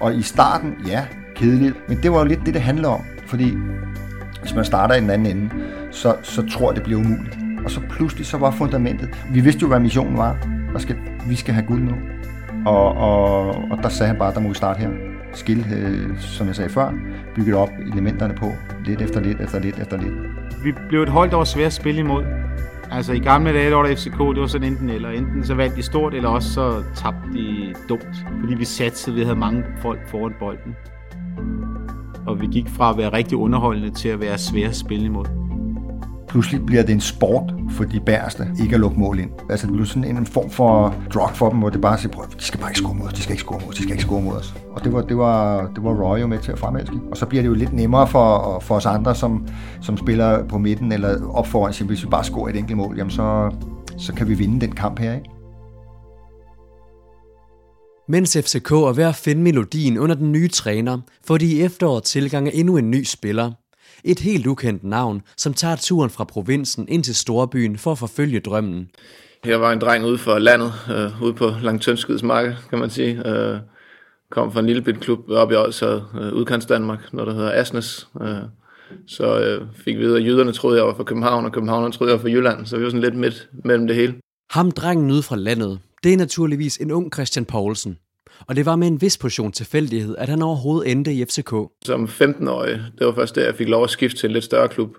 Og 0.00 0.14
i 0.14 0.22
starten, 0.22 0.74
ja, 0.86 1.06
kedeligt, 1.34 1.76
men 1.88 1.98
det 2.02 2.12
var 2.12 2.18
jo 2.18 2.24
lidt 2.24 2.40
det, 2.46 2.54
det 2.54 2.62
handler 2.62 2.88
om. 2.88 3.00
Fordi 3.26 3.56
hvis 4.40 4.54
man 4.54 4.64
starter 4.64 4.94
i 4.94 5.00
den 5.00 5.10
anden 5.10 5.36
ende, 5.36 5.50
så, 5.96 6.16
så 6.22 6.46
tror 6.46 6.70
jeg, 6.70 6.76
det 6.76 6.84
bliver 6.84 7.00
umuligt. 7.00 7.38
Og 7.64 7.70
så 7.70 7.80
pludselig 7.90 8.26
så 8.26 8.38
var 8.38 8.50
fundamentet. 8.50 9.08
Vi 9.32 9.40
vidste 9.40 9.62
jo, 9.62 9.68
hvad 9.68 9.80
missionen 9.80 10.16
var. 10.16 10.36
Der 10.72 10.78
skal, 10.78 10.96
vi 11.28 11.34
skal 11.34 11.54
have 11.54 11.66
guld 11.66 11.82
nu. 11.82 11.94
Og, 12.66 12.92
og, 12.92 13.46
og 13.70 13.78
der 13.82 13.88
sagde 13.88 14.08
han 14.08 14.18
bare, 14.18 14.34
der 14.34 14.40
må 14.40 14.48
vi 14.48 14.54
starte 14.54 14.80
her. 14.80 14.90
Skil, 15.34 15.66
øh, 15.76 16.18
som 16.20 16.46
jeg 16.46 16.56
sagde 16.56 16.70
før, 16.70 16.92
bygget 17.34 17.56
op 17.56 17.68
elementerne 17.92 18.34
på, 18.34 18.52
lidt 18.84 19.02
efter 19.02 19.20
lidt, 19.20 19.40
efter 19.40 19.58
lidt, 19.58 19.78
efter 19.78 19.96
lidt. 19.96 20.12
Vi 20.64 20.72
blev 20.88 21.02
et 21.02 21.08
hold, 21.08 21.30
der 21.30 21.36
var 21.36 21.44
svært 21.44 21.66
at 21.66 21.72
spille 21.72 22.00
imod. 22.00 22.24
Altså 22.90 23.12
i 23.12 23.18
gamle 23.18 23.52
dage, 23.52 23.70
der 23.70 23.76
var 23.76 23.86
der 23.86 23.96
FCK, 23.96 24.18
det 24.18 24.40
var 24.40 24.46
sådan 24.46 24.72
enten 24.72 24.90
eller. 24.90 25.10
Enten 25.10 25.44
så 25.44 25.54
vandt 25.54 25.76
de 25.76 25.82
stort, 25.82 26.14
eller 26.14 26.28
også 26.28 26.52
så 26.52 26.82
tabte 26.94 27.28
de 27.34 27.74
dumt. 27.88 28.26
Fordi 28.40 28.54
vi 28.54 28.64
satte, 28.64 29.12
vi 29.12 29.22
havde 29.22 29.36
mange 29.36 29.64
folk 29.82 30.08
foran 30.10 30.32
bolden 30.38 30.76
og 32.26 32.40
vi 32.40 32.46
gik 32.46 32.68
fra 32.68 32.90
at 32.90 32.98
være 32.98 33.12
rigtig 33.12 33.38
underholdende 33.38 33.90
til 33.90 34.08
at 34.08 34.20
være 34.20 34.38
svære 34.38 34.68
at 34.68 34.76
spille 34.76 35.04
imod. 35.04 35.45
Pludselig 36.28 36.66
bliver 36.66 36.82
det 36.82 36.92
en 36.92 37.00
sport 37.00 37.54
for 37.70 37.84
de 37.84 38.00
bæreste 38.00 38.48
ikke 38.62 38.74
at 38.74 38.80
lukke 38.80 39.00
mål 39.00 39.18
ind. 39.18 39.30
Altså 39.50 39.66
det 39.66 39.72
bliver 39.72 39.86
sådan 39.86 40.16
en 40.16 40.26
form 40.26 40.50
for 40.50 40.94
drug 41.14 41.30
for 41.34 41.50
dem, 41.50 41.58
hvor 41.58 41.70
det 41.70 41.80
bare 41.80 41.98
siger, 41.98 42.12
prøv, 42.12 42.24
de 42.38 42.44
skal 42.44 42.60
bare 42.60 42.70
ikke 42.70 42.78
score 42.78 42.94
mod 42.94 43.06
os, 43.06 43.12
de 43.12 43.22
skal 43.22 43.32
ikke 43.32 43.42
score 43.42 43.60
mod 43.60 43.68
os, 43.68 43.76
de 43.76 43.82
skal 43.82 43.92
ikke 43.92 44.02
score 44.02 44.22
mod 44.22 44.32
os. 44.32 44.54
Og 44.72 44.84
det 44.84 44.92
var, 44.92 45.02
det 45.02 45.18
var, 45.18 45.66
det 45.74 45.84
var 45.84 45.90
Roy 45.90 46.20
jo 46.20 46.26
med 46.26 46.38
til 46.38 46.52
at 46.52 46.58
fremelske. 46.58 46.96
Og 47.10 47.16
så 47.16 47.26
bliver 47.26 47.42
det 47.42 47.48
jo 47.48 47.54
lidt 47.54 47.72
nemmere 47.72 48.08
for, 48.08 48.58
for 48.60 48.74
os 48.74 48.86
andre, 48.86 49.14
som, 49.14 49.46
som 49.82 49.96
spiller 49.96 50.44
på 50.44 50.58
midten 50.58 50.92
eller 50.92 51.28
op 51.28 51.46
foran, 51.46 51.86
hvis 51.86 52.02
vi 52.02 52.08
bare 52.08 52.24
scorer 52.24 52.50
et 52.50 52.56
enkelt 52.56 52.76
mål, 52.76 52.96
jamen 52.96 53.10
så, 53.10 53.54
så 53.98 54.14
kan 54.14 54.28
vi 54.28 54.34
vinde 54.34 54.60
den 54.60 54.72
kamp 54.72 54.98
her, 54.98 55.14
ikke? 55.14 55.30
Mens 58.08 58.36
FCK 58.36 58.70
er 58.70 58.92
ved 58.92 59.04
at 59.04 59.14
finde 59.14 59.42
melodien 59.42 59.98
under 59.98 60.14
den 60.14 60.32
nye 60.32 60.48
træner, 60.48 60.98
får 61.26 61.38
de 61.38 61.46
i 61.46 61.62
efteråret 61.62 62.02
tilgang 62.02 62.46
af 62.46 62.50
endnu 62.54 62.76
en 62.76 62.90
ny 62.90 63.04
spiller. 63.04 63.52
Et 64.04 64.20
helt 64.20 64.46
ukendt 64.46 64.84
navn, 64.84 65.22
som 65.36 65.54
tager 65.54 65.76
turen 65.76 66.10
fra 66.10 66.24
provinsen 66.24 66.88
ind 66.88 67.04
til 67.04 67.14
storbyen 67.14 67.78
for 67.78 67.92
at 67.92 67.98
forfølge 67.98 68.40
drømmen. 68.40 68.88
Jeg 69.44 69.60
var 69.60 69.72
en 69.72 69.80
dreng 69.80 70.04
ude 70.04 70.18
for 70.18 70.38
landet, 70.38 70.72
øh, 70.90 71.22
ude 71.22 71.34
på 71.34 71.50
Langtønskids 71.62 72.22
marked, 72.22 72.54
kan 72.70 72.78
man 72.78 72.90
sige. 72.90 73.28
Øh, 73.28 73.58
kom 74.30 74.52
fra 74.52 74.60
en 74.60 74.66
lille 74.66 74.82
bit 74.82 75.00
klub 75.00 75.30
op 75.30 75.52
i 75.52 75.54
Odsad, 75.54 76.02
øh, 76.20 76.32
udkants 76.32 76.66
Danmark, 76.66 77.12
noget 77.12 77.26
der 77.28 77.34
hedder 77.34 77.52
Asnes. 77.52 78.08
Øh, 78.22 78.36
så 79.06 79.40
øh, 79.40 79.66
fik 79.84 79.96
vi 79.96 80.00
videre, 80.00 80.18
at 80.18 80.24
jyderne 80.24 80.52
troede, 80.52 80.78
jeg 80.78 80.86
var 80.86 80.94
fra 80.94 81.04
København, 81.04 81.44
og 81.44 81.52
københavnerne 81.52 81.92
troede, 81.92 82.12
jeg 82.12 82.18
var 82.18 82.22
fra 82.22 82.30
Jylland, 82.30 82.66
så 82.66 82.76
vi 82.76 82.84
var 82.84 82.90
sådan 82.90 83.00
lidt 83.00 83.16
midt 83.16 83.48
mellem 83.64 83.86
det 83.86 83.96
hele. 83.96 84.14
Ham 84.50 84.70
drengen 84.70 85.10
ude 85.10 85.22
fra 85.22 85.36
landet, 85.36 85.78
det 86.04 86.12
er 86.12 86.16
naturligvis 86.16 86.76
en 86.76 86.90
ung 86.90 87.12
Christian 87.14 87.44
Poulsen. 87.44 87.98
Og 88.46 88.56
det 88.56 88.66
var 88.66 88.76
med 88.76 88.86
en 88.86 89.00
vis 89.00 89.18
portion 89.18 89.52
tilfældighed, 89.52 90.16
at 90.18 90.28
han 90.28 90.42
overhovedet 90.42 90.90
endte 90.90 91.12
i 91.12 91.24
FCK. 91.24 91.54
Som 91.84 92.04
15-årig, 92.04 92.80
det 92.98 93.06
var 93.06 93.12
først 93.12 93.34
der, 93.34 93.44
jeg 93.44 93.54
fik 93.54 93.68
lov 93.68 93.84
at 93.84 93.90
skifte 93.90 94.18
til 94.18 94.26
en 94.26 94.32
lidt 94.32 94.44
større 94.44 94.68
klub. 94.68 94.96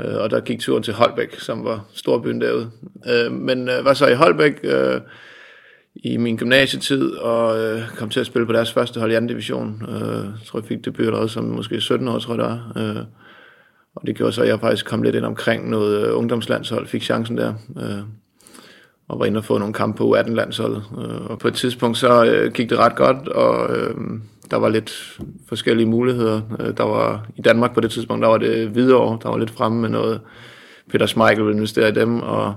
Øh, 0.00 0.14
og 0.16 0.30
der 0.30 0.40
gik 0.40 0.60
turen 0.60 0.82
til 0.82 0.94
Holbæk, 0.94 1.40
som 1.40 1.64
var 1.64 1.84
storbyen 1.94 2.40
derude. 2.40 2.70
Øh, 3.08 3.32
men 3.32 3.68
øh, 3.68 3.84
var 3.84 3.94
så 3.94 4.06
i 4.06 4.14
Holbæk 4.14 4.64
i 5.94 6.16
min 6.16 6.36
gymnasietid, 6.36 7.10
og 7.10 7.80
kom 7.96 8.10
til 8.10 8.20
at 8.20 8.26
spille 8.26 8.46
på 8.46 8.52
deres 8.52 8.72
første 8.72 9.00
hold 9.00 9.12
i 9.12 9.14
anden 9.14 9.28
division. 9.28 9.82
Jeg 9.88 10.46
tror, 10.46 10.58
jeg 10.58 10.68
fik 10.68 10.84
debut 10.84 11.06
allerede 11.06 11.28
som 11.28 11.44
måske 11.44 11.80
17 11.80 12.08
år, 12.08 12.18
tror 12.18 12.34
jeg 12.34 12.38
det 12.38 12.48
var. 12.48 13.06
Og 13.94 14.06
det 14.06 14.16
gjorde 14.16 14.32
så, 14.32 14.42
at 14.42 14.48
jeg 14.48 14.60
faktisk 14.60 14.86
kom 14.86 15.02
lidt 15.02 15.14
ind 15.14 15.24
omkring 15.24 15.70
noget 15.70 16.10
ungdomslandshold, 16.10 16.86
fik 16.86 17.02
chancen 17.02 17.36
der 17.36 17.54
og 19.08 19.18
var 19.18 19.24
inde 19.24 19.38
og 19.38 19.44
få 19.44 19.58
nogle 19.58 19.74
kampe 19.74 19.98
på 19.98 20.16
U18-landsholdet. 20.16 20.82
Øh, 20.98 21.30
og 21.30 21.38
på 21.38 21.48
et 21.48 21.54
tidspunkt 21.54 21.98
så 21.98 22.24
øh, 22.24 22.52
gik 22.52 22.70
det 22.70 22.78
ret 22.78 22.96
godt, 22.96 23.28
og 23.28 23.76
øh, 23.76 23.94
der 24.50 24.56
var 24.56 24.68
lidt 24.68 25.20
forskellige 25.48 25.86
muligheder. 25.86 26.40
Øh, 26.60 26.76
der 26.76 26.84
var 26.84 27.26
i 27.36 27.40
Danmark 27.40 27.74
på 27.74 27.80
det 27.80 27.90
tidspunkt, 27.90 28.22
der 28.22 28.28
var 28.28 28.38
det 28.38 28.68
Hvidovre, 28.68 29.18
der 29.22 29.28
var 29.28 29.38
lidt 29.38 29.50
fremme 29.50 29.80
med 29.80 29.88
noget. 29.88 30.20
Peter 30.90 31.06
Schmeichel 31.06 31.44
ville 31.44 31.56
investere 31.56 31.88
i 31.88 31.92
dem, 31.92 32.20
og 32.20 32.54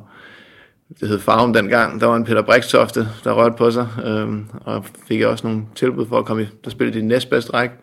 det 0.99 1.07
hed 1.07 1.19
Farum 1.19 1.53
dengang. 1.53 2.01
Der 2.01 2.07
var 2.07 2.15
en 2.15 2.25
Peter 2.25 2.41
Brikstofte, 2.41 3.07
der 3.23 3.33
rørte 3.33 3.55
på 3.57 3.71
sig, 3.71 3.87
øh, 4.05 4.27
og 4.65 4.85
fik 5.07 5.19
jeg 5.19 5.27
også 5.27 5.47
nogle 5.47 5.63
tilbud 5.75 6.05
for 6.05 6.17
at 6.17 6.25
komme 6.25 6.43
i, 6.43 6.45
der 6.63 6.69
spillede 6.69 6.99
de 6.99 7.05
næstbedste 7.05 7.53
række. 7.53 7.75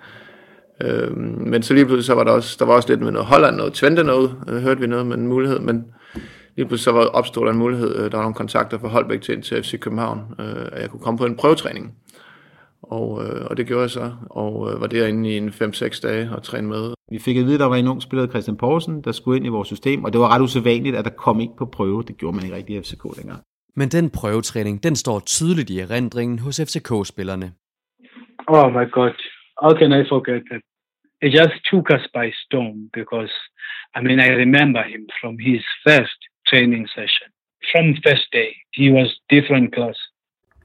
Øh, 0.82 1.16
men 1.16 1.62
så 1.62 1.74
lige 1.74 1.84
pludselig 1.84 2.04
så 2.04 2.14
var 2.14 2.24
der 2.24 2.32
også, 2.32 2.56
der 2.58 2.64
var 2.64 2.74
også 2.74 2.88
lidt 2.88 3.00
med 3.00 3.12
noget 3.12 3.26
Holland, 3.26 3.56
noget 3.56 3.72
Twente 3.72 4.04
noget, 4.04 4.34
øh, 4.48 4.62
hørte 4.62 4.80
vi 4.80 4.86
noget 4.86 5.06
med 5.06 5.16
en 5.16 5.26
mulighed, 5.26 5.58
men 5.58 5.84
lige 6.56 6.66
pludselig 6.66 6.84
så 6.84 6.92
var 6.92 7.04
opstået 7.06 7.46
der 7.46 7.52
en 7.52 7.58
mulighed, 7.58 7.96
øh, 7.96 8.10
der 8.10 8.16
var 8.16 8.24
nogle 8.24 8.34
kontakter 8.34 8.78
for 8.78 8.88
Holbæk 8.88 9.20
til, 9.22 9.42
til 9.42 9.62
FC 9.62 9.80
København, 9.80 10.18
øh, 10.38 10.68
at 10.72 10.80
jeg 10.82 10.90
kunne 10.90 11.00
komme 11.00 11.18
på 11.18 11.26
en 11.26 11.36
prøvetræning. 11.36 11.94
Og, 12.82 13.24
øh, 13.24 13.46
og 13.50 13.56
det 13.56 13.66
gjorde 13.66 13.82
jeg 13.82 13.90
så, 13.90 14.12
og 14.30 14.72
øh, 14.72 14.80
var 14.80 14.86
derinde 14.86 15.30
i 15.30 15.36
en 15.36 15.48
5-6 15.48 16.00
dage 16.02 16.30
og 16.36 16.42
træne 16.42 16.68
med. 16.68 16.94
Vi 17.10 17.18
fik 17.18 17.36
at 17.36 17.44
vide, 17.44 17.54
at 17.54 17.60
der 17.60 17.66
var 17.66 17.76
en 17.76 17.88
ung 17.88 18.02
spiller, 18.02 18.26
Christian 18.26 18.56
Poulsen, 18.56 19.02
der 19.04 19.12
skulle 19.12 19.36
ind 19.36 19.46
i 19.46 19.48
vores 19.48 19.68
system, 19.68 20.04
og 20.04 20.12
det 20.12 20.20
var 20.20 20.34
ret 20.34 20.42
usædvanligt, 20.42 20.96
at 20.96 21.04
der 21.04 21.10
kom 21.10 21.40
ikke 21.40 21.56
på 21.58 21.66
prøve. 21.66 22.02
Det 22.02 22.16
gjorde 22.16 22.36
man 22.36 22.44
ikke 22.44 22.56
rigtig 22.56 22.76
i 22.76 22.80
FCK 22.82 23.02
dengang. 23.16 23.42
Men 23.76 23.88
den 23.88 24.10
prøvetræning, 24.10 24.82
den 24.82 24.96
står 24.96 25.20
tydeligt 25.20 25.70
i 25.70 25.78
erindringen 25.78 26.38
hos 26.38 26.60
FCK-spillerne. 26.60 27.52
Oh 28.48 28.72
my 28.78 28.86
God, 28.98 29.14
how 29.62 29.72
can 29.78 29.90
I 30.00 30.02
forget 30.14 30.42
that? 30.50 30.62
It 31.22 31.30
just 31.40 31.56
took 31.70 31.86
us 31.96 32.04
by 32.18 32.26
storm 32.44 32.78
because, 32.98 33.34
I 33.96 34.00
mean, 34.06 34.18
I 34.28 34.30
remember 34.44 34.82
him 34.92 35.02
from 35.20 35.34
his 35.48 35.62
first 35.86 36.20
training 36.50 36.84
session. 36.96 37.26
From 37.72 37.86
first 38.06 38.26
day, 38.32 38.50
he 38.78 38.86
was 38.96 39.08
different 39.34 39.68
class. 39.76 39.98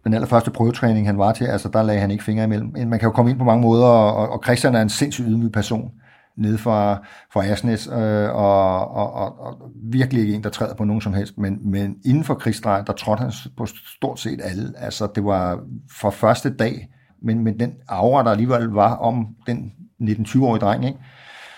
Den 0.03 0.13
allerførste 0.13 0.51
prøvetræning, 0.51 1.07
han 1.07 1.17
var 1.17 1.32
til, 1.34 1.45
altså 1.45 1.69
der 1.73 1.84
lagde 1.84 2.01
han 2.01 2.11
ikke 2.11 2.23
fingre 2.23 2.43
imellem. 2.43 2.71
Man 2.75 2.99
kan 2.99 3.07
jo 3.07 3.11
komme 3.11 3.32
ind 3.32 3.39
på 3.39 3.45
mange 3.45 3.61
måder, 3.61 3.88
og, 3.88 4.29
og 4.29 4.43
Christian 4.43 4.75
er 4.75 4.82
en 4.82 4.89
sindssygt 4.89 5.27
ydmyg 5.29 5.51
person 5.51 5.91
nede 6.38 6.57
fra, 6.57 7.05
fra 7.34 7.45
Asnes, 7.45 7.88
øh, 7.88 8.36
og, 8.36 8.91
og, 8.91 9.13
og, 9.13 9.39
og 9.39 9.71
virkelig 9.84 10.21
ikke 10.21 10.34
en, 10.34 10.43
der 10.43 10.49
træder 10.49 10.75
på 10.75 10.84
nogen 10.84 11.01
som 11.01 11.13
helst, 11.13 11.38
men, 11.38 11.71
men 11.71 11.97
inden 12.05 12.23
for 12.23 12.34
krigsdrejen, 12.34 12.86
der 12.86 12.93
trådte 12.93 13.21
han 13.21 13.32
på 13.57 13.65
stort 13.65 14.19
set 14.19 14.39
alle. 14.43 14.73
Altså 14.77 15.11
det 15.15 15.25
var 15.25 15.63
fra 15.99 16.09
første 16.09 16.55
dag, 16.55 16.88
men, 17.21 17.43
men 17.43 17.59
den 17.59 17.73
aura, 17.88 18.23
der 18.23 18.32
alligevel 18.32 18.65
var 18.65 18.95
om 18.95 19.27
den 19.47 19.73
19-20-årige 20.01 20.61
dreng, 20.61 20.86
ikke? 20.86 20.99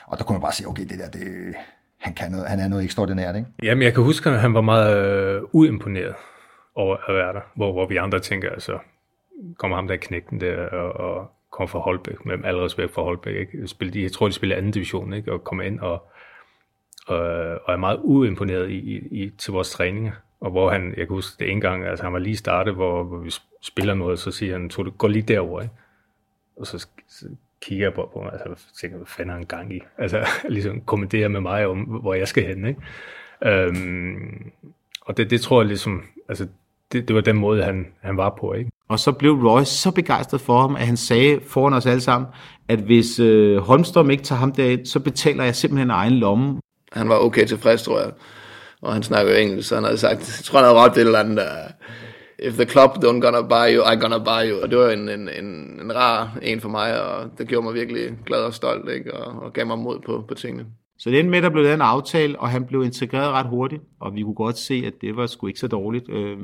og 0.07 0.17
der 0.17 0.23
kunne 0.23 0.33
man 0.33 0.41
bare 0.41 0.53
sige, 0.53 0.67
okay, 0.67 0.83
det 0.83 0.99
der, 0.99 1.09
det, 1.09 1.55
han, 2.03 2.13
kan 2.13 2.31
noget, 2.31 2.47
han 2.47 2.59
er 2.59 2.67
noget 2.67 2.83
ekstraordinært. 2.83 3.35
Ikke? 3.35 3.47
Jamen, 3.63 3.81
jeg 3.81 3.93
kan 3.93 4.03
huske, 4.03 4.29
at 4.29 4.39
han 4.39 4.53
var 4.53 4.61
meget 4.61 4.97
øh, 4.97 5.41
uimponeret 5.51 6.15
over 6.75 6.97
at 7.09 7.15
være 7.15 7.33
der, 7.33 7.41
hvor, 7.55 7.71
hvor 7.71 7.87
vi 7.87 7.97
andre 7.97 8.19
tænker, 8.19 8.49
altså, 8.49 8.79
kommer 9.57 9.77
ham 9.77 9.87
der 9.87 9.95
knækken 9.95 10.39
knægten 10.39 10.57
der, 10.57 10.67
og, 10.67 10.93
og 10.93 11.31
kommer 11.51 11.67
fra 11.67 11.79
Holbæk, 11.79 12.25
med 12.25 12.35
al 12.43 12.55
respekt 12.55 12.93
for 12.93 13.03
Holbæk, 13.03 13.35
ikke? 13.35 13.67
Spil, 13.67 13.97
jeg 13.97 14.11
tror, 14.11 14.27
de 14.27 14.33
spiller 14.33 14.55
anden 14.55 14.71
division, 14.71 15.13
ikke? 15.13 15.33
og 15.33 15.43
kommer 15.43 15.63
ind 15.63 15.79
og, 15.79 16.11
og, 17.07 17.17
og 17.65 17.73
er 17.73 17.77
meget 17.77 17.99
uimponeret 18.03 18.69
i, 18.69 18.77
i, 18.77 19.23
i, 19.23 19.29
til 19.29 19.53
vores 19.53 19.71
træninger. 19.71 20.11
Og 20.39 20.51
hvor 20.51 20.69
han, 20.69 20.93
jeg 20.97 21.07
kan 21.07 21.15
huske 21.15 21.43
det 21.43 21.51
en 21.51 21.61
gang, 21.61 21.85
altså 21.85 22.03
han 22.03 22.13
var 22.13 22.19
lige 22.19 22.37
startet, 22.37 22.73
hvor, 22.73 23.03
hvor 23.03 23.17
vi 23.17 23.31
spiller 23.61 23.93
noget, 23.93 24.19
så 24.19 24.31
siger 24.31 24.51
han, 24.51 24.69
tog 24.69 24.85
det, 24.85 24.97
gå 24.97 25.07
lige 25.07 25.23
derover, 25.23 25.61
ikke? 25.61 25.73
Og 26.57 26.67
så, 26.67 26.87
så 27.07 27.25
kigger 27.65 27.85
jeg 27.85 27.93
på, 27.93 28.09
på 28.13 28.27
altså 28.27 28.65
tænker, 28.81 28.97
hvad 28.97 29.07
fanden 29.07 29.29
er 29.29 29.33
han 29.33 29.45
gang 29.45 29.75
i? 29.75 29.79
Altså 29.97 30.27
ligesom 30.49 30.81
kommenterer 30.81 31.27
med 31.27 31.41
mig 31.41 31.67
om, 31.67 31.77
hvor 31.79 32.13
jeg 32.13 32.27
skal 32.27 32.47
hen, 32.47 32.65
ikke? 32.65 32.81
Øhm, 33.45 34.51
og 35.01 35.17
det, 35.17 35.29
det 35.29 35.41
tror 35.41 35.61
jeg 35.61 35.67
ligesom, 35.67 36.03
altså 36.29 36.47
det, 36.91 37.07
det 37.07 37.15
var 37.15 37.21
den 37.21 37.35
måde, 37.35 37.63
han, 37.63 37.87
han 38.01 38.17
var 38.17 38.37
på, 38.39 38.53
ikke? 38.53 38.71
Og 38.87 38.99
så 38.99 39.11
blev 39.11 39.33
Roy 39.33 39.63
så 39.63 39.91
begejstret 39.91 40.41
for 40.41 40.61
ham, 40.61 40.75
at 40.75 40.87
han 40.87 40.97
sagde 40.97 41.39
foran 41.47 41.73
os 41.73 41.85
alle 41.85 42.01
sammen, 42.01 42.29
at 42.67 42.79
hvis 42.79 43.19
øh, 43.19 43.57
Holmstrøm 43.57 44.09
ikke 44.09 44.23
tager 44.23 44.39
ham 44.39 44.51
derind, 44.51 44.85
så 44.85 44.99
betaler 44.99 45.43
jeg 45.43 45.55
simpelthen 45.55 45.89
egen 45.89 46.13
lomme. 46.13 46.59
Han 46.91 47.09
var 47.09 47.17
okay 47.17 47.45
tilfreds, 47.45 47.83
tror 47.83 47.99
jeg. 47.99 48.11
Og 48.81 48.93
han 48.93 49.03
snakker 49.03 49.31
jo 49.31 49.37
engelsk, 49.37 49.69
så 49.69 49.75
han 49.75 49.83
havde 49.83 49.97
sagt, 49.97 50.19
jeg 50.19 50.43
tror, 50.43 50.59
han 50.59 50.67
havde 50.67 50.79
ret 50.79 50.95
det 50.95 51.01
eller 51.01 51.19
andet, 51.19 51.39
uh, 51.39 51.71
if 52.39 52.53
the 52.53 52.65
club 52.65 53.03
don't 53.03 53.21
gonna 53.21 53.41
buy 53.41 53.75
you, 53.75 53.83
I 53.93 53.95
gonna 53.95 54.17
buy 54.17 54.49
you. 54.49 54.61
Og 54.61 54.69
det 54.69 54.77
var 54.77 54.89
en, 54.89 55.09
en, 55.09 55.29
en, 55.29 55.45
en 55.81 55.95
rar 55.95 56.37
en 56.41 56.61
for 56.61 56.69
mig, 56.69 57.01
og 57.01 57.31
det 57.37 57.47
gjorde 57.47 57.65
mig 57.65 57.73
virkelig 57.73 58.17
glad 58.25 58.39
og 58.39 58.53
stolt, 58.53 58.89
ikke? 58.89 59.13
Og, 59.13 59.43
og 59.43 59.53
gav 59.53 59.67
mig 59.67 59.77
mod 59.77 59.99
på, 60.05 60.25
på 60.27 60.33
tingene. 60.33 60.65
Så 60.99 61.09
det 61.09 61.19
endte 61.19 61.29
med, 61.31 61.37
at 61.37 61.43
der 61.43 61.49
blev 61.49 61.63
lavet 61.63 61.75
en 61.75 61.81
aftale, 61.81 62.39
og 62.39 62.49
han 62.49 62.65
blev 62.65 62.83
integreret 62.83 63.31
ret 63.31 63.47
hurtigt, 63.47 63.81
og 63.99 64.15
vi 64.15 64.21
kunne 64.23 64.35
godt 64.35 64.57
se, 64.57 64.83
at 64.85 64.93
det 65.01 65.15
var 65.15 65.27
sgu 65.27 65.47
ikke 65.47 65.59
så 65.59 65.67
dårligt. 65.67 66.09
Øh, 66.09 66.37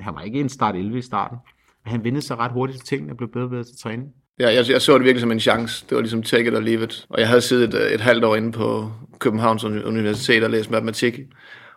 han 0.00 0.14
var 0.14 0.22
ikke 0.22 0.40
en 0.40 0.48
start 0.48 0.76
11 0.76 0.98
i 0.98 1.02
starten, 1.02 1.38
men 1.84 1.92
han 1.92 2.04
vendte 2.04 2.20
sig 2.20 2.38
ret 2.38 2.52
hurtigt 2.52 2.78
til 2.78 2.86
tingene 2.86 3.12
og 3.12 3.16
blev 3.16 3.32
bedre 3.32 3.44
og 3.44 3.50
bedre 3.50 3.64
til 3.64 3.78
træning. 3.82 4.08
Ja, 4.40 4.54
jeg, 4.54 4.70
jeg 4.70 4.82
så 4.82 4.94
det 4.94 5.04
virkelig 5.04 5.20
som 5.20 5.32
en 5.32 5.40
chance. 5.40 5.86
Det 5.88 5.94
var 5.94 6.00
ligesom 6.00 6.22
take 6.22 6.48
it 6.48 6.54
or 6.54 6.60
leave 6.60 6.84
it. 6.84 7.06
Og 7.08 7.20
jeg 7.20 7.28
havde 7.28 7.40
siddet 7.40 7.74
et, 7.74 7.94
et 7.94 8.00
halvt 8.00 8.24
år 8.24 8.36
inde 8.36 8.52
på 8.52 8.90
Københavns 9.18 9.64
Universitet 9.64 10.44
og 10.44 10.50
læst 10.50 10.70
matematik, 10.70 11.20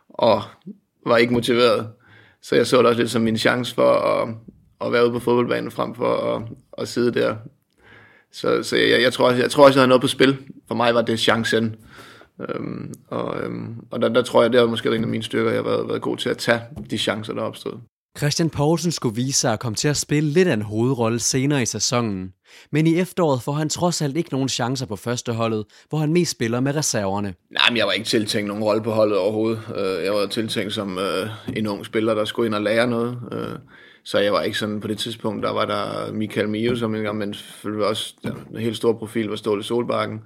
og 0.10 0.42
var 1.06 1.18
ikke 1.18 1.34
motiveret. 1.34 1.90
Så 2.42 2.56
jeg 2.56 2.68
så 2.68 2.78
det 2.78 2.86
også 2.86 3.02
lidt 3.02 3.12
som 3.12 3.22
min 3.22 3.38
chance 3.38 3.76
for 3.76 3.92
at, 3.92 4.30
at 4.82 4.92
være 4.92 5.04
ude 5.04 5.12
på 5.12 5.20
fodboldbanen 5.20 5.72
frem 5.72 5.96
for 5.96 6.36
at, 6.36 6.42
at 6.78 6.88
sidde 6.88 7.20
der. 7.20 7.36
Så, 8.32 8.64
så 8.64 8.78
jeg, 8.78 9.02
jeg, 9.02 9.14
tror, 9.14 9.32
jeg 9.32 9.52
tror 9.52 9.66
også, 9.66 9.80
jeg 9.80 9.82
havde 9.82 9.88
noget 9.88 10.02
på 10.02 10.08
spil. 10.08 10.38
For 10.68 10.76
mig 10.76 10.94
var 10.94 11.02
det 11.02 11.20
chancen. 11.20 11.76
Øhm, 12.42 12.94
og 13.08 13.44
øhm, 13.44 13.76
og 13.92 14.02
der, 14.02 14.10
der 14.10 14.22
tror 14.22 14.42
jeg, 14.42 14.54
det 14.54 14.62
var 14.62 14.68
måske 14.68 14.96
en 14.96 15.04
af 15.04 15.10
mine 15.10 15.24
styrker, 15.24 15.50
jeg 15.52 15.58
har 15.58 15.70
været, 15.70 15.88
været 15.88 16.02
god 16.02 16.18
til 16.18 16.30
at 16.30 16.38
tage 16.38 16.62
de 16.90 16.98
chancer, 16.98 17.34
der 17.34 17.42
opstod. 17.42 17.74
Christian 18.18 18.50
Poulsen 18.50 18.92
skulle 18.92 19.16
vise 19.16 19.40
sig 19.40 19.54
at 19.54 19.60
komme 19.60 19.76
til 19.76 19.88
at 19.88 19.98
spille 19.98 20.30
lidt 20.30 20.48
af 20.48 20.54
en 20.54 20.62
hovedrolle 20.62 21.20
senere 21.20 21.62
i 21.62 21.66
sæsonen. 21.66 22.34
Men 22.72 22.88
i 22.88 23.00
efteråret 23.00 23.42
får 23.42 23.52
han 23.52 23.70
trods 23.70 24.02
alt 24.02 24.18
ikke 24.18 24.30
nogen 24.32 24.50
chancer 24.50 24.86
på 24.86 24.96
førsteholdet, 24.96 25.66
hvor 25.90 25.98
han 25.98 26.14
mest 26.14 26.32
spiller 26.32 26.60
med 26.60 26.76
reserverne. 26.76 27.34
Nej, 27.52 27.70
men 27.70 27.78
jeg 27.78 27.86
var 27.86 27.92
ikke 27.92 28.06
tiltænkt 28.06 28.48
nogen 28.48 28.64
rolle 28.64 28.84
på 28.84 28.92
holdet 28.92 29.18
overhovedet. 29.18 29.60
Øh, 29.76 30.06
jeg 30.06 30.14
var 30.14 30.26
tiltænkt 30.26 30.74
som 30.74 30.98
øh, 30.98 31.30
en 31.56 31.68
ung 31.68 31.86
spiller, 31.86 32.14
der 32.14 32.26
skulle 32.26 32.48
ind 32.48 32.56
og 32.56 32.62
lære 32.62 32.88
noget. 32.88 33.20
Øh, 33.32 33.60
så 34.04 34.20
jeg 34.20 34.34
var 34.34 34.42
ikke 34.42 34.58
sådan 34.58 34.80
på 34.80 34.88
det 34.88 34.98
tidspunkt, 34.98 35.44
der 35.44 35.52
var 35.52 35.66
der 35.66 36.12
Michael 36.12 36.50
Mio 36.50 36.76
som 36.76 36.96
en 36.96 37.04
gang, 37.04 37.18
men 37.18 37.36
også 37.64 38.14
en 38.54 38.60
helt 38.60 38.78
stor 38.78 38.94
profil 38.94 39.28
var 39.28 39.36
Ståle 39.36 39.64
Solbakken 39.64 40.20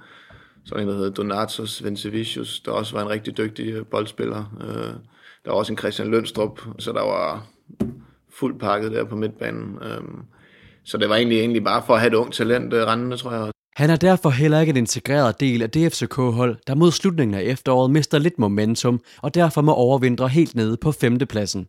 så 0.65 0.75
en, 0.75 0.87
der 0.87 0.93
hedder 0.93 1.09
Donatos 1.09 1.83
Vencevicius, 1.83 2.59
der 2.59 2.71
også 2.71 2.95
var 2.95 3.01
en 3.01 3.09
rigtig 3.09 3.37
dygtig 3.37 3.87
boldspiller. 3.87 4.45
Der 5.45 5.51
var 5.51 5.57
også 5.57 5.73
en 5.73 5.77
Christian 5.77 6.11
Lønstrup, 6.11 6.61
så 6.79 6.91
der 6.91 7.01
var 7.01 7.47
fuldt 8.39 8.59
pakket 8.59 8.91
der 8.91 9.03
på 9.03 9.15
midtbanen. 9.15 9.77
Øh, 9.81 10.01
så 10.83 10.97
det 10.97 11.09
var 11.09 11.15
egentlig, 11.15 11.39
egentlig 11.39 11.63
bare 11.63 11.83
for 11.85 11.93
at 11.93 11.99
have 11.99 12.07
et 12.07 12.13
ungt 12.13 12.35
talent 12.35 12.73
øh, 12.73 12.87
rendende, 12.87 13.17
tror 13.17 13.33
jeg. 13.33 13.51
Han 13.75 13.89
er 13.89 13.95
derfor 13.95 14.29
heller 14.29 14.59
ikke 14.59 14.69
en 14.69 14.77
integreret 14.77 15.39
del 15.39 15.61
af 15.61 15.69
DFCK-hold, 15.69 16.57
der 16.67 16.75
mod 16.75 16.91
slutningen 16.91 17.35
af 17.35 17.41
efteråret 17.41 17.91
mister 17.91 18.19
lidt 18.19 18.39
momentum, 18.39 18.99
og 19.21 19.35
derfor 19.35 19.61
må 19.61 19.73
overvintre 19.73 20.27
helt 20.27 20.55
nede 20.55 20.77
på 20.77 20.91
femtepladsen. 20.91 21.67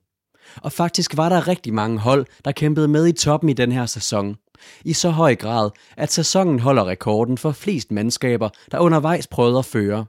Og 0.63 0.73
faktisk 0.73 1.17
var 1.17 1.29
der 1.29 1.49
rigtig 1.49 1.75
mange 1.75 1.99
hold, 1.99 2.27
der 2.45 2.53
kæmpede 2.53 2.89
med 2.89 3.07
i 3.07 3.13
toppen 3.13 3.49
i 3.49 3.53
den 3.53 3.73
her 3.73 3.87
sæson 3.87 4.37
i 4.85 4.93
så 4.93 5.11
høj 5.11 5.35
grad, 5.35 5.71
at 5.97 6.13
sæsonen 6.13 6.61
holder 6.61 6.87
rekorden 6.87 7.39
for 7.39 7.53
flest 7.53 7.91
mandskaber, 7.91 8.49
der 8.73 8.79
undervejs 8.79 9.27
prøvede 9.27 9.59
at 9.59 9.65
føre. 9.65 10.07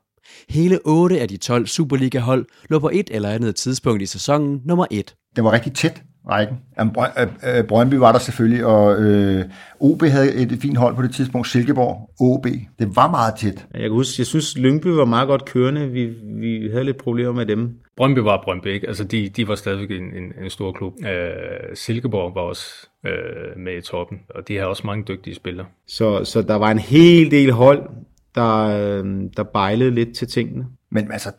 Hele 0.50 0.80
8 0.86 1.22
af 1.22 1.28
de 1.28 1.38
12 1.38 1.68
Superliga-hold 1.68 2.46
lå 2.70 2.80
på 2.80 2.90
et 2.94 3.10
eller 3.12 3.30
andet 3.30 3.56
tidspunkt 3.56 4.02
i 4.02 4.06
sæsonen 4.06 4.62
nummer 4.66 4.86
1. 4.92 5.16
Det 5.36 5.44
var 5.44 5.52
rigtig 5.52 5.74
tæt, 5.74 6.02
rækken. 6.30 6.58
Øh, 6.80 7.58
øh, 7.58 7.64
Brøndby 7.64 7.94
var 7.94 8.12
der 8.12 8.20
selvfølgelig, 8.20 8.66
og 8.66 9.02
øh, 9.02 9.46
OB 9.80 10.04
havde 10.04 10.34
et 10.34 10.58
fint 10.62 10.78
hold 10.78 10.96
på 10.96 11.02
det 11.02 11.14
tidspunkt, 11.14 11.48
Silkeborg, 11.48 12.10
OB. 12.20 12.46
Det 12.80 12.96
var 12.96 13.10
meget 13.12 13.34
tæt. 13.38 13.66
Jeg 13.74 13.82
kan 13.82 13.92
huske, 13.92 14.20
jeg 14.20 14.28
synes, 14.28 14.58
Lyngby 14.58 14.88
var 14.88 15.06
meget 15.06 15.28
godt 15.28 15.46
kørende. 15.46 15.90
Vi, 15.90 16.06
vi 16.42 16.70
havde 16.72 16.84
lidt 16.84 16.98
problemer 16.98 17.32
med 17.32 17.46
dem. 17.46 17.80
Brøndby 17.98 18.20
var 18.20 18.42
Brøndby, 18.44 18.68
ikke? 18.68 18.88
Altså, 18.88 19.04
de, 19.04 19.30
de 19.30 19.48
var 19.48 19.56
stadigvæk 19.56 19.92
en, 19.92 20.04
en, 20.04 20.44
en 20.44 20.50
stor 20.50 20.72
klub. 20.72 20.94
Øh, 21.06 21.76
Silkeborg 21.76 22.36
var 22.36 22.42
også 22.42 22.88
øh, 23.06 23.64
med 23.64 23.78
i 23.78 23.82
toppen, 23.82 24.20
og 24.36 24.48
de 24.48 24.58
har 24.58 24.66
også 24.66 24.84
mange 24.86 25.04
dygtige 25.08 25.36
spillere. 25.36 25.66
Så, 25.88 26.26
så 26.26 26.42
der 26.42 26.56
var 26.56 26.72
en 26.72 26.80
hel 26.80 27.32
del 27.32 27.52
hold, 27.52 27.90
der, 28.36 28.58
øh, 28.58 29.30
der 29.38 29.44
bejlede 29.44 29.92
lidt 29.92 30.16
til 30.16 30.28
tingene. 30.28 30.66
Men 30.92 31.12
altså, 31.12 31.32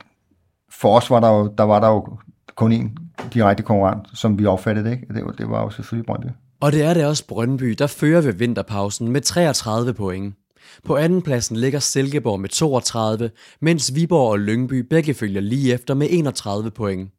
for 0.71 0.97
os 0.97 1.11
var 1.11 1.21
der 1.21 1.29
jo, 1.29 1.55
der 1.59 1.65
var 1.65 1.81
der 1.81 1.89
jo 1.89 2.19
kun 2.55 2.73
en 2.73 2.99
direkte 3.35 3.63
konkurrent, 3.63 4.19
som 4.19 4.39
vi 4.39 4.47
opfattede 4.47 4.89
det, 4.89 4.93
ikke? 4.93 5.15
Det, 5.15 5.25
var, 5.25 5.33
det 5.33 5.51
var 5.51 5.63
jo 5.63 5.71
selvfølgelig 5.71 6.07
Brøndby. 6.07 6.29
Og 6.61 6.73
det 6.73 6.83
er 6.83 6.95
det 6.95 7.07
også 7.07 7.27
Brøndby, 7.27 7.71
der 7.71 7.87
fører 7.87 8.21
ved 8.21 8.33
vinterpausen 8.33 9.09
med 9.09 9.21
33 9.21 9.95
point. 9.95 10.35
På 10.85 10.97
andenpladsen 10.97 11.57
ligger 11.57 11.79
Silkeborg 11.79 12.41
med 12.41 12.49
32, 12.49 13.31
mens 13.61 13.95
Viborg 13.95 14.31
og 14.31 14.39
Lyngby 14.39 14.75
begge 14.75 15.15
følger 15.15 15.41
lige 15.41 15.75
efter 15.75 15.95
med 15.95 16.07
31 16.11 16.71
point. 16.71 17.11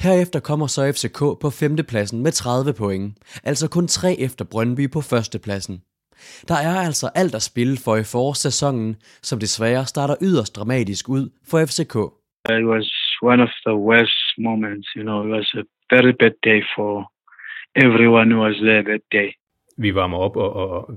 Herefter 0.00 0.40
kommer 0.40 0.66
så 0.66 0.92
FCK 0.92 1.18
på 1.18 1.50
femtepladsen 1.50 2.22
med 2.22 2.32
30 2.32 2.72
point, 2.72 3.14
altså 3.44 3.68
kun 3.68 3.88
tre 3.88 4.14
efter 4.18 4.44
Brøndby 4.44 4.90
på 4.90 5.00
førstepladsen. 5.00 5.80
Der 6.48 6.54
er 6.54 6.76
altså 6.86 7.10
alt 7.14 7.34
at 7.34 7.42
spille 7.42 7.76
for 7.84 7.96
i 7.96 8.04
forårssæsonen, 8.04 8.96
som 9.22 9.38
desværre 9.38 9.86
starter 9.86 10.16
yderst 10.22 10.56
dramatisk 10.56 11.08
ud 11.08 11.30
for 11.50 11.58
FCK. 11.66 11.96
It 12.58 12.66
was 12.74 12.86
one 13.22 13.42
of 13.42 13.52
the 13.66 13.76
worst 13.88 14.20
moments, 14.38 14.88
you 14.96 15.02
know, 15.02 15.24
it 15.26 15.30
was 15.30 15.54
a 15.54 15.62
very 15.94 16.12
bad 16.20 16.34
day 16.44 16.60
for 16.76 17.12
everyone 17.76 18.34
who 18.34 18.42
was 18.42 18.56
there 18.56 18.82
that 18.82 19.00
day. 19.12 19.28
Vi 19.76 19.94
varmer 19.94 20.18
op, 20.18 20.36
og, 20.36 20.52
og 20.52 20.90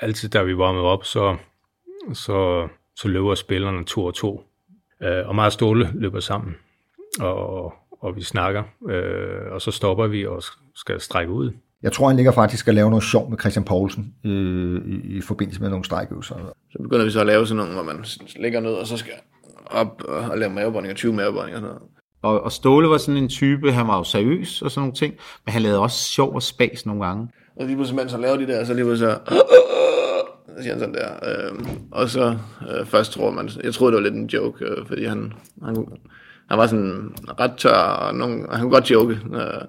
altid 0.00 0.28
da 0.28 0.42
vi 0.42 0.56
varmer 0.56 0.80
op, 0.80 1.04
så, 1.04 1.36
så, 2.12 2.68
så 2.96 3.08
løber 3.08 3.34
spillerne 3.34 3.84
to 3.84 4.04
og 4.04 4.14
to. 4.14 4.44
Øh, 5.02 5.28
og 5.28 5.34
meget 5.34 5.52
Ståle 5.52 5.90
løber 5.94 6.20
sammen, 6.20 6.56
og, 7.20 7.74
og 7.90 8.16
vi 8.16 8.22
snakker, 8.22 8.62
øh, 8.90 9.52
og 9.52 9.60
så 9.60 9.70
stopper 9.70 10.06
vi 10.06 10.26
og 10.26 10.42
skal 10.74 11.00
strække 11.00 11.32
ud. 11.32 11.52
Jeg 11.82 11.92
tror, 11.92 12.06
han 12.06 12.16
ligger 12.16 12.32
faktisk 12.32 12.68
at 12.68 12.74
lave 12.74 12.90
noget 12.90 13.04
sjov 13.04 13.30
med 13.30 13.38
Christian 13.38 13.64
Poulsen 13.64 14.14
øh, 14.24 14.82
i, 14.86 15.16
i 15.16 15.20
forbindelse 15.20 15.60
med 15.60 15.70
nogle 15.70 15.84
strækøvelser. 15.84 16.34
Så 16.72 16.78
begynder 16.82 17.04
vi 17.04 17.10
så 17.10 17.20
at 17.20 17.26
lave 17.26 17.46
sådan 17.46 17.56
nogle, 17.56 17.72
hvor 17.72 17.82
man 17.82 18.04
ligger 18.36 18.60
ned, 18.60 18.72
og 18.72 18.86
så 18.86 18.96
skal 18.96 19.12
op 19.66 20.02
og 20.04 20.38
lave 20.38 20.52
mavebåndinger, 20.52 20.94
20 20.94 21.12
mavebåndinger 21.12 21.60
og 21.60 21.62
sådan 21.62 21.74
noget. 21.74 21.82
Og, 22.22 22.44
og 22.44 22.52
Ståle 22.52 22.88
var 22.88 22.98
sådan 22.98 23.22
en 23.22 23.28
type, 23.28 23.72
han 23.72 23.88
var 23.88 23.96
jo 23.96 24.04
seriøs 24.04 24.62
og 24.62 24.70
sådan 24.70 24.80
nogle 24.80 24.94
ting, 24.94 25.14
men 25.46 25.52
han 25.52 25.62
lavede 25.62 25.80
også 25.80 26.04
sjov 26.04 26.34
og 26.34 26.42
spas 26.42 26.86
nogle 26.86 27.06
gange. 27.06 27.28
Og 27.56 27.66
lige 27.66 27.76
pludselig, 27.76 27.96
mens 27.96 28.12
han 28.12 28.20
lavede 28.20 28.46
de 28.46 28.52
der, 28.52 28.64
så 28.64 28.74
lige 28.74 28.84
pludselig 28.84 29.16
så... 29.26 29.34
Så 30.56 30.62
siger 30.62 30.72
han 30.72 30.80
sådan 30.80 30.94
der. 30.94 31.08
Øh, 31.22 31.58
og 31.90 32.10
så 32.10 32.36
øh, 32.70 32.86
først 32.86 33.12
tror 33.12 33.30
man... 33.30 33.50
Jeg 33.64 33.74
troede, 33.74 33.92
det 33.96 34.02
var 34.02 34.10
lidt 34.10 34.22
en 34.22 34.26
joke, 34.26 34.64
øh, 34.64 34.86
fordi 34.86 35.04
han, 35.04 35.32
han, 35.64 35.86
han 36.48 36.58
var 36.58 36.66
sådan 36.66 37.14
ret 37.40 37.52
tør, 37.56 37.74
og, 37.74 38.14
nogen, 38.14 38.46
og 38.46 38.52
han 38.56 38.60
kunne 38.60 38.72
godt 38.72 38.90
joke. 38.90 39.12
Øh, 39.34 39.62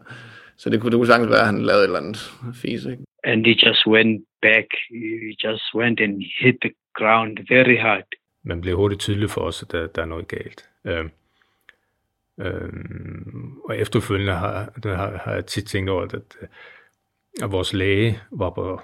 så 0.63 0.69
det 0.69 0.81
kunne, 0.81 0.91
det 0.91 0.97
kunne 0.97 1.07
sagtens 1.07 1.29
være, 1.31 1.39
at 1.39 1.45
han 1.45 1.61
lavede 1.61 1.83
et 1.83 1.87
eller 1.87 1.99
andet 1.99 2.17
fis, 2.61 2.85
ikke? 2.85 3.03
And 3.23 3.45
he 3.45 3.67
just 3.67 3.87
went 3.87 4.25
back. 4.41 4.67
He 4.89 5.35
just 5.47 5.63
went 5.75 6.01
and 6.01 6.23
hit 6.39 6.55
the 6.61 6.71
ground 6.93 7.37
very 7.49 7.77
hard. 7.77 8.03
Man 8.43 8.61
bliver 8.61 8.77
hurtigt 8.77 9.01
tydeligt 9.01 9.31
for 9.31 9.41
os, 9.41 9.63
at 9.63 9.71
der, 9.71 9.87
der 9.87 10.01
er 10.01 10.05
noget 10.05 10.27
galt. 10.27 10.69
Øh, 10.85 11.05
øh, 12.39 12.69
og 13.63 13.77
efterfølgende 13.77 14.33
har, 14.33 14.73
der 14.83 14.95
har, 14.95 15.17
har 15.17 15.33
jeg 15.33 15.45
tit 15.45 15.65
tænkt 15.65 15.89
over, 15.89 16.01
at, 16.01 16.13
at 17.43 17.51
vores 17.51 17.73
læge 17.73 18.19
var 18.31 18.49
på, 18.49 18.81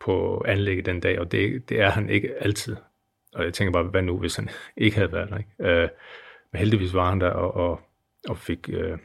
på 0.00 0.44
anlægget 0.48 0.86
den 0.86 1.00
dag, 1.00 1.20
og 1.20 1.32
det, 1.32 1.68
det 1.68 1.80
er 1.80 1.90
han 1.90 2.10
ikke 2.10 2.34
altid. 2.40 2.76
Og 3.34 3.44
jeg 3.44 3.52
tænker 3.54 3.72
bare, 3.72 3.82
hvad 3.82 4.02
nu, 4.02 4.18
hvis 4.18 4.36
han 4.36 4.48
ikke 4.84 4.96
havde 4.96 5.12
været 5.12 5.30
der? 5.30 5.38
Ikke? 5.38 5.82
Øh, 5.82 5.88
men 6.52 6.58
heldigvis 6.58 6.94
var 6.94 7.10
han 7.10 7.20
der 7.20 7.30
og, 7.30 7.54
og, 7.54 7.80
og 8.28 8.38
fik 8.38 8.68
øh, 8.72 8.98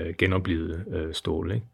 øh, 0.00 0.14
genoplevet 0.18 0.84
øh, 0.94 1.14
Ståle. 1.14 1.54
Ikke? 1.54 1.66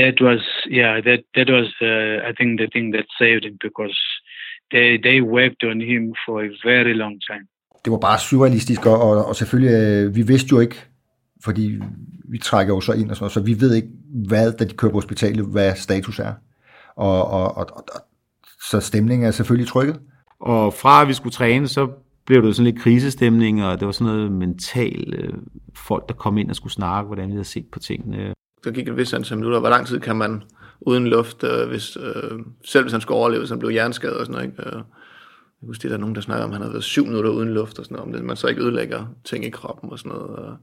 That 0.00 0.20
was, 0.20 0.42
yeah, 0.70 1.02
that 1.02 1.20
that 1.36 1.48
was, 1.50 1.68
uh, 1.80 2.30
I 2.30 2.32
think, 2.38 2.60
the 2.60 2.68
thing 2.74 2.94
that 2.94 3.06
saved 3.18 3.44
him 3.48 3.56
because 3.66 3.98
they 4.72 4.88
they 5.06 5.20
worked 5.20 5.62
on 5.70 5.80
him 5.80 6.14
for 6.26 6.36
a 6.40 6.50
very 6.70 6.94
long 7.02 7.16
time. 7.30 7.46
Det 7.84 7.92
var 7.92 7.98
bare 7.98 8.18
surrealistisk, 8.18 8.86
og, 8.86 9.26
og, 9.26 9.36
selvfølgelig, 9.36 9.72
øh, 9.72 10.16
vi 10.16 10.22
vidste 10.22 10.48
jo 10.52 10.60
ikke, 10.60 10.76
fordi 11.44 11.80
vi 12.28 12.38
trækker 12.38 12.74
jo 12.74 12.80
så 12.80 12.92
ind 12.92 13.10
og 13.10 13.16
sådan 13.16 13.22
noget, 13.24 13.32
så 13.32 13.42
vi 13.42 13.60
ved 13.60 13.74
ikke, 13.74 13.88
hvad, 14.28 14.52
da 14.52 14.64
de 14.64 14.74
kører 14.74 14.92
på 14.92 14.96
hospitalet, 14.96 15.46
hvad 15.52 15.74
status 15.74 16.18
er. 16.18 16.32
Og, 16.96 17.30
og, 17.30 17.56
og, 17.56 17.66
og 17.76 18.00
så 18.70 18.80
stemningen 18.80 19.26
er 19.26 19.30
selvfølgelig 19.30 19.68
trykket. 19.68 20.00
Og 20.40 20.74
fra 20.74 21.02
at 21.02 21.08
vi 21.08 21.12
skulle 21.12 21.32
træne, 21.32 21.68
så 21.68 21.88
blev 22.28 22.42
det 22.42 22.56
sådan 22.56 22.72
lidt 22.72 22.82
krisestemning, 22.82 23.64
og 23.64 23.80
det 23.80 23.86
var 23.86 23.92
sådan 23.92 24.14
noget 24.14 24.32
mental 24.32 25.14
øh, 25.14 25.32
folk, 25.74 26.08
der 26.08 26.14
kom 26.14 26.38
ind 26.38 26.50
og 26.50 26.56
skulle 26.56 26.72
snakke, 26.72 27.06
hvordan 27.06 27.28
vi 27.28 27.32
havde 27.32 27.44
set 27.44 27.66
på 27.72 27.78
tingene. 27.78 28.34
Der 28.64 28.70
gik 28.70 28.88
et 28.88 28.96
vist 28.96 29.14
antal 29.14 29.36
minutter. 29.36 29.60
Hvor 29.60 29.68
lang 29.68 29.86
tid 29.86 30.00
kan 30.00 30.16
man 30.16 30.42
uden 30.80 31.06
luft, 31.06 31.44
øh, 31.44 31.68
hvis, 31.68 31.96
øh, 31.96 32.38
selv 32.64 32.84
hvis 32.84 32.92
han 32.92 33.00
skulle 33.00 33.18
overleve, 33.18 33.40
hvis 33.40 33.50
han 33.50 33.58
blev 33.58 33.70
hjerneskadet 33.70 34.16
og 34.16 34.26
sådan 34.26 34.34
noget. 34.34 34.50
Ikke? 34.50 34.76
Øh, 34.76 34.82
jeg 35.62 35.66
husker, 35.66 35.88
der 35.88 35.96
er 35.96 36.00
nogen, 36.00 36.14
der 36.14 36.20
snakker 36.20 36.44
om, 36.44 36.50
at 36.50 36.56
han 36.56 36.62
har 36.62 36.70
været 36.70 36.84
syv 36.84 37.06
minutter 37.06 37.30
uden 37.30 37.54
luft 37.54 37.78
og 37.78 37.84
sådan 37.84 37.94
noget, 37.94 38.06
om 38.06 38.12
det, 38.12 38.24
man 38.24 38.36
så 38.36 38.46
ikke 38.46 38.62
ødelægger 38.62 39.06
ting 39.24 39.44
i 39.44 39.50
kroppen 39.50 39.90
og 39.90 39.98
sådan 39.98 40.12
noget. 40.12 40.36
Og, 40.36 40.56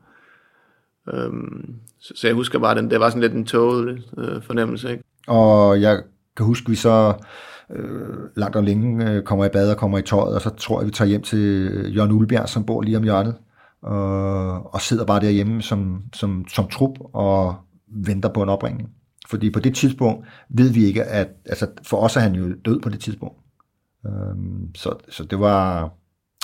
øhm, 1.13 1.75
så, 1.99 2.13
så, 2.15 2.27
jeg 2.27 2.35
husker 2.35 2.59
bare, 2.59 2.75
den, 2.75 2.89
det 2.89 2.99
var 2.99 3.09
sådan 3.09 3.21
lidt 3.21 3.33
en 3.33 3.45
tåget 3.45 4.03
øh, 4.17 4.41
fornemmelse. 4.41 4.91
Ikke? 4.91 5.03
Og 5.27 5.81
jeg 5.81 6.03
kan 6.37 6.45
huske, 6.45 6.69
vi 6.69 6.75
så 6.75 7.13
øh, 7.71 8.17
langt 8.35 8.55
og 8.55 8.63
længe 8.63 9.11
øh, 9.11 9.23
kommer 9.23 9.45
i 9.45 9.49
bad 9.49 9.71
og 9.71 9.77
kommer 9.77 9.97
i 9.97 10.01
tøjet, 10.01 10.35
og 10.35 10.41
så 10.41 10.49
tror 10.49 10.79
jeg, 10.79 10.87
vi 10.87 10.91
tager 10.91 11.09
hjem 11.09 11.21
til 11.21 11.69
øh, 11.71 11.95
Jørgen 11.95 12.11
Ulbjerg, 12.11 12.49
som 12.49 12.65
bor 12.65 12.81
lige 12.81 12.97
om 12.97 13.03
hjørnet, 13.03 13.35
og, 13.81 14.73
og 14.73 14.81
sidder 14.81 15.05
bare 15.05 15.21
derhjemme 15.21 15.61
som, 15.61 16.03
som, 16.13 16.45
som 16.47 16.67
trup 16.67 16.97
og 17.13 17.55
venter 17.87 18.29
på 18.29 18.43
en 18.43 18.49
opringning. 18.49 18.89
Fordi 19.27 19.49
på 19.49 19.59
det 19.59 19.75
tidspunkt 19.75 20.27
ved 20.49 20.69
vi 20.73 20.85
ikke, 20.85 21.03
at 21.03 21.27
altså 21.45 21.67
for 21.83 21.97
os 21.97 22.15
er 22.15 22.19
han 22.19 22.35
jo 22.35 22.53
død 22.65 22.81
på 22.81 22.89
det 22.89 22.99
tidspunkt. 22.99 23.37
Øhm, 24.05 24.75
så, 24.75 24.95
så 25.09 25.23
det 25.23 25.39
var, 25.39 25.91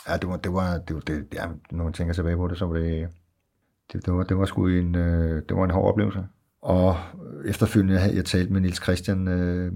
ja, 0.09 0.17
det 0.17 0.29
var, 0.29 0.37
det 0.37 0.53
var, 0.53 0.77
det 0.77 0.95
var, 0.95 1.01
det, 1.01 1.27
ja, 1.33 1.45
når 1.71 1.83
man 1.83 1.93
tænker 1.93 2.13
tilbage 2.13 2.37
på 2.37 2.47
det, 2.47 2.57
så 2.57 2.65
var 2.65 2.73
det, 2.73 3.07
det, 3.93 4.05
det 4.05 4.13
var, 4.13 4.23
det 4.23 4.37
var 4.37 4.45
sgu 4.45 4.67
en, 4.67 4.95
øh, 4.95 5.43
det 5.49 5.57
var 5.57 5.63
en 5.63 5.71
hård 5.71 5.91
oplevelse. 5.91 6.23
Og 6.61 6.95
efterfølgende 7.45 7.99
havde 7.99 8.15
jeg 8.15 8.25
talt 8.25 8.51
med 8.51 8.61
Nils 8.61 8.83
Christian, 8.83 9.27
øh, 9.27 9.71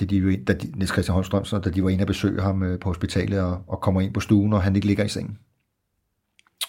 da 0.00 0.04
de, 0.04 0.44
da 0.44 0.52
de, 0.52 0.72
Niels 0.74 0.92
Christian 0.92 1.14
Holmstrøm, 1.14 1.44
så 1.44 1.58
da 1.58 1.70
de 1.70 1.84
var 1.84 1.90
inde 1.90 2.02
og 2.02 2.06
besøge 2.06 2.42
ham 2.42 2.62
øh, 2.62 2.80
på 2.80 2.88
hospitalet 2.88 3.40
og, 3.40 3.64
og 3.66 3.80
kommer 3.80 4.00
ind 4.00 4.14
på 4.14 4.20
stuen, 4.20 4.52
og 4.52 4.62
han 4.62 4.76
ikke 4.76 4.86
ligger 4.86 5.04
i 5.04 5.08
sengen. 5.08 5.38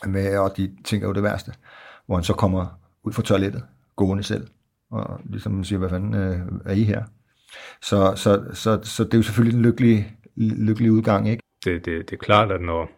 Med, 0.06 0.38
og 0.38 0.58
de 0.58 0.72
tænker 0.84 1.08
jo 1.08 1.14
det 1.14 1.24
værste, 1.24 1.54
hvor 2.06 2.16
han 2.16 2.24
så 2.24 2.34
kommer 2.34 2.80
ud 3.04 3.14
fra 3.14 3.24
toilettet, 3.24 3.64
gående 3.96 4.24
selv, 4.24 4.48
og 4.92 5.20
ligesom 5.26 5.64
siger, 5.64 5.80
hvad 5.80 5.90
fanden 5.90 6.14
øh, 6.14 6.40
er 6.66 6.74
I 6.74 6.84
her? 6.84 7.04
Så, 7.82 8.14
så, 8.16 8.46
så, 8.54 8.80
så 8.84 9.04
det 9.04 9.14
er 9.14 9.18
jo 9.18 9.24
selvfølgelig 9.24 9.58
en 9.58 9.64
lykkelig, 9.64 10.18
lykkelig 10.36 10.92
udgang, 10.92 11.30
ikke? 11.30 11.44
Det, 11.66 11.86
det, 11.86 12.10
det 12.10 12.14
er 12.16 12.24
klart, 12.24 12.52
at 12.52 12.62
når 12.62 12.84
et 12.84 12.90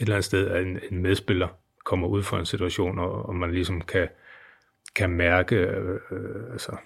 eller 0.00 0.14
andet 0.14 0.24
sted 0.24 0.56
en, 0.56 0.78
en 0.90 1.02
medspiller 1.02 1.48
kommer 1.84 2.08
ud 2.08 2.22
fra 2.22 2.38
en 2.38 2.46
situation, 2.46 2.98
og, 2.98 3.26
og 3.26 3.34
man 3.34 3.52
ligesom 3.52 3.80
kan, 3.80 4.08
kan 4.96 5.10
mærke, 5.10 5.56
øh, 5.56 6.00
altså, 6.52 6.76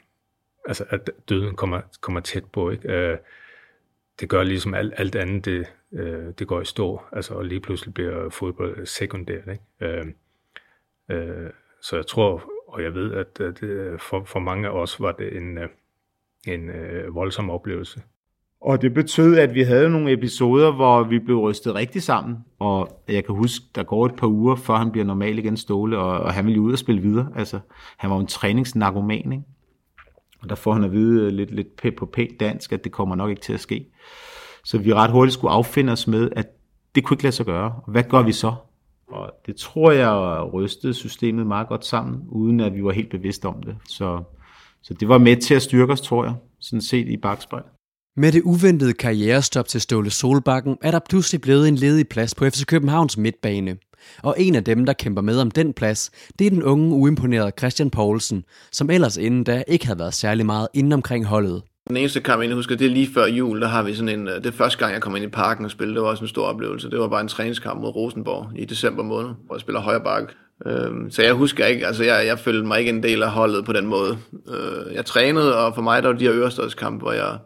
altså 0.64 0.84
at 0.90 1.10
døden 1.28 1.56
kommer, 1.56 1.80
kommer 2.00 2.20
tæt 2.20 2.44
på, 2.44 2.70
ikke? 2.70 2.92
Øh, 2.92 3.18
det 4.20 4.28
gør 4.28 4.42
ligesom 4.42 4.74
alt, 4.74 4.94
alt 4.96 5.16
andet, 5.16 5.44
det, 5.44 5.66
øh, 5.92 6.32
det 6.38 6.46
går 6.46 6.60
i 6.60 6.64
stå, 6.64 7.02
altså, 7.12 7.34
og 7.34 7.44
lige 7.44 7.60
pludselig 7.60 7.94
bliver 7.94 8.30
fodbold 8.30 8.86
sekundært, 8.86 9.48
ikke? 9.48 9.62
Øh, 9.80 10.06
øh, 11.10 11.50
så 11.82 11.96
jeg 11.96 12.06
tror, 12.06 12.50
og 12.68 12.82
jeg 12.82 12.94
ved, 12.94 13.12
at, 13.12 13.40
at 13.40 13.62
øh, 13.62 13.98
for, 13.98 14.24
for 14.24 14.40
mange 14.40 14.68
af 14.68 14.72
os 14.72 15.00
var 15.00 15.12
det 15.12 15.36
en, 15.36 15.58
øh, 15.58 15.68
en 16.46 16.70
øh, 16.70 17.14
voldsom 17.14 17.50
oplevelse. 17.50 18.02
Og 18.60 18.82
det 18.82 18.94
betød, 18.94 19.38
at 19.38 19.54
vi 19.54 19.62
havde 19.62 19.90
nogle 19.90 20.12
episoder, 20.12 20.72
hvor 20.72 21.02
vi 21.02 21.18
blev 21.18 21.38
rystet 21.38 21.74
rigtig 21.74 22.02
sammen. 22.02 22.36
Og 22.58 23.02
jeg 23.08 23.24
kan 23.24 23.34
huske, 23.34 23.64
der 23.74 23.82
går 23.82 24.06
et 24.06 24.16
par 24.16 24.26
uger, 24.26 24.56
før 24.56 24.74
han 24.74 24.92
bliver 24.92 25.04
normal 25.04 25.38
igen 25.38 25.56
ståle, 25.56 25.98
og, 25.98 26.20
og 26.20 26.32
han 26.32 26.46
ville 26.46 26.60
ud 26.60 26.72
og 26.72 26.78
spille 26.78 27.02
videre. 27.02 27.32
Altså, 27.36 27.60
han 27.96 28.10
var 28.10 28.18
en 28.18 28.26
træningsnarkoman, 28.26 29.32
ikke? 29.32 29.44
Og 30.44 30.50
der 30.50 30.56
får 30.56 30.72
han 30.72 30.84
at 30.84 30.92
vide 30.92 31.22
øh, 31.22 31.32
lidt, 31.32 31.50
lidt 31.50 31.96
på 31.96 32.06
pænt 32.06 32.40
dansk, 32.40 32.72
at 32.72 32.84
det 32.84 32.92
kommer 32.92 33.14
nok 33.14 33.30
ikke 33.30 33.42
til 33.42 33.52
at 33.52 33.60
ske. 33.60 33.86
Så 34.64 34.78
vi 34.78 34.94
ret 34.94 35.10
hurtigt 35.10 35.34
skulle 35.34 35.50
affinde 35.50 35.92
os 35.92 36.06
med, 36.06 36.30
at 36.36 36.46
det 36.94 37.04
kunne 37.04 37.14
ikke 37.14 37.22
lade 37.24 37.34
sig 37.34 37.46
gøre. 37.46 37.80
Hvad 37.88 38.02
gør 38.02 38.22
vi 38.22 38.32
så? 38.32 38.54
Og 39.08 39.32
det 39.46 39.56
tror 39.56 39.90
jeg 39.90 40.12
rystede 40.52 40.94
systemet 40.94 41.46
meget 41.46 41.68
godt 41.68 41.84
sammen, 41.84 42.22
uden 42.28 42.60
at 42.60 42.74
vi 42.74 42.84
var 42.84 42.92
helt 42.92 43.10
bevidste 43.10 43.46
om 43.46 43.62
det. 43.62 43.76
Så, 43.88 44.22
så 44.82 44.94
det 44.94 45.08
var 45.08 45.18
med 45.18 45.36
til 45.36 45.54
at 45.54 45.62
styrke 45.62 45.92
os, 45.92 46.00
tror 46.00 46.24
jeg, 46.24 46.34
sådan 46.60 46.82
set 46.82 47.08
i 47.08 47.16
bagspejlet. 47.16 47.68
Med 48.16 48.32
det 48.32 48.42
uventede 48.42 48.92
karrierestop 48.92 49.68
til 49.68 49.80
Ståle 49.80 50.10
Solbakken 50.10 50.76
er 50.82 50.90
der 50.90 51.00
pludselig 51.10 51.40
blevet 51.40 51.68
en 51.68 51.76
ledig 51.76 52.08
plads 52.08 52.34
på 52.34 52.44
FC 52.44 52.64
Københavns 52.66 53.18
midtbane. 53.18 53.76
Og 54.22 54.34
en 54.38 54.54
af 54.54 54.64
dem, 54.64 54.86
der 54.86 54.92
kæmper 54.92 55.22
med 55.22 55.40
om 55.40 55.50
den 55.50 55.72
plads, 55.72 56.10
det 56.38 56.46
er 56.46 56.50
den 56.50 56.62
unge, 56.62 56.94
uimponerede 56.94 57.52
Christian 57.58 57.90
Poulsen, 57.90 58.44
som 58.72 58.90
ellers 58.90 59.16
inden 59.16 59.44
da 59.44 59.62
ikke 59.68 59.86
havde 59.86 59.98
været 59.98 60.14
særlig 60.14 60.46
meget 60.46 60.68
inden 60.74 60.92
omkring 60.92 61.26
holdet. 61.26 61.62
Den 61.88 61.96
eneste 61.96 62.20
kamp, 62.20 62.42
jeg 62.42 62.54
husker, 62.54 62.76
det 62.76 62.86
er 62.86 62.90
lige 62.90 63.08
før 63.14 63.26
jul, 63.26 63.60
der 63.60 63.68
har 63.68 63.82
vi 63.82 63.94
sådan 63.94 64.20
en, 64.20 64.28
øh, 64.28 64.34
det 64.34 64.46
er 64.46 64.52
første 64.52 64.78
gang, 64.78 64.92
jeg 64.92 65.02
kom 65.02 65.16
ind 65.16 65.24
i 65.24 65.28
parken 65.28 65.64
og 65.64 65.70
spillede, 65.70 65.94
det 65.94 66.02
var 66.02 66.08
også 66.08 66.24
en 66.24 66.28
stor 66.28 66.46
oplevelse. 66.46 66.90
Det 66.90 66.98
var 66.98 67.08
bare 67.08 67.20
en 67.20 67.28
træningskamp 67.28 67.80
mod 67.80 67.88
Rosenborg 67.88 68.50
i 68.56 68.64
december 68.64 69.02
måned, 69.02 69.30
hvor 69.46 69.54
jeg 69.54 69.60
spiller 69.60 69.80
højre 69.80 70.00
bakke. 70.00 70.34
Øhm, 70.66 71.10
så 71.10 71.22
jeg 71.22 71.32
husker 71.32 71.66
ikke, 71.66 71.86
altså 71.86 72.04
jeg, 72.04 72.26
jeg 72.26 72.38
følte 72.38 72.66
mig 72.66 72.78
ikke 72.78 72.90
en 72.90 73.02
del 73.02 73.22
af 73.22 73.30
holdet 73.30 73.64
på 73.64 73.72
den 73.72 73.86
måde. 73.86 74.18
Øh, 74.48 74.94
jeg 74.94 75.04
trænede, 75.04 75.58
og 75.58 75.74
for 75.74 75.82
mig 75.82 76.02
der 76.02 76.08
var 76.08 76.18
de 76.18 76.24
her 76.24 76.34
Ørestadskampe, 76.34 77.02
hvor 77.02 77.12
jeg 77.12 77.38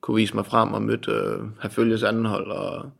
kunne 0.00 0.16
vise 0.16 0.34
mig 0.34 0.46
frem 0.46 0.72
og 0.72 0.82
mødte 0.82 1.10
øh, 1.10 1.38
Herfølges 1.62 2.02
anden 2.02 2.26
hold 2.26 2.50
og 2.50 2.90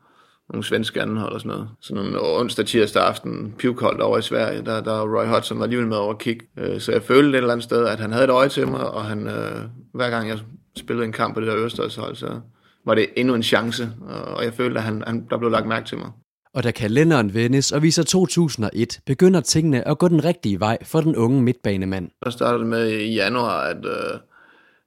nogle 0.51 0.64
svenske 0.64 1.02
anden 1.02 1.16
hold 1.16 1.32
og 1.32 1.40
sådan 1.40 1.56
noget. 1.56 1.68
Så 1.81 1.94
nogle 1.94 2.20
onsdag, 2.23 2.66
tirsdag 2.66 3.02
aften, 3.02 3.55
pivkoldt 3.59 4.01
over 4.01 4.18
i 4.18 4.23
Sverige, 4.23 4.62
der, 4.62 4.81
der 4.81 5.18
Roy 5.18 5.27
Hodgson 5.27 5.59
var 5.59 5.64
alligevel 5.64 5.89
med 5.89 5.97
over 5.97 6.12
at 6.12 6.18
kigge. 6.18 6.47
Øh, 6.59 6.81
så 6.81 6.93
jeg 6.93 7.02
følte 7.02 7.31
et 7.31 7.36
eller 7.36 7.52
andet 7.52 7.64
sted, 7.64 7.86
at 7.86 8.01
han 8.01 8.12
havde 8.12 8.24
et 8.24 8.31
øje 8.31 8.48
til 8.48 8.68
mig, 8.68 8.90
og 8.90 9.05
han, 9.05 9.27
øh, 9.27 9.60
hver 9.94 10.10
gang 10.10 10.28
jeg 10.28 10.39
spillede 10.77 11.06
en 11.06 11.12
kamp 11.12 11.35
på 11.35 11.40
det 11.40 11.48
der 11.48 11.56
Ørestadshold, 11.56 12.16
så 12.16 12.40
var 12.86 12.94
det 12.94 13.06
endnu 13.16 13.35
en 13.35 13.43
chance, 13.43 13.89
og 14.09 14.44
jeg 14.44 14.55
følte, 14.55 14.78
at 14.78 14.85
han, 14.85 15.02
han, 15.06 15.27
der 15.31 15.39
blev 15.39 15.51
lagt 15.51 15.66
mærke 15.66 15.86
til 15.86 15.98
mig. 15.98 16.10
Og 16.55 16.64
da 16.64 16.70
kalenderen 16.70 17.35
vendes 17.35 17.73
og 17.73 17.82
viser 17.82 18.02
2001, 18.02 19.01
begynder 19.06 19.40
tingene 19.40 19.89
at 19.89 19.98
gå 19.98 20.09
den 20.09 20.24
rigtige 20.24 20.60
vej 20.60 20.78
for 20.82 21.01
den 21.01 21.16
unge 21.16 21.43
midtbanemand. 21.43 22.10
Der 22.24 22.31
startede 22.31 22.59
det 22.59 22.68
med 22.68 22.90
i 22.90 23.14
januar, 23.14 23.60
at, 23.60 23.85
øh, 23.85 24.20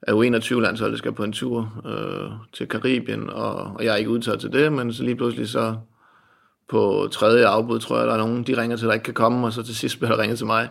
at 0.02 0.14
U21-landsholdet 0.14 0.98
skal 0.98 1.12
på 1.12 1.24
en 1.24 1.34
tur 1.34 1.82
øh, 1.86 2.32
til 2.54 2.68
Karibien, 2.68 3.30
og, 3.30 3.54
og 3.54 3.86
jeg 3.86 3.92
er 3.92 3.96
ikke 3.96 4.10
udtaget 4.10 4.40
til 4.40 4.52
det, 4.52 4.74
men 4.74 4.94
så 4.94 5.04
lige 5.04 5.16
pludselig 5.16 5.50
så 5.50 5.76
på 6.70 7.08
tredje 7.12 7.48
afbud, 7.48 7.80
tror 7.80 7.98
jeg, 7.98 8.08
der 8.08 8.14
er 8.14 8.18
nogen, 8.18 8.44
de 8.44 8.62
ringer 8.62 8.78
til, 8.78 8.88
der 8.88 8.94
ikke 8.94 9.04
kan 9.04 9.14
komme, 9.14 9.48
og 9.48 9.54
så 9.54 9.64
til 9.64 9.76
sidst 9.76 10.00
bliver 10.00 10.16
der 10.16 10.22
ringet 10.22 10.38
til 10.38 10.48
mig. 10.48 10.70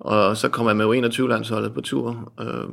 Og 0.00 0.36
så 0.36 0.48
kommer 0.48 0.70
jeg 0.70 0.76
med 0.76 0.86
U21-landsholdet 0.86 1.74
på 1.74 1.80
tur, 1.80 2.32
øh, 2.40 2.68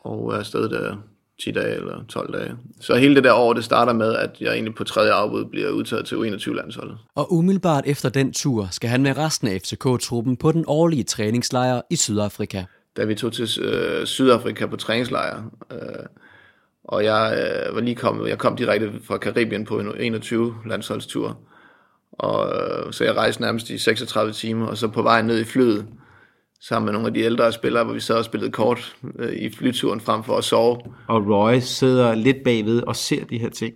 og 0.00 0.32
er 0.32 0.38
afsted 0.38 0.68
der 0.68 0.96
10 1.44 1.50
dage 1.50 1.74
eller 1.74 2.04
12 2.08 2.32
dage. 2.32 2.56
Så 2.80 2.94
hele 2.94 3.14
det 3.14 3.24
der 3.24 3.32
år, 3.32 3.52
det 3.52 3.64
starter 3.64 3.92
med, 3.92 4.14
at 4.14 4.30
jeg 4.40 4.52
egentlig 4.52 4.74
på 4.74 4.84
tredje 4.84 5.12
afbud 5.12 5.44
bliver 5.44 5.70
udtaget 5.70 6.06
til 6.06 6.14
U21-landsholdet. 6.16 6.98
Og 7.14 7.32
umiddelbart 7.32 7.84
efter 7.86 8.08
den 8.08 8.32
tur 8.32 8.68
skal 8.70 8.90
han 8.90 9.02
med 9.02 9.18
resten 9.18 9.48
af 9.48 9.60
FCK-truppen 9.60 10.36
på 10.36 10.52
den 10.52 10.64
årlige 10.66 11.04
træningslejr 11.04 11.80
i 11.90 11.96
Sydafrika. 11.96 12.64
Da 12.96 13.04
vi 13.04 13.14
tog 13.14 13.32
til 13.32 13.48
øh, 13.62 14.06
Sydafrika 14.06 14.66
på 14.66 14.76
træningslejr, 14.76 15.42
øh, 15.72 16.06
og 16.84 17.04
jeg 17.04 17.32
øh, 17.68 17.74
var 17.74 17.80
lige 17.80 17.96
kommet, 17.96 18.28
jeg 18.28 18.38
kom 18.38 18.56
direkte 18.56 18.92
fra 19.04 19.18
Karibien 19.18 19.64
på 19.64 19.78
en 19.78 20.14
21-landsholdstur, 20.14 21.38
Og, 22.12 22.52
øh, 22.56 22.92
så 22.92 23.04
jeg 23.04 23.16
rejste 23.16 23.42
nærmest 23.42 23.70
i 23.70 23.78
36 23.78 24.32
timer, 24.32 24.66
og 24.66 24.76
så 24.76 24.88
på 24.88 25.02
vej 25.02 25.22
ned 25.22 25.40
i 25.40 25.44
flyet, 25.44 25.86
sammen 26.60 26.84
med 26.84 26.92
nogle 26.92 27.08
af 27.08 27.14
de 27.14 27.20
ældre 27.20 27.52
spillere, 27.52 27.84
hvor 27.84 27.94
vi 27.94 28.00
sad 28.00 28.16
og 28.16 28.24
spillede 28.24 28.52
kort 28.52 28.96
øh, 29.18 29.32
i 29.32 29.50
flyturen 29.50 30.00
frem 30.00 30.24
for 30.24 30.36
at 30.36 30.44
sove. 30.44 30.80
Og 31.08 31.26
Roy 31.26 31.58
sidder 31.58 32.14
lidt 32.14 32.36
bagved 32.44 32.82
og 32.82 32.96
ser 32.96 33.24
de 33.24 33.38
her 33.38 33.50
ting. 33.50 33.74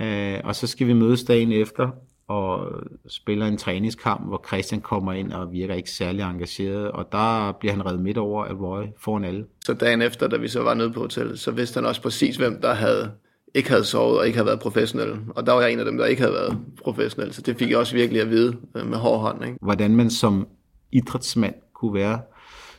Øh, 0.00 0.40
og 0.44 0.56
så 0.56 0.66
skal 0.66 0.86
vi 0.86 0.92
mødes 0.92 1.24
dagen 1.24 1.52
efter 1.52 1.90
og 2.28 2.68
spiller 3.08 3.46
en 3.46 3.56
træningskamp, 3.56 4.28
hvor 4.28 4.44
Christian 4.46 4.80
kommer 4.80 5.12
ind 5.12 5.32
og 5.32 5.52
virker 5.52 5.74
ikke 5.74 5.90
særlig 5.90 6.22
engageret, 6.22 6.90
og 6.90 7.12
der 7.12 7.52
bliver 7.60 7.72
han 7.72 7.86
reddet 7.86 8.00
midt 8.00 8.18
over 8.18 8.44
af 8.44 8.54
Roy 8.54 8.84
foran 8.98 9.24
alle. 9.24 9.44
Så 9.64 9.74
dagen 9.74 10.02
efter, 10.02 10.28
da 10.28 10.36
vi 10.36 10.48
så 10.48 10.62
var 10.62 10.74
nede 10.74 10.92
på 10.92 11.00
hotellet, 11.00 11.40
så 11.40 11.50
vidste 11.50 11.78
han 11.78 11.86
også 11.86 12.02
præcis, 12.02 12.36
hvem 12.36 12.60
der 12.60 12.74
havde 12.74 13.10
ikke 13.54 13.70
havde 13.70 13.84
sovet 13.84 14.18
og 14.18 14.26
ikke 14.26 14.36
havde 14.36 14.46
været 14.46 14.60
professionel. 14.60 15.18
Og 15.28 15.46
der 15.46 15.52
var 15.52 15.60
jeg 15.60 15.72
en 15.72 15.78
af 15.78 15.84
dem, 15.84 15.98
der 15.98 16.06
ikke 16.06 16.22
havde 16.22 16.34
været 16.34 16.58
professionel, 16.84 17.32
så 17.32 17.42
det 17.42 17.56
fik 17.56 17.70
jeg 17.70 17.78
også 17.78 17.94
virkelig 17.94 18.22
at 18.22 18.30
vide 18.30 18.56
øh, 18.76 18.86
med 18.86 18.98
hård 18.98 19.20
hånd. 19.20 19.44
Ikke? 19.44 19.58
Hvordan 19.62 19.96
man 19.96 20.10
som 20.10 20.48
idrætsmand 20.92 21.54
kunne 21.74 21.94
være 21.94 22.20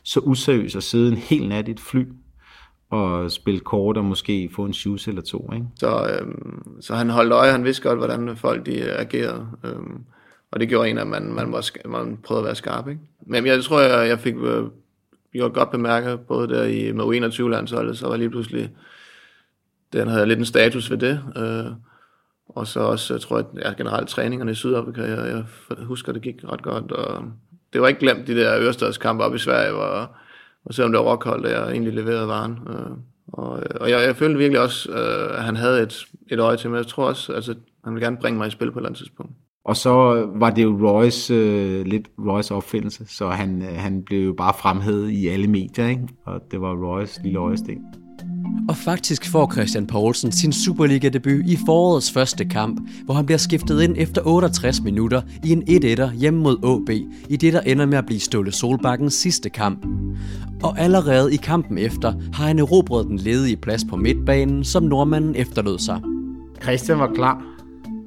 så 0.02 0.20
useriøs 0.20 0.76
at 0.76 0.82
sidde 0.82 1.08
en 1.08 1.16
hel 1.16 1.48
nat 1.48 1.68
i 1.68 1.70
et 1.70 1.80
fly 1.80 2.04
og 2.94 3.30
spille 3.30 3.60
kort 3.60 3.96
og 3.96 4.04
måske 4.04 4.50
få 4.54 4.64
en 4.64 4.72
shoes 4.72 5.08
eller 5.08 5.22
to. 5.22 5.50
Ikke? 5.54 5.66
Så, 5.76 6.18
øhm, 6.20 6.80
så 6.80 6.94
han 6.94 7.10
holdt 7.10 7.32
øje, 7.32 7.50
han 7.50 7.64
vidste 7.64 7.88
godt, 7.88 7.98
hvordan 7.98 8.36
folk 8.36 8.66
de 8.66 8.92
agerede. 8.92 9.46
Øhm, 9.64 10.04
og 10.50 10.60
det 10.60 10.68
gjorde 10.68 10.90
en, 10.90 10.98
at 10.98 11.06
man, 11.06 11.32
man, 11.32 11.52
var, 11.52 11.88
man 11.88 12.18
prøvede 12.24 12.42
at 12.42 12.46
være 12.46 12.54
skarp. 12.54 12.88
Ikke? 12.88 13.00
Men 13.26 13.46
jeg 13.46 13.64
tror, 13.64 13.80
jeg, 13.80 14.08
jeg 14.08 14.18
fik 14.18 14.34
øh, 14.34 14.64
gjort 15.32 15.52
godt 15.52 15.70
bemærket, 15.70 16.20
både 16.20 16.48
der 16.48 16.64
i 16.64 16.92
med 16.92 17.04
U21-landsholdet, 17.04 17.98
så 17.98 18.08
var 18.08 18.16
lige 18.16 18.30
pludselig, 18.30 18.70
den 19.92 20.08
havde 20.08 20.26
lidt 20.26 20.38
en 20.38 20.44
status 20.44 20.90
ved 20.90 20.98
det. 20.98 21.20
Øh, 21.36 21.72
og 22.48 22.66
så 22.66 22.80
også, 22.80 23.14
jeg 23.14 23.20
tror 23.20 23.36
jeg, 23.36 23.46
ja, 23.64 23.72
generelt 23.76 24.08
træningerne 24.08 24.50
i 24.50 24.54
Sydafrika, 24.54 25.02
jeg, 25.02 25.26
jeg 25.28 25.44
husker, 25.84 26.12
det 26.12 26.22
gik 26.22 26.44
ret 26.52 26.62
godt. 26.62 26.92
Og 26.92 27.24
det 27.72 27.80
var 27.80 27.88
ikke 27.88 28.00
glemt 28.00 28.26
de 28.26 28.36
der 28.36 28.60
Ørestadskampe 28.60 29.24
op 29.24 29.34
i 29.34 29.38
Sverige, 29.38 29.72
hvor, 29.72 30.16
og 30.66 30.74
selvom 30.74 30.92
det 30.92 30.98
var 30.98 31.10
rockhold, 31.10 31.42
der 31.42 31.50
jeg 31.50 31.70
egentlig 31.70 31.92
leverede 31.92 32.28
varen. 32.28 32.58
Øh, 32.68 32.96
og, 33.28 33.58
øh, 33.58 33.66
og 33.80 33.90
jeg, 33.90 34.06
jeg 34.06 34.16
følte 34.16 34.38
virkelig 34.38 34.60
også, 34.60 34.90
øh, 34.90 35.38
at 35.38 35.44
han 35.44 35.56
havde 35.56 35.82
et, 35.82 36.06
et 36.30 36.40
øje 36.40 36.56
til 36.56 36.70
mig. 36.70 36.76
Jeg 36.76 36.86
tror 36.86 37.04
også, 37.04 37.32
altså, 37.32 37.54
han 37.84 37.94
ville 37.94 38.06
gerne 38.06 38.16
bringe 38.20 38.38
mig 38.38 38.46
i 38.46 38.50
spil 38.50 38.72
på 38.72 38.78
et 38.78 38.80
eller 38.80 38.88
andet 38.88 38.98
tidspunkt. 38.98 39.32
Og 39.64 39.76
så 39.76 40.14
øh, 40.14 40.40
var 40.40 40.50
det 40.50 40.62
jo 40.62 40.78
Roy's, 40.78 41.32
øh, 41.32 41.86
lidt 41.86 42.08
Roy's 42.18 42.54
opfindelse, 42.54 43.06
så 43.06 43.28
han, 43.28 43.62
øh, 43.62 43.68
han 43.68 44.02
blev 44.02 44.24
jo 44.24 44.32
bare 44.32 44.54
fremhævet 44.58 45.10
i 45.10 45.28
alle 45.28 45.46
medier, 45.46 45.88
ikke? 45.88 46.08
og 46.24 46.40
det 46.50 46.60
var 46.60 46.74
Roy's 46.74 47.22
lille 47.22 47.38
øjesting. 47.38 47.80
Og 48.68 48.76
faktisk 48.76 49.30
får 49.30 49.52
Christian 49.52 49.86
Poulsen 49.86 50.32
sin 50.32 50.52
Superliga-debut 50.52 51.46
i 51.46 51.58
forårets 51.66 52.12
første 52.12 52.44
kamp, 52.44 52.88
hvor 53.04 53.14
han 53.14 53.26
bliver 53.26 53.38
skiftet 53.38 53.82
ind 53.82 53.94
efter 53.98 54.22
68 54.26 54.80
minutter 54.80 55.22
i 55.44 55.52
en 55.52 55.62
1-1'er 55.62 56.10
hjemme 56.10 56.40
mod 56.40 56.56
AB, 56.64 56.90
i 57.28 57.36
det 57.36 57.52
der 57.52 57.60
ender 57.60 57.86
med 57.86 57.98
at 57.98 58.06
blive 58.06 58.20
Ståle 58.20 58.52
Solbakkens 58.52 59.14
sidste 59.14 59.50
kamp. 59.50 59.86
Og 60.62 60.78
allerede 60.80 61.34
i 61.34 61.36
kampen 61.36 61.78
efter 61.78 62.12
har 62.32 62.46
han 62.46 62.58
erobret 62.58 63.06
den 63.06 63.16
ledige 63.16 63.56
plads 63.56 63.84
på 63.90 63.96
midtbanen, 63.96 64.64
som 64.64 64.82
nordmanden 64.82 65.34
efterlod 65.36 65.78
sig. 65.78 66.00
Christian 66.62 66.98
var 66.98 67.12
klar 67.14 67.53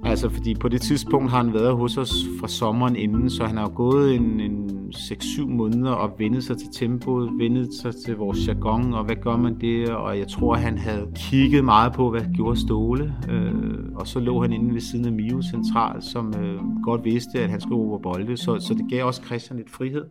Altså, 0.09 0.29
fordi 0.29 0.55
på 0.55 0.67
det 0.67 0.81
tidspunkt 0.81 1.31
har 1.31 1.37
han 1.37 1.53
været 1.53 1.75
hos 1.75 1.97
os 1.97 2.13
fra 2.39 2.47
sommeren 2.47 2.95
inden, 2.95 3.29
så 3.29 3.45
han 3.45 3.57
har 3.57 3.69
gået 3.69 4.15
en, 4.15 4.39
en 4.39 4.69
6-7 4.95 5.45
måneder 5.45 5.91
og 5.91 6.19
vendet 6.19 6.43
sig 6.43 6.57
til 6.57 6.67
tempoet, 6.73 7.29
vendet 7.39 7.73
sig 7.81 7.93
til 8.05 8.15
vores 8.15 8.47
jargon, 8.47 8.93
og 8.93 9.05
hvad 9.05 9.15
gør 9.15 9.37
man 9.37 9.61
det? 9.61 9.89
Og 9.89 10.19
jeg 10.19 10.27
tror, 10.27 10.55
han 10.55 10.77
havde 10.77 11.07
kigget 11.15 11.65
meget 11.65 11.93
på, 11.93 12.09
hvad 12.09 12.21
gjorde 12.33 12.59
Ståle. 12.59 13.15
Øh, 13.29 13.53
og 13.95 14.07
så 14.07 14.19
lå 14.19 14.41
han 14.41 14.53
inde 14.53 14.73
ved 14.73 14.81
siden 14.81 15.05
af 15.05 15.11
Mio 15.11 15.41
Central, 15.41 16.01
som 16.01 16.33
øh, 16.39 16.59
godt 16.83 17.03
vidste, 17.03 17.39
at 17.39 17.49
han 17.49 17.61
skulle 17.61 17.81
over 17.83 17.99
bolde, 17.99 18.37
så, 18.37 18.59
så 18.59 18.73
det 18.73 18.85
gav 18.89 19.05
også 19.05 19.21
Christian 19.21 19.57
lidt 19.57 19.71
frihed. 19.71 20.05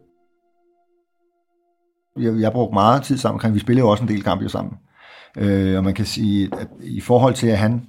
Jeg, 2.18 2.40
jeg 2.40 2.52
brugte 2.52 2.74
meget 2.74 3.02
tid 3.02 3.16
sammen 3.16 3.40
med 3.44 3.52
vi 3.52 3.58
spillede 3.58 3.84
jo 3.84 3.90
også 3.90 4.02
en 4.02 4.08
del 4.08 4.22
kampe 4.22 4.48
sammen. 4.48 4.74
Øh, 5.38 5.76
og 5.76 5.84
man 5.84 5.94
kan 5.94 6.06
sige, 6.06 6.50
at 6.60 6.68
i 6.82 7.00
forhold 7.00 7.34
til, 7.34 7.46
at 7.46 7.58
han 7.58 7.82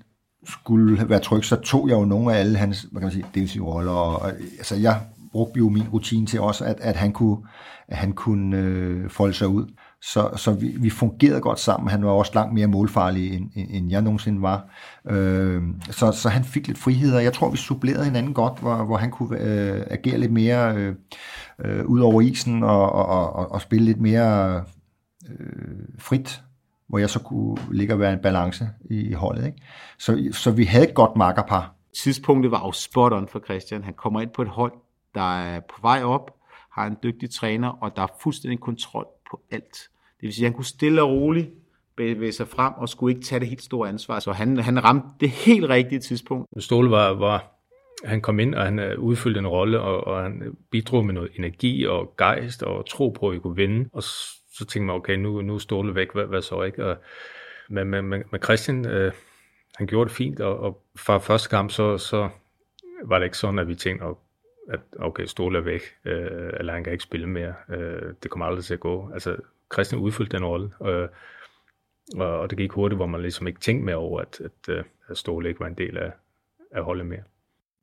skulle 0.47 1.09
være 1.09 1.19
tryg, 1.19 1.43
så 1.43 1.55
tog 1.55 1.89
jeg 1.89 1.95
jo 1.95 2.05
nogle 2.05 2.33
af 2.35 2.39
alle 2.39 2.57
hans, 2.57 2.81
hvad 2.81 3.01
kan 3.01 3.05
man 3.05 3.11
sige, 3.11 3.25
defensive 3.35 3.65
roller, 3.65 3.91
og, 3.91 4.21
og 4.21 4.31
altså 4.57 4.75
jeg 4.75 5.01
brugte 5.31 5.57
jo 5.57 5.69
min 5.69 5.89
rutine 5.93 6.25
til 6.25 6.39
også, 6.39 6.65
at, 6.65 6.75
at 6.79 6.95
han 6.95 7.11
kunne, 7.11 7.37
at 7.87 7.97
han 7.97 8.13
kunne 8.13 8.57
øh, 8.57 9.09
folde 9.09 9.33
sig 9.33 9.47
ud. 9.47 9.65
Så, 10.01 10.29
så 10.35 10.51
vi, 10.51 10.75
vi 10.79 10.89
fungerede 10.89 11.41
godt 11.41 11.59
sammen. 11.59 11.89
Han 11.89 12.05
var 12.05 12.11
også 12.11 12.31
langt 12.35 12.53
mere 12.53 12.67
målfarlig, 12.67 13.33
end, 13.33 13.49
end 13.55 13.89
jeg 13.89 14.01
nogensinde 14.01 14.41
var. 14.41 14.69
Øh, 15.09 15.61
så, 15.89 16.11
så 16.11 16.29
han 16.29 16.43
fik 16.43 16.67
lidt 16.67 16.77
frihed, 16.77 17.15
og 17.15 17.23
jeg 17.23 17.33
tror, 17.33 17.49
vi 17.49 17.57
supplerede 17.57 18.05
hinanden 18.05 18.33
godt, 18.33 18.59
hvor, 18.59 18.85
hvor 18.85 18.97
han 18.97 19.11
kunne 19.11 19.39
øh, 19.41 19.83
agere 19.89 20.17
lidt 20.17 20.31
mere 20.31 20.75
øh, 20.75 20.95
øh, 21.65 21.85
ud 21.85 21.99
over 21.99 22.21
isen 22.21 22.63
og, 22.63 22.91
og, 22.91 23.05
og, 23.07 23.51
og 23.51 23.61
spille 23.61 23.85
lidt 23.85 24.01
mere 24.01 24.63
øh, 25.29 25.99
frit 25.99 26.43
hvor 26.87 26.97
jeg 26.97 27.09
så 27.09 27.19
kunne 27.19 27.57
ligge 27.71 27.93
og 27.93 27.99
være 27.99 28.13
en 28.13 28.19
balance 28.19 28.69
i 28.89 29.13
holdet. 29.13 29.45
Ikke? 29.45 29.57
Så, 29.99 30.29
så 30.31 30.51
vi 30.51 30.63
havde 30.63 30.87
et 30.87 30.93
godt 30.93 31.15
makkerpar. 31.15 31.73
Tidspunktet 31.95 32.51
var 32.51 32.65
jo 32.65 32.71
spot 32.71 33.13
on 33.13 33.27
for 33.27 33.39
Christian. 33.39 33.83
Han 33.83 33.93
kommer 33.93 34.21
ind 34.21 34.29
på 34.29 34.41
et 34.41 34.47
hold, 34.47 34.73
der 35.15 35.39
er 35.39 35.59
på 35.59 35.81
vej 35.81 36.03
op, 36.03 36.35
har 36.71 36.85
en 36.87 36.97
dygtig 37.03 37.29
træner, 37.29 37.69
og 37.69 37.95
der 37.95 38.01
er 38.01 38.07
fuldstændig 38.21 38.59
kontrol 38.59 39.05
på 39.31 39.41
alt. 39.51 39.89
Det 40.17 40.21
vil 40.21 40.33
sige, 40.33 40.45
at 40.45 40.49
han 40.49 40.55
kunne 40.55 40.65
stille 40.65 41.01
og 41.01 41.09
roligt 41.09 41.49
bevæge 41.97 42.31
sig 42.31 42.47
frem, 42.47 42.73
og 42.77 42.89
skulle 42.89 43.15
ikke 43.15 43.25
tage 43.25 43.39
det 43.39 43.47
helt 43.47 43.63
store 43.63 43.89
ansvar. 43.89 44.19
Så 44.19 44.31
han, 44.31 44.57
han 44.57 44.83
ramte 44.83 45.07
det 45.19 45.29
helt 45.29 45.69
rigtige 45.69 45.99
tidspunkt. 45.99 46.63
Ståle 46.63 46.91
var, 46.91 47.13
var 47.13 47.57
han 48.03 48.21
kom 48.21 48.39
ind, 48.39 48.55
og 48.55 48.63
han 48.63 48.79
øh, 48.79 48.99
udfyldte 48.99 49.39
en 49.39 49.47
rolle, 49.47 49.81
og, 49.81 50.07
og 50.07 50.23
han 50.23 50.41
bidrog 50.71 51.05
med 51.05 51.13
noget 51.13 51.31
energi 51.35 51.85
og 51.85 52.13
gejst 52.17 52.63
og 52.63 52.85
tro 52.89 53.09
på, 53.09 53.29
at 53.29 53.35
I 53.35 53.39
kunne 53.39 53.55
vinde. 53.55 53.89
Og 53.93 54.03
så 54.57 54.65
tænkte 54.65 54.85
man, 54.85 54.95
okay, 54.95 55.15
nu, 55.15 55.41
nu 55.41 55.55
er 55.55 55.59
Ståle 55.59 55.95
væk, 55.95 56.13
hvad, 56.13 56.25
hvad 56.25 56.41
så 56.41 56.63
ikke? 56.63 56.85
Og, 56.85 56.97
men 57.69 57.87
men, 57.87 58.05
men, 58.09 58.23
Christian, 58.43 58.87
øh, 58.87 59.11
han 59.75 59.87
gjorde 59.87 60.09
det 60.09 60.17
fint, 60.17 60.39
og, 60.39 60.59
og 60.59 60.83
fra 60.95 61.17
første 61.17 61.49
kamp, 61.49 61.71
så, 61.71 61.97
så 61.97 62.29
var 63.03 63.19
det 63.19 63.25
ikke 63.25 63.37
sådan, 63.37 63.59
at 63.59 63.67
vi 63.67 63.75
tænkte, 63.75 64.05
at 64.69 64.79
okay, 64.99 65.25
Ståle 65.25 65.57
er 65.57 65.61
væk, 65.61 65.81
øh, 66.05 66.49
eller 66.59 66.73
han 66.73 66.83
kan 66.83 66.93
ikke 66.93 67.03
spille 67.03 67.27
mere. 67.27 67.53
Øh, 67.69 68.13
det 68.23 68.31
kommer 68.31 68.45
aldrig 68.45 68.65
til 68.65 68.73
at 68.73 68.79
gå. 68.79 69.09
Altså, 69.13 69.37
Christian 69.73 70.01
udfyldte 70.01 70.37
den 70.37 70.45
rolle, 70.45 70.71
øh, 70.85 71.09
og, 72.15 72.39
og 72.39 72.49
det 72.49 72.57
gik 72.57 72.71
hurtigt, 72.71 72.97
hvor 72.97 73.05
man 73.05 73.21
ligesom 73.21 73.47
ikke 73.47 73.59
tænkte 73.59 73.85
mere 73.85 73.95
over, 73.95 74.21
at, 74.21 74.41
at, 74.45 74.69
øh, 74.69 74.83
at 75.07 75.17
Ståle 75.17 75.49
ikke 75.49 75.59
var 75.59 75.67
en 75.67 75.77
del 75.77 75.97
af, 75.97 76.11
af 76.71 76.83
holdet 76.83 77.05
mere. 77.05 77.23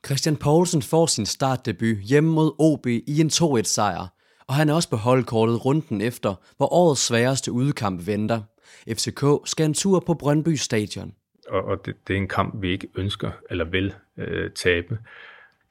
Christian 0.06 0.36
Poulsen 0.36 0.82
får 0.82 1.06
sin 1.06 1.26
startdebut 1.26 1.96
hjemme 1.96 2.30
mod 2.30 2.54
OB 2.58 2.86
i 2.86 3.20
en 3.20 3.26
2-1-sejr, 3.26 4.06
og 4.48 4.54
han 4.54 4.68
er 4.68 4.74
også 4.74 4.90
på 4.90 4.96
holdkortet 4.96 5.64
runden 5.66 6.00
efter, 6.00 6.34
hvor 6.56 6.72
årets 6.72 7.06
sværeste 7.06 7.52
udekamp 7.52 8.06
venter. 8.06 8.40
FCK 8.88 9.22
skal 9.44 9.66
en 9.66 9.74
tur 9.74 10.00
på 10.06 10.14
Brøndby 10.14 10.54
Stadion. 10.54 11.14
Og, 11.48 11.64
og 11.64 11.86
det, 11.86 11.94
det 12.08 12.14
er 12.14 12.18
en 12.18 12.28
kamp, 12.28 12.62
vi 12.62 12.70
ikke 12.70 12.88
ønsker 12.96 13.30
eller 13.50 13.64
vil 13.64 13.94
øh, 14.16 14.50
tabe. 14.50 14.98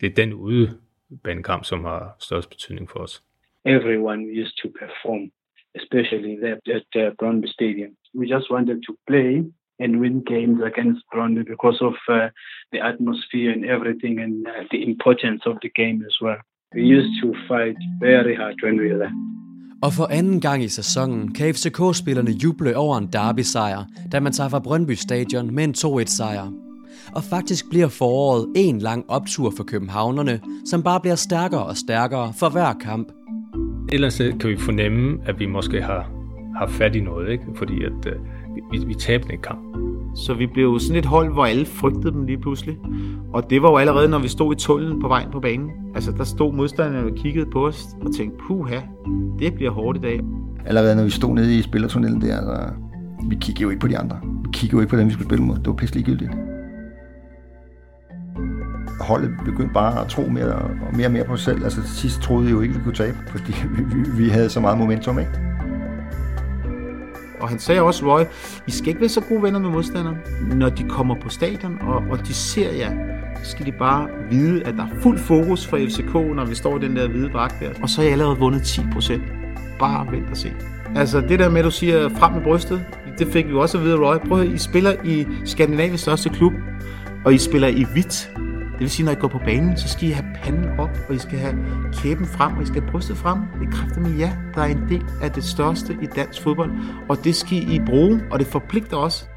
Det 0.01 0.05
er 0.11 0.15
den 0.15 0.33
udebanekamp, 0.33 1.63
som 1.65 1.83
har 1.83 2.15
størst 2.19 2.49
betydning 2.49 2.89
for 2.89 2.99
os. 2.99 3.23
Everyone 3.65 4.21
used 4.41 4.55
to 4.61 4.67
perform, 4.79 5.31
especially 5.75 6.43
at, 6.43 6.61
at 6.77 6.89
uh, 7.01 7.15
Brøndby 7.19 7.45
Stadium. 7.45 7.91
We 8.15 8.25
just 8.35 8.51
wanted 8.51 8.81
to 8.87 8.93
play 9.07 9.43
and 9.79 9.99
win 10.01 10.23
games 10.33 10.59
against 10.71 11.01
Brøndby 11.13 11.43
because 11.53 11.79
of 11.89 11.95
uh, 12.09 12.29
the 12.73 12.81
atmosphere 12.91 13.51
and 13.55 13.63
everything 13.75 14.19
and 14.23 14.47
uh, 14.47 14.63
the 14.71 14.81
importance 14.91 15.41
of 15.45 15.55
the 15.63 15.71
game 15.81 16.05
as 16.09 16.15
well. 16.21 16.41
We 16.75 16.81
used 16.97 17.13
to 17.21 17.27
fight 17.49 17.77
very 18.01 18.35
hard 18.35 18.55
when 18.63 18.75
we 18.79 18.87
were 18.91 18.99
there. 19.03 19.13
Og 19.83 19.93
for 19.93 20.07
anden 20.11 20.41
gang 20.41 20.63
i 20.63 20.67
sæsonen 20.67 21.33
kan 21.33 21.53
FCK-spillerne 21.53 22.31
juble 22.31 22.77
over 22.77 22.97
en 22.97 23.09
derby-sejr, 23.13 23.83
da 24.11 24.19
man 24.19 24.31
tager 24.31 24.49
fra 24.49 24.59
Brøndby 24.59 24.91
Stadion 24.91 25.55
med 25.55 25.63
en 25.63 25.73
2-1-sejr. 25.77 26.51
Og 27.15 27.23
faktisk 27.23 27.69
bliver 27.69 27.87
foråret 27.87 28.47
en 28.55 28.79
lang 28.79 29.05
optur 29.07 29.53
for 29.57 29.63
københavnerne, 29.63 30.39
som 30.65 30.83
bare 30.83 30.99
bliver 30.99 31.15
stærkere 31.15 31.63
og 31.63 31.77
stærkere 31.77 32.33
for 32.39 32.49
hver 32.49 32.73
kamp. 32.73 33.07
Et 33.07 33.13
eller 33.93 34.07
andet 34.07 34.13
sted 34.13 34.39
kan 34.39 34.49
vi 34.49 34.57
fornemme, 34.57 35.17
at 35.25 35.39
vi 35.39 35.45
måske 35.45 35.81
har, 35.81 36.11
har 36.57 36.67
fat 36.67 36.95
i 36.95 36.99
noget, 36.99 37.31
ikke? 37.31 37.43
fordi 37.55 37.83
at, 37.83 37.91
uh, 37.91 38.71
vi, 38.71 38.87
vi 38.87 38.93
tabte 38.93 39.33
en 39.33 39.39
kamp. 39.39 39.72
Så 40.15 40.33
vi 40.33 40.47
blev 40.47 40.79
sådan 40.79 40.95
et 40.95 41.05
hold, 41.05 41.33
hvor 41.33 41.45
alle 41.45 41.65
frygtede 41.65 42.11
dem 42.11 42.25
lige 42.25 42.37
pludselig. 42.37 42.77
Og 43.33 43.49
det 43.49 43.61
var 43.61 43.69
jo 43.69 43.77
allerede, 43.77 44.09
når 44.09 44.19
vi 44.19 44.27
stod 44.27 44.55
i 44.55 44.57
tunnelen 44.57 45.01
på 45.01 45.07
vejen 45.07 45.31
på 45.31 45.39
banen. 45.39 45.69
Altså, 45.95 46.11
der 46.11 46.23
stod 46.23 46.53
modstanderne 46.53 47.07
og 47.07 47.15
kiggede 47.15 47.45
på 47.51 47.67
os 47.67 47.85
og 48.01 48.15
tænkte, 48.15 48.37
puha, 48.47 48.79
det 49.39 49.53
bliver 49.53 49.71
hårdt 49.71 49.97
i 49.97 50.01
dag. 50.01 50.19
Allerede 50.65 50.95
når 50.95 51.03
vi 51.03 51.09
stod 51.09 51.35
nede 51.35 51.57
i 51.57 51.61
spillertunnelen 51.61 52.21
der, 52.21 52.37
altså, 52.37 52.73
vi 53.29 53.35
kiggede 53.35 53.61
jo 53.61 53.69
ikke 53.69 53.81
på 53.81 53.87
de 53.87 53.97
andre. 53.97 54.17
Vi 54.23 54.49
kiggede 54.53 54.77
jo 54.77 54.81
ikke 54.81 54.91
på 54.91 54.97
dem, 54.97 55.07
vi 55.07 55.13
skulle 55.13 55.27
spille 55.27 55.45
mod. 55.45 55.55
Det 55.55 55.67
var 55.67 55.73
pisse 55.73 55.95
ligegyldigt. 55.95 56.31
Holdet 59.01 59.31
begyndte 59.45 59.73
bare 59.73 60.01
at 60.01 60.07
tro 60.07 60.29
mere 60.29 60.53
og 60.53 60.69
mere 60.95 61.07
og 61.07 61.11
mere 61.11 61.23
på 61.23 61.35
sig 61.35 61.45
selv. 61.45 61.63
Altså 61.63 61.81
til 61.81 61.89
sidst 61.89 62.21
troede 62.21 62.45
vi 62.45 62.51
jo 62.51 62.61
ikke, 62.61 62.73
vi 62.73 62.79
kunne 62.83 62.93
tabe, 62.93 63.17
fordi 63.27 63.53
vi, 63.93 64.23
vi 64.23 64.29
havde 64.29 64.49
så 64.49 64.59
meget 64.59 64.77
momentum, 64.77 65.19
ikke? 65.19 65.31
Og 67.43 67.49
han 67.49 67.59
sagde 67.59 67.81
også, 67.81 68.05
Roy, 68.05 68.23
I 68.67 68.71
skal 68.71 68.87
ikke 68.87 68.99
være 69.01 69.09
så 69.09 69.21
gode 69.21 69.43
venner 69.43 69.59
med 69.59 69.69
modstanderne, 69.69 70.17
når 70.55 70.69
de 70.69 70.83
kommer 70.83 71.15
på 71.15 71.29
stadion, 71.29 71.77
og, 71.81 72.03
og 72.11 72.27
de 72.27 72.33
ser 72.33 72.71
jer 72.71 72.91
skal 73.43 73.65
de 73.65 73.71
bare 73.71 74.07
vide, 74.29 74.63
at 74.63 74.73
der 74.77 74.83
er 74.83 74.99
fuld 75.01 75.17
fokus 75.17 75.67
for 75.67 75.77
FCK, 75.77 76.13
når 76.13 76.45
vi 76.45 76.55
står 76.55 76.77
i 76.77 76.81
den 76.81 76.95
der 76.95 77.07
hvide 77.07 77.29
dragt 77.29 77.55
der. 77.59 77.69
Og 77.81 77.89
så 77.89 77.97
har 77.97 78.03
jeg 78.03 78.11
allerede 78.11 78.37
vundet 78.37 78.63
10 78.63 78.81
procent. 78.93 79.23
Bare 79.79 80.11
vent 80.11 80.29
og 80.31 80.37
se. 80.37 80.53
Altså 80.95 81.21
det 81.21 81.39
der 81.39 81.49
med, 81.49 81.59
at 81.59 81.65
du 81.65 81.71
siger 81.71 82.09
frem 82.09 82.33
med 82.33 82.41
brystet, 82.41 82.85
det 83.19 83.27
fik 83.27 83.47
vi 83.47 83.53
også 83.53 83.77
at 83.77 83.83
vide, 83.83 83.97
Roy. 83.97 84.15
Prøv 84.27 84.41
at 84.41 84.47
I 84.47 84.57
spiller 84.57 84.93
i 85.03 85.27
Skandinaviens 85.45 86.01
største 86.01 86.29
klub, 86.29 86.53
og 87.25 87.33
I 87.33 87.37
spiller 87.37 87.67
i 87.67 87.85
hvidt. 87.93 88.29
Det 88.83 88.87
vil 88.89 88.91
sige, 88.91 89.05
når 89.05 89.11
I 89.11 89.15
går 89.15 89.27
på 89.27 89.39
banen, 89.45 89.77
så 89.77 89.87
skal 89.87 90.09
I 90.09 90.11
have 90.11 90.25
panden 90.35 90.79
op, 90.79 90.89
og 91.09 91.15
I 91.15 91.17
skal 91.17 91.39
have 91.39 91.55
kæben 91.93 92.25
frem, 92.25 92.57
og 92.57 92.63
I 92.63 92.65
skal 92.65 92.81
have 92.81 92.91
brystet 92.91 93.17
frem. 93.17 93.39
Det 93.61 93.73
kræfter 93.73 94.01
med 94.01 94.17
ja, 94.17 94.31
der 94.55 94.61
er 94.61 94.65
en 94.65 94.89
del 94.89 95.05
af 95.21 95.31
det 95.31 95.43
største 95.43 95.97
i 96.01 96.05
dansk 96.05 96.41
fodbold, 96.41 96.71
og 97.09 97.17
det 97.23 97.35
skal 97.35 97.57
I 97.57 97.79
bruge, 97.85 98.21
og 98.31 98.39
det 98.39 98.47
forpligter 98.47 98.97
os. 98.97 99.29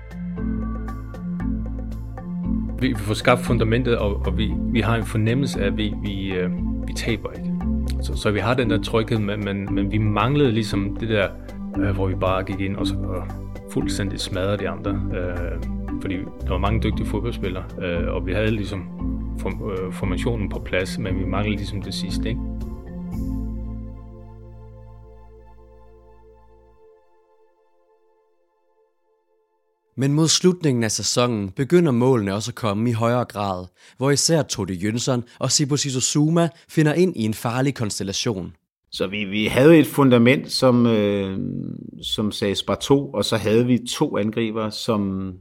Vi, 2.81 2.89
vi 2.89 2.95
får 2.95 3.15
skabt 3.15 3.41
fundamentet, 3.41 3.99
og, 3.99 4.27
og 4.27 4.39
vi, 4.39 4.53
vi 4.73 4.81
har 4.81 4.97
en 4.97 5.05
fornemmelse 5.05 5.61
af, 5.61 5.67
at 5.67 5.77
vi, 5.77 5.95
vi, 6.03 6.33
øh, 6.33 6.51
vi 6.87 6.93
taber 6.93 7.31
ikke. 7.33 7.53
Så, 8.03 8.17
så 8.17 8.31
vi 8.31 8.39
har 8.39 8.55
den 8.55 8.71
der 8.71 8.83
tryghed, 8.83 9.19
men, 9.19 9.45
men, 9.45 9.75
men 9.75 9.93
vi 9.93 9.99
manglede 9.99 10.53
ligesom 10.53 10.97
det 11.01 11.09
der, 11.09 11.29
øh, 11.79 11.91
hvor 11.91 12.07
vi 12.07 12.15
bare 12.15 12.45
gik 12.45 12.61
ind 12.61 12.77
og, 12.77 12.87
så, 12.87 12.95
og 12.95 13.27
fuldstændig 13.73 14.21
smadrede 14.21 14.59
de 14.59 14.69
andre. 14.69 14.91
Øh, 14.91 15.63
fordi 16.01 16.15
der 16.17 16.51
var 16.51 16.59
mange 16.59 16.81
dygtige 16.83 17.07
fodboldspillere, 17.07 17.65
øh, 17.83 18.15
og 18.15 18.27
vi 18.27 18.33
havde 18.33 18.51
ligesom 18.51 19.07
form, 19.39 19.71
øh, 19.71 19.93
formationen 19.93 20.49
på 20.49 20.59
plads, 20.59 20.99
men 20.99 21.19
vi 21.19 21.25
manglede 21.25 21.57
ligesom 21.57 21.83
det 21.83 21.95
sidste. 21.95 22.29
Ikke? 22.29 22.41
Men 29.99 30.13
mod 30.13 30.29
slutningen 30.29 30.85
af 30.85 30.91
sæsonen 30.91 31.51
begynder 31.51 31.93
målene 31.93 32.35
også 32.35 32.51
at 32.51 32.55
komme 32.55 32.91
i 32.91 32.93
højere 32.93 33.25
grad, 33.25 33.67
hvor 33.97 34.11
især 34.11 34.43
Tode 34.43 34.75
Jønsson 34.75 35.25
og 35.39 35.51
Sibusiso 35.51 36.01
Zuma 36.01 36.49
finder 36.69 36.95
ind 36.95 37.17
i 37.17 37.25
en 37.25 37.35
farlig 37.35 37.75
konstellation. 37.75 38.53
Så 38.91 39.07
vi, 39.07 39.25
vi 39.25 39.47
havde 39.47 39.79
et 39.79 39.87
fundament, 39.87 40.53
som, 40.53 40.87
øh, 40.87 41.39
som 42.03 42.33
sagde 42.33 42.55
spar 42.55 42.75
2, 42.75 43.13
og 43.13 43.25
så 43.25 43.37
havde 43.37 43.67
vi 43.67 43.79
to 43.79 44.19
angriber, 44.19 44.71
som 44.71 45.33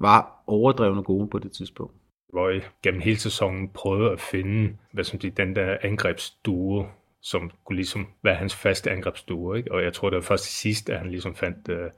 var 0.00 0.44
overdrevne 0.46 1.02
gode 1.02 1.28
på 1.28 1.38
det 1.38 1.52
tidspunkt. 1.52 1.94
Hvor 2.28 2.52
gennem 2.82 3.00
hele 3.00 3.18
sæsonen 3.18 3.68
prøvede 3.68 4.12
at 4.12 4.20
finde 4.20 4.76
hvad 4.92 5.04
som 5.04 5.18
de, 5.18 5.30
den 5.30 5.56
der 5.56 5.76
angrebsduo, 5.82 6.86
som 7.20 7.50
kunne 7.64 7.76
ligesom 7.76 8.06
være 8.22 8.34
hans 8.34 8.56
faste 8.56 8.90
angrebsduo. 8.90 9.54
Ikke? 9.54 9.72
Og 9.72 9.82
jeg 9.82 9.92
tror, 9.92 10.10
det 10.10 10.16
var 10.16 10.22
først 10.22 10.44
til 10.44 10.54
sidst, 10.54 10.90
at 10.90 10.98
han 10.98 11.10
ligesom 11.10 11.34
fandt 11.34 11.68
øh, 11.68 11.90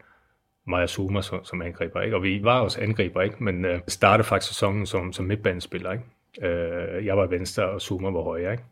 Maja 0.66 0.86
Zuma 0.86 1.22
som, 1.22 1.44
som 1.44 1.62
angriber. 1.62 2.00
Ikke? 2.00 2.16
Og 2.16 2.22
vi 2.22 2.40
var 2.42 2.60
også 2.60 2.80
angriber, 2.80 3.22
ikke? 3.22 3.44
men 3.44 3.64
øh, 3.64 3.80
startede 3.88 4.28
faktisk 4.28 4.52
sæsonen 4.52 4.86
som, 4.86 5.12
som 5.12 5.24
midtbanespiller. 5.24 5.92
Ikke? 5.92 6.48
Øh, 6.48 7.06
jeg 7.06 7.16
var 7.16 7.26
venstre, 7.26 7.70
og 7.70 7.80
Zuma 7.80 8.10
var 8.10 8.22
højre. 8.22 8.52
Ikke? 8.52 8.64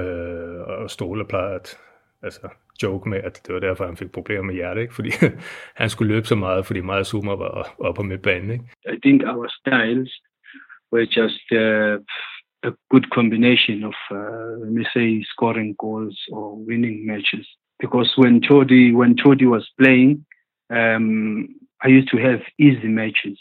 Øh, 0.00 0.60
og 0.60 0.90
Ståle 0.90 1.26
plejede 1.26 1.54
at 1.54 1.78
altså, 2.22 2.48
joke 2.82 3.08
med, 3.08 3.18
at 3.18 3.40
det 3.46 3.54
var 3.54 3.60
derfor, 3.60 3.86
han 3.86 3.96
fik 3.96 4.12
problemer 4.12 4.42
med 4.42 4.54
hjertet, 4.54 4.82
ikke? 4.82 4.94
fordi 4.94 5.10
han 5.80 5.90
skulle 5.90 6.14
løbe 6.14 6.26
så 6.26 6.34
meget, 6.34 6.66
fordi 6.66 6.80
meget 6.80 7.06
Zuma 7.06 7.34
var 7.34 7.74
oppe 7.78 7.98
på 7.98 8.02
midtbanen. 8.02 8.50
Ikke? 8.50 8.64
I 8.92 9.00
think 9.00 9.22
our 9.22 9.48
styles 9.48 10.20
were 10.94 11.06
just 11.06 11.42
uh, 11.50 11.98
a 12.62 12.72
good 12.92 13.10
combination 13.10 13.82
of, 13.82 13.94
uh, 14.12 14.62
let 14.62 14.72
me 14.78 14.86
say, 14.94 15.24
scoring 15.32 15.74
goals 15.78 16.16
or 16.30 16.56
winning 16.56 17.04
matches. 17.04 17.46
Because 17.80 18.12
when 18.16 18.40
Chodi, 18.40 18.94
when 18.94 19.16
Chodi 19.16 19.46
was 19.56 19.66
playing, 19.80 20.24
um, 20.70 21.48
I 21.82 21.88
used 21.88 22.10
to 22.12 22.18
have 22.18 22.40
easy 22.60 22.86
matches. 22.86 23.38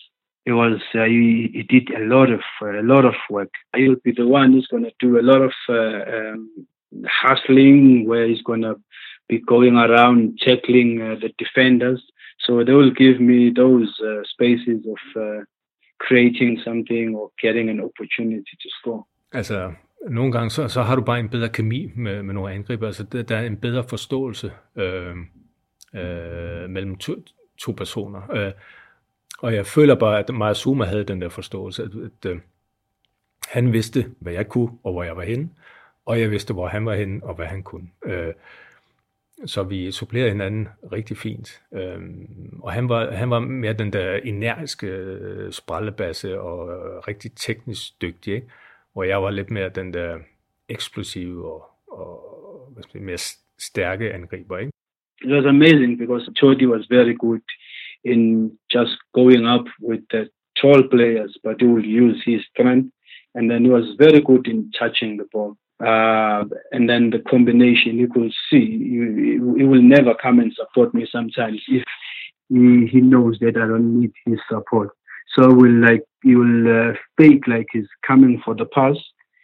It 0.48 0.54
was 0.54 0.80
uh, 0.96 1.04
he, 1.04 1.52
he, 1.54 1.64
did 1.64 1.90
a 1.92 2.04
lot 2.16 2.30
of 2.30 2.42
uh, 2.62 2.82
a 2.82 2.86
lot 2.94 3.06
of 3.06 3.16
work. 3.30 3.52
I 3.74 3.78
will 3.88 4.02
be 4.04 4.12
the 4.12 4.28
one 4.28 4.52
who's 4.52 4.68
going 4.68 4.84
to 4.84 4.92
do 5.00 5.20
a 5.20 5.28
lot 5.32 5.42
of 5.50 5.54
uh, 5.70 6.02
um, 6.18 6.68
hustling, 7.08 8.06
where 8.10 8.28
he's 8.28 8.42
going 8.42 8.64
to 8.64 8.76
be 9.30 9.40
going 9.40 9.76
around 9.78 10.40
tackling 10.42 11.02
uh, 11.02 11.16
the 11.22 11.32
defenders. 11.38 12.02
So 12.46 12.64
they 12.64 12.74
will 12.74 12.92
give 12.92 13.22
me 13.22 13.52
those 13.52 13.90
uh, 14.02 14.24
spaces 14.34 14.86
of 14.94 15.46
creating 16.08 16.60
something 16.64 17.16
or 17.16 17.32
getting 17.42 17.70
an 17.70 17.80
opportunity 17.80 18.56
to 18.64 18.70
score. 18.80 19.04
Altså, 19.32 19.74
nogle 20.10 20.32
gange 20.32 20.50
så, 20.50 20.68
så 20.68 20.82
har 20.82 20.96
du 20.96 21.02
bare 21.02 21.20
en 21.20 21.30
bedre 21.30 21.50
kemi 21.50 21.92
med, 21.96 22.24
med 22.24 22.34
nogle 22.34 22.54
angriber. 22.54 22.88
Altså, 22.88 23.04
der, 23.04 23.24
der 23.24 23.38
er 23.38 23.46
en 23.46 23.58
bedre 23.58 23.84
forståelse 23.90 24.52
øh, 24.76 25.16
øh, 25.96 26.70
mellem 26.70 26.96
to, 26.96 27.14
to 27.58 27.72
personer. 27.72 28.36
Øh, 28.36 28.52
og 29.40 29.54
jeg 29.54 29.66
føler 29.66 29.96
bare, 29.96 30.20
at 30.20 30.34
Maja 30.34 30.54
Zuma 30.54 30.86
havde 30.86 31.04
den 31.04 31.22
der 31.22 31.30
forståelse, 31.30 31.84
at, 31.84 31.90
at 31.90 32.32
øh, 32.32 32.40
han 33.48 33.74
vidste, 33.74 34.06
hvad 34.20 34.34
jeg 34.34 34.48
kunne, 34.48 34.72
og 34.84 34.92
hvor 34.92 35.04
jeg 35.04 35.18
var 35.18 35.24
henne, 35.24 35.50
og 36.06 36.20
jeg 36.20 36.32
vidste, 36.32 36.54
hvor 36.54 36.68
han 36.68 36.86
var 36.86 36.96
henne, 36.96 37.24
og 37.24 37.36
hvad 37.36 37.46
han 37.46 37.64
kunne. 37.64 37.88
Øh, 38.06 38.34
så 39.45 39.64
vi 39.64 39.91
supplerede 39.91 40.31
hinanden 40.31 40.68
rigtig 40.91 41.18
fint. 41.18 41.61
Øh, 41.73 41.99
og 42.64 42.72
han 42.72 42.89
var, 42.89 43.11
han 43.11 43.30
var 43.30 43.39
mere 43.39 43.73
den 43.73 43.93
der 43.93 44.15
energiske 44.15 44.88
øh, 44.88 45.51
sprallebasse 45.51 46.41
og 46.41 46.69
øh, 46.69 46.99
rigtig 47.07 47.31
teknisk 47.35 48.01
dygtig, 48.01 48.34
ikke? 48.34 48.47
hvor 48.93 49.03
jeg 49.03 49.23
var 49.23 49.31
lidt 49.31 49.51
mere 49.51 49.69
den 49.69 49.93
der 49.93 50.18
eksplosive 50.69 51.45
og, 51.53 51.61
og 51.88 52.69
hvad 52.73 52.84
skal 52.84 53.01
mere 53.01 53.18
stærke 53.60 54.14
angriber. 54.14 54.57
Ikke? 54.57 54.72
It 55.26 55.31
was 55.31 55.45
amazing 55.45 55.97
because 55.97 56.31
Jordi 56.41 56.65
was 56.65 56.89
very 56.89 57.15
good 57.15 57.41
in 58.03 58.51
just 58.76 58.97
going 59.14 59.45
up 59.55 59.68
with 59.89 60.03
the 60.10 60.30
tall 60.61 60.89
players, 60.89 61.38
but 61.43 61.61
he 61.61 61.68
would 61.68 61.85
use 61.85 62.23
his 62.26 62.41
strength. 62.51 62.89
And 63.35 63.49
then 63.49 63.65
he 63.65 63.72
was 63.72 63.85
very 63.99 64.22
good 64.22 64.47
in 64.47 64.72
touching 64.72 65.19
the 65.19 65.27
ball. 65.34 65.55
Uh, 65.80 66.45
and 66.72 66.90
then 66.90 67.10
the 67.10 67.20
combination, 67.30 67.98
you 67.98 68.08
could 68.08 68.32
see, 68.50 68.66
he, 68.78 69.40
he 69.58 69.64
will 69.64 69.82
never 69.82 70.14
come 70.16 70.40
and 70.40 70.54
support 70.54 70.94
me 70.94 71.08
sometimes 71.12 71.62
if 71.68 71.84
he, 72.50 72.88
he 72.91 73.02
knows 73.02 73.38
that 73.40 73.58
I 73.58 73.68
don't 73.68 74.00
need 74.00 74.12
his 74.26 74.40
support. 74.50 74.90
So 75.36 75.50
he 75.50 75.56
will 75.56 75.82
like, 75.82 76.04
he 76.22 76.36
will 76.36 76.91
uh, 76.91 76.94
fake 77.18 77.48
like 77.48 77.68
he's 77.72 77.88
coming 78.06 78.41
for 78.45 78.56
the 78.56 78.66
pass 78.66 78.98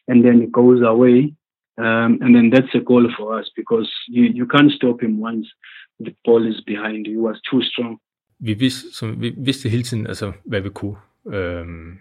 and 0.07 0.23
then 0.23 0.41
it 0.41 0.51
goes 0.51 0.81
away. 0.81 1.33
Um, 1.77 2.19
and 2.21 2.35
then 2.35 2.49
that's 2.49 2.73
a 2.75 2.79
goal 2.79 3.07
for 3.17 3.39
us 3.39 3.49
because 3.55 3.89
you, 4.07 4.25
you 4.25 4.45
can't 4.45 4.71
stop 4.71 5.01
him 5.01 5.19
once 5.19 5.47
the 5.99 6.15
ball 6.25 6.45
is 6.45 6.61
behind 6.61 7.07
you. 7.07 7.13
He 7.13 7.17
was 7.17 7.39
too 7.49 7.61
strong. 7.63 7.99
vi 8.39 8.53
vidste, 8.53 8.93
som, 8.93 9.21
vi 9.21 9.33
vidste 9.37 9.69
hele 9.69 9.83
tiden, 9.83 10.07
altså, 10.07 10.31
hvad 10.45 10.61
vi 10.61 10.69
kunne. 10.69 10.95
Øhm, 11.33 11.97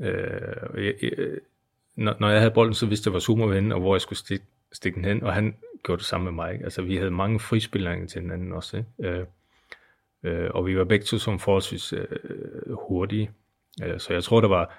øh, 0.00 0.84
jeg, 0.84 0.94
når, 1.96 2.16
når 2.20 2.30
jeg 2.30 2.40
havde 2.40 2.50
bolden, 2.50 2.74
så 2.74 2.86
vidste 2.86 3.08
jeg, 3.08 3.10
hvor 3.10 3.20
Zuma 3.20 3.44
var 3.44 3.54
henne, 3.54 3.74
og 3.74 3.80
hvor 3.80 3.94
jeg 3.94 4.00
skulle 4.00 4.18
stikke, 4.18 4.44
stikke 4.72 4.96
den 4.96 5.04
hen, 5.04 5.22
og 5.22 5.34
han 5.34 5.56
gjorde 5.84 5.98
det 5.98 6.06
samme 6.06 6.24
med 6.24 6.32
mig. 6.32 6.52
Ikke? 6.52 6.64
Altså, 6.64 6.82
vi 6.82 6.96
havde 6.96 7.10
mange 7.10 7.40
frispillinger 7.40 8.06
til 8.06 8.20
hinanden 8.20 8.52
også, 8.52 8.76
ikke? 8.76 8.88
Øh, 8.98 9.26
øh, 10.22 10.50
og 10.54 10.66
vi 10.66 10.78
var 10.78 10.84
begge 10.84 11.04
to 11.04 11.18
som 11.18 11.38
forholdsvis 11.38 11.92
øh, 11.92 12.06
hurtige. 12.72 13.30
Øh, 13.82 14.00
så 14.00 14.12
jeg 14.12 14.24
tror, 14.24 14.40
der 14.40 14.48
var, 14.48 14.78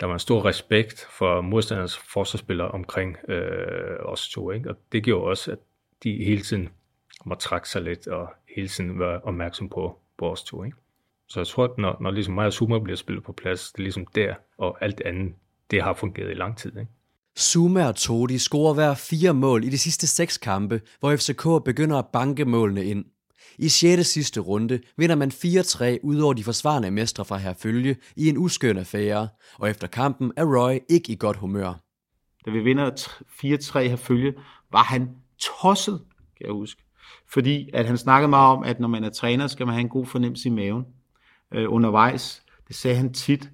der 0.00 0.06
var 0.06 0.14
en 0.14 0.20
stor 0.20 0.44
respekt 0.44 1.06
for 1.10 1.40
modstanders 1.40 1.98
forsvarsspillere 1.98 2.68
omkring 2.68 3.16
øh, 3.28 3.96
os 4.00 4.28
to. 4.28 4.50
Ikke? 4.50 4.70
Og 4.70 4.76
det 4.92 5.04
gjorde 5.04 5.24
også, 5.30 5.52
at 5.52 5.58
de 6.02 6.24
hele 6.24 6.42
tiden 6.42 6.68
måtte 7.24 7.42
trække 7.42 7.68
sig 7.68 7.82
lidt, 7.82 8.06
og 8.06 8.28
hele 8.56 8.68
tiden 8.68 8.98
være 8.98 9.20
opmærksom 9.20 9.68
på, 9.68 9.98
på 10.18 10.32
os 10.32 10.44
to. 10.44 10.64
Ikke? 10.64 10.76
Så 11.28 11.40
jeg 11.40 11.46
tror, 11.46 11.64
at 11.64 11.78
når, 11.78 11.96
når 12.00 12.10
ligesom 12.10 12.34
mig 12.34 12.46
og 12.46 12.52
Zuma 12.52 12.78
bliver 12.78 12.96
spillet 12.96 13.24
på 13.24 13.32
plads, 13.32 13.72
det 13.72 13.78
er 13.78 13.82
ligesom 13.82 14.06
der, 14.06 14.34
og 14.58 14.78
alt 14.80 15.00
andet, 15.00 15.34
det 15.70 15.82
har 15.82 15.94
fungeret 15.94 16.30
i 16.30 16.34
lang 16.34 16.56
tid. 16.56 16.76
Ikke? 16.76 16.90
Zuma 17.38 17.86
og 17.86 17.96
Todi 17.96 18.38
scorer 18.38 18.74
hver 18.74 18.94
fire 18.94 19.34
mål 19.34 19.64
i 19.64 19.68
de 19.68 19.78
sidste 19.78 20.06
seks 20.06 20.38
kampe, 20.38 20.80
hvor 21.00 21.16
FCK 21.16 21.64
begynder 21.64 21.98
at 21.98 22.06
banke 22.12 22.44
målene 22.44 22.84
ind. 22.84 23.04
I 23.58 23.68
6. 23.68 24.06
sidste 24.06 24.40
runde 24.40 24.80
vinder 24.96 25.16
man 25.16 25.28
4-3 25.28 25.98
ud 26.02 26.20
over 26.20 26.34
de 26.34 26.44
forsvarende 26.44 26.90
mestre 26.90 27.24
fra 27.24 27.36
Herfølge 27.36 27.96
i 28.16 28.28
en 28.28 28.38
uskøn 28.38 28.78
affære, 28.78 29.28
og 29.58 29.70
efter 29.70 29.86
kampen 29.86 30.32
er 30.36 30.44
Roy 30.44 30.78
ikke 30.88 31.12
i 31.12 31.16
godt 31.16 31.36
humør. 31.36 31.74
Da 32.46 32.50
vi 32.50 32.60
vinder 32.60 32.90
4-3 33.44 33.78
Herfølge, 33.78 34.34
var 34.72 34.82
han 34.82 35.10
tosset, 35.38 36.00
kan 36.36 36.46
jeg 36.46 36.52
huske. 36.52 36.82
Fordi 37.28 37.70
at 37.74 37.86
han 37.86 37.98
snakkede 37.98 38.28
meget 38.28 38.56
om, 38.56 38.62
at 38.62 38.80
når 38.80 38.88
man 38.88 39.04
er 39.04 39.10
træner, 39.10 39.46
skal 39.46 39.66
man 39.66 39.74
have 39.74 39.80
en 39.80 39.88
god 39.88 40.06
fornemmelse 40.06 40.48
i 40.48 40.52
maven 40.52 40.84
øh, 41.54 41.72
undervejs. 41.72 42.42
Det 42.68 42.76
sagde 42.76 42.96
han 42.96 43.12
tit, 43.12 43.50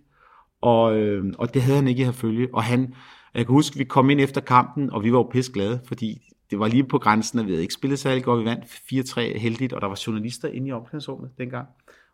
og, 0.60 0.96
øh, 0.96 1.24
og 1.38 1.54
det 1.54 1.62
havde 1.62 1.78
han 1.78 1.88
ikke 1.88 2.08
i 2.08 2.12
følge. 2.12 2.48
Og 2.54 2.64
han, 2.64 2.94
jeg 3.34 3.46
kan 3.46 3.52
huske, 3.52 3.78
vi 3.78 3.84
kom 3.84 4.10
ind 4.10 4.20
efter 4.20 4.40
kampen, 4.40 4.90
og 4.90 5.04
vi 5.04 5.12
var 5.12 5.18
jo 5.18 5.28
pisse 5.32 5.52
glade, 5.52 5.80
fordi 5.84 6.32
det 6.50 6.58
var 6.58 6.68
lige 6.68 6.84
på 6.84 6.98
grænsen, 6.98 7.38
at 7.38 7.46
vi 7.46 7.50
havde 7.50 7.62
ikke 7.62 7.74
spillet 7.74 7.98
særlig 7.98 8.24
godt. 8.24 8.40
Vi 8.40 8.44
vandt 8.44 8.64
4-3 9.34 9.38
heldigt, 9.38 9.72
og 9.72 9.80
der 9.80 9.88
var 9.88 10.02
journalister 10.06 10.48
inde 10.48 10.68
i 10.68 10.72
omklædningsrummet 10.72 11.30
dengang. 11.38 11.66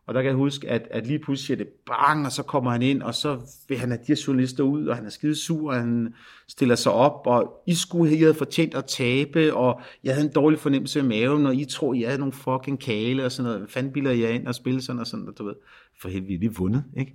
Og 0.07 0.15
der 0.15 0.23
kan 0.23 0.29
jeg 0.29 0.37
huske, 0.37 0.69
at, 0.69 0.89
at 0.91 1.07
lige 1.07 1.19
pludselig 1.19 1.47
siger 1.47 1.57
det 1.57 1.69
bang, 1.87 2.27
og 2.27 2.33
så 2.33 2.43
kommer 2.43 2.71
han 2.71 2.83
ind, 2.83 3.03
og 3.03 3.15
så 3.15 3.41
vil 3.69 3.79
han 3.79 3.89
have 3.89 3.99
de 3.99 4.05
her 4.09 4.25
journalister 4.27 4.65
ud, 4.65 4.87
og 4.87 4.97
han 4.97 5.07
er 5.07 5.11
skide 5.11 5.37
sur, 5.37 5.71
og 5.71 5.77
han 5.77 6.15
stiller 6.49 6.75
sig 6.75 6.93
op, 6.93 7.27
og 7.27 7.63
I 7.67 7.75
skulle 7.75 8.19
have 8.19 8.35
fortjent 8.35 8.75
at 8.75 8.85
tabe, 8.85 9.55
og 9.55 9.81
jeg 10.05 10.15
havde 10.15 10.27
en 10.27 10.33
dårlig 10.33 10.59
fornemmelse 10.59 10.99
i 10.99 11.03
maven, 11.03 11.47
og 11.47 11.55
I 11.55 11.65
tror, 11.65 11.95
I 11.95 12.03
havde 12.03 12.19
nogle 12.19 12.33
fucking 12.33 12.81
kale, 12.81 13.25
og 13.25 13.33
sådan 13.33 13.45
noget. 13.45 13.59
Hvad 13.59 13.69
fanden 13.69 13.93
bilder 13.93 14.11
jeg 14.11 14.35
ind 14.35 14.47
og 14.47 14.55
spille 14.55 14.83
sådan 14.83 15.01
og 15.01 15.07
sådan, 15.07 15.29
og 15.29 15.39
du 15.39 15.45
ved. 15.45 15.55
For 16.03 16.09
helvede, 16.09 16.29
vi 16.29 16.37
lige 16.37 16.55
vundet, 16.55 16.85
ikke? 16.99 17.13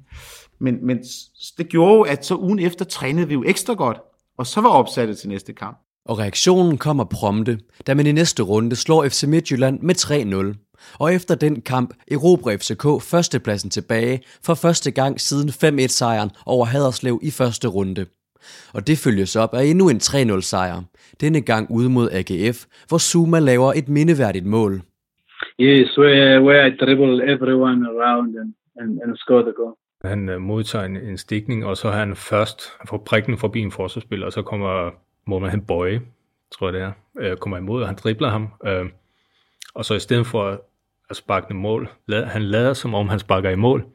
Men, 0.59 0.85
men 0.85 0.97
det 1.57 1.69
gjorde 1.69 1.95
jo, 1.95 2.01
at 2.01 2.25
så 2.25 2.35
ugen 2.35 2.59
efter 2.59 2.85
trænede 2.85 3.27
vi 3.27 3.33
jo 3.33 3.43
ekstra 3.47 3.73
godt, 3.73 3.97
og 4.37 4.47
så 4.47 4.61
var 4.61 4.69
opsattet 4.69 5.17
til 5.17 5.29
næste 5.29 5.53
kamp. 5.53 5.77
Og 6.05 6.19
reaktionen 6.19 6.77
kommer 6.77 7.03
prompte, 7.03 7.59
da 7.87 7.93
man 7.93 8.07
i 8.07 8.11
næste 8.11 8.43
runde 8.43 8.75
slår 8.75 9.07
FC 9.07 9.23
Midtjylland 9.23 9.79
med 9.81 9.95
3-0. 10.55 10.67
Og 10.99 11.13
efter 11.13 11.35
den 11.35 11.61
kamp 11.61 11.93
erobrer 12.11 12.57
FCK 12.57 12.83
førstepladsen 13.11 13.69
tilbage 13.69 14.21
for 14.43 14.53
første 14.53 14.91
gang 14.91 15.21
siden 15.21 15.49
5-1-sejren 15.49 16.29
over 16.45 16.65
Haderslev 16.65 17.19
i 17.23 17.31
første 17.31 17.67
runde. 17.67 18.05
Og 18.73 18.87
det 18.87 18.97
følges 18.97 19.35
op 19.35 19.53
af 19.53 19.63
endnu 19.65 19.89
en 19.89 19.97
3-0-sejr, 19.97 20.81
denne 21.21 21.41
gang 21.41 21.71
ude 21.71 21.89
mod 21.89 22.09
AGF, 22.11 22.65
hvor 22.87 22.97
Zuma 22.97 23.39
laver 23.39 23.73
et 23.73 23.89
mindeværdigt 23.89 24.45
mål. 24.45 24.81
Yes, 25.59 25.97
where, 25.97 26.41
where 26.41 26.67
I 26.67 26.71
dribble 26.81 27.33
everyone 27.33 27.81
around 27.93 28.35
and, 28.41 28.53
end, 28.81 28.91
end 28.91 29.17
score 29.17 29.45
der 29.45 29.51
går. 29.51 29.77
Han 30.03 30.29
øh, 30.29 30.41
modtager 30.41 30.85
en, 30.85 30.97
en 30.97 31.17
stikning, 31.17 31.65
og 31.65 31.77
så 31.77 31.89
har 31.89 31.99
han 31.99 32.15
først 32.15 32.61
får 32.85 32.97
prikken 32.97 33.37
forbi 33.37 33.59
en 33.59 33.71
forsvarsspiller, 33.71 34.25
og 34.25 34.33
så 34.33 34.41
kommer 34.41 34.91
målmand 35.25 35.51
han 35.51 35.65
Bøje, 35.65 36.01
tror 36.51 36.67
jeg 36.67 36.73
det 36.73 36.81
er, 36.81 36.91
øh, 37.19 37.37
kommer 37.37 37.57
imod, 37.57 37.81
og 37.81 37.87
han 37.87 37.97
dribler 38.03 38.29
ham. 38.29 38.47
Øh, 38.65 38.85
og 39.75 39.85
så 39.85 39.93
i 39.93 39.99
stedet 39.99 40.27
for 40.27 40.61
at 41.09 41.15
sparke 41.15 41.53
mål, 41.53 41.89
lad, 42.05 42.25
han 42.25 42.41
lader 42.41 42.73
som 42.73 42.93
om 42.93 43.09
han 43.09 43.19
sparker 43.19 43.49
i 43.49 43.55
mål, 43.55 43.85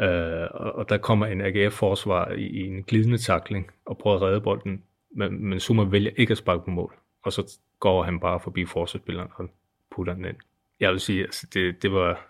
øh, 0.00 0.46
og 0.50 0.72
og 0.72 0.88
der 0.88 0.96
kommer 0.96 1.26
en 1.26 1.40
AGF-forsvar 1.40 2.30
i, 2.30 2.46
i 2.46 2.66
en 2.66 2.82
glidende 2.82 3.18
takling 3.18 3.70
og 3.84 3.98
prøver 3.98 4.16
at 4.16 4.22
redde 4.22 4.40
bolden, 4.40 4.82
men, 5.10 5.44
men 5.48 5.60
Zuma 5.60 5.82
vælger 5.82 6.10
ikke 6.16 6.32
at 6.32 6.38
sparke 6.38 6.64
på 6.64 6.70
mål, 6.70 6.94
og 7.22 7.32
så 7.32 7.58
går 7.80 8.02
han 8.02 8.20
bare 8.20 8.40
forbi 8.40 8.64
forsvarsspilleren 8.64 9.30
og 9.34 9.50
putter 9.90 10.14
den 10.14 10.24
ind. 10.24 10.36
Jeg 10.80 10.90
vil 10.90 11.00
sige, 11.00 11.22
altså, 11.22 11.46
det, 11.54 11.82
det 11.82 11.92
var 11.92 12.26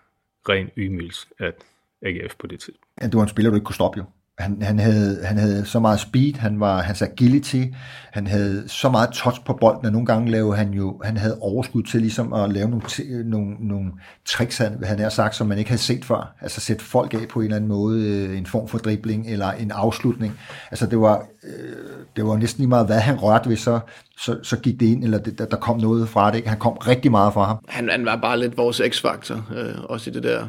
ren 0.49 0.69
ymils 0.77 1.29
at 1.39 1.65
AGF 2.05 2.35
på 2.39 2.47
det 2.47 2.59
tidspunkt. 2.59 2.87
Ja, 3.01 3.05
det 3.05 3.15
var 3.15 3.21
en 3.21 3.27
spiller, 3.27 3.49
du 3.49 3.55
ikke 3.55 3.65
kunne 3.65 3.75
stoppe 3.75 3.97
jo 3.97 4.03
han, 4.39 4.61
han, 4.61 4.79
havde, 4.79 5.25
han 5.25 5.37
havde 5.37 5.65
så 5.65 5.79
meget 5.79 5.99
speed, 5.99 6.33
han 6.33 6.59
var 6.59 6.81
hans 6.81 7.01
agility, 7.01 7.63
han 8.11 8.27
havde 8.27 8.63
så 8.67 8.89
meget 8.89 9.09
touch 9.09 9.45
på 9.45 9.53
bolden, 9.53 9.85
at 9.85 9.91
nogle 9.91 10.05
gange 10.05 10.31
lavede 10.31 10.55
han 10.55 10.73
jo, 10.73 11.01
han 11.03 11.17
havde 11.17 11.37
overskud 11.41 11.83
til 11.83 12.01
ligesom 12.01 12.33
at 12.33 12.53
lave 12.53 12.69
nogle, 12.69 12.85
nogle, 13.29 13.55
nogle 13.59 13.91
tricks, 14.25 14.57
han, 14.57 14.83
han 14.83 14.99
har 14.99 15.09
sagt, 15.09 15.35
som 15.35 15.47
man 15.47 15.57
ikke 15.57 15.69
havde 15.69 15.81
set 15.81 16.05
før. 16.05 16.35
Altså 16.41 16.61
sætte 16.61 16.83
folk 16.83 17.13
af 17.13 17.27
på 17.29 17.39
en 17.39 17.45
eller 17.45 17.55
anden 17.55 17.67
måde, 17.67 18.07
øh, 18.07 18.37
en 18.37 18.45
form 18.45 18.67
for 18.67 18.77
dribling 18.77 19.27
eller 19.27 19.51
en 19.51 19.71
afslutning. 19.71 20.39
Altså 20.71 20.85
det 20.85 20.99
var, 20.99 21.27
øh, 21.43 22.05
det 22.15 22.25
var 22.25 22.37
næsten 22.37 22.61
lige 22.61 22.69
meget, 22.69 22.85
hvad 22.85 22.99
han 22.99 23.15
rørte 23.15 23.49
ved, 23.49 23.57
så, 23.57 23.79
så, 24.17 24.39
så 24.43 24.59
gik 24.59 24.79
det 24.79 24.85
ind, 24.85 25.03
eller 25.03 25.17
det, 25.17 25.39
der, 25.39 25.45
der 25.45 25.57
kom 25.57 25.79
noget 25.79 26.09
fra 26.09 26.31
det. 26.31 26.37
Ikke? 26.37 26.49
Han 26.49 26.59
kom 26.59 26.73
rigtig 26.73 27.11
meget 27.11 27.33
fra 27.33 27.45
ham. 27.45 27.57
Han, 27.67 27.89
han 27.89 28.05
var 28.05 28.15
bare 28.15 28.39
lidt 28.39 28.57
vores 28.57 28.81
x-faktor, 28.89 29.47
øh, 29.55 29.83
også 29.83 30.09
i 30.09 30.13
det 30.13 30.23
der 30.23 30.47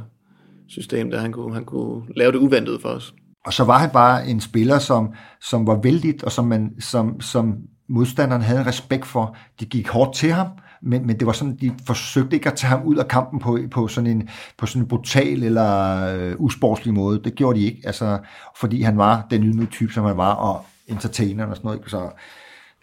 system, 0.69 1.11
der 1.11 1.21
han 1.21 1.33
kunne, 1.33 1.55
han 1.55 1.65
kunne 1.65 2.03
lave 2.17 2.33
det 2.33 2.39
uventet 2.39 2.83
for 2.83 2.89
os. 2.89 3.15
Og 3.47 3.53
så 3.53 3.65
var 3.65 3.79
han 3.79 3.91
bare 3.91 4.29
en 4.29 4.41
spiller, 4.41 4.79
som, 4.79 5.15
som 5.41 5.67
var 5.67 5.81
vældig, 5.83 6.25
og 6.25 6.33
som, 6.33 6.45
man, 6.45 6.81
som, 6.81 7.21
som 7.21 7.57
modstanderen 7.89 8.43
havde 8.43 8.67
respekt 8.67 9.07
for. 9.07 9.37
De 9.61 9.65
gik 9.65 9.89
hårdt 9.89 10.15
til 10.15 10.33
ham, 10.33 10.47
men, 10.83 11.07
men 11.07 11.19
det 11.19 11.27
var 11.27 11.33
sådan, 11.33 11.57
de 11.57 11.73
forsøgte 11.87 12.37
ikke 12.37 12.51
at 12.51 12.57
tage 12.57 12.69
ham 12.69 12.83
ud 12.83 12.97
af 12.97 13.09
kampen 13.09 13.41
på, 13.41 13.59
på, 13.71 13.89
sådan, 13.89 14.11
en, 14.11 14.29
på 14.59 14.67
sådan 14.67 14.83
en 14.83 14.89
brutal 14.89 15.43
eller 15.43 16.01
øh, 16.15 16.35
usportslig 16.39 16.95
måde. 16.95 17.21
Det 17.25 17.35
gjorde 17.35 17.61
de 17.61 17.65
ikke, 17.65 17.83
altså, 17.85 18.19
fordi 18.61 18.83
han 18.83 18.99
var 18.99 19.27
den 19.31 19.45
ydmyge 19.45 19.71
type, 19.71 19.93
som 19.93 20.05
han 20.05 20.17
var, 20.17 20.35
og 20.35 20.65
entertainer 20.87 21.47
og 21.47 21.57
sådan 21.57 21.69
noget. 21.69 21.83
Så, 21.87 22.11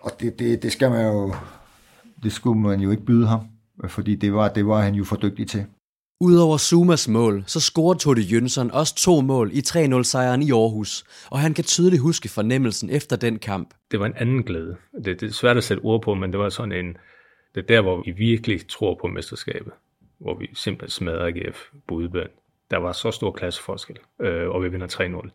og 0.01 0.11
det, 0.19 0.39
det, 0.39 0.63
det 0.63 0.71
skal 0.71 0.91
man 0.91 1.05
jo, 1.05 1.33
det 2.23 2.31
skulle 2.31 2.61
man 2.61 2.79
jo 2.79 2.91
ikke 2.91 3.05
byde 3.05 3.27
ham, 3.27 3.39
fordi 3.87 4.15
det 4.15 4.33
var, 4.33 4.47
det 4.47 4.67
var 4.67 4.81
han 4.81 4.95
jo 4.95 5.03
for 5.03 5.15
dygtig 5.15 5.47
til. 5.47 5.65
Udover 6.21 6.57
Sumas 6.57 7.07
mål, 7.07 7.43
så 7.47 7.59
scorede 7.59 7.99
Totte 7.99 8.21
Jønsson 8.21 8.71
også 8.71 8.95
to 8.95 9.21
mål 9.21 9.51
i 9.53 9.59
3-0-sejren 9.67 10.41
i 10.41 10.51
Aarhus, 10.51 11.03
og 11.31 11.39
han 11.39 11.53
kan 11.53 11.63
tydeligt 11.63 12.01
huske 12.01 12.29
fornemmelsen 12.29 12.89
efter 12.89 13.15
den 13.15 13.39
kamp. 13.39 13.73
Det 13.91 13.99
var 13.99 14.05
en 14.05 14.13
anden 14.15 14.43
glæde. 14.43 14.75
Det, 15.05 15.21
det 15.21 15.23
er 15.23 15.33
svært 15.33 15.57
at 15.57 15.63
sætte 15.63 15.81
ord 15.81 16.01
på, 16.01 16.13
men 16.13 16.31
det 16.31 16.39
var 16.39 16.49
sådan 16.49 16.71
en... 16.71 16.97
Det 17.55 17.61
er 17.61 17.67
der, 17.67 17.81
hvor 17.81 18.03
vi 18.05 18.11
virkelig 18.11 18.67
tror 18.67 18.97
på 19.01 19.07
mesterskabet. 19.07 19.73
Hvor 20.17 20.37
vi 20.37 20.49
simpelthen 20.53 20.89
smadrer 20.89 21.25
AGF 21.25 21.59
på 21.87 21.95
udebane. 21.95 22.29
Der 22.71 22.77
var 22.77 22.91
så 22.91 23.11
stor 23.11 23.31
klasseforskel, 23.31 23.97
øh, 24.21 24.49
og 24.49 24.63
vi 24.63 24.69
vinder 24.69 24.87
3-0. 25.23 25.29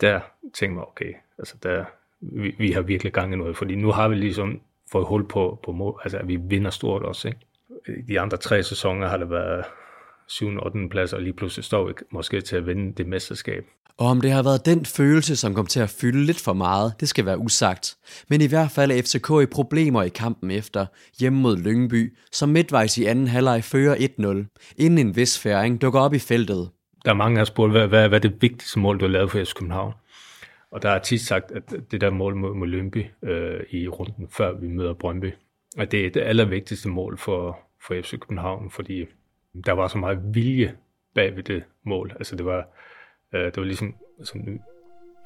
Der 0.00 0.20
tænkte 0.54 0.74
man, 0.74 0.84
okay, 0.88 1.12
altså 1.38 1.54
der, 1.62 1.84
vi, 2.20 2.54
vi 2.58 2.72
har 2.72 2.82
virkelig 2.82 3.12
gang 3.12 3.32
i 3.32 3.36
noget, 3.36 3.56
fordi 3.56 3.74
nu 3.74 3.90
har 3.90 4.08
vi 4.08 4.14
ligesom 4.14 4.60
fået 4.92 5.06
hul 5.06 5.28
på, 5.28 5.60
på 5.62 5.72
mål, 5.72 6.00
altså 6.04 6.18
at 6.18 6.28
vi 6.28 6.36
vinder 6.36 6.70
stort 6.70 7.02
også, 7.02 7.28
ikke? 7.28 7.40
De 8.08 8.20
andre 8.20 8.36
tre 8.36 8.62
sæsoner 8.62 9.08
har 9.08 9.16
det 9.16 9.30
været 9.30 9.64
7. 10.26 10.46
og 10.46 10.66
8. 10.66 10.88
plads, 10.90 11.12
og 11.12 11.22
lige 11.22 11.32
pludselig 11.32 11.64
står 11.64 11.86
vi 11.86 11.92
måske 12.10 12.40
til 12.40 12.56
at 12.56 12.66
vinde 12.66 12.92
det 12.92 13.06
mesterskab. 13.06 13.64
Og 13.98 14.06
om 14.06 14.20
det 14.20 14.30
har 14.30 14.42
været 14.42 14.66
den 14.66 14.84
følelse, 14.84 15.36
som 15.36 15.54
kom 15.54 15.66
til 15.66 15.80
at 15.80 15.90
fylde 15.90 16.24
lidt 16.24 16.40
for 16.40 16.52
meget, 16.52 16.94
det 17.00 17.08
skal 17.08 17.26
være 17.26 17.38
usagt. 17.38 17.96
Men 18.28 18.40
i 18.40 18.46
hvert 18.46 18.70
fald 18.70 18.90
er 18.90 19.02
FCK 19.02 19.30
i 19.42 19.46
problemer 19.46 20.02
i 20.02 20.08
kampen 20.08 20.50
efter, 20.50 20.86
hjemme 21.20 21.40
mod 21.40 21.56
Lyngby, 21.56 22.16
som 22.32 22.48
midtvejs 22.48 22.98
i 22.98 23.04
anden 23.04 23.26
halvleg 23.26 23.64
fører 23.64 23.96
1-0, 23.96 24.74
inden 24.76 25.06
en 25.06 25.16
vis 25.16 25.38
færing 25.38 25.82
dukker 25.82 26.00
op 26.00 26.14
i 26.14 26.18
feltet. 26.18 26.70
Der 27.04 27.10
er 27.10 27.14
mange, 27.14 27.34
der 27.34 27.40
har 27.40 27.44
spurgt, 27.44 27.72
hvad, 27.72 27.88
hvad, 27.88 28.08
hvad 28.08 28.18
er 28.18 28.28
det 28.28 28.42
vigtigste 28.42 28.78
mål, 28.78 29.00
du 29.00 29.04
har 29.04 29.12
lavet 29.12 29.30
for 29.30 29.44
FC 29.44 29.54
København? 29.54 29.92
Og 30.70 30.82
der 30.82 30.90
er 30.90 30.98
tit 30.98 31.20
sagt, 31.20 31.50
at 31.50 31.74
det 31.90 32.00
der 32.00 32.10
mål 32.10 32.36
mod, 32.36 32.54
mod 32.54 32.66
Lyngby 32.66 33.06
øh, 33.24 33.60
i 33.70 33.88
runden, 33.88 34.28
før 34.30 34.52
vi 34.60 34.68
møder 34.68 34.94
Brøndby, 34.94 35.32
at 35.76 35.92
det 35.92 36.06
er 36.06 36.10
det 36.10 36.20
allervigtigste 36.20 36.88
mål 36.88 37.18
for, 37.18 37.58
for 37.86 38.02
FC 38.02 38.10
København, 38.10 38.70
fordi 38.70 39.06
der 39.66 39.72
var 39.72 39.88
så 39.88 39.98
meget 39.98 40.18
vilje 40.34 40.76
bag 41.14 41.36
ved 41.36 41.42
det 41.42 41.62
mål. 41.84 42.12
Altså 42.16 42.36
det 42.36 42.46
var, 42.46 42.68
øh, 43.34 43.44
det 43.44 43.56
var 43.56 43.64
ligesom 43.64 43.94
sådan, 44.24 44.60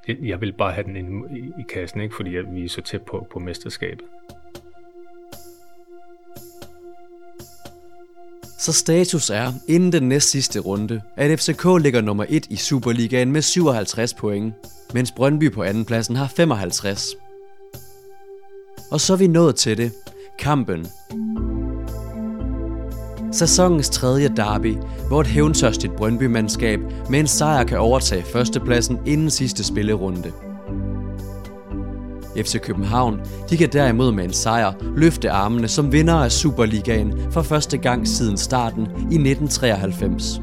jeg 0.08 0.40
ville 0.40 0.54
bare 0.58 0.72
have 0.72 0.84
den 0.84 0.96
ind 0.96 1.36
i, 1.36 1.40
i 1.40 1.64
kassen, 1.68 2.00
ikke? 2.00 2.14
fordi 2.14 2.36
at 2.36 2.54
vi 2.54 2.64
er 2.64 2.68
så 2.68 2.82
tæt 2.82 3.02
på, 3.02 3.26
på 3.32 3.38
mesterskabet. 3.38 4.04
Så 8.58 8.72
status 8.72 9.30
er, 9.30 9.52
inden 9.68 9.92
den 9.92 10.08
næst 10.08 10.30
sidste 10.30 10.60
runde, 10.60 11.02
at 11.16 11.40
FCK 11.40 11.64
ligger 11.80 12.00
nummer 12.00 12.24
1 12.28 12.46
i 12.50 12.56
Superligaen 12.56 13.32
med 13.32 13.42
57 13.42 14.14
point, 14.14 14.54
mens 14.94 15.12
Brøndby 15.12 15.52
på 15.52 15.62
andenpladsen 15.62 16.16
har 16.16 16.26
55. 16.36 17.06
Og 18.90 19.00
så 19.00 19.12
er 19.12 19.16
vi 19.16 19.26
nået 19.26 19.56
til 19.56 19.78
det. 19.78 19.92
Kampen. 20.38 20.86
Sæsonens 23.32 23.90
tredje 23.90 24.28
derby, 24.28 24.76
hvor 25.08 25.20
et 25.20 25.26
hævntørstigt 25.26 25.96
Brøndby-mandskab 25.96 26.80
med 27.10 27.20
en 27.20 27.26
sejr 27.26 27.64
kan 27.64 27.78
overtage 27.78 28.22
førstepladsen 28.22 28.98
inden 29.06 29.30
sidste 29.30 29.64
spillerunde. 29.64 30.32
FC 32.36 32.60
København 32.60 33.20
de 33.50 33.56
kan 33.56 33.68
derimod 33.72 34.12
med 34.12 34.24
en 34.24 34.32
sejr 34.32 34.72
løfte 34.96 35.30
armene 35.30 35.68
som 35.68 35.92
vinder 35.92 36.14
af 36.14 36.32
Superligaen 36.32 37.32
for 37.32 37.42
første 37.42 37.78
gang 37.78 38.08
siden 38.08 38.36
starten 38.36 38.82
i 38.82 39.18
1993. 39.30 40.40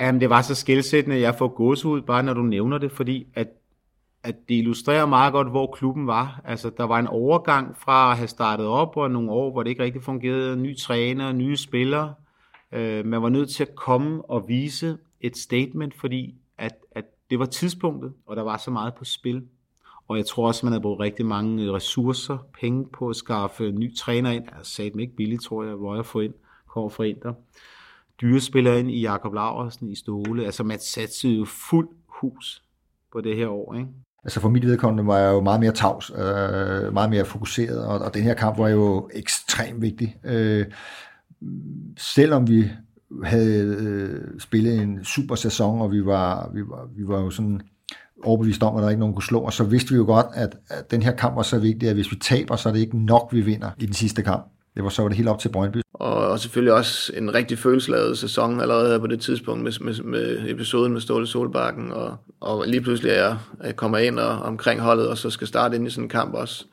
Jamen, 0.00 0.20
det 0.20 0.30
var 0.30 0.42
så 0.42 0.54
skældsættende, 0.54 1.16
at 1.16 1.22
jeg 1.22 1.34
får 1.34 1.54
gåsehud, 1.56 2.02
bare 2.02 2.22
når 2.22 2.34
du 2.34 2.42
nævner 2.42 2.78
det, 2.78 2.92
fordi 2.92 3.26
at 3.34 3.46
at 4.24 4.48
det 4.48 4.54
illustrerer 4.54 5.06
meget 5.06 5.32
godt, 5.32 5.50
hvor 5.50 5.66
klubben 5.66 6.06
var. 6.06 6.40
Altså, 6.44 6.70
der 6.76 6.84
var 6.84 6.98
en 6.98 7.06
overgang 7.06 7.76
fra 7.76 8.10
at 8.10 8.16
have 8.16 8.28
startet 8.28 8.66
op, 8.66 8.96
og 8.96 9.10
nogle 9.10 9.30
år, 9.30 9.52
hvor 9.52 9.62
det 9.62 9.70
ikke 9.70 9.82
rigtig 9.82 10.02
fungerede, 10.02 10.56
nye 10.56 10.76
træner, 10.76 11.32
nye 11.32 11.56
spillere. 11.56 12.14
Øh, 12.72 13.06
man 13.06 13.22
var 13.22 13.28
nødt 13.28 13.50
til 13.50 13.62
at 13.62 13.74
komme 13.74 14.24
og 14.24 14.48
vise 14.48 14.98
et 15.20 15.36
statement, 15.36 15.94
fordi 15.94 16.34
at, 16.58 16.72
at 16.92 17.04
det 17.30 17.38
var 17.38 17.46
tidspunktet, 17.46 18.12
og 18.26 18.36
der 18.36 18.42
var 18.42 18.56
så 18.56 18.70
meget 18.70 18.94
på 18.94 19.04
spil. 19.04 19.42
Og 20.08 20.16
jeg 20.16 20.26
tror 20.26 20.46
også, 20.46 20.66
man 20.66 20.72
havde 20.72 20.82
brugt 20.82 21.00
rigtig 21.00 21.26
mange 21.26 21.72
ressourcer, 21.72 22.38
penge 22.60 22.86
på 22.92 23.08
at 23.08 23.16
skaffe 23.16 23.72
ny 23.72 23.96
træner 23.96 24.30
ind. 24.30 24.44
Jeg 24.44 24.58
sagde 24.62 24.90
dem 24.90 25.00
ikke 25.00 25.16
billigt, 25.16 25.42
tror 25.42 25.64
jeg, 25.64 25.74
hvor 25.74 25.94
jeg 25.94 26.06
får 26.06 26.20
ind, 26.20 26.34
kommer 26.68 26.88
fra 26.88 27.04
Inter. 27.04 27.34
Dyre 28.20 28.40
spiller 28.40 28.74
ind 28.74 28.90
i 28.90 29.00
Jakob 29.00 29.34
Laversen 29.34 29.88
i 29.88 29.94
Ståle. 29.94 30.44
Altså 30.44 30.64
man 30.64 30.78
satte 30.78 31.28
jo 31.28 31.44
fuld 31.44 31.88
hus 32.06 32.62
på 33.12 33.20
det 33.20 33.36
her 33.36 33.48
år. 33.48 33.74
Ikke? 33.74 33.88
Altså 34.24 34.40
for 34.40 34.48
mit 34.48 34.66
vedkommende 34.66 35.06
var 35.06 35.18
jeg 35.18 35.32
jo 35.32 35.40
meget 35.40 35.60
mere 35.60 35.72
tavs, 35.72 36.10
øh, 36.10 36.92
meget 36.92 37.10
mere 37.10 37.24
fokuseret, 37.24 37.84
og, 37.84 37.98
og 37.98 38.14
den 38.14 38.22
her 38.22 38.34
kamp 38.34 38.58
var 38.58 38.68
jo 38.68 39.10
ekstremt 39.14 39.82
vigtig. 39.82 40.16
Øh, 40.24 40.66
selvom 41.98 42.48
vi 42.48 42.70
havde 43.24 43.76
øh, 43.80 44.20
spillet 44.40 44.82
en 44.82 45.04
super 45.04 45.34
sæson, 45.34 45.80
og 45.80 45.92
vi 45.92 46.04
var, 46.04 46.50
vi 46.54 46.60
var, 46.60 46.88
vi 46.96 47.08
var 47.08 47.20
jo 47.20 47.30
sådan 47.30 47.60
overbevist 48.24 48.62
om, 48.62 48.76
at 48.76 48.82
der 48.82 48.88
ikke 48.88 49.00
nogen 49.00 49.14
kunne 49.14 49.22
slå 49.22 49.46
os, 49.46 49.54
så 49.54 49.64
vidste 49.64 49.90
vi 49.90 49.96
jo 49.96 50.04
godt, 50.04 50.26
at, 50.34 50.56
at 50.68 50.90
den 50.90 51.02
her 51.02 51.16
kamp 51.16 51.36
var 51.36 51.42
så 51.42 51.58
vigtig, 51.58 51.88
at 51.88 51.94
hvis 51.94 52.10
vi 52.10 52.16
taber, 52.16 52.56
så 52.56 52.68
er 52.68 52.72
det 52.72 52.80
ikke 52.80 53.04
nok, 53.04 53.28
vi 53.32 53.40
vinder 53.40 53.70
i 53.78 53.86
den 53.86 53.94
sidste 53.94 54.22
kamp. 54.22 54.53
Det 54.74 54.84
var 54.84 54.88
så 54.88 55.02
var 55.02 55.08
det 55.08 55.16
helt 55.16 55.28
op 55.28 55.38
til 55.38 55.48
Brøndby. 55.48 55.82
Og, 55.94 56.14
og 56.14 56.40
selvfølgelig 56.40 56.72
også 56.72 57.12
en 57.16 57.34
rigtig 57.34 57.58
følelsesladet 57.58 58.18
sæson 58.18 58.60
allerede 58.60 59.00
på 59.00 59.06
det 59.06 59.20
tidspunkt 59.20 59.64
med, 59.64 59.72
med, 59.80 60.02
med 60.02 60.50
episoden 60.50 60.92
med 60.92 61.00
Ståle 61.00 61.26
Solbakken, 61.26 61.92
og, 61.92 62.16
og 62.40 62.64
lige 62.66 62.80
pludselig 62.80 63.10
er 63.10 63.24
jeg, 63.24 63.38
jeg 63.64 63.76
kommer 63.76 63.98
ind 63.98 64.18
og, 64.18 64.38
omkring 64.38 64.80
holdet, 64.80 65.08
og 65.08 65.18
så 65.18 65.30
skal 65.30 65.46
starte 65.46 65.76
ind 65.76 65.86
i 65.86 65.90
sådan 65.90 66.04
en 66.04 66.08
kamp 66.08 66.34
også. 66.34 66.64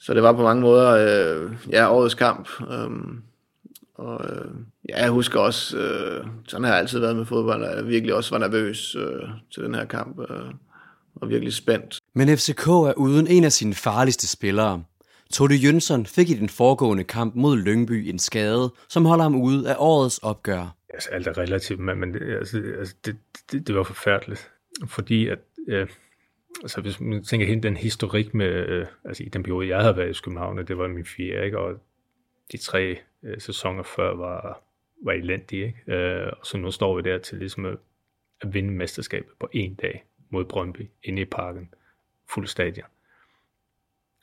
Så 0.00 0.14
det 0.14 0.22
var 0.22 0.32
på 0.32 0.42
mange 0.42 0.62
måder 0.62 0.90
øh, 0.90 1.52
ja, 1.70 1.92
årets 1.92 2.14
kamp. 2.14 2.48
Øhm, 2.70 3.22
og 3.94 4.20
øh, 4.24 4.50
ja, 4.88 5.02
jeg 5.02 5.10
husker 5.10 5.40
også, 5.40 5.76
øh, 5.76 6.26
sådan 6.48 6.64
har 6.64 6.70
jeg 6.70 6.80
altid 6.80 6.98
været 6.98 7.16
med 7.16 7.24
fodbold, 7.26 7.64
at 7.64 7.76
jeg 7.76 7.86
virkelig 7.86 8.14
også 8.14 8.30
var 8.30 8.38
nervøs 8.38 8.94
øh, 8.94 9.22
til 9.54 9.62
den 9.62 9.74
her 9.74 9.84
kamp, 9.84 10.20
øh, 10.30 10.52
og 11.14 11.28
virkelig 11.28 11.54
spændt. 11.54 11.98
Men 12.14 12.28
FCK 12.28 12.66
er 12.66 12.92
uden 12.96 13.26
en 13.26 13.44
af 13.44 13.52
sine 13.52 13.74
farligste 13.74 14.28
spillere. 14.28 14.82
Tode 15.32 15.54
Jønsson 15.54 16.06
fik 16.06 16.30
i 16.30 16.34
den 16.34 16.48
foregående 16.48 17.04
kamp 17.04 17.34
mod 17.34 17.56
Lyngby 17.56 18.08
en 18.08 18.18
skade, 18.18 18.72
som 18.88 19.04
holder 19.04 19.22
ham 19.22 19.42
ude 19.42 19.70
af 19.70 19.76
årets 19.78 20.18
opgør. 20.18 20.76
Altså 20.94 21.10
alt 21.10 21.26
er 21.26 21.38
relativt, 21.38 21.80
men, 21.80 22.00
men 22.00 22.14
altså, 22.14 22.62
altså, 22.78 22.94
det, 23.04 23.16
det, 23.52 23.66
det 23.66 23.74
var 23.74 23.82
forfærdeligt. 23.82 24.50
Fordi 24.86 25.28
at, 25.28 25.38
øh, 25.68 25.88
altså 26.62 26.80
hvis 26.80 27.00
man 27.00 27.24
tænker 27.24 27.46
hen 27.46 27.62
den 27.62 27.76
historik 27.76 28.34
med, 28.34 28.46
øh, 28.46 28.86
altså 29.04 29.22
i 29.22 29.28
den 29.28 29.42
periode, 29.42 29.68
jeg 29.68 29.80
havde 29.80 29.96
været 29.96 30.18
i 30.18 30.22
København, 30.24 30.66
det 30.66 30.78
var 30.78 30.88
min 30.88 31.04
fjerde, 31.04 31.44
ikke? 31.44 31.58
og 31.58 31.80
de 32.52 32.56
tre 32.56 32.98
øh, 33.22 33.40
sæsoner 33.40 33.82
før 33.82 34.14
var, 34.14 34.62
var 35.04 35.12
elendige. 35.12 35.66
Ikke? 35.66 35.92
Øh, 35.92 36.32
og 36.40 36.46
så 36.46 36.58
nu 36.58 36.70
står 36.70 36.96
vi 36.96 37.02
der 37.02 37.18
til 37.18 37.38
ligesom 37.38 37.64
at, 37.64 37.76
at 38.40 38.54
vinde 38.54 38.70
mesterskabet 38.70 39.32
på 39.40 39.48
en 39.52 39.74
dag 39.74 40.04
mod 40.30 40.44
Brøndby 40.44 40.90
inde 41.02 41.22
i 41.22 41.24
parken, 41.24 41.74
fuld 42.30 42.46
stadion, 42.46 42.86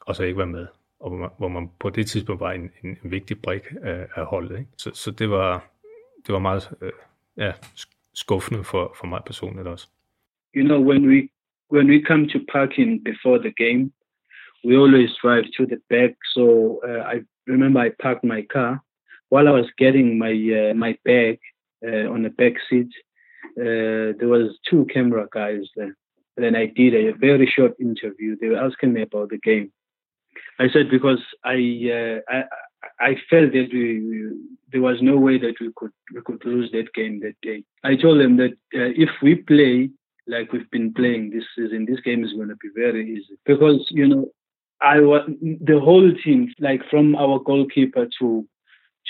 og 0.01 0.15
så 0.15 0.23
ikke 0.23 0.37
være 0.37 0.47
med 0.47 0.67
og 0.99 1.09
hvor 1.09 1.17
man, 1.17 1.29
hvor 1.37 1.47
man 1.47 1.69
på 1.79 1.89
det 1.89 2.07
tidspunkt 2.07 2.41
var 2.41 2.51
en, 2.51 2.71
en, 2.83 2.97
vigtig 3.03 3.41
brik 3.41 3.61
af, 3.81 4.07
af 4.15 4.25
holdet. 4.25 4.59
Ikke? 4.59 4.71
Så, 4.77 4.91
så 4.93 5.11
det 5.11 5.29
var 5.29 5.71
det 6.27 6.33
var 6.33 6.39
meget 6.39 6.69
øh, 6.81 6.91
ja, 7.37 7.51
skuffende 8.13 8.63
for, 8.63 8.95
for 8.99 9.07
mig 9.07 9.21
personligt 9.25 9.67
også. 9.67 9.87
You 10.55 10.63
know, 10.63 10.79
when 10.89 11.07
we 11.09 11.29
when 11.71 11.87
we 11.89 12.03
come 12.09 12.27
to 12.27 12.39
parking 12.51 13.03
before 13.03 13.39
the 13.39 13.53
game, 13.63 13.91
we 14.65 14.73
always 14.83 15.11
drive 15.23 15.45
to 15.57 15.65
the 15.65 15.79
back. 15.89 16.11
So 16.35 16.43
uh, 16.87 17.01
I 17.13 17.15
remember 17.47 17.79
I 17.81 17.91
parked 18.03 18.23
my 18.23 18.41
car 18.53 18.79
while 19.31 19.47
I 19.47 19.51
was 19.51 19.69
getting 19.77 20.17
my 20.17 20.33
uh, 20.59 20.73
my 20.85 20.97
bag 21.03 21.39
uh, 21.87 22.05
on 22.13 22.23
the 22.23 22.33
back 22.41 22.55
seat. 22.69 22.91
Uh, 23.59 24.13
there 24.19 24.31
was 24.37 24.57
two 24.69 24.85
camera 24.93 25.27
guys 25.31 25.65
there. 25.75 25.95
And 26.35 26.43
then 26.45 26.55
I 26.55 26.65
did 26.65 26.93
a 26.93 27.13
very 27.13 27.47
short 27.55 27.73
interview. 27.79 28.35
They 28.35 28.49
were 28.49 28.65
asking 28.67 28.93
me 28.93 29.01
about 29.01 29.29
the 29.29 29.37
game. 29.37 29.71
I 30.59 30.69
said 30.69 30.89
because 30.89 31.19
I 31.43 31.55
uh, 31.91 32.19
I, 32.33 32.43
I 32.99 33.15
felt 33.29 33.51
that 33.51 33.69
we, 33.73 34.01
we, 34.01 34.31
there 34.71 34.81
was 34.81 35.01
no 35.01 35.17
way 35.17 35.37
that 35.37 35.55
we 35.59 35.71
could 35.75 35.91
we 36.13 36.21
could 36.21 36.43
lose 36.45 36.71
that 36.71 36.93
game 36.93 37.19
that 37.21 37.35
day. 37.41 37.63
I 37.83 37.95
told 37.95 38.19
them 38.19 38.37
that 38.37 38.53
uh, 38.73 38.91
if 38.95 39.09
we 39.21 39.35
play 39.35 39.89
like 40.27 40.51
we've 40.51 40.69
been 40.71 40.93
playing 40.93 41.29
this 41.29 41.43
season, 41.55 41.85
this 41.85 41.99
game 42.01 42.23
is 42.23 42.33
going 42.33 42.49
to 42.49 42.55
be 42.55 42.69
very 42.75 43.11
easy 43.11 43.37
because 43.45 43.85
you 43.89 44.07
know 44.07 44.27
I 44.81 44.99
was 44.99 45.29
the 45.41 45.79
whole 45.79 46.11
team 46.23 46.53
like 46.59 46.81
from 46.89 47.15
our 47.15 47.39
goalkeeper 47.39 48.07
to 48.19 48.47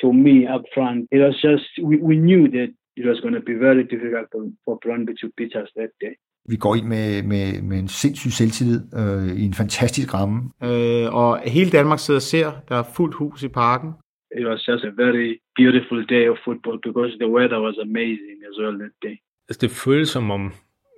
to 0.01 0.13
me 0.13 0.47
up 0.47 0.63
front. 0.73 1.07
It 1.11 1.19
was 1.19 1.39
just 1.41 1.65
we, 1.81 1.97
we 1.97 2.17
knew 2.17 2.49
that 2.49 2.73
it 2.95 3.05
was 3.05 3.19
going 3.19 3.33
to 3.33 3.41
be 3.41 3.53
very 3.53 3.83
difficult 3.83 4.27
for, 4.31 4.49
for 4.65 4.79
to 4.79 5.33
beat 5.37 5.55
us 5.55 5.69
that 5.75 5.91
day. 5.99 6.17
Vi 6.49 6.55
går 6.55 6.75
ind 6.75 6.85
med, 6.85 7.23
med, 7.23 7.61
med 7.61 7.79
en 7.79 7.87
sindssyg 7.87 8.31
selvtillid 8.31 8.81
øh, 8.99 9.37
i 9.41 9.45
en 9.45 9.53
fantastisk 9.53 10.13
ramme. 10.13 10.51
Øh, 10.63 11.13
og 11.13 11.39
hele 11.45 11.71
Danmark 11.71 11.99
sidder 11.99 12.17
og 12.17 12.21
ser, 12.21 12.51
der 12.69 12.75
er 12.75 12.83
fuldt 12.95 13.15
hus 13.15 13.43
i 13.43 13.47
parken. 13.47 13.93
It 14.39 14.47
was 14.47 14.67
just 14.67 14.83
a 14.83 14.93
very 15.03 15.39
beautiful 15.55 16.05
day 16.15 16.29
of 16.29 16.37
football 16.45 16.77
because 16.87 17.11
the 17.21 17.29
weather 17.37 17.59
was 17.67 17.75
amazing 17.81 18.37
as 18.49 18.55
well 18.61 18.75
that 18.79 18.95
day. 19.03 19.15
Altså 19.49 19.59
det 19.61 19.71
føles 19.71 20.09
som 20.09 20.31
om, 20.31 20.53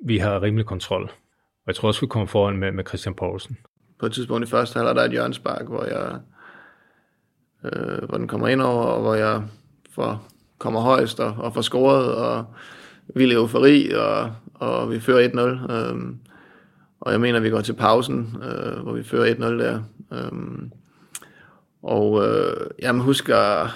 vi 0.06 0.18
har 0.18 0.42
rimelig 0.42 0.66
kontrol. 0.66 1.04
Og 1.04 1.68
jeg 1.68 1.76
tror 1.76 1.88
også, 1.88 2.02
vi 2.02 2.08
kommer 2.08 2.28
foran 2.28 2.58
med, 2.58 2.72
med 2.72 2.84
Christian 2.88 3.16
Poulsen. 3.16 3.58
På 4.00 4.06
et 4.06 4.12
tidspunkt 4.12 4.48
i 4.48 4.52
første 4.52 4.78
halvleg 4.78 4.96
der 4.96 5.02
er 5.02 5.06
et 5.06 5.12
hjørnspark, 5.12 5.68
hvor 5.68 5.84
jeg 5.84 6.20
øh, 7.66 8.08
hvor 8.10 8.18
den 8.18 8.28
kommer 8.28 8.48
ind 8.48 8.62
over, 8.62 8.84
og 8.84 9.02
hvor 9.02 9.16
jeg 9.16 9.44
får, 9.96 10.28
kommer 10.58 10.80
højst 10.80 11.20
og, 11.20 11.36
og 11.38 11.54
får 11.54 11.62
scoret, 11.62 12.16
og 12.16 12.46
vild 13.16 13.32
eufori, 13.32 13.92
og, 13.92 14.32
og 14.60 14.92
vi 14.92 15.00
fører 15.00 15.30
1-0. 15.30 15.72
Øh, 15.72 15.96
og 17.00 17.12
jeg 17.12 17.22
mener, 17.22 17.40
vi 17.40 17.50
går 17.50 17.62
til 17.62 17.74
pausen, 17.74 18.38
øh, 18.44 18.80
hvor 18.84 18.94
vi 18.94 19.04
fører 19.04 19.34
1-0 19.36 19.44
der. 19.44 19.82
Øh, 20.14 20.32
og 21.84 22.28
øh, 22.28 22.68
jeg 22.80 22.94
husker 22.94 23.64
øh, 23.64 23.70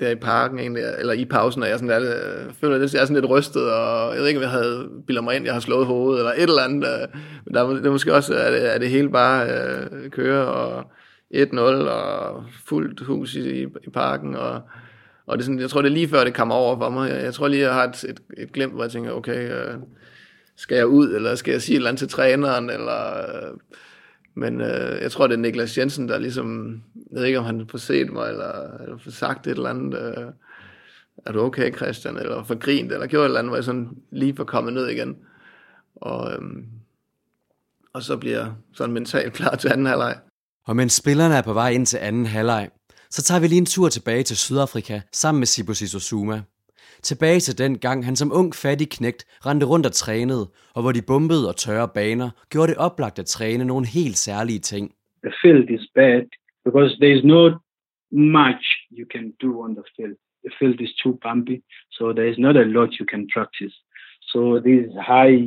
der 0.00 0.10
i 0.10 0.14
parken, 0.14 0.58
egentlig, 0.58 0.82
eller 0.98 1.12
i 1.12 1.24
pausen, 1.24 1.62
og 1.62 1.68
jeg 1.68 1.78
sådan 1.78 2.02
der, 2.02 2.08
jeg 2.08 2.46
øh, 2.46 2.52
føler, 2.54 2.74
at 2.74 2.94
jeg 2.94 3.00
er 3.00 3.04
sådan 3.04 3.20
lidt 3.20 3.30
rystet, 3.30 3.72
og 3.72 4.12
jeg 4.14 4.20
ved 4.20 4.28
ikke, 4.28 4.38
om 4.38 4.42
jeg 4.42 4.50
havde 4.50 4.88
bilder 5.06 5.22
mig 5.22 5.36
ind, 5.36 5.44
jeg 5.44 5.52
har 5.52 5.60
slået 5.60 5.86
hovedet, 5.86 6.18
eller 6.18 6.32
et 6.32 6.42
eller 6.42 6.62
andet. 6.62 6.88
Øh, 6.88 7.08
men 7.44 7.54
der, 7.54 7.68
det 7.68 7.86
er 7.86 7.90
måske 7.90 8.14
også, 8.14 8.34
at 8.34 8.52
det, 8.52 8.58
at 8.58 8.80
det 8.80 8.90
hele 8.90 9.10
bare 9.10 9.48
øh, 9.50 10.10
kører, 10.10 10.44
og 10.44 10.84
1-0, 11.34 11.58
og 11.58 12.44
fuldt 12.66 13.00
hus 13.00 13.34
i, 13.34 13.62
i 13.62 13.90
parken, 13.92 14.36
og 14.36 14.62
og 15.28 15.38
det 15.38 15.42
er 15.42 15.44
sådan, 15.44 15.60
jeg 15.60 15.70
tror, 15.70 15.82
det 15.82 15.88
er 15.88 15.92
lige 15.92 16.08
før, 16.08 16.24
det 16.24 16.34
kommer 16.34 16.54
over 16.54 16.78
for 16.78 16.90
mig. 16.90 17.10
Jeg, 17.10 17.22
jeg 17.24 17.34
tror 17.34 17.48
lige, 17.48 17.62
jeg 17.62 17.74
har 17.74 17.84
et, 17.84 18.04
et, 18.04 18.20
et 18.36 18.52
glemt, 18.52 18.72
hvor 18.72 18.82
jeg 18.82 18.90
tænker, 18.90 19.12
okay, 19.12 19.52
øh, 19.52 19.74
skal 20.58 20.76
jeg 20.76 20.86
ud, 20.86 21.14
eller 21.14 21.34
skal 21.34 21.52
jeg 21.52 21.62
sige 21.62 21.74
et 21.74 21.76
eller 21.76 21.88
andet 21.88 21.98
til 21.98 22.08
træneren, 22.08 22.70
eller... 22.70 23.18
Øh, 23.18 23.56
men 24.34 24.60
øh, 24.60 25.02
jeg 25.02 25.12
tror, 25.12 25.26
det 25.26 25.34
er 25.34 25.38
Niklas 25.38 25.78
Jensen, 25.78 26.08
der 26.08 26.18
ligesom, 26.18 26.80
jeg 27.10 27.20
ved 27.20 27.24
ikke, 27.24 27.38
om 27.38 27.44
han 27.44 27.68
får 27.70 27.78
set 27.78 28.12
mig, 28.12 28.28
eller, 28.28 28.80
eller 28.82 28.98
får 28.98 29.10
sagt 29.10 29.46
et 29.46 29.50
eller 29.50 29.70
andet, 29.70 29.94
øh, 29.94 30.24
er 31.26 31.32
du 31.32 31.40
okay, 31.40 31.76
Christian, 31.76 32.16
eller 32.16 32.44
for 32.44 32.58
grint, 32.58 32.92
eller 32.92 33.06
gjort 33.06 33.20
et 33.20 33.24
eller 33.24 33.38
andet, 33.38 33.50
hvor 33.50 33.56
jeg 33.56 33.64
sådan 33.64 33.88
lige 34.12 34.36
får 34.36 34.44
kommet 34.44 34.72
ned 34.72 34.86
igen. 34.86 35.16
Og, 35.96 36.32
øh, 36.32 36.38
og 37.92 38.02
så 38.02 38.16
bliver 38.16 38.38
jeg 38.38 38.52
sådan 38.74 38.94
mentalt 38.94 39.32
klar 39.32 39.56
til 39.56 39.68
anden 39.68 39.86
halvleg. 39.86 40.18
Og 40.66 40.76
mens 40.76 40.92
spillerne 40.92 41.34
er 41.34 41.42
på 41.42 41.52
vej 41.52 41.70
ind 41.70 41.86
til 41.86 41.96
anden 41.96 42.26
halvleg, 42.26 42.70
så 43.10 43.22
tager 43.22 43.40
vi 43.40 43.46
lige 43.46 43.58
en 43.58 43.66
tur 43.66 43.88
tilbage 43.88 44.22
til 44.22 44.36
Sydafrika 44.36 45.00
sammen 45.12 45.40
med 45.40 45.46
Sibusi 45.46 45.86
Zuma. 45.86 46.42
Tilbage 47.02 47.40
til 47.40 47.58
den 47.58 47.78
gang, 47.78 48.04
han 48.04 48.16
som 48.16 48.32
ung 48.32 48.54
fattig 48.54 48.88
knægt 48.90 49.26
rendte 49.46 49.66
rundt 49.66 49.86
og 49.86 49.92
trænede, 49.92 50.50
og 50.74 50.82
hvor 50.82 50.92
de 50.92 51.02
bumpede 51.02 51.48
og 51.48 51.56
tørre 51.56 51.88
baner, 51.88 52.30
gjorde 52.50 52.68
det 52.72 52.78
oplagt 52.78 53.18
at 53.18 53.26
træne 53.26 53.64
nogle 53.64 53.86
helt 53.86 54.18
særlige 54.18 54.58
ting. 54.58 54.94
The 55.24 55.32
field 55.42 55.70
is 55.70 55.86
bad 55.94 56.26
because 56.64 56.96
there 57.00 57.14
is 57.18 57.24
not 57.24 57.52
much 58.10 58.64
you 58.98 59.06
can 59.14 59.32
do 59.42 59.50
on 59.64 59.74
the 59.74 59.84
field. 59.96 60.16
The 60.44 60.52
field 60.58 60.80
is 60.80 60.92
too 61.02 61.18
bumpy, 61.26 61.58
so 61.90 62.12
there 62.12 62.28
is 62.32 62.38
not 62.38 62.56
a 62.56 62.62
lot 62.76 62.90
you 63.00 63.06
can 63.12 63.28
practice. 63.34 63.74
So 64.32 64.60
these 64.60 64.90
high 65.12 65.38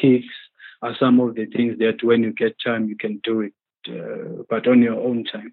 kicks 0.00 0.34
are 0.82 0.94
some 0.98 1.20
of 1.20 1.34
the 1.34 1.46
things 1.46 1.78
that 1.78 1.96
when 2.02 2.22
you 2.22 2.32
get 2.32 2.54
time 2.64 2.88
you 2.88 2.96
can 2.96 3.20
do 3.24 3.40
it, 3.46 3.54
uh, 3.88 4.42
but 4.50 4.66
on 4.66 4.82
your 4.82 5.00
own 5.08 5.24
time. 5.24 5.52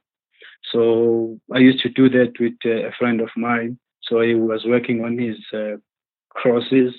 So 0.72 1.40
I 1.54 1.60
used 1.60 1.82
to 1.82 1.90
do 1.90 2.10
that 2.10 2.34
with 2.40 2.58
uh, 2.66 2.88
a 2.90 2.92
friend 3.00 3.22
of 3.22 3.30
mine. 3.36 3.78
So 4.08 4.22
he 4.22 4.36
was 4.36 4.66
working 4.66 5.04
on 5.04 5.18
his 5.18 5.38
uh, 5.54 5.78
crosses, 6.30 6.94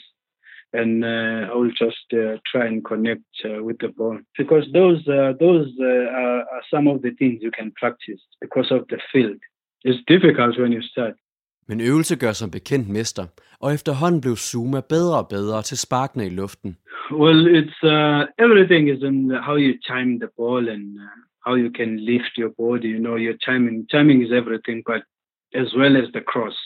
and 0.72 1.04
uh, 1.04 1.52
I 1.52 1.54
will 1.54 1.70
just 1.70 2.06
uh, 2.12 2.38
try 2.50 2.66
and 2.66 2.84
connect 2.84 3.30
uh, 3.44 3.62
with 3.62 3.78
the 3.78 3.88
ball 3.88 4.18
because 4.36 4.64
those 4.72 5.06
uh, 5.08 5.32
those 5.38 5.68
uh, 5.80 6.20
are, 6.22 6.40
are 6.54 6.64
some 6.70 6.86
of 6.88 7.02
the 7.02 7.12
things 7.18 7.42
you 7.42 7.52
can 7.58 7.72
practice 7.80 8.20
because 8.40 8.70
of 8.70 8.82
the 8.88 8.98
field. 9.12 9.40
It's 9.84 10.02
difficult 10.06 10.58
when 10.58 10.72
you 10.72 10.82
start. 10.82 11.14
Men 11.68 11.80
øvelse 11.80 12.16
gør 12.16 12.32
som 12.32 12.50
bekendt 12.50 12.88
mester, 12.88 13.26
og 13.60 13.74
efterhånden 13.74 14.20
blev 14.20 14.36
Zuma 14.36 14.80
bedre 14.80 15.18
og 15.18 15.28
bedre 15.28 15.62
til 15.62 15.78
sparkene 15.78 16.26
i 16.26 16.30
luften. 16.30 16.76
Well, 17.10 17.46
it's 17.46 17.78
uh, 17.82 18.26
everything 18.38 18.90
is 18.90 19.02
in 19.02 19.30
how 19.30 19.56
you 19.56 19.74
time 19.88 20.18
the 20.18 20.30
ball 20.36 20.68
and 20.68 20.98
how 21.46 21.54
you 21.54 21.70
can 21.70 21.90
lift 21.96 22.32
your 22.38 22.52
body. 22.58 22.88
You 22.88 22.98
know, 22.98 23.16
your 23.16 23.36
timing. 23.46 23.88
Timing 23.88 24.22
is 24.26 24.32
everything, 24.32 24.82
but 24.86 25.02
as 25.54 25.74
well 25.74 25.96
as 25.96 26.08
the 26.12 26.20
cross. 26.20 26.56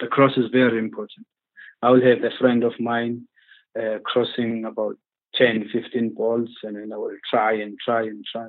The 0.00 0.06
cross 0.06 0.36
is 0.36 0.46
very 0.52 0.78
important. 0.78 1.26
I 1.82 1.90
will 1.90 2.02
have 2.02 2.22
a 2.24 2.36
friend 2.38 2.64
of 2.64 2.78
mine 2.78 3.26
uh, 3.78 3.98
crossing 4.04 4.64
about 4.64 4.96
10, 5.34 5.68
15 5.72 6.14
balls, 6.14 6.50
and 6.62 6.76
then 6.76 6.92
I 6.92 6.96
will 6.96 7.16
try 7.28 7.52
and 7.54 7.76
try 7.84 8.02
and 8.02 8.24
try 8.30 8.46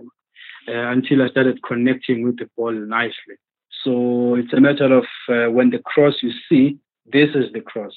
uh, 0.67 0.91
until 0.91 1.21
I 1.21 1.30
started 1.30 1.61
connecting 1.63 2.23
with 2.23 2.38
the 2.38 2.49
ball 2.57 2.71
nicely. 2.71 3.35
So 3.84 4.35
it's 4.35 4.53
a 4.53 4.59
matter 4.59 4.93
of 4.93 5.05
uh, 5.30 5.51
when 5.51 5.69
the 5.69 5.80
cross 5.80 6.15
you 6.21 6.31
see, 6.49 6.77
this 7.05 7.30
is 7.35 7.51
the 7.53 7.61
cross. 7.61 7.93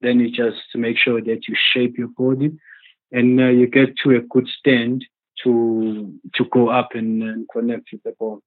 Then 0.00 0.18
you 0.20 0.30
just 0.30 0.62
make 0.74 0.96
sure 0.96 1.20
that 1.20 1.46
you 1.46 1.54
shape 1.72 1.98
your 1.98 2.08
body 2.08 2.52
and 3.12 3.40
uh, 3.40 3.48
you 3.48 3.66
get 3.66 3.96
to 3.98 4.16
a 4.16 4.20
good 4.20 4.48
stand 4.48 5.04
to 5.44 6.12
to 6.34 6.44
go 6.46 6.68
up 6.68 6.90
and, 6.94 7.22
and 7.22 7.46
connect 7.52 7.90
with 7.92 8.02
the 8.02 8.14
ball. 8.18 8.40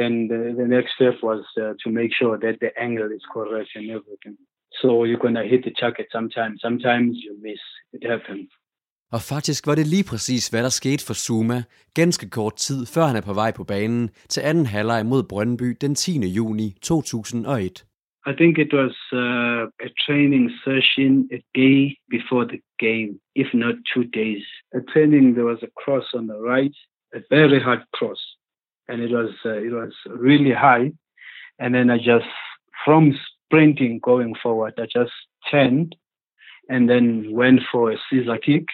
Then 0.00 0.14
the, 0.32 0.40
the 0.60 0.68
next 0.76 0.90
step 0.98 1.16
was 1.30 1.42
uh, 1.56 1.72
to 1.82 1.88
make 1.98 2.12
sure 2.20 2.34
that 2.44 2.56
the 2.64 2.70
angle 2.86 3.10
is 3.18 3.24
correct 3.34 3.70
and 3.78 3.86
everything. 3.96 4.36
So 4.80 4.88
you're 5.08 5.24
gonna 5.26 5.46
hit 5.52 5.62
the 5.68 5.74
target 5.82 6.06
sometimes. 6.16 6.54
Sometimes 6.66 7.10
you 7.24 7.32
miss. 7.48 7.62
It 7.96 8.02
happens. 8.12 8.48
Og 9.16 9.20
faktisk 9.20 9.66
var 9.66 9.74
det 9.74 9.86
lige 9.86 10.04
præcis, 10.10 10.48
hvad 10.48 10.62
der 10.62 10.68
skete 10.68 11.06
for 11.06 11.14
Zuma, 11.14 11.62
ganske 11.94 12.30
kort 12.30 12.56
tid 12.56 12.86
før 12.94 13.04
han 13.10 13.16
er 13.16 13.26
på 13.30 13.34
vej 13.34 13.50
på 13.56 13.64
banen 13.64 14.10
til 14.28 14.40
anden 14.40 14.66
halvleg 14.66 15.06
mod 15.06 15.22
Brøndby 15.22 15.76
den 15.80 15.94
10. 15.94 16.34
juni 16.38 16.68
2001. 16.82 17.84
I 18.26 18.32
think 18.40 18.58
it 18.58 18.72
was 18.80 18.96
uh, 19.12 19.64
a 19.88 19.90
training 20.06 20.44
session 20.66 21.10
a 21.36 21.40
day 21.62 21.80
before 22.16 22.44
the 22.52 22.60
game, 22.86 23.10
if 23.42 23.48
not 23.62 23.74
two 23.92 24.04
days. 24.20 24.44
A 24.78 24.80
training, 24.92 25.34
there 25.36 25.48
was 25.52 25.62
a 25.68 25.72
cross 25.82 26.06
on 26.18 26.24
the 26.32 26.40
right, 26.52 26.76
a 27.18 27.20
very 27.36 27.60
hard 27.66 27.82
cross, 27.96 28.22
and 28.88 29.00
it 29.00 29.10
was 29.10 29.30
uh, 29.44 29.50
it 29.50 29.72
was 29.72 29.92
really 30.06 30.52
high. 30.52 30.92
And 31.58 31.74
then 31.74 31.90
I 31.90 31.98
just, 31.98 32.26
from 32.84 33.16
sprinting 33.46 34.00
going 34.02 34.34
forward, 34.42 34.74
I 34.78 34.86
just 34.86 35.12
turned 35.50 35.94
and 36.68 36.88
then 36.88 37.32
went 37.32 37.60
for 37.70 37.92
a 37.92 37.96
scissor 38.10 38.38
kick. 38.38 38.66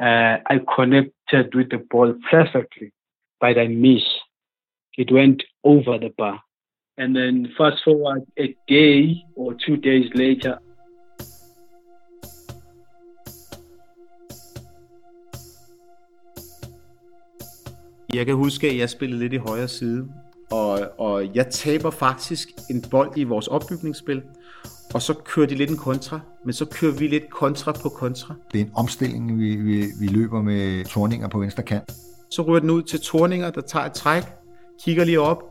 Uh, 0.00 0.38
I 0.46 0.60
connected 0.74 1.54
with 1.54 1.70
the 1.70 1.78
ball 1.78 2.14
perfectly, 2.30 2.92
but 3.40 3.58
I 3.58 3.68
missed. 3.68 4.20
It 4.98 5.12
went 5.12 5.42
over 5.62 5.98
the 5.98 6.12
bar. 6.16 6.40
And 6.98 7.14
then 7.14 7.52
fast 7.56 7.84
forward 7.84 8.24
a 8.38 8.56
day 8.66 9.22
or 9.34 9.54
two 9.54 9.76
days 9.76 10.10
later, 10.14 10.58
Jeg 18.16 18.26
kan 18.26 18.34
huske, 18.34 18.70
at 18.70 18.78
jeg 18.78 18.90
spillede 18.90 19.20
lidt 19.20 19.32
i 19.32 19.36
højre 19.36 19.68
side, 19.68 20.08
og, 20.50 20.80
og 20.98 21.34
jeg 21.34 21.46
taber 21.50 21.90
faktisk 21.90 22.48
en 22.70 22.84
bold 22.90 23.12
i 23.16 23.24
vores 23.24 23.48
opbygningsspil, 23.48 24.22
og 24.94 25.02
så 25.02 25.14
kører 25.14 25.46
de 25.46 25.54
lidt 25.54 25.70
en 25.70 25.76
kontra, 25.76 26.20
men 26.44 26.52
så 26.52 26.64
kører 26.64 26.92
vi 26.92 27.06
lidt 27.06 27.30
kontra 27.30 27.72
på 27.72 27.88
kontra. 27.88 28.34
Det 28.52 28.60
er 28.60 28.64
en 28.64 28.70
omstilling, 28.74 29.38
vi, 29.38 29.56
vi, 29.56 29.84
vi 30.00 30.06
løber 30.06 30.42
med 30.42 30.84
torninger 30.84 31.28
på 31.28 31.38
venstre 31.38 31.62
kant. 31.62 31.92
Så 32.30 32.42
ryger 32.42 32.60
den 32.60 32.70
ud 32.70 32.82
til 32.82 33.00
Torninger, 33.00 33.50
der 33.50 33.60
tager 33.60 33.86
et 33.86 33.92
træk, 33.92 34.22
kigger 34.84 35.04
lige 35.04 35.20
op 35.20 35.42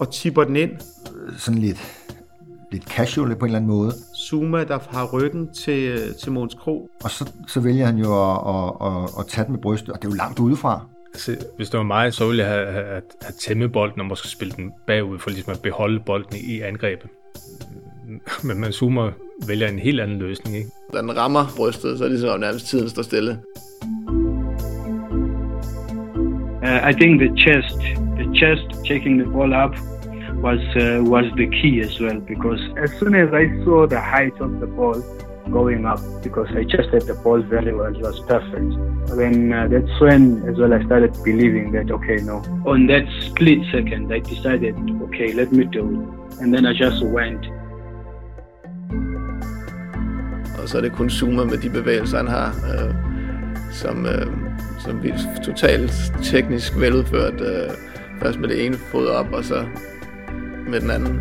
og 0.00 0.12
tipper 0.12 0.44
den 0.44 0.56
ind. 0.56 0.70
Sådan 1.38 1.60
lidt, 1.60 2.08
lidt 2.72 2.84
casual 2.84 3.36
på 3.36 3.44
en 3.44 3.48
eller 3.48 3.58
anden 3.58 3.70
måde. 3.70 3.92
Zuma, 4.28 4.64
der 4.64 4.78
har 4.88 5.10
ryggen 5.12 5.48
til, 5.54 6.14
til 6.22 6.32
Måns 6.32 6.54
Kro. 6.54 6.88
Og 7.04 7.10
så, 7.10 7.32
så 7.48 7.60
vælger 7.60 7.86
han 7.86 7.98
jo 7.98 8.30
at, 8.30 8.38
at, 8.54 8.86
at, 8.86 9.10
at 9.18 9.26
tage 9.26 9.44
den 9.44 9.52
med 9.52 9.60
brystet, 9.60 9.90
og 9.90 10.02
det 10.02 10.08
er 10.08 10.12
jo 10.12 10.16
langt 10.16 10.38
udefra. 10.38 10.86
Altså, 11.14 11.36
hvis 11.56 11.70
det 11.70 11.78
var 11.78 11.84
mig, 11.84 12.12
så 12.12 12.26
ville 12.26 12.42
jeg 12.42 12.52
have, 12.52 12.72
have, 12.72 13.02
have 13.22 13.34
tæmmet 13.40 13.72
bolden 13.72 14.00
og 14.00 14.06
måske 14.06 14.28
spille 14.28 14.52
den 14.56 14.72
bagud, 14.86 15.18
for 15.18 15.30
ligesom 15.30 15.52
at 15.52 15.62
beholde 15.62 16.00
bolden 16.00 16.36
i 16.36 16.60
angrebet. 16.60 17.10
Men 18.46 18.60
man 18.60 18.72
zoomer 18.72 19.10
vælger 19.46 19.68
en 19.68 19.78
helt 19.78 20.00
anden 20.00 20.18
løsning, 20.18 20.56
ikke? 20.56 20.70
Da 20.92 21.00
den 21.00 21.16
rammer 21.16 21.44
brystet, 21.56 21.98
så 21.98 22.04
er 22.04 22.08
det 22.08 22.20
så 22.20 22.36
nærmest 22.36 22.66
tiden 22.66 22.88
står 22.88 23.02
stille. 23.02 23.38
uh, 26.62 26.80
I 26.90 26.92
think 26.92 27.20
the 27.20 27.34
chest, 27.36 27.78
the 28.20 28.26
chest 28.34 28.66
taking 28.84 29.18
the 29.18 29.24
ball 29.24 29.52
up 29.54 29.74
was 30.46 30.60
uh, 30.76 31.02
was 31.02 31.26
the 31.36 31.48
key 31.58 31.80
as 31.80 32.00
well 32.00 32.20
because 32.20 32.60
as 32.84 32.90
soon 32.98 33.14
as 33.14 33.32
I 33.32 33.44
saw 33.64 33.86
the 33.86 34.00
height 34.00 34.36
of 34.40 34.50
the 34.60 34.66
ball 34.66 34.98
going 35.52 35.84
up, 35.86 36.00
because 36.22 36.48
I 36.60 36.64
just 36.64 36.88
had 36.90 37.02
the 37.02 37.14
ball 37.14 37.42
very 37.42 37.74
well, 37.74 37.94
it 37.94 38.02
was 38.02 38.20
perfect. 38.20 38.70
Then 39.16 39.52
uh, 39.52 39.68
that's 39.68 40.00
when 40.00 40.42
as 40.48 40.56
well 40.58 40.72
I 40.72 40.84
started 40.84 41.12
believing 41.24 41.72
that 41.72 41.90
okay, 41.90 42.16
no. 42.16 42.36
On 42.66 42.86
that 42.86 43.06
split 43.26 43.58
second, 43.72 44.12
I 44.12 44.20
decided 44.20 44.74
okay, 45.06 45.32
let 45.32 45.52
me 45.52 45.64
do 45.64 45.84
it, 45.94 46.40
and 46.40 46.54
then 46.54 46.66
I 46.66 46.72
just 46.72 47.02
went. 47.02 47.42
Og 50.62 50.68
så 50.68 50.78
er 50.78 50.82
det 50.82 50.92
kun 50.92 51.10
Zuma 51.10 51.44
med 51.44 51.58
de 51.58 51.70
bevægelser, 51.70 52.16
han 52.16 52.28
har, 52.28 52.48
øh, 52.48 52.94
som, 53.72 54.06
øh, 54.06 54.26
som 54.78 55.02
vi 55.02 55.12
totalt 55.42 56.12
teknisk 56.22 56.80
veludført. 56.80 57.40
Øh, 57.40 57.70
først 58.22 58.40
med 58.40 58.48
det 58.48 58.66
ene 58.66 58.74
fod 58.74 59.06
op, 59.06 59.32
og 59.32 59.44
så 59.44 59.66
med 60.68 60.80
den 60.80 60.90
anden. 60.90 61.20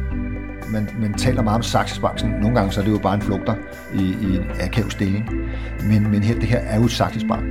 Man, 0.71 0.89
man 0.99 1.13
taler 1.13 1.41
meget 1.41 1.55
om 1.55 1.63
saksespark, 1.63 2.23
nogle 2.23 2.55
gange 2.55 2.71
så 2.71 2.79
er 2.79 2.85
det 2.85 2.91
jo 2.91 2.97
bare 2.97 3.15
en 3.15 3.21
flugter 3.21 3.55
i, 3.93 4.03
i 4.21 4.35
en 4.35 4.43
akav 4.59 4.89
stilling. 4.89 5.29
Men, 5.83 6.11
men 6.11 6.23
her, 6.23 6.35
det 6.35 6.43
her 6.43 6.59
er 6.59 6.77
jo 6.79 6.85
et 6.85 6.91
saksespark. 6.91 7.43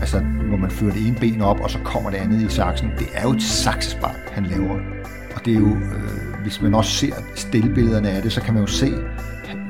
Altså, 0.00 0.18
hvor 0.48 0.56
man 0.56 0.70
fører 0.70 0.92
det 0.92 1.06
ene 1.06 1.16
ben 1.16 1.42
op, 1.42 1.60
og 1.60 1.70
så 1.70 1.78
kommer 1.84 2.10
det 2.10 2.16
andet 2.16 2.42
i 2.42 2.48
saksen. 2.48 2.90
Det 2.98 3.06
er 3.14 3.22
jo 3.22 3.30
et 3.30 3.42
saksespark, 3.42 4.30
han 4.32 4.44
laver. 4.46 4.78
Og 5.34 5.44
det 5.44 5.54
er 5.54 5.58
jo, 5.58 5.76
øh, 5.76 6.42
hvis 6.42 6.62
man 6.62 6.74
også 6.74 6.92
ser 6.92 7.14
stillbillederne 7.34 8.10
af 8.10 8.22
det, 8.22 8.32
så 8.32 8.40
kan 8.40 8.54
man 8.54 8.62
jo 8.62 8.66
se, 8.66 8.92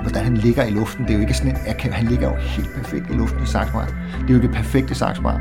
hvordan 0.03 0.25
han 0.25 0.37
ligger 0.37 0.65
i 0.65 0.71
luften. 0.71 1.05
Det 1.05 1.11
er 1.11 1.15
jo 1.15 1.21
ikke 1.21 1.35
sådan 1.35 1.51
en 1.51 1.59
akav, 1.67 1.93
han 1.93 2.07
ligger 2.07 2.29
jo 2.29 2.37
helt 2.37 2.75
perfekt 2.75 3.11
i 3.11 3.13
luften 3.13 3.43
i 3.43 3.47
saksespark. 3.47 3.95
Det 4.21 4.31
er 4.31 4.35
jo 4.35 4.41
det 4.41 4.51
perfekte 4.51 4.95
saksespark. 4.95 5.41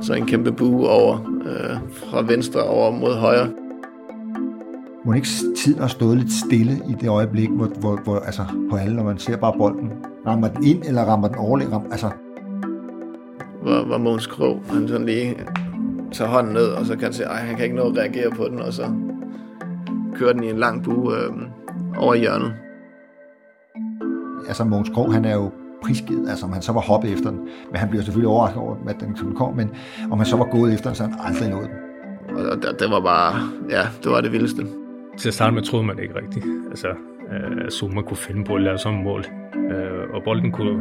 Så 0.00 0.14
en 0.14 0.26
kæmpe 0.26 0.52
bue 0.52 0.88
over 0.88 1.18
øh, 1.44 1.78
fra 1.92 2.22
venstre 2.22 2.62
over 2.62 2.90
mod 2.90 3.14
højre. 3.14 3.50
Må 5.04 5.12
ikke 5.12 5.28
tiden 5.56 5.80
har 5.80 5.88
stået 5.88 6.18
lidt 6.18 6.32
stille 6.32 6.72
i 6.72 6.92
det 7.00 7.08
øjeblik, 7.08 7.50
hvor, 7.50 7.66
hvor, 7.66 8.00
hvor 8.04 8.18
altså 8.18 8.42
på 8.70 8.76
alle, 8.76 8.96
når 8.96 9.04
man 9.04 9.18
ser 9.18 9.36
bare 9.36 9.54
bolden. 9.58 9.92
Rammer 10.26 10.48
den 10.48 10.64
ind, 10.64 10.82
eller 10.84 11.02
rammer 11.02 11.28
den 11.28 11.36
overlæg? 11.36 11.72
Ram, 11.72 11.82
altså, 11.90 12.10
Hvor, 13.62 13.84
hvor 13.86 13.98
Måns 13.98 14.26
Krog, 14.26 14.62
han 14.70 14.88
sådan 14.88 15.06
lige 15.06 15.36
tager 16.12 16.30
hånden 16.30 16.52
ned, 16.52 16.66
og 16.66 16.86
så 16.86 16.92
kan 16.92 17.02
han 17.02 17.12
se, 17.12 17.24
at 17.24 17.36
han 17.36 17.56
kan 17.56 17.64
ikke 17.64 17.76
nå 17.76 17.90
at 17.90 17.96
reagere 17.96 18.30
på 18.30 18.44
den, 18.50 18.60
og 18.60 18.72
så 18.72 18.82
kører 20.14 20.32
den 20.32 20.44
i 20.44 20.50
en 20.50 20.58
lang 20.58 20.84
bue 20.84 21.16
øh, 21.16 21.32
over 21.98 22.14
hjørnet. 22.14 22.52
altså 24.48 24.64
Mogens 24.64 24.90
Krog, 24.94 25.12
han 25.12 25.24
er 25.24 25.34
jo 25.34 25.50
prisgivet, 25.84 26.28
altså 26.30 26.46
om 26.46 26.52
han 26.52 26.62
så 26.62 26.72
var 26.72 26.80
hoppet 26.80 27.12
efter 27.12 27.30
den, 27.30 27.40
men 27.70 27.76
han 27.76 27.88
bliver 27.88 28.02
selvfølgelig 28.02 28.28
overrasket 28.28 28.62
over, 28.62 28.76
at 28.88 29.00
den 29.00 29.16
som 29.16 29.34
kom, 29.34 29.56
men 29.56 29.70
om 30.10 30.18
han 30.18 30.26
så 30.26 30.36
var 30.36 30.48
gået 30.56 30.74
efter 30.74 30.88
den, 30.90 30.96
så 30.96 31.02
han 31.02 31.14
aldrig 31.26 31.50
nået 31.50 31.68
den. 31.70 31.78
Og 32.36 32.56
det, 32.62 32.80
det 32.80 32.88
var 32.90 33.00
bare, 33.00 33.32
ja, 33.70 33.82
det 34.02 34.10
var 34.12 34.20
det 34.20 34.32
vildeste. 34.32 34.62
Til 35.18 35.28
at 35.28 35.34
starte 35.34 35.54
med 35.54 35.62
troede 35.62 35.86
man 35.86 35.96
det 35.96 36.02
ikke 36.02 36.14
rigtigt. 36.22 36.46
Altså, 36.70 36.88
øh, 37.32 37.64
at 37.66 37.72
Zuma 37.72 38.02
kunne 38.02 38.16
finde 38.16 38.44
på 38.44 38.54
at 38.54 38.62
lave 38.62 38.78
sådan 38.78 38.98
et 38.98 39.04
mål. 39.04 39.24
Øh, 39.70 40.14
og 40.14 40.22
bolden 40.24 40.52
kunne 40.52 40.76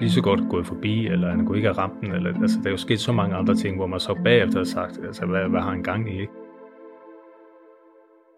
lige 0.00 0.10
så 0.10 0.22
godt 0.22 0.40
gået 0.50 0.66
forbi, 0.66 1.06
eller 1.06 1.30
han 1.30 1.46
kunne 1.46 1.58
ikke 1.58 1.68
have 1.68 1.78
ramt 1.78 2.00
den. 2.00 2.12
Eller, 2.12 2.40
altså, 2.42 2.58
der 2.62 2.66
er 2.66 2.70
jo 2.70 2.76
sket 2.76 3.00
så 3.00 3.12
mange 3.12 3.36
andre 3.36 3.54
ting, 3.54 3.76
hvor 3.76 3.86
man 3.86 4.00
så 4.00 4.20
bagefter 4.24 4.58
har 4.58 4.64
sagt, 4.64 4.98
altså, 5.04 5.26
hvad, 5.26 5.48
hvad 5.48 5.60
har 5.60 5.70
han 5.70 5.82
gang 5.82 6.14
i, 6.14 6.20
ikke? 6.20 6.32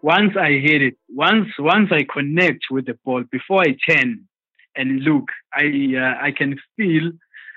Once 0.03 0.35
I 0.51 0.59
hit 0.59 0.81
it, 0.81 0.95
once 1.27 1.51
once 1.59 1.89
I 1.99 2.03
connect 2.17 2.63
with 2.73 2.85
the 2.89 2.97
ball, 3.05 3.23
before 3.37 3.61
I 3.69 3.73
turn 3.87 4.09
and 4.75 4.89
look, 5.01 5.27
I 5.53 5.65
uh, 6.03 6.15
I 6.27 6.31
can 6.31 6.59
feel 6.77 7.11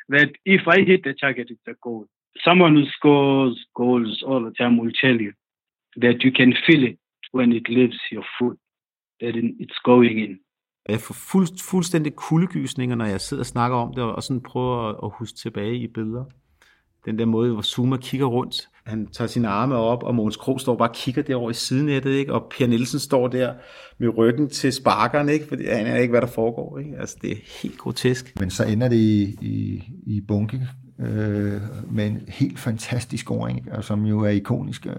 that 0.09 0.31
if 0.45 0.63
I 0.67 0.79
hit 0.91 1.01
the 1.05 1.15
target, 1.15 1.47
it's 1.51 1.69
a 1.69 1.77
goal. 1.83 2.07
Someone 2.47 2.75
who 2.77 2.85
scores 2.99 3.57
goals 3.75 4.23
all 4.29 4.43
the 4.49 4.55
time 4.61 4.75
will 4.79 4.95
tell 5.05 5.19
you 5.27 5.33
that 5.97 6.17
you 6.25 6.33
can 6.33 6.53
feel 6.67 6.83
it 6.91 6.99
when 7.33 7.53
it 7.53 7.69
leaves 7.69 7.99
your 8.11 8.25
foot, 8.39 8.59
that 9.21 9.35
it's 9.37 9.81
going 9.85 10.19
in. 10.19 10.39
Jeg 10.89 11.01
får 11.01 11.15
fuld, 11.15 11.49
fuldstændig 11.71 12.17
kuldegysninger, 12.17 12.97
når 12.97 13.05
jeg 13.05 13.21
sidder 13.21 13.43
og 13.43 13.47
snakker 13.47 13.77
om 13.77 13.95
det, 13.95 14.03
og 14.05 14.23
sådan 14.23 14.43
prøver 14.43 14.89
at, 14.89 14.97
at 15.03 15.11
huske 15.19 15.37
tilbage 15.37 15.77
i 15.77 15.87
billeder. 15.87 16.25
Den 17.05 17.19
der 17.19 17.25
måde, 17.25 17.53
hvor 17.53 17.63
Zuma 17.63 17.97
kigger 17.97 18.27
rundt. 18.27 18.69
Han 18.85 19.07
tager 19.07 19.29
sine 19.29 19.49
arme 19.49 19.77
op, 19.77 20.03
og 20.03 20.15
Mogens 20.15 20.37
Krog 20.37 20.61
står 20.61 20.77
bare 20.77 20.89
og 20.89 20.95
kigger 20.95 21.23
derovre 21.23 21.51
i 21.51 21.55
sidenettet, 21.55 22.11
ikke? 22.11 22.33
og 22.33 22.53
Per 22.59 22.67
Nielsen 22.67 22.99
står 22.99 23.29
der 23.29 23.55
med 23.99 24.19
ryggen 24.19 24.49
til 24.49 24.73
sparkeren, 24.73 25.29
ikke? 25.29 25.47
fordi 25.49 25.65
han 25.67 25.87
aner 25.87 25.97
ikke, 25.97 26.11
hvad 26.11 26.21
der 26.21 26.27
foregår. 26.27 26.79
Ikke? 26.79 26.97
Altså, 27.01 27.17
det 27.23 27.33
er 27.33 27.37
helt 27.63 27.79
grotesk. 27.79 28.41
Men 28.41 28.51
så 28.51 28.65
ender 28.65 28.89
det 28.89 28.97
i, 28.97 29.37
i, 29.41 29.85
i 30.07 30.21
bunke 30.21 30.69
øh, 31.01 31.61
med 31.91 32.07
en 32.07 32.23
helt 32.29 32.59
fantastisk 32.59 33.25
scoring, 33.25 33.73
og 33.73 33.85
som 33.85 34.07
jo 34.07 34.21
er 34.21 34.31
ikonisk 34.31 34.87
øh, 34.87 34.93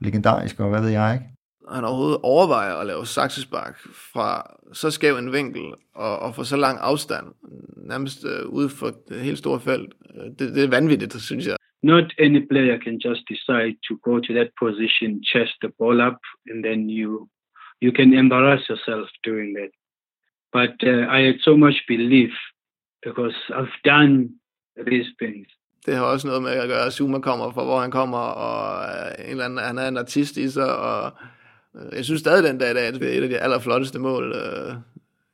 legendarisk, 0.00 0.60
og 0.60 0.68
hvad 0.68 0.80
ved 0.80 0.90
jeg 0.90 1.14
ikke 1.14 1.33
han 1.72 1.84
overhovedet 1.84 2.20
overvejer 2.22 2.74
at 2.74 2.86
lave 2.86 3.06
saksespark 3.06 3.78
fra 4.12 4.56
så 4.72 4.90
skæv 4.90 5.16
en 5.16 5.32
vinkel 5.32 5.66
og, 5.94 6.18
og 6.18 6.34
fra 6.34 6.44
så 6.44 6.56
lang 6.56 6.78
afstand, 6.80 7.26
nærmest 7.76 8.26
øh, 8.26 8.48
ude 8.48 8.68
for 8.68 8.90
det 9.08 9.20
helt 9.20 9.38
store 9.38 9.60
felt. 9.60 9.94
Øh, 10.14 10.24
Det, 10.38 10.54
det 10.54 10.64
er 10.64 10.68
vanvittigt, 10.68 11.22
synes 11.22 11.46
jeg. 11.46 11.56
Not 11.82 12.04
any 12.18 12.48
player 12.50 12.76
can 12.84 12.96
just 13.06 13.22
decide 13.32 13.74
to 13.88 13.94
go 14.08 14.20
to 14.26 14.32
that 14.38 14.50
position, 14.62 15.10
chest 15.32 15.54
the 15.62 15.70
ball 15.78 16.00
up, 16.08 16.20
and 16.50 16.64
then 16.66 16.80
you 16.90 17.28
you 17.84 17.90
can 17.98 18.08
embarrass 18.22 18.62
yourself 18.70 19.08
doing 19.30 19.50
that. 19.58 19.72
But 20.56 20.74
uh, 20.92 21.04
I 21.16 21.20
had 21.28 21.38
so 21.48 21.56
much 21.56 21.78
belief 21.88 22.32
because 23.06 23.36
I've 23.58 23.78
done 23.84 24.14
these 24.90 25.10
things. 25.22 25.48
Det 25.86 25.94
har 25.96 26.04
også 26.04 26.26
noget 26.26 26.42
med 26.42 26.50
at 26.50 26.68
gøre, 26.68 26.86
at 26.86 26.92
Zuma 26.92 27.18
kommer 27.18 27.52
fra, 27.52 27.64
hvor 27.64 27.80
han 27.80 27.90
kommer, 27.90 28.18
og 28.18 28.64
øh, 28.94 29.24
en 29.24 29.30
eller 29.30 29.44
anden, 29.44 29.58
han 29.58 29.78
er 29.78 29.88
en 29.88 29.96
artist 29.96 30.36
i 30.36 30.48
sig, 30.50 30.76
og 30.78 31.12
Øh, 31.76 31.96
jeg 31.96 32.04
synes 32.04 32.20
stadig 32.20 32.44
den 32.48 32.58
dag 32.58 32.70
i 32.70 32.74
dag, 32.74 32.86
at 32.86 32.94
det 32.94 33.14
er 33.14 33.18
et 33.18 33.22
af 33.22 33.28
de 33.28 33.38
allerflotteste 33.38 33.98
mål, 33.98 34.32
øh, 34.32 34.74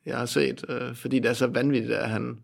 jeg 0.07 0.19
har 0.19 0.27
set, 0.27 0.65
øh, 0.69 0.95
fordi 0.95 1.19
det 1.19 1.29
er 1.29 1.33
så 1.33 1.47
vanvittigt, 1.47 1.95
at 1.95 2.11
han, 2.11 2.43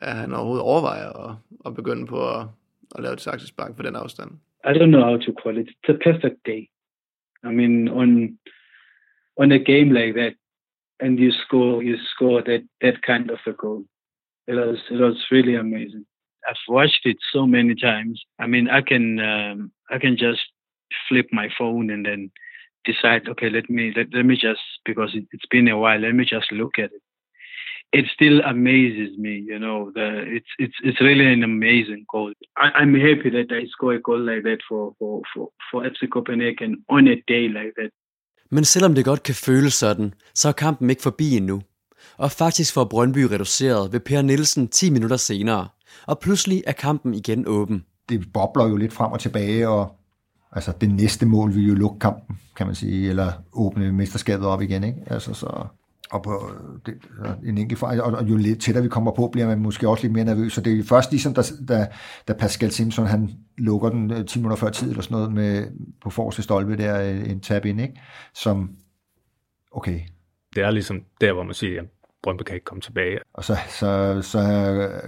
at 0.00 0.16
han 0.16 0.32
overhovedet 0.32 0.64
overvejer 0.64 1.28
at, 1.28 1.36
at 1.66 1.74
begynde 1.74 2.06
på 2.06 2.28
at, 2.28 2.46
at 2.94 3.02
lave 3.02 3.12
et 3.12 3.20
saksespark 3.20 3.76
på 3.76 3.82
den 3.82 3.96
afstand. 3.96 4.30
I 4.64 4.72
don't 4.78 4.90
know 4.90 5.02
how 5.02 5.16
to 5.18 5.32
call 5.42 5.58
it. 5.58 5.68
It's 5.68 5.94
a 5.94 5.98
perfect 6.10 6.38
day. 6.46 6.68
I 7.44 7.50
mean, 7.58 7.88
on 7.88 8.38
on 9.36 9.52
a 9.52 9.58
game 9.58 9.90
like 9.92 10.14
that, 10.14 10.34
and 11.00 11.18
you 11.18 11.32
score 11.32 11.82
you 11.82 11.96
score 12.14 12.42
that 12.42 12.62
that 12.80 13.02
kind 13.02 13.30
of 13.30 13.38
a 13.46 13.52
goal. 13.52 13.84
It 14.46 14.54
was 14.54 14.78
it 14.90 15.00
was 15.00 15.26
really 15.30 15.56
amazing. 15.56 16.06
I've 16.48 16.64
watched 16.68 17.04
it 17.06 17.16
so 17.32 17.46
many 17.46 17.74
times. 17.74 18.22
I 18.38 18.46
mean, 18.46 18.68
I 18.68 18.82
can 18.82 19.18
um, 19.18 19.72
I 19.90 19.98
can 19.98 20.16
just 20.16 20.42
flip 21.08 21.26
my 21.32 21.48
phone 21.58 21.90
and 21.90 22.06
then 22.06 22.30
decide, 22.84 23.22
okay, 23.28 23.50
let 23.50 23.70
me 23.70 23.92
let, 23.96 24.06
let 24.12 24.24
me 24.30 24.36
just 24.36 24.64
because 24.84 25.10
it, 25.14 25.24
it's 25.32 25.46
been 25.50 25.68
a 25.68 25.78
while, 25.78 26.00
let 26.00 26.14
me 26.14 26.24
just 26.24 26.50
look 26.52 26.78
at 26.78 26.90
it. 26.96 27.02
It 27.92 28.06
still 28.16 28.40
amazes 28.54 29.10
me, 29.18 29.34
you 29.50 29.58
know. 29.58 29.78
The 29.96 30.06
it's 30.36 30.52
it's 30.58 30.78
it's 30.88 31.00
really 31.08 31.26
an 31.36 31.42
amazing 31.42 32.04
goal. 32.12 32.32
I, 32.56 32.66
I'm 32.80 32.94
happy 33.08 33.30
that 33.36 33.48
I 33.50 33.62
score 33.74 33.94
a 33.94 34.00
goal 34.08 34.22
like 34.30 34.42
that 34.48 34.60
for 34.68 34.94
for 34.98 35.22
for 35.32 35.44
for 35.70 35.78
FC 35.90 36.08
Copenhagen 36.16 36.72
on 36.88 37.02
a 37.08 37.16
day 37.28 37.44
like 37.58 37.74
that. 37.78 37.90
Men 38.50 38.64
selvom 38.64 38.94
det 38.94 39.04
godt 39.04 39.22
kan 39.22 39.34
føles 39.34 39.74
sådan, 39.74 40.14
så 40.34 40.48
er 40.48 40.52
kampen 40.52 40.90
ikke 40.90 41.02
forbi 41.02 41.36
endnu. 41.36 41.62
Og 42.18 42.30
faktisk 42.30 42.74
får 42.74 42.84
Brøndby 42.84 43.18
reduceret 43.18 43.92
ved 43.92 44.00
Per 44.00 44.22
Nielsen 44.22 44.68
10 44.68 44.90
minutter 44.90 45.16
senere. 45.16 45.68
Og 46.06 46.18
pludselig 46.18 46.62
er 46.66 46.72
kampen 46.72 47.14
igen 47.14 47.46
åben. 47.46 47.84
Det 48.08 48.32
bobler 48.34 48.68
jo 48.68 48.76
lidt 48.76 48.92
frem 48.92 49.12
og 49.12 49.20
tilbage, 49.20 49.68
og 49.68 49.96
altså 50.52 50.72
det 50.80 50.90
næste 50.90 51.26
mål 51.26 51.54
vil 51.54 51.68
jo 51.68 51.74
lukke 51.74 51.98
kampen, 51.98 52.38
kan 52.56 52.66
man 52.66 52.74
sige, 52.74 53.08
eller 53.08 53.32
åbne 53.52 53.92
mesterskabet 53.92 54.46
op 54.46 54.62
igen, 54.62 54.84
ikke? 54.84 54.98
Altså 55.06 55.34
så 55.34 55.66
og 56.12 56.22
på 56.22 56.50
det, 56.86 56.94
en 57.44 57.58
enkelt 57.58 57.78
fejl, 57.78 58.00
og, 58.00 58.12
og 58.12 58.24
jo 58.24 58.36
lidt 58.36 58.60
tættere 58.60 58.82
vi 58.82 58.88
kommer 58.88 59.12
på, 59.12 59.28
bliver 59.28 59.46
man 59.46 59.58
måske 59.58 59.88
også 59.88 60.04
lidt 60.04 60.12
mere 60.12 60.24
nervøs. 60.24 60.52
Så 60.52 60.60
det 60.60 60.72
er 60.72 60.76
jo 60.76 60.84
først 60.84 61.10
ligesom, 61.10 61.34
da, 61.34 61.42
da, 61.68 61.86
da 62.28 62.32
Pascal 62.32 62.70
Simpson, 62.70 63.06
han 63.06 63.30
lukker 63.58 63.88
den 63.88 64.26
10 64.26 64.38
minutter 64.38 64.56
før 64.56 64.70
tid, 64.70 64.88
eller 64.90 65.02
sådan 65.02 65.14
noget, 65.14 65.32
med, 65.32 65.66
på 66.02 66.10
forreste 66.10 66.42
stolpe 66.42 66.76
der, 66.76 67.00
en 67.00 67.40
tab 67.40 67.64
ind, 67.64 67.80
ikke? 67.80 68.00
som, 68.34 68.70
okay. 69.72 70.00
Det 70.54 70.62
er 70.62 70.70
ligesom 70.70 71.00
der, 71.20 71.32
hvor 71.32 71.42
man 71.42 71.54
siger, 71.54 71.80
at 71.80 71.88
Brøndby 72.22 72.42
kan 72.42 72.54
ikke 72.54 72.64
komme 72.64 72.80
tilbage. 72.80 73.18
Og 73.34 73.44
så, 73.44 73.56
så, 73.68 74.22
så 74.22 74.40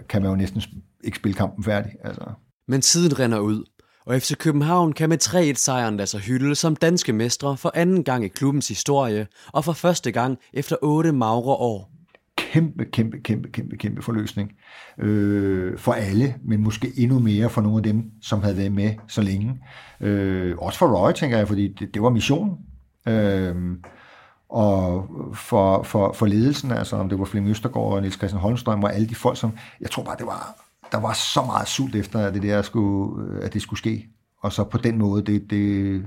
kan 0.09 0.23
man 0.23 0.31
jo 0.31 0.37
næsten 0.37 0.63
ikke 1.05 1.17
spille 1.17 1.35
kampen 1.37 1.65
færdig. 1.65 1.93
Altså. 2.05 2.25
Men 2.69 2.81
tiden 2.81 3.19
render 3.19 3.39
ud, 3.39 3.65
og 4.07 4.23
FC 4.23 4.37
København 4.37 4.93
kan 4.93 5.09
med 5.09 5.19
3-1-sejren 5.23 5.97
lade 5.97 6.07
sig 6.07 6.21
hylde 6.21 6.55
som 6.55 6.77
danske 6.77 7.13
mestre 7.13 7.57
for 7.57 7.73
anden 7.75 8.05
gang 8.05 8.25
i 8.25 8.29
klubbens 8.29 8.69
historie, 8.69 9.27
og 9.53 9.65
for 9.65 9.73
første 9.73 10.13
gang 10.13 10.39
efter 10.53 10.77
otte 10.83 11.13
magre 11.13 11.53
år. 11.53 11.91
Kæmpe, 12.37 12.85
kæmpe, 12.85 13.19
kæmpe, 13.21 13.49
kæmpe, 13.49 13.77
kæmpe 13.77 14.03
forløsning 14.03 14.53
øh, 14.99 15.79
for 15.79 15.93
alle, 15.93 16.35
men 16.45 16.61
måske 16.61 16.93
endnu 16.97 17.19
mere 17.19 17.51
for 17.51 17.61
nogle 17.61 17.77
af 17.77 17.83
dem, 17.83 18.11
som 18.23 18.43
havde 18.43 18.57
været 18.57 18.73
med 18.73 18.95
så 19.09 19.23
længe. 19.23 19.61
Øh, 20.01 20.57
også 20.59 20.79
for 20.79 20.87
Roy, 20.87 21.13
tænker 21.13 21.39
jeg, 21.39 21.49
fordi 21.49 21.69
det, 21.69 21.95
det 21.95 22.03
var 22.03 22.11
missionen. 22.11 22.57
Øh, 23.09 23.55
og 24.49 25.09
for, 25.35 25.83
for, 25.83 26.13
for 26.13 26.27
ledelsen, 26.27 26.71
altså 26.71 26.97
om 26.97 27.09
det 27.09 27.19
var 27.19 27.25
Flemming 27.25 27.51
Østergaard 27.51 27.93
og 27.93 28.01
Niels 28.01 28.17
Christian 28.17 28.41
Holmstrøm 28.41 28.85
og 28.85 28.95
alle 28.95 29.09
de 29.09 29.15
folk, 29.15 29.39
som, 29.39 29.53
jeg 29.81 29.91
tror 29.91 30.05
bare, 30.05 30.17
det 30.19 30.27
var 30.27 30.64
der 30.95 31.01
var 31.01 31.13
så 31.13 31.43
meget 31.43 31.69
sult 31.69 31.95
efter, 31.95 32.19
at 32.19 32.35
det, 32.35 32.43
der 32.43 32.63
skulle, 32.63 33.43
at 33.43 33.53
det 33.53 33.63
skulle 33.63 33.79
ske. 33.79 34.09
Og 34.43 34.53
så 34.53 34.65
på 34.65 34.79
den 34.79 34.99
måde, 34.99 35.23
det, 35.23 35.51
det, 35.51 36.03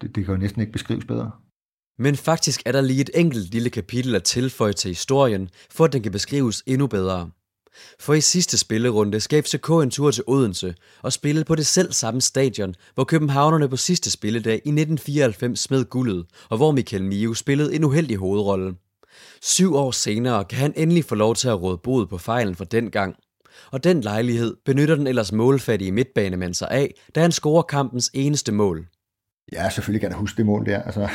det, 0.00 0.14
det 0.14 0.24
kan 0.24 0.34
jo 0.34 0.40
næsten 0.40 0.60
ikke 0.60 0.72
beskrives 0.72 1.04
bedre. 1.04 1.30
Men 1.98 2.16
faktisk 2.16 2.62
er 2.66 2.72
der 2.72 2.80
lige 2.80 3.00
et 3.00 3.10
enkelt 3.14 3.52
lille 3.52 3.70
kapitel 3.70 4.14
at 4.14 4.22
tilføje 4.22 4.72
til 4.72 4.88
historien, 4.88 5.48
for 5.70 5.84
at 5.84 5.92
den 5.92 6.02
kan 6.02 6.12
beskrives 6.12 6.62
endnu 6.66 6.86
bedre. 6.86 7.30
For 8.00 8.14
i 8.14 8.20
sidste 8.20 8.58
spillerunde 8.58 9.20
skab 9.20 9.44
CK 9.46 9.68
en 9.68 9.90
tur 9.90 10.10
til 10.10 10.24
Odense 10.26 10.74
og 11.02 11.12
spillede 11.12 11.44
på 11.44 11.54
det 11.54 11.66
selv 11.66 11.92
samme 11.92 12.20
stadion, 12.20 12.74
hvor 12.94 13.04
københavnerne 13.04 13.68
på 13.68 13.76
sidste 13.76 14.10
spilledag 14.10 14.54
i 14.54 14.70
1994 14.70 15.60
smed 15.60 15.84
guldet, 15.84 16.26
og 16.48 16.56
hvor 16.56 16.72
Michael 16.72 17.04
Mio 17.04 17.34
spillede 17.34 17.74
en 17.74 17.84
uheldig 17.84 18.16
hovedrolle. 18.16 18.74
Syv 19.42 19.74
år 19.74 19.90
senere 19.90 20.44
kan 20.44 20.58
han 20.58 20.72
endelig 20.76 21.04
få 21.04 21.14
lov 21.14 21.34
til 21.34 21.48
at 21.48 21.62
råde 21.62 21.78
bod 21.78 22.06
på 22.06 22.18
fejlen 22.18 22.54
fra 22.54 22.64
den 22.64 22.90
gang– 22.90 23.16
og 23.70 23.84
den 23.84 24.00
lejlighed 24.00 24.56
benytter 24.64 24.94
den 24.94 25.06
ellers 25.06 25.32
målfattige 25.32 25.92
midtbanemand 25.92 26.54
sig 26.54 26.70
af, 26.70 26.94
da 27.14 27.20
han 27.20 27.32
scorer 27.32 27.62
kampens 27.62 28.10
eneste 28.14 28.52
mål. 28.52 28.86
Ja, 29.52 29.70
selvfølgelig 29.70 30.00
kan 30.00 30.10
jeg 30.10 30.18
huske 30.18 30.36
det 30.36 30.46
mål 30.46 30.66
der. 30.66 30.82
Altså, 30.82 31.08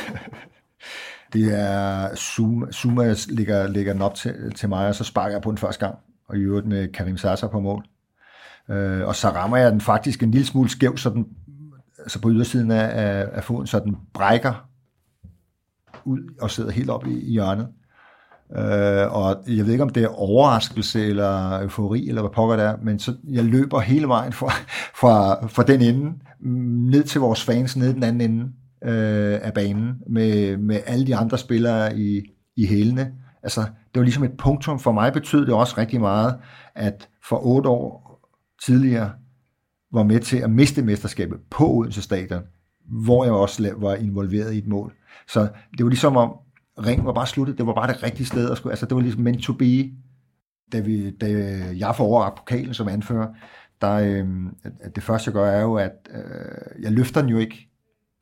det 1.32 1.60
er 1.60 2.14
Zuma, 2.14 2.72
Zuma 2.72 3.14
ligger, 3.28 3.68
ligger 3.68 3.92
den 3.92 4.02
op 4.02 4.14
til, 4.14 4.52
til 4.56 4.68
mig, 4.68 4.88
og 4.88 4.94
så 4.94 5.04
sparker 5.04 5.34
jeg 5.34 5.42
på 5.42 5.50
den 5.50 5.58
første 5.58 5.86
gang, 5.86 5.98
og 6.28 6.36
i 6.36 6.40
øvrigt 6.40 6.66
med 6.66 6.88
Karim 6.92 7.16
Sasa 7.16 7.46
på 7.46 7.60
mål. 7.60 7.84
Øh, 8.70 9.06
og 9.06 9.16
så 9.16 9.28
rammer 9.28 9.56
jeg 9.56 9.72
den 9.72 9.80
faktisk 9.80 10.22
en 10.22 10.30
lille 10.30 10.46
smule 10.46 10.70
skæv, 10.70 10.96
så 10.96 11.10
den, 11.10 11.26
altså 11.98 12.20
på 12.20 12.30
ydersiden 12.30 12.70
af, 12.70 13.04
af, 13.04 13.28
af 13.32 13.44
foden, 13.44 13.66
så 13.66 13.78
den 13.78 13.96
brækker 14.12 14.68
ud 16.04 16.34
og 16.40 16.50
sidder 16.50 16.70
helt 16.70 16.90
op 16.90 17.06
i, 17.06 17.20
i 17.20 17.32
hjørnet. 17.32 17.68
Øh, 18.56 19.12
og 19.12 19.36
jeg 19.46 19.64
ved 19.64 19.72
ikke, 19.72 19.84
om 19.84 19.90
det 19.90 20.02
er 20.02 20.08
overraskelse 20.08 21.06
eller 21.06 21.60
eufori, 21.62 22.08
eller 22.08 22.22
hvad 22.22 22.30
pokker 22.30 22.56
det 22.56 22.64
er, 22.64 22.76
men 22.82 22.98
så 22.98 23.14
jeg 23.30 23.44
løber 23.44 23.80
hele 23.80 24.08
vejen 24.08 24.32
fra, 24.32 24.46
fra, 25.00 25.46
fra 25.46 25.62
den 25.62 25.80
ende, 25.80 26.12
ned 26.90 27.02
til 27.02 27.20
vores 27.20 27.44
fans, 27.44 27.76
ned 27.76 27.94
den 27.94 28.02
anden 28.02 28.30
ende 28.30 28.44
øh, 28.84 29.38
af 29.42 29.54
banen, 29.54 29.94
med, 30.10 30.56
med 30.56 30.80
alle 30.86 31.06
de 31.06 31.16
andre 31.16 31.38
spillere 31.38 31.98
i, 31.98 32.22
i 32.56 32.66
hælene. 32.66 33.12
Altså, 33.42 33.60
det 33.60 34.00
var 34.00 34.02
ligesom 34.02 34.24
et 34.24 34.36
punktum. 34.38 34.78
For 34.78 34.92
mig 34.92 35.12
betød 35.12 35.46
det 35.46 35.54
også 35.54 35.74
rigtig 35.78 36.00
meget, 36.00 36.36
at 36.74 37.08
for 37.28 37.46
otte 37.46 37.68
år 37.68 38.20
tidligere 38.66 39.10
var 39.92 40.02
med 40.02 40.20
til 40.20 40.36
at 40.36 40.50
miste 40.50 40.82
mesterskabet 40.82 41.38
på 41.50 41.70
Odense 41.70 42.02
Stadion, 42.02 42.42
hvor 43.04 43.24
jeg 43.24 43.32
også 43.32 43.74
var 43.76 43.94
involveret 43.94 44.54
i 44.54 44.58
et 44.58 44.66
mål. 44.66 44.92
Så 45.28 45.48
det 45.78 45.84
var 45.84 45.88
ligesom 45.88 46.16
om, 46.16 46.36
ringen 46.78 47.06
var 47.06 47.12
bare 47.12 47.26
sluttet. 47.26 47.58
Det 47.58 47.66
var 47.66 47.74
bare 47.74 47.92
det 47.92 48.02
rigtige 48.02 48.26
sted 48.26 48.50
at 48.50 48.56
skulle. 48.56 48.72
Altså, 48.72 48.86
det 48.86 48.94
var 48.94 49.00
ligesom 49.00 49.22
meant 49.22 49.42
to 49.42 49.52
be. 49.52 49.92
Da, 50.72 50.80
vi, 50.80 51.10
da 51.10 51.26
jeg 51.78 51.96
får 51.96 52.04
overragt 52.04 52.36
pokalen 52.36 52.74
som 52.74 52.88
anfører, 52.88 53.26
der, 53.80 53.94
øh, 53.94 54.26
det 54.94 55.02
første 55.02 55.28
jeg 55.28 55.32
gør 55.34 55.50
er 55.50 55.62
jo, 55.62 55.74
at 55.74 56.08
øh, 56.14 56.82
jeg 56.82 56.92
løfter 56.92 57.20
den 57.20 57.30
jo 57.30 57.38
ikke, 57.38 57.68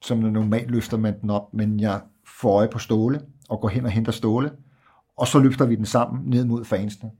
som 0.03 0.19
normalt 0.19 0.70
løfter 0.70 0.97
man 0.97 1.20
den 1.20 1.31
op, 1.31 1.55
men 1.55 1.81
jeg 1.81 2.01
får 2.27 2.59
øje 2.59 2.69
på 2.69 2.79
Ståle, 2.79 3.20
og 3.49 3.61
går 3.61 3.69
hen 3.69 3.85
og 3.85 3.91
henter 3.91 4.12
Ståle, 4.12 4.51
og 5.16 5.29
så 5.29 5.39
løfter 5.39 5.66
vi 5.66 5.77
den 5.77 5.87
sammen 5.87 6.31
ned 6.31 6.45
mod 6.45 6.65
fansene, 6.65 7.11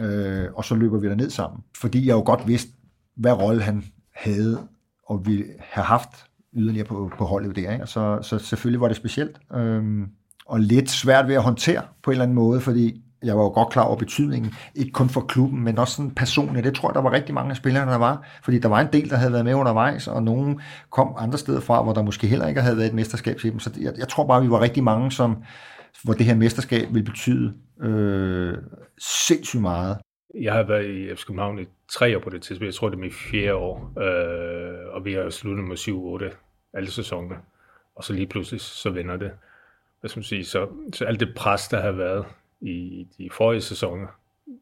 øh, 0.00 0.48
og 0.54 0.64
så 0.64 0.74
løber 0.74 0.98
vi 0.98 1.08
der 1.08 1.14
ned 1.14 1.30
sammen. 1.30 1.60
Fordi 1.76 2.06
jeg 2.06 2.14
jo 2.14 2.22
godt 2.26 2.48
vidste, 2.48 2.72
hvad 3.14 3.32
rolle 3.32 3.62
han 3.62 3.84
havde, 4.16 4.68
og 5.06 5.26
vi 5.26 5.44
have 5.58 5.84
haft 5.84 6.26
yderligere 6.54 6.86
på, 6.86 7.10
på 7.18 7.24
holdet 7.24 7.56
der. 7.56 7.72
Ikke? 7.72 7.86
Så, 7.86 8.18
så 8.22 8.38
selvfølgelig 8.38 8.80
var 8.80 8.88
det 8.88 8.96
specielt. 8.96 9.40
Øh, 9.54 10.06
og 10.46 10.60
lidt 10.60 10.90
svært 10.90 11.28
ved 11.28 11.34
at 11.34 11.42
håndtere 11.42 11.82
på 12.02 12.10
en 12.10 12.12
eller 12.12 12.22
anden 12.22 12.34
måde, 12.34 12.60
fordi 12.60 13.02
jeg 13.22 13.36
var 13.36 13.42
jo 13.42 13.48
godt 13.48 13.68
klar 13.68 13.82
over 13.82 13.96
betydningen, 13.96 14.54
ikke 14.74 14.92
kun 14.92 15.08
for 15.08 15.20
klubben, 15.20 15.64
men 15.64 15.78
også 15.78 15.96
sådan 15.96 16.10
personligt. 16.10 16.64
Det 16.64 16.74
tror 16.74 16.88
jeg, 16.88 16.94
der 16.94 17.02
var 17.02 17.12
rigtig 17.12 17.34
mange 17.34 17.50
af 17.50 17.56
spillerne, 17.56 17.90
der 17.90 17.98
var, 17.98 18.28
fordi 18.44 18.58
der 18.58 18.68
var 18.68 18.80
en 18.80 18.88
del, 18.92 19.10
der 19.10 19.16
havde 19.16 19.32
været 19.32 19.44
med 19.44 19.54
undervejs, 19.54 20.08
og 20.08 20.22
nogen 20.22 20.60
kom 20.90 21.14
andre 21.18 21.38
steder 21.38 21.60
fra, 21.60 21.82
hvor 21.82 21.92
der 21.92 22.02
måske 22.02 22.26
heller 22.26 22.48
ikke 22.48 22.60
havde 22.60 22.76
været 22.76 22.88
et 22.88 22.94
mesterskab 22.94 23.38
til 23.38 23.50
dem. 23.52 23.58
Så 23.58 23.70
jeg, 23.80 23.92
jeg 23.98 24.08
tror 24.08 24.26
bare, 24.26 24.42
vi 24.42 24.50
var 24.50 24.60
rigtig 24.60 24.84
mange, 24.84 25.12
som, 25.12 25.44
hvor 26.04 26.14
det 26.14 26.26
her 26.26 26.34
mesterskab 26.34 26.88
vil 26.90 27.02
betyde 27.02 27.54
øh, 27.82 28.54
sindssygt 28.98 29.62
meget. 29.62 29.98
Jeg 30.40 30.52
har 30.52 30.62
været 30.62 30.86
i 30.86 31.14
FC 31.14 31.26
København 31.26 31.58
i 31.58 31.64
tre 31.92 32.16
år 32.16 32.20
på 32.20 32.30
det 32.30 32.42
tidspunkt. 32.42 32.66
Jeg 32.66 32.74
tror, 32.74 32.88
det 32.88 32.96
er 32.96 33.00
mit 33.00 33.14
fjerde 33.14 33.54
år. 33.54 33.92
Øh, 33.98 34.94
og 34.94 35.04
vi 35.04 35.12
har 35.12 35.30
sluttet 35.30 35.64
med 35.64 35.76
7-8 35.76 36.36
alle 36.74 36.90
sæsoner. 36.90 37.36
Og 37.96 38.04
så 38.04 38.12
lige 38.12 38.26
pludselig, 38.26 38.60
så 38.60 38.90
vender 38.90 39.16
det 39.16 39.30
hvad 40.02 40.08
skal 40.08 40.18
man 40.18 40.24
sige, 40.24 40.44
så, 40.44 40.68
så 40.92 41.04
alt 41.04 41.20
det 41.20 41.34
pres, 41.34 41.68
der 41.68 41.80
har 41.80 41.92
været 41.92 42.26
i 42.60 43.06
de 43.18 43.30
forrige 43.30 43.60
sæsoner, 43.60 44.06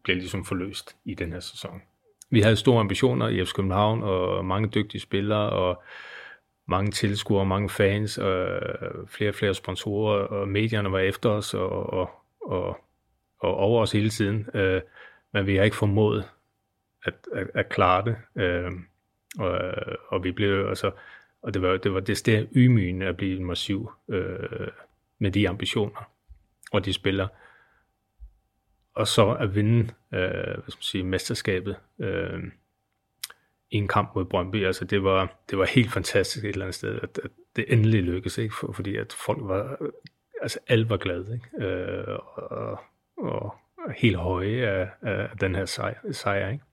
bliver 0.02 0.16
ligesom 0.16 0.44
forløst 0.44 0.96
i 1.04 1.14
den 1.14 1.32
her 1.32 1.40
sæson. 1.40 1.82
Vi 2.30 2.40
havde 2.40 2.56
store 2.56 2.80
ambitioner 2.80 3.28
i 3.28 3.44
FC 3.44 3.52
København, 3.52 4.02
og 4.02 4.44
mange 4.44 4.68
dygtige 4.68 5.00
spillere, 5.00 5.50
og 5.50 5.82
mange 6.68 6.90
tilskuere, 6.90 7.46
mange 7.46 7.68
fans, 7.68 8.18
og 8.18 8.60
flere 9.08 9.30
og 9.30 9.34
flere 9.34 9.54
sponsorer, 9.54 10.26
og 10.26 10.48
medierne 10.48 10.92
var 10.92 10.98
efter 10.98 11.30
os, 11.30 11.54
og, 11.54 11.92
og, 11.92 12.10
og, 12.40 12.78
og 13.38 13.56
over 13.56 13.82
os 13.82 13.92
hele 13.92 14.10
tiden. 14.10 14.46
Øh, 14.54 14.80
men 15.32 15.46
vi 15.46 15.56
har 15.56 15.64
ikke 15.64 15.76
formået 15.76 16.28
at, 17.04 17.14
at, 17.32 17.46
at 17.54 17.68
klare 17.68 18.04
det. 18.04 18.42
Øh, 18.42 18.70
og, 19.38 19.60
og 20.08 20.24
vi 20.24 20.32
blev 20.32 20.66
altså, 20.68 20.90
og 21.42 21.54
det 21.54 21.62
var 21.62 21.76
det 21.76 21.94
var 21.94 22.00
det 22.00 22.16
sted 22.16 22.46
ydmygende 22.52 23.06
at 23.06 23.16
blive 23.16 23.42
massiv 23.42 23.90
øh, 24.08 24.68
med 25.20 25.30
de 25.30 25.48
ambitioner, 25.48 26.10
og 26.72 26.84
de 26.84 26.92
spiller. 26.92 27.28
Og 28.94 29.06
så 29.06 29.32
at 29.32 29.54
vinde 29.54 29.94
øh, 30.12 30.30
hvad 30.30 30.68
skal 30.68 30.78
man 30.78 30.82
sige, 30.82 31.04
mesterskabet 31.04 31.76
øh, 31.98 32.42
i 33.70 33.76
en 33.76 33.88
kamp 33.88 34.14
mod 34.14 34.24
Brøndby, 34.24 34.66
altså 34.66 34.84
det 34.84 35.02
var, 35.04 35.36
det 35.50 35.58
var 35.58 35.64
helt 35.64 35.92
fantastisk 35.92 36.44
et 36.44 36.48
eller 36.48 36.64
andet 36.64 36.74
sted, 36.74 37.00
at, 37.02 37.20
at 37.24 37.30
det 37.56 37.72
endelig 37.72 38.02
lykkedes, 38.02 38.38
ikke? 38.38 38.54
For, 38.60 38.72
fordi 38.72 38.96
at 38.96 39.12
folk 39.26 39.38
var, 39.42 39.78
altså 40.42 40.58
alle 40.66 40.88
var 40.88 40.96
glade, 40.96 41.34
ikke? 41.34 41.66
Øh, 41.66 42.18
og, 42.36 42.80
og 43.16 43.60
helt 43.96 44.16
høje 44.16 44.66
af, 44.66 44.88
af 45.02 45.38
den 45.40 45.54
her 45.54 45.64
sejr, 45.64 46.12
sejr, 46.12 46.48
ikke? 46.48 46.64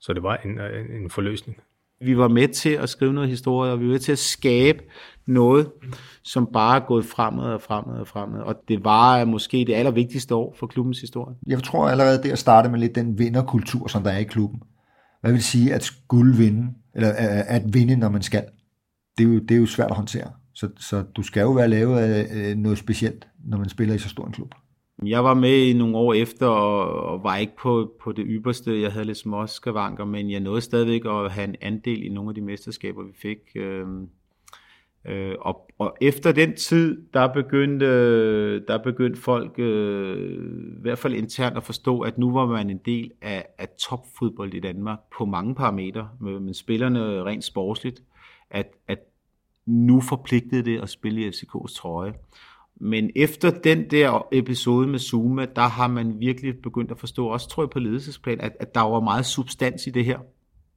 Så 0.00 0.12
det 0.12 0.22
var 0.22 0.36
en, 0.36 0.60
en 0.90 1.10
forløsning 1.10 1.62
vi 2.00 2.18
var 2.18 2.28
med 2.28 2.48
til 2.48 2.70
at 2.70 2.88
skrive 2.88 3.12
noget 3.12 3.28
historie, 3.28 3.72
og 3.72 3.80
vi 3.80 3.84
var 3.84 3.92
med 3.92 3.98
til 3.98 4.12
at 4.12 4.18
skabe 4.18 4.78
noget, 5.26 5.70
som 6.22 6.48
bare 6.52 6.76
er 6.76 6.86
gået 6.86 7.04
fremad 7.04 7.44
og 7.44 7.62
fremad 7.62 8.00
og 8.00 8.06
fremad. 8.06 8.40
Og 8.40 8.54
det 8.68 8.84
var 8.84 9.20
øh, 9.20 9.28
måske 9.28 9.64
det 9.66 9.74
allervigtigste 9.74 10.34
år 10.34 10.54
for 10.58 10.66
klubbens 10.66 11.00
historie. 11.00 11.36
Jeg 11.46 11.62
tror 11.62 11.88
allerede 11.88 12.22
det 12.22 12.30
at 12.30 12.38
starte 12.38 12.68
med 12.68 12.78
lidt 12.78 12.94
den 12.94 13.18
vinderkultur, 13.18 13.86
som 13.86 14.02
der 14.02 14.10
er 14.10 14.18
i 14.18 14.24
klubben. 14.24 14.60
Hvad 15.20 15.32
vil 15.32 15.42
sige 15.42 15.74
at 15.74 15.82
skulle 15.82 16.36
vinde, 16.36 16.68
eller 16.94 17.10
øh, 17.10 17.38
øh, 17.38 17.54
at 17.54 17.62
vinde, 17.74 17.96
når 17.96 18.08
man 18.08 18.22
skal? 18.22 18.44
Det 19.18 19.24
er 19.24 19.28
jo, 19.28 19.38
det 19.38 19.50
er 19.50 19.58
jo 19.58 19.66
svært 19.66 19.90
at 19.90 19.96
håndtere. 19.96 20.30
Så, 20.54 20.68
så 20.78 21.02
du 21.16 21.22
skal 21.22 21.40
jo 21.40 21.50
være 21.50 21.68
lavet 21.68 21.98
af 21.98 22.58
noget 22.58 22.78
specielt, 22.78 23.26
når 23.44 23.58
man 23.58 23.68
spiller 23.68 23.94
i 23.94 23.98
så 23.98 24.08
stor 24.08 24.26
en 24.26 24.32
klub. 24.32 24.54
Jeg 25.04 25.24
var 25.24 25.34
med 25.34 25.66
i 25.66 25.72
nogle 25.72 25.96
år 25.96 26.14
efter, 26.14 26.46
og, 26.46 27.02
og 27.02 27.22
var 27.22 27.36
ikke 27.36 27.56
på, 27.56 27.94
på 28.00 28.12
det 28.12 28.24
ypperste. 28.28 28.80
Jeg 28.80 28.92
havde 28.92 29.06
lidt 29.06 29.18
små 29.18 29.46
skavanker, 29.46 30.04
men 30.04 30.30
jeg 30.30 30.40
nåede 30.40 30.60
stadigvæk 30.60 31.04
at 31.04 31.32
have 31.32 31.48
en 31.48 31.56
andel 31.60 32.04
i 32.04 32.08
nogle 32.08 32.30
af 32.30 32.34
de 32.34 32.40
mesterskaber, 32.40 33.02
vi 33.02 33.12
fik. 33.14 33.38
Øh, 33.54 33.86
øh, 35.04 35.34
og, 35.40 35.70
og 35.78 35.96
efter 36.00 36.32
den 36.32 36.56
tid, 36.56 37.02
der 37.14 37.32
begyndte, 37.32 37.86
der 38.66 38.78
begyndte 38.78 39.20
folk, 39.20 39.58
øh, 39.58 40.78
i 40.78 40.80
hvert 40.80 40.98
fald 40.98 41.14
internt, 41.14 41.56
at 41.56 41.64
forstå, 41.64 42.00
at 42.00 42.18
nu 42.18 42.32
var 42.32 42.46
man 42.46 42.70
en 42.70 42.80
del 42.84 43.10
af, 43.22 43.46
af 43.58 43.68
topfodbold 43.68 44.54
i 44.54 44.60
Danmark 44.60 44.98
på 45.18 45.24
mange 45.24 45.54
parametre, 45.54 46.08
med, 46.20 46.54
spillerne 46.54 47.24
rent 47.24 47.44
sportsligt, 47.44 48.02
at, 48.50 48.72
at 48.88 48.98
nu 49.66 50.00
forpligtede 50.00 50.62
det 50.62 50.82
at 50.82 50.88
spille 50.88 51.20
i 51.20 51.28
FCK's 51.28 51.76
trøje. 51.76 52.14
Men 52.80 53.10
efter 53.16 53.50
den 53.50 53.90
der 53.90 54.28
episode 54.32 54.86
med 54.86 54.98
Zuma, 54.98 55.46
der 55.56 55.62
har 55.62 55.88
man 55.88 56.20
virkelig 56.20 56.58
begyndt 56.62 56.90
at 56.90 56.98
forstå, 56.98 57.26
også 57.26 57.48
tror 57.48 57.62
jeg 57.62 57.70
på 57.70 57.78
ledelsesplan, 57.78 58.40
at, 58.40 58.56
at 58.60 58.74
der 58.74 58.80
var 58.80 59.00
meget 59.00 59.26
substans 59.26 59.86
i 59.86 59.90
det 59.90 60.04
her. 60.04 60.18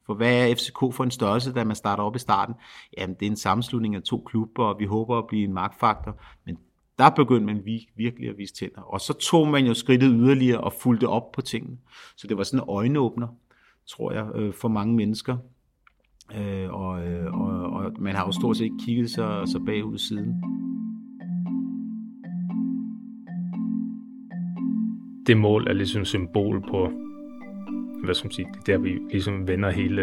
For 0.05 0.13
hvad 0.13 0.49
er 0.49 0.55
FCK 0.55 0.80
for 0.80 1.03
en 1.03 1.11
størrelse, 1.11 1.53
da 1.53 1.63
man 1.63 1.76
starter 1.76 2.03
op 2.03 2.15
i 2.15 2.19
starten? 2.19 2.55
Jamen, 2.97 3.15
det 3.19 3.26
er 3.26 3.30
en 3.30 3.38
sammenslutning 3.38 3.95
af 3.95 4.01
to 4.01 4.23
klubber, 4.26 4.63
og 4.63 4.80
vi 4.80 4.85
håber 4.85 5.17
at 5.17 5.27
blive 5.27 5.43
en 5.43 5.53
magtfaktor. 5.53 6.21
Men 6.45 6.57
der 6.97 7.09
begyndte 7.09 7.45
man 7.45 7.63
virkelig 7.95 8.30
at 8.30 8.38
vise 8.38 8.53
tænder. 8.53 8.81
Og 8.81 9.01
så 9.01 9.13
tog 9.13 9.47
man 9.47 9.65
jo 9.65 9.73
skridtet 9.73 10.11
yderligere 10.13 10.61
og 10.61 10.73
fulgte 10.73 11.07
op 11.07 11.31
på 11.31 11.41
tingene. 11.41 11.77
Så 12.15 12.27
det 12.27 12.38
var 12.38 12.43
sådan 12.43 12.59
en 12.59 12.69
øjenåbner, 12.69 13.27
tror 13.88 14.11
jeg, 14.11 14.27
øh, 14.35 14.53
for 14.53 14.67
mange 14.67 14.95
mennesker. 14.95 15.38
Øh, 16.35 16.73
og, 16.73 17.07
øh, 17.07 17.34
og, 17.34 17.69
og 17.69 17.91
man 17.99 18.15
har 18.15 18.26
jo 18.26 18.31
stort 18.31 18.57
set 18.57 18.63
ikke 18.63 18.77
kigget 18.85 19.11
sig, 19.11 19.47
sig 19.47 19.61
bagud 19.65 19.97
siden. 19.97 20.43
Det 25.28 25.38
mål 25.38 25.68
er 25.68 25.74
ligesom 25.74 26.06
symbol 26.06 26.62
på, 26.70 26.91
hvad 28.04 28.14
skal 28.14 28.28
man 28.28 28.32
sige, 28.32 28.48
det 28.54 28.68
der 28.68 28.78
vi 28.78 29.00
ligesom 29.12 29.48
vender 29.48 29.70
hele, 29.70 30.02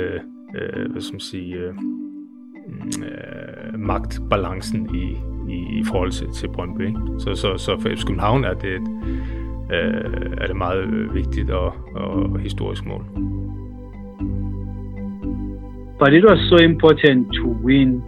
øh, 0.54 0.90
hvad 0.90 1.00
skal 1.00 1.14
man 1.14 1.20
sige, 1.20 1.54
øh, 1.54 1.74
mm, 1.74 3.02
øh, 3.02 3.78
magtbalancen 3.80 4.94
i, 4.94 5.16
i, 5.52 5.78
i 5.80 5.84
forhold 5.84 6.10
til, 6.10 6.26
til 6.34 6.48
Brøndby. 6.48 6.86
Ikke? 6.86 7.00
Så, 7.18 7.34
så, 7.34 7.56
så 7.56 7.80
for 7.80 7.88
FC 7.88 8.06
København 8.06 8.44
er 8.44 8.54
det, 8.54 8.80
øh, 9.72 10.32
er 10.38 10.46
det 10.46 10.56
meget 10.56 10.82
øh, 10.82 11.14
vigtigt 11.14 11.50
og, 11.50 11.72
og 11.94 12.38
historisk 12.38 12.86
mål. 12.86 13.04
But 15.98 16.12
it 16.12 16.24
was 16.24 16.38
so 16.48 16.56
important 16.56 17.32
to 17.32 17.48
win 17.64 18.02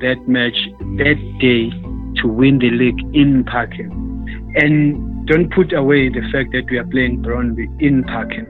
that 0.00 0.18
match 0.28 0.68
that 0.98 1.18
day 1.40 1.70
to 2.22 2.28
win 2.28 2.58
the 2.58 2.70
league 2.70 3.00
in 3.14 3.44
Parken. 3.44 3.90
And 4.56 5.09
don't 5.30 5.48
put 5.52 5.72
away 5.72 6.08
the 6.08 6.22
fact 6.32 6.50
that 6.50 6.68
we 6.68 6.76
are 6.76 6.84
playing 6.84 7.22
Brøndby 7.22 7.80
in 7.80 8.02
Parken. 8.02 8.46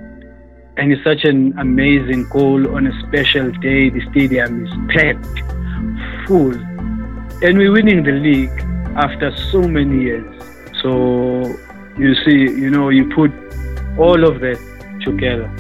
And 0.79 0.91
it's 0.91 1.05
such 1.05 1.25
an 1.25 1.59
amazing 1.59 2.27
goal 2.31 2.75
on 2.75 2.87
a 2.87 3.07
special 3.07 3.51
day. 3.61 3.91
The 3.91 4.01
stadium 4.11 4.65
is 4.65 4.73
packed, 4.89 5.41
full. 6.27 6.55
And 7.45 7.59
we're 7.59 7.71
winning 7.71 8.03
the 8.03 8.13
league 8.13 8.59
after 8.97 9.31
so 9.53 9.61
many 9.69 10.05
years. 10.05 10.43
So 10.81 11.55
you 11.99 12.15
see, 12.25 12.39
you 12.63 12.71
know, 12.71 12.89
you 12.89 13.11
put 13.15 13.31
all 13.99 14.25
of 14.25 14.41
that 14.41 14.59
together. 15.05 15.51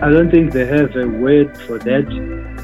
I 0.00 0.08
don't 0.08 0.30
think 0.30 0.52
they 0.52 0.66
have 0.66 0.94
a 0.94 1.08
word 1.08 1.58
for 1.62 1.80
that. 1.80 2.06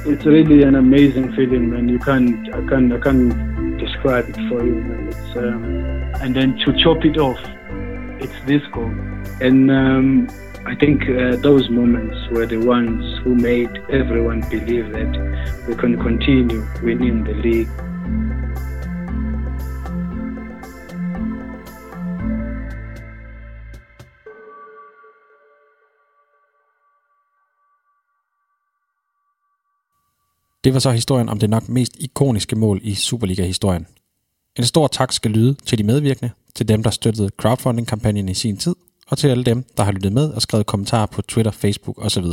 It's 0.07 0.25
really 0.25 0.63
an 0.63 0.77
amazing 0.77 1.35
feeling, 1.35 1.71
man. 1.71 1.89
You 1.89 1.99
can't, 1.99 2.55
I 2.55 2.65
can't, 2.69 2.93
I 2.93 2.99
can't 3.01 3.79
describe 3.81 4.29
it 4.29 4.37
for 4.49 4.65
you, 4.65 4.77
man. 4.77 5.13
Um, 5.37 6.23
and 6.23 6.37
then 6.37 6.57
to 6.59 6.73
chop 6.85 7.05
it 7.05 7.19
off 7.19 7.41
it's 8.21 8.69
goal. 8.73 8.93
And 9.41 9.71
um, 9.71 10.29
I 10.67 10.75
think 10.75 11.03
uh, 11.03 11.37
those 11.37 11.71
moments 11.71 12.17
were 12.31 12.47
the 12.47 12.59
ones 12.59 13.19
who 13.23 13.35
made 13.35 13.71
everyone 13.91 14.41
believe 14.51 14.93
that 14.93 15.13
we 15.69 15.75
can 15.75 15.97
continue 16.03 16.63
winning 16.83 17.25
the 17.25 17.35
league. 17.35 17.69
Det 30.65 30.73
var 30.73 30.81
så 30.81 30.91
historien 30.91 31.29
om 31.29 31.39
det 31.39 31.51
nok 31.51 31.69
mest 31.69 31.97
ikoniske 32.01 32.57
mål 32.57 32.81
i 32.83 32.95
Superliga-historien. 32.95 33.87
En 34.59 34.65
stor 34.65 34.87
tak 34.87 35.13
skal 35.13 35.31
lyde 35.31 35.55
til 35.55 35.79
de 35.79 35.85
medvirkende, 35.85 36.31
til 36.55 36.69
dem, 36.69 36.83
der 36.83 36.91
støttede 36.91 37.31
crowdfunding-kampagnen 37.37 38.29
i 38.29 38.35
sin 38.35 38.57
tid, 38.57 38.75
og 39.07 39.19
til 39.19 39.29
alle 39.29 39.45
dem, 39.45 39.65
der 39.77 39.83
har 39.83 39.93
lyttet 39.93 40.13
med 40.13 40.31
og 40.31 40.43
skrevet 40.43 40.67
kommentarer 40.67 41.07
på 41.07 41.23
Twitter, 41.23 41.51
Facebook 41.51 42.05
osv. 42.05 42.25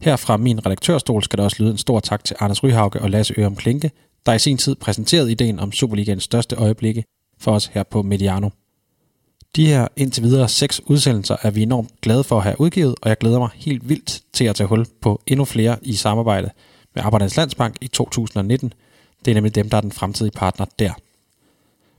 Her 0.00 0.16
fra 0.16 0.36
min 0.36 0.66
redaktørstol 0.66 1.22
skal 1.22 1.36
der 1.36 1.44
også 1.44 1.56
lyde 1.62 1.70
en 1.70 1.78
stor 1.78 2.00
tak 2.00 2.24
til 2.24 2.36
Anders 2.40 2.62
Ryhauke 2.62 3.00
og 3.00 3.10
Lasse 3.10 3.34
Ørum 3.38 3.56
Klinke, 3.56 3.90
der 4.26 4.32
i 4.32 4.38
sin 4.38 4.58
tid 4.58 4.74
præsenterede 4.74 5.32
ideen 5.32 5.58
om 5.58 5.72
Superligaens 5.72 6.24
største 6.24 6.56
øjeblikke 6.56 7.04
for 7.38 7.52
os 7.52 7.66
her 7.66 7.82
på 7.82 8.02
Mediano. 8.02 8.48
De 9.56 9.66
her 9.66 9.88
indtil 9.96 10.22
videre 10.22 10.48
seks 10.48 10.80
udsendelser 10.86 11.36
er 11.42 11.50
vi 11.50 11.62
enormt 11.62 12.00
glade 12.00 12.24
for 12.24 12.36
at 12.36 12.42
have 12.42 12.60
udgivet, 12.60 12.94
og 13.02 13.08
jeg 13.08 13.18
glæder 13.18 13.38
mig 13.38 13.48
helt 13.54 13.88
vildt 13.88 14.22
til 14.32 14.44
at 14.44 14.56
tage 14.56 14.66
hul 14.66 14.86
på 15.00 15.22
endnu 15.26 15.44
flere 15.44 15.76
i 15.82 15.94
samarbejde 15.94 16.50
med 16.94 17.02
Arbejdernes 17.02 17.36
Landsbank 17.36 17.76
i 17.80 17.88
2019. 17.88 18.72
Det 19.24 19.30
er 19.30 19.34
nemlig 19.34 19.54
dem, 19.54 19.70
der 19.70 19.76
er 19.76 19.80
den 19.80 19.92
fremtidige 19.92 20.32
partner 20.32 20.66
der. 20.78 20.92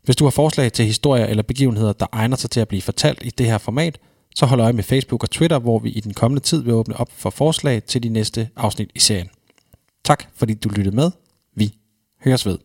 Hvis 0.03 0.15
du 0.15 0.23
har 0.23 0.31
forslag 0.31 0.73
til 0.73 0.85
historier 0.85 1.25
eller 1.25 1.43
begivenheder, 1.43 1.93
der 1.93 2.05
egner 2.11 2.37
sig 2.37 2.49
til 2.49 2.59
at 2.59 2.67
blive 2.67 2.81
fortalt 2.81 3.19
i 3.25 3.29
det 3.29 3.45
her 3.45 3.57
format, 3.57 3.99
så 4.35 4.45
hold 4.45 4.61
øje 4.61 4.73
med 4.73 4.83
Facebook 4.83 5.23
og 5.23 5.29
Twitter, 5.29 5.59
hvor 5.59 5.79
vi 5.79 5.89
i 5.89 5.99
den 5.99 6.13
kommende 6.13 6.41
tid 6.43 6.63
vil 6.63 6.73
åbne 6.73 6.99
op 6.99 7.09
for 7.11 7.29
forslag 7.29 7.83
til 7.83 8.03
de 8.03 8.09
næste 8.09 8.49
afsnit 8.55 8.91
i 8.95 8.99
serien. 8.99 9.29
Tak 10.03 10.23
fordi 10.35 10.53
du 10.53 10.69
lyttede 10.69 10.95
med. 10.95 11.11
Vi 11.55 11.73
høres 12.23 12.45
ved. 12.45 12.57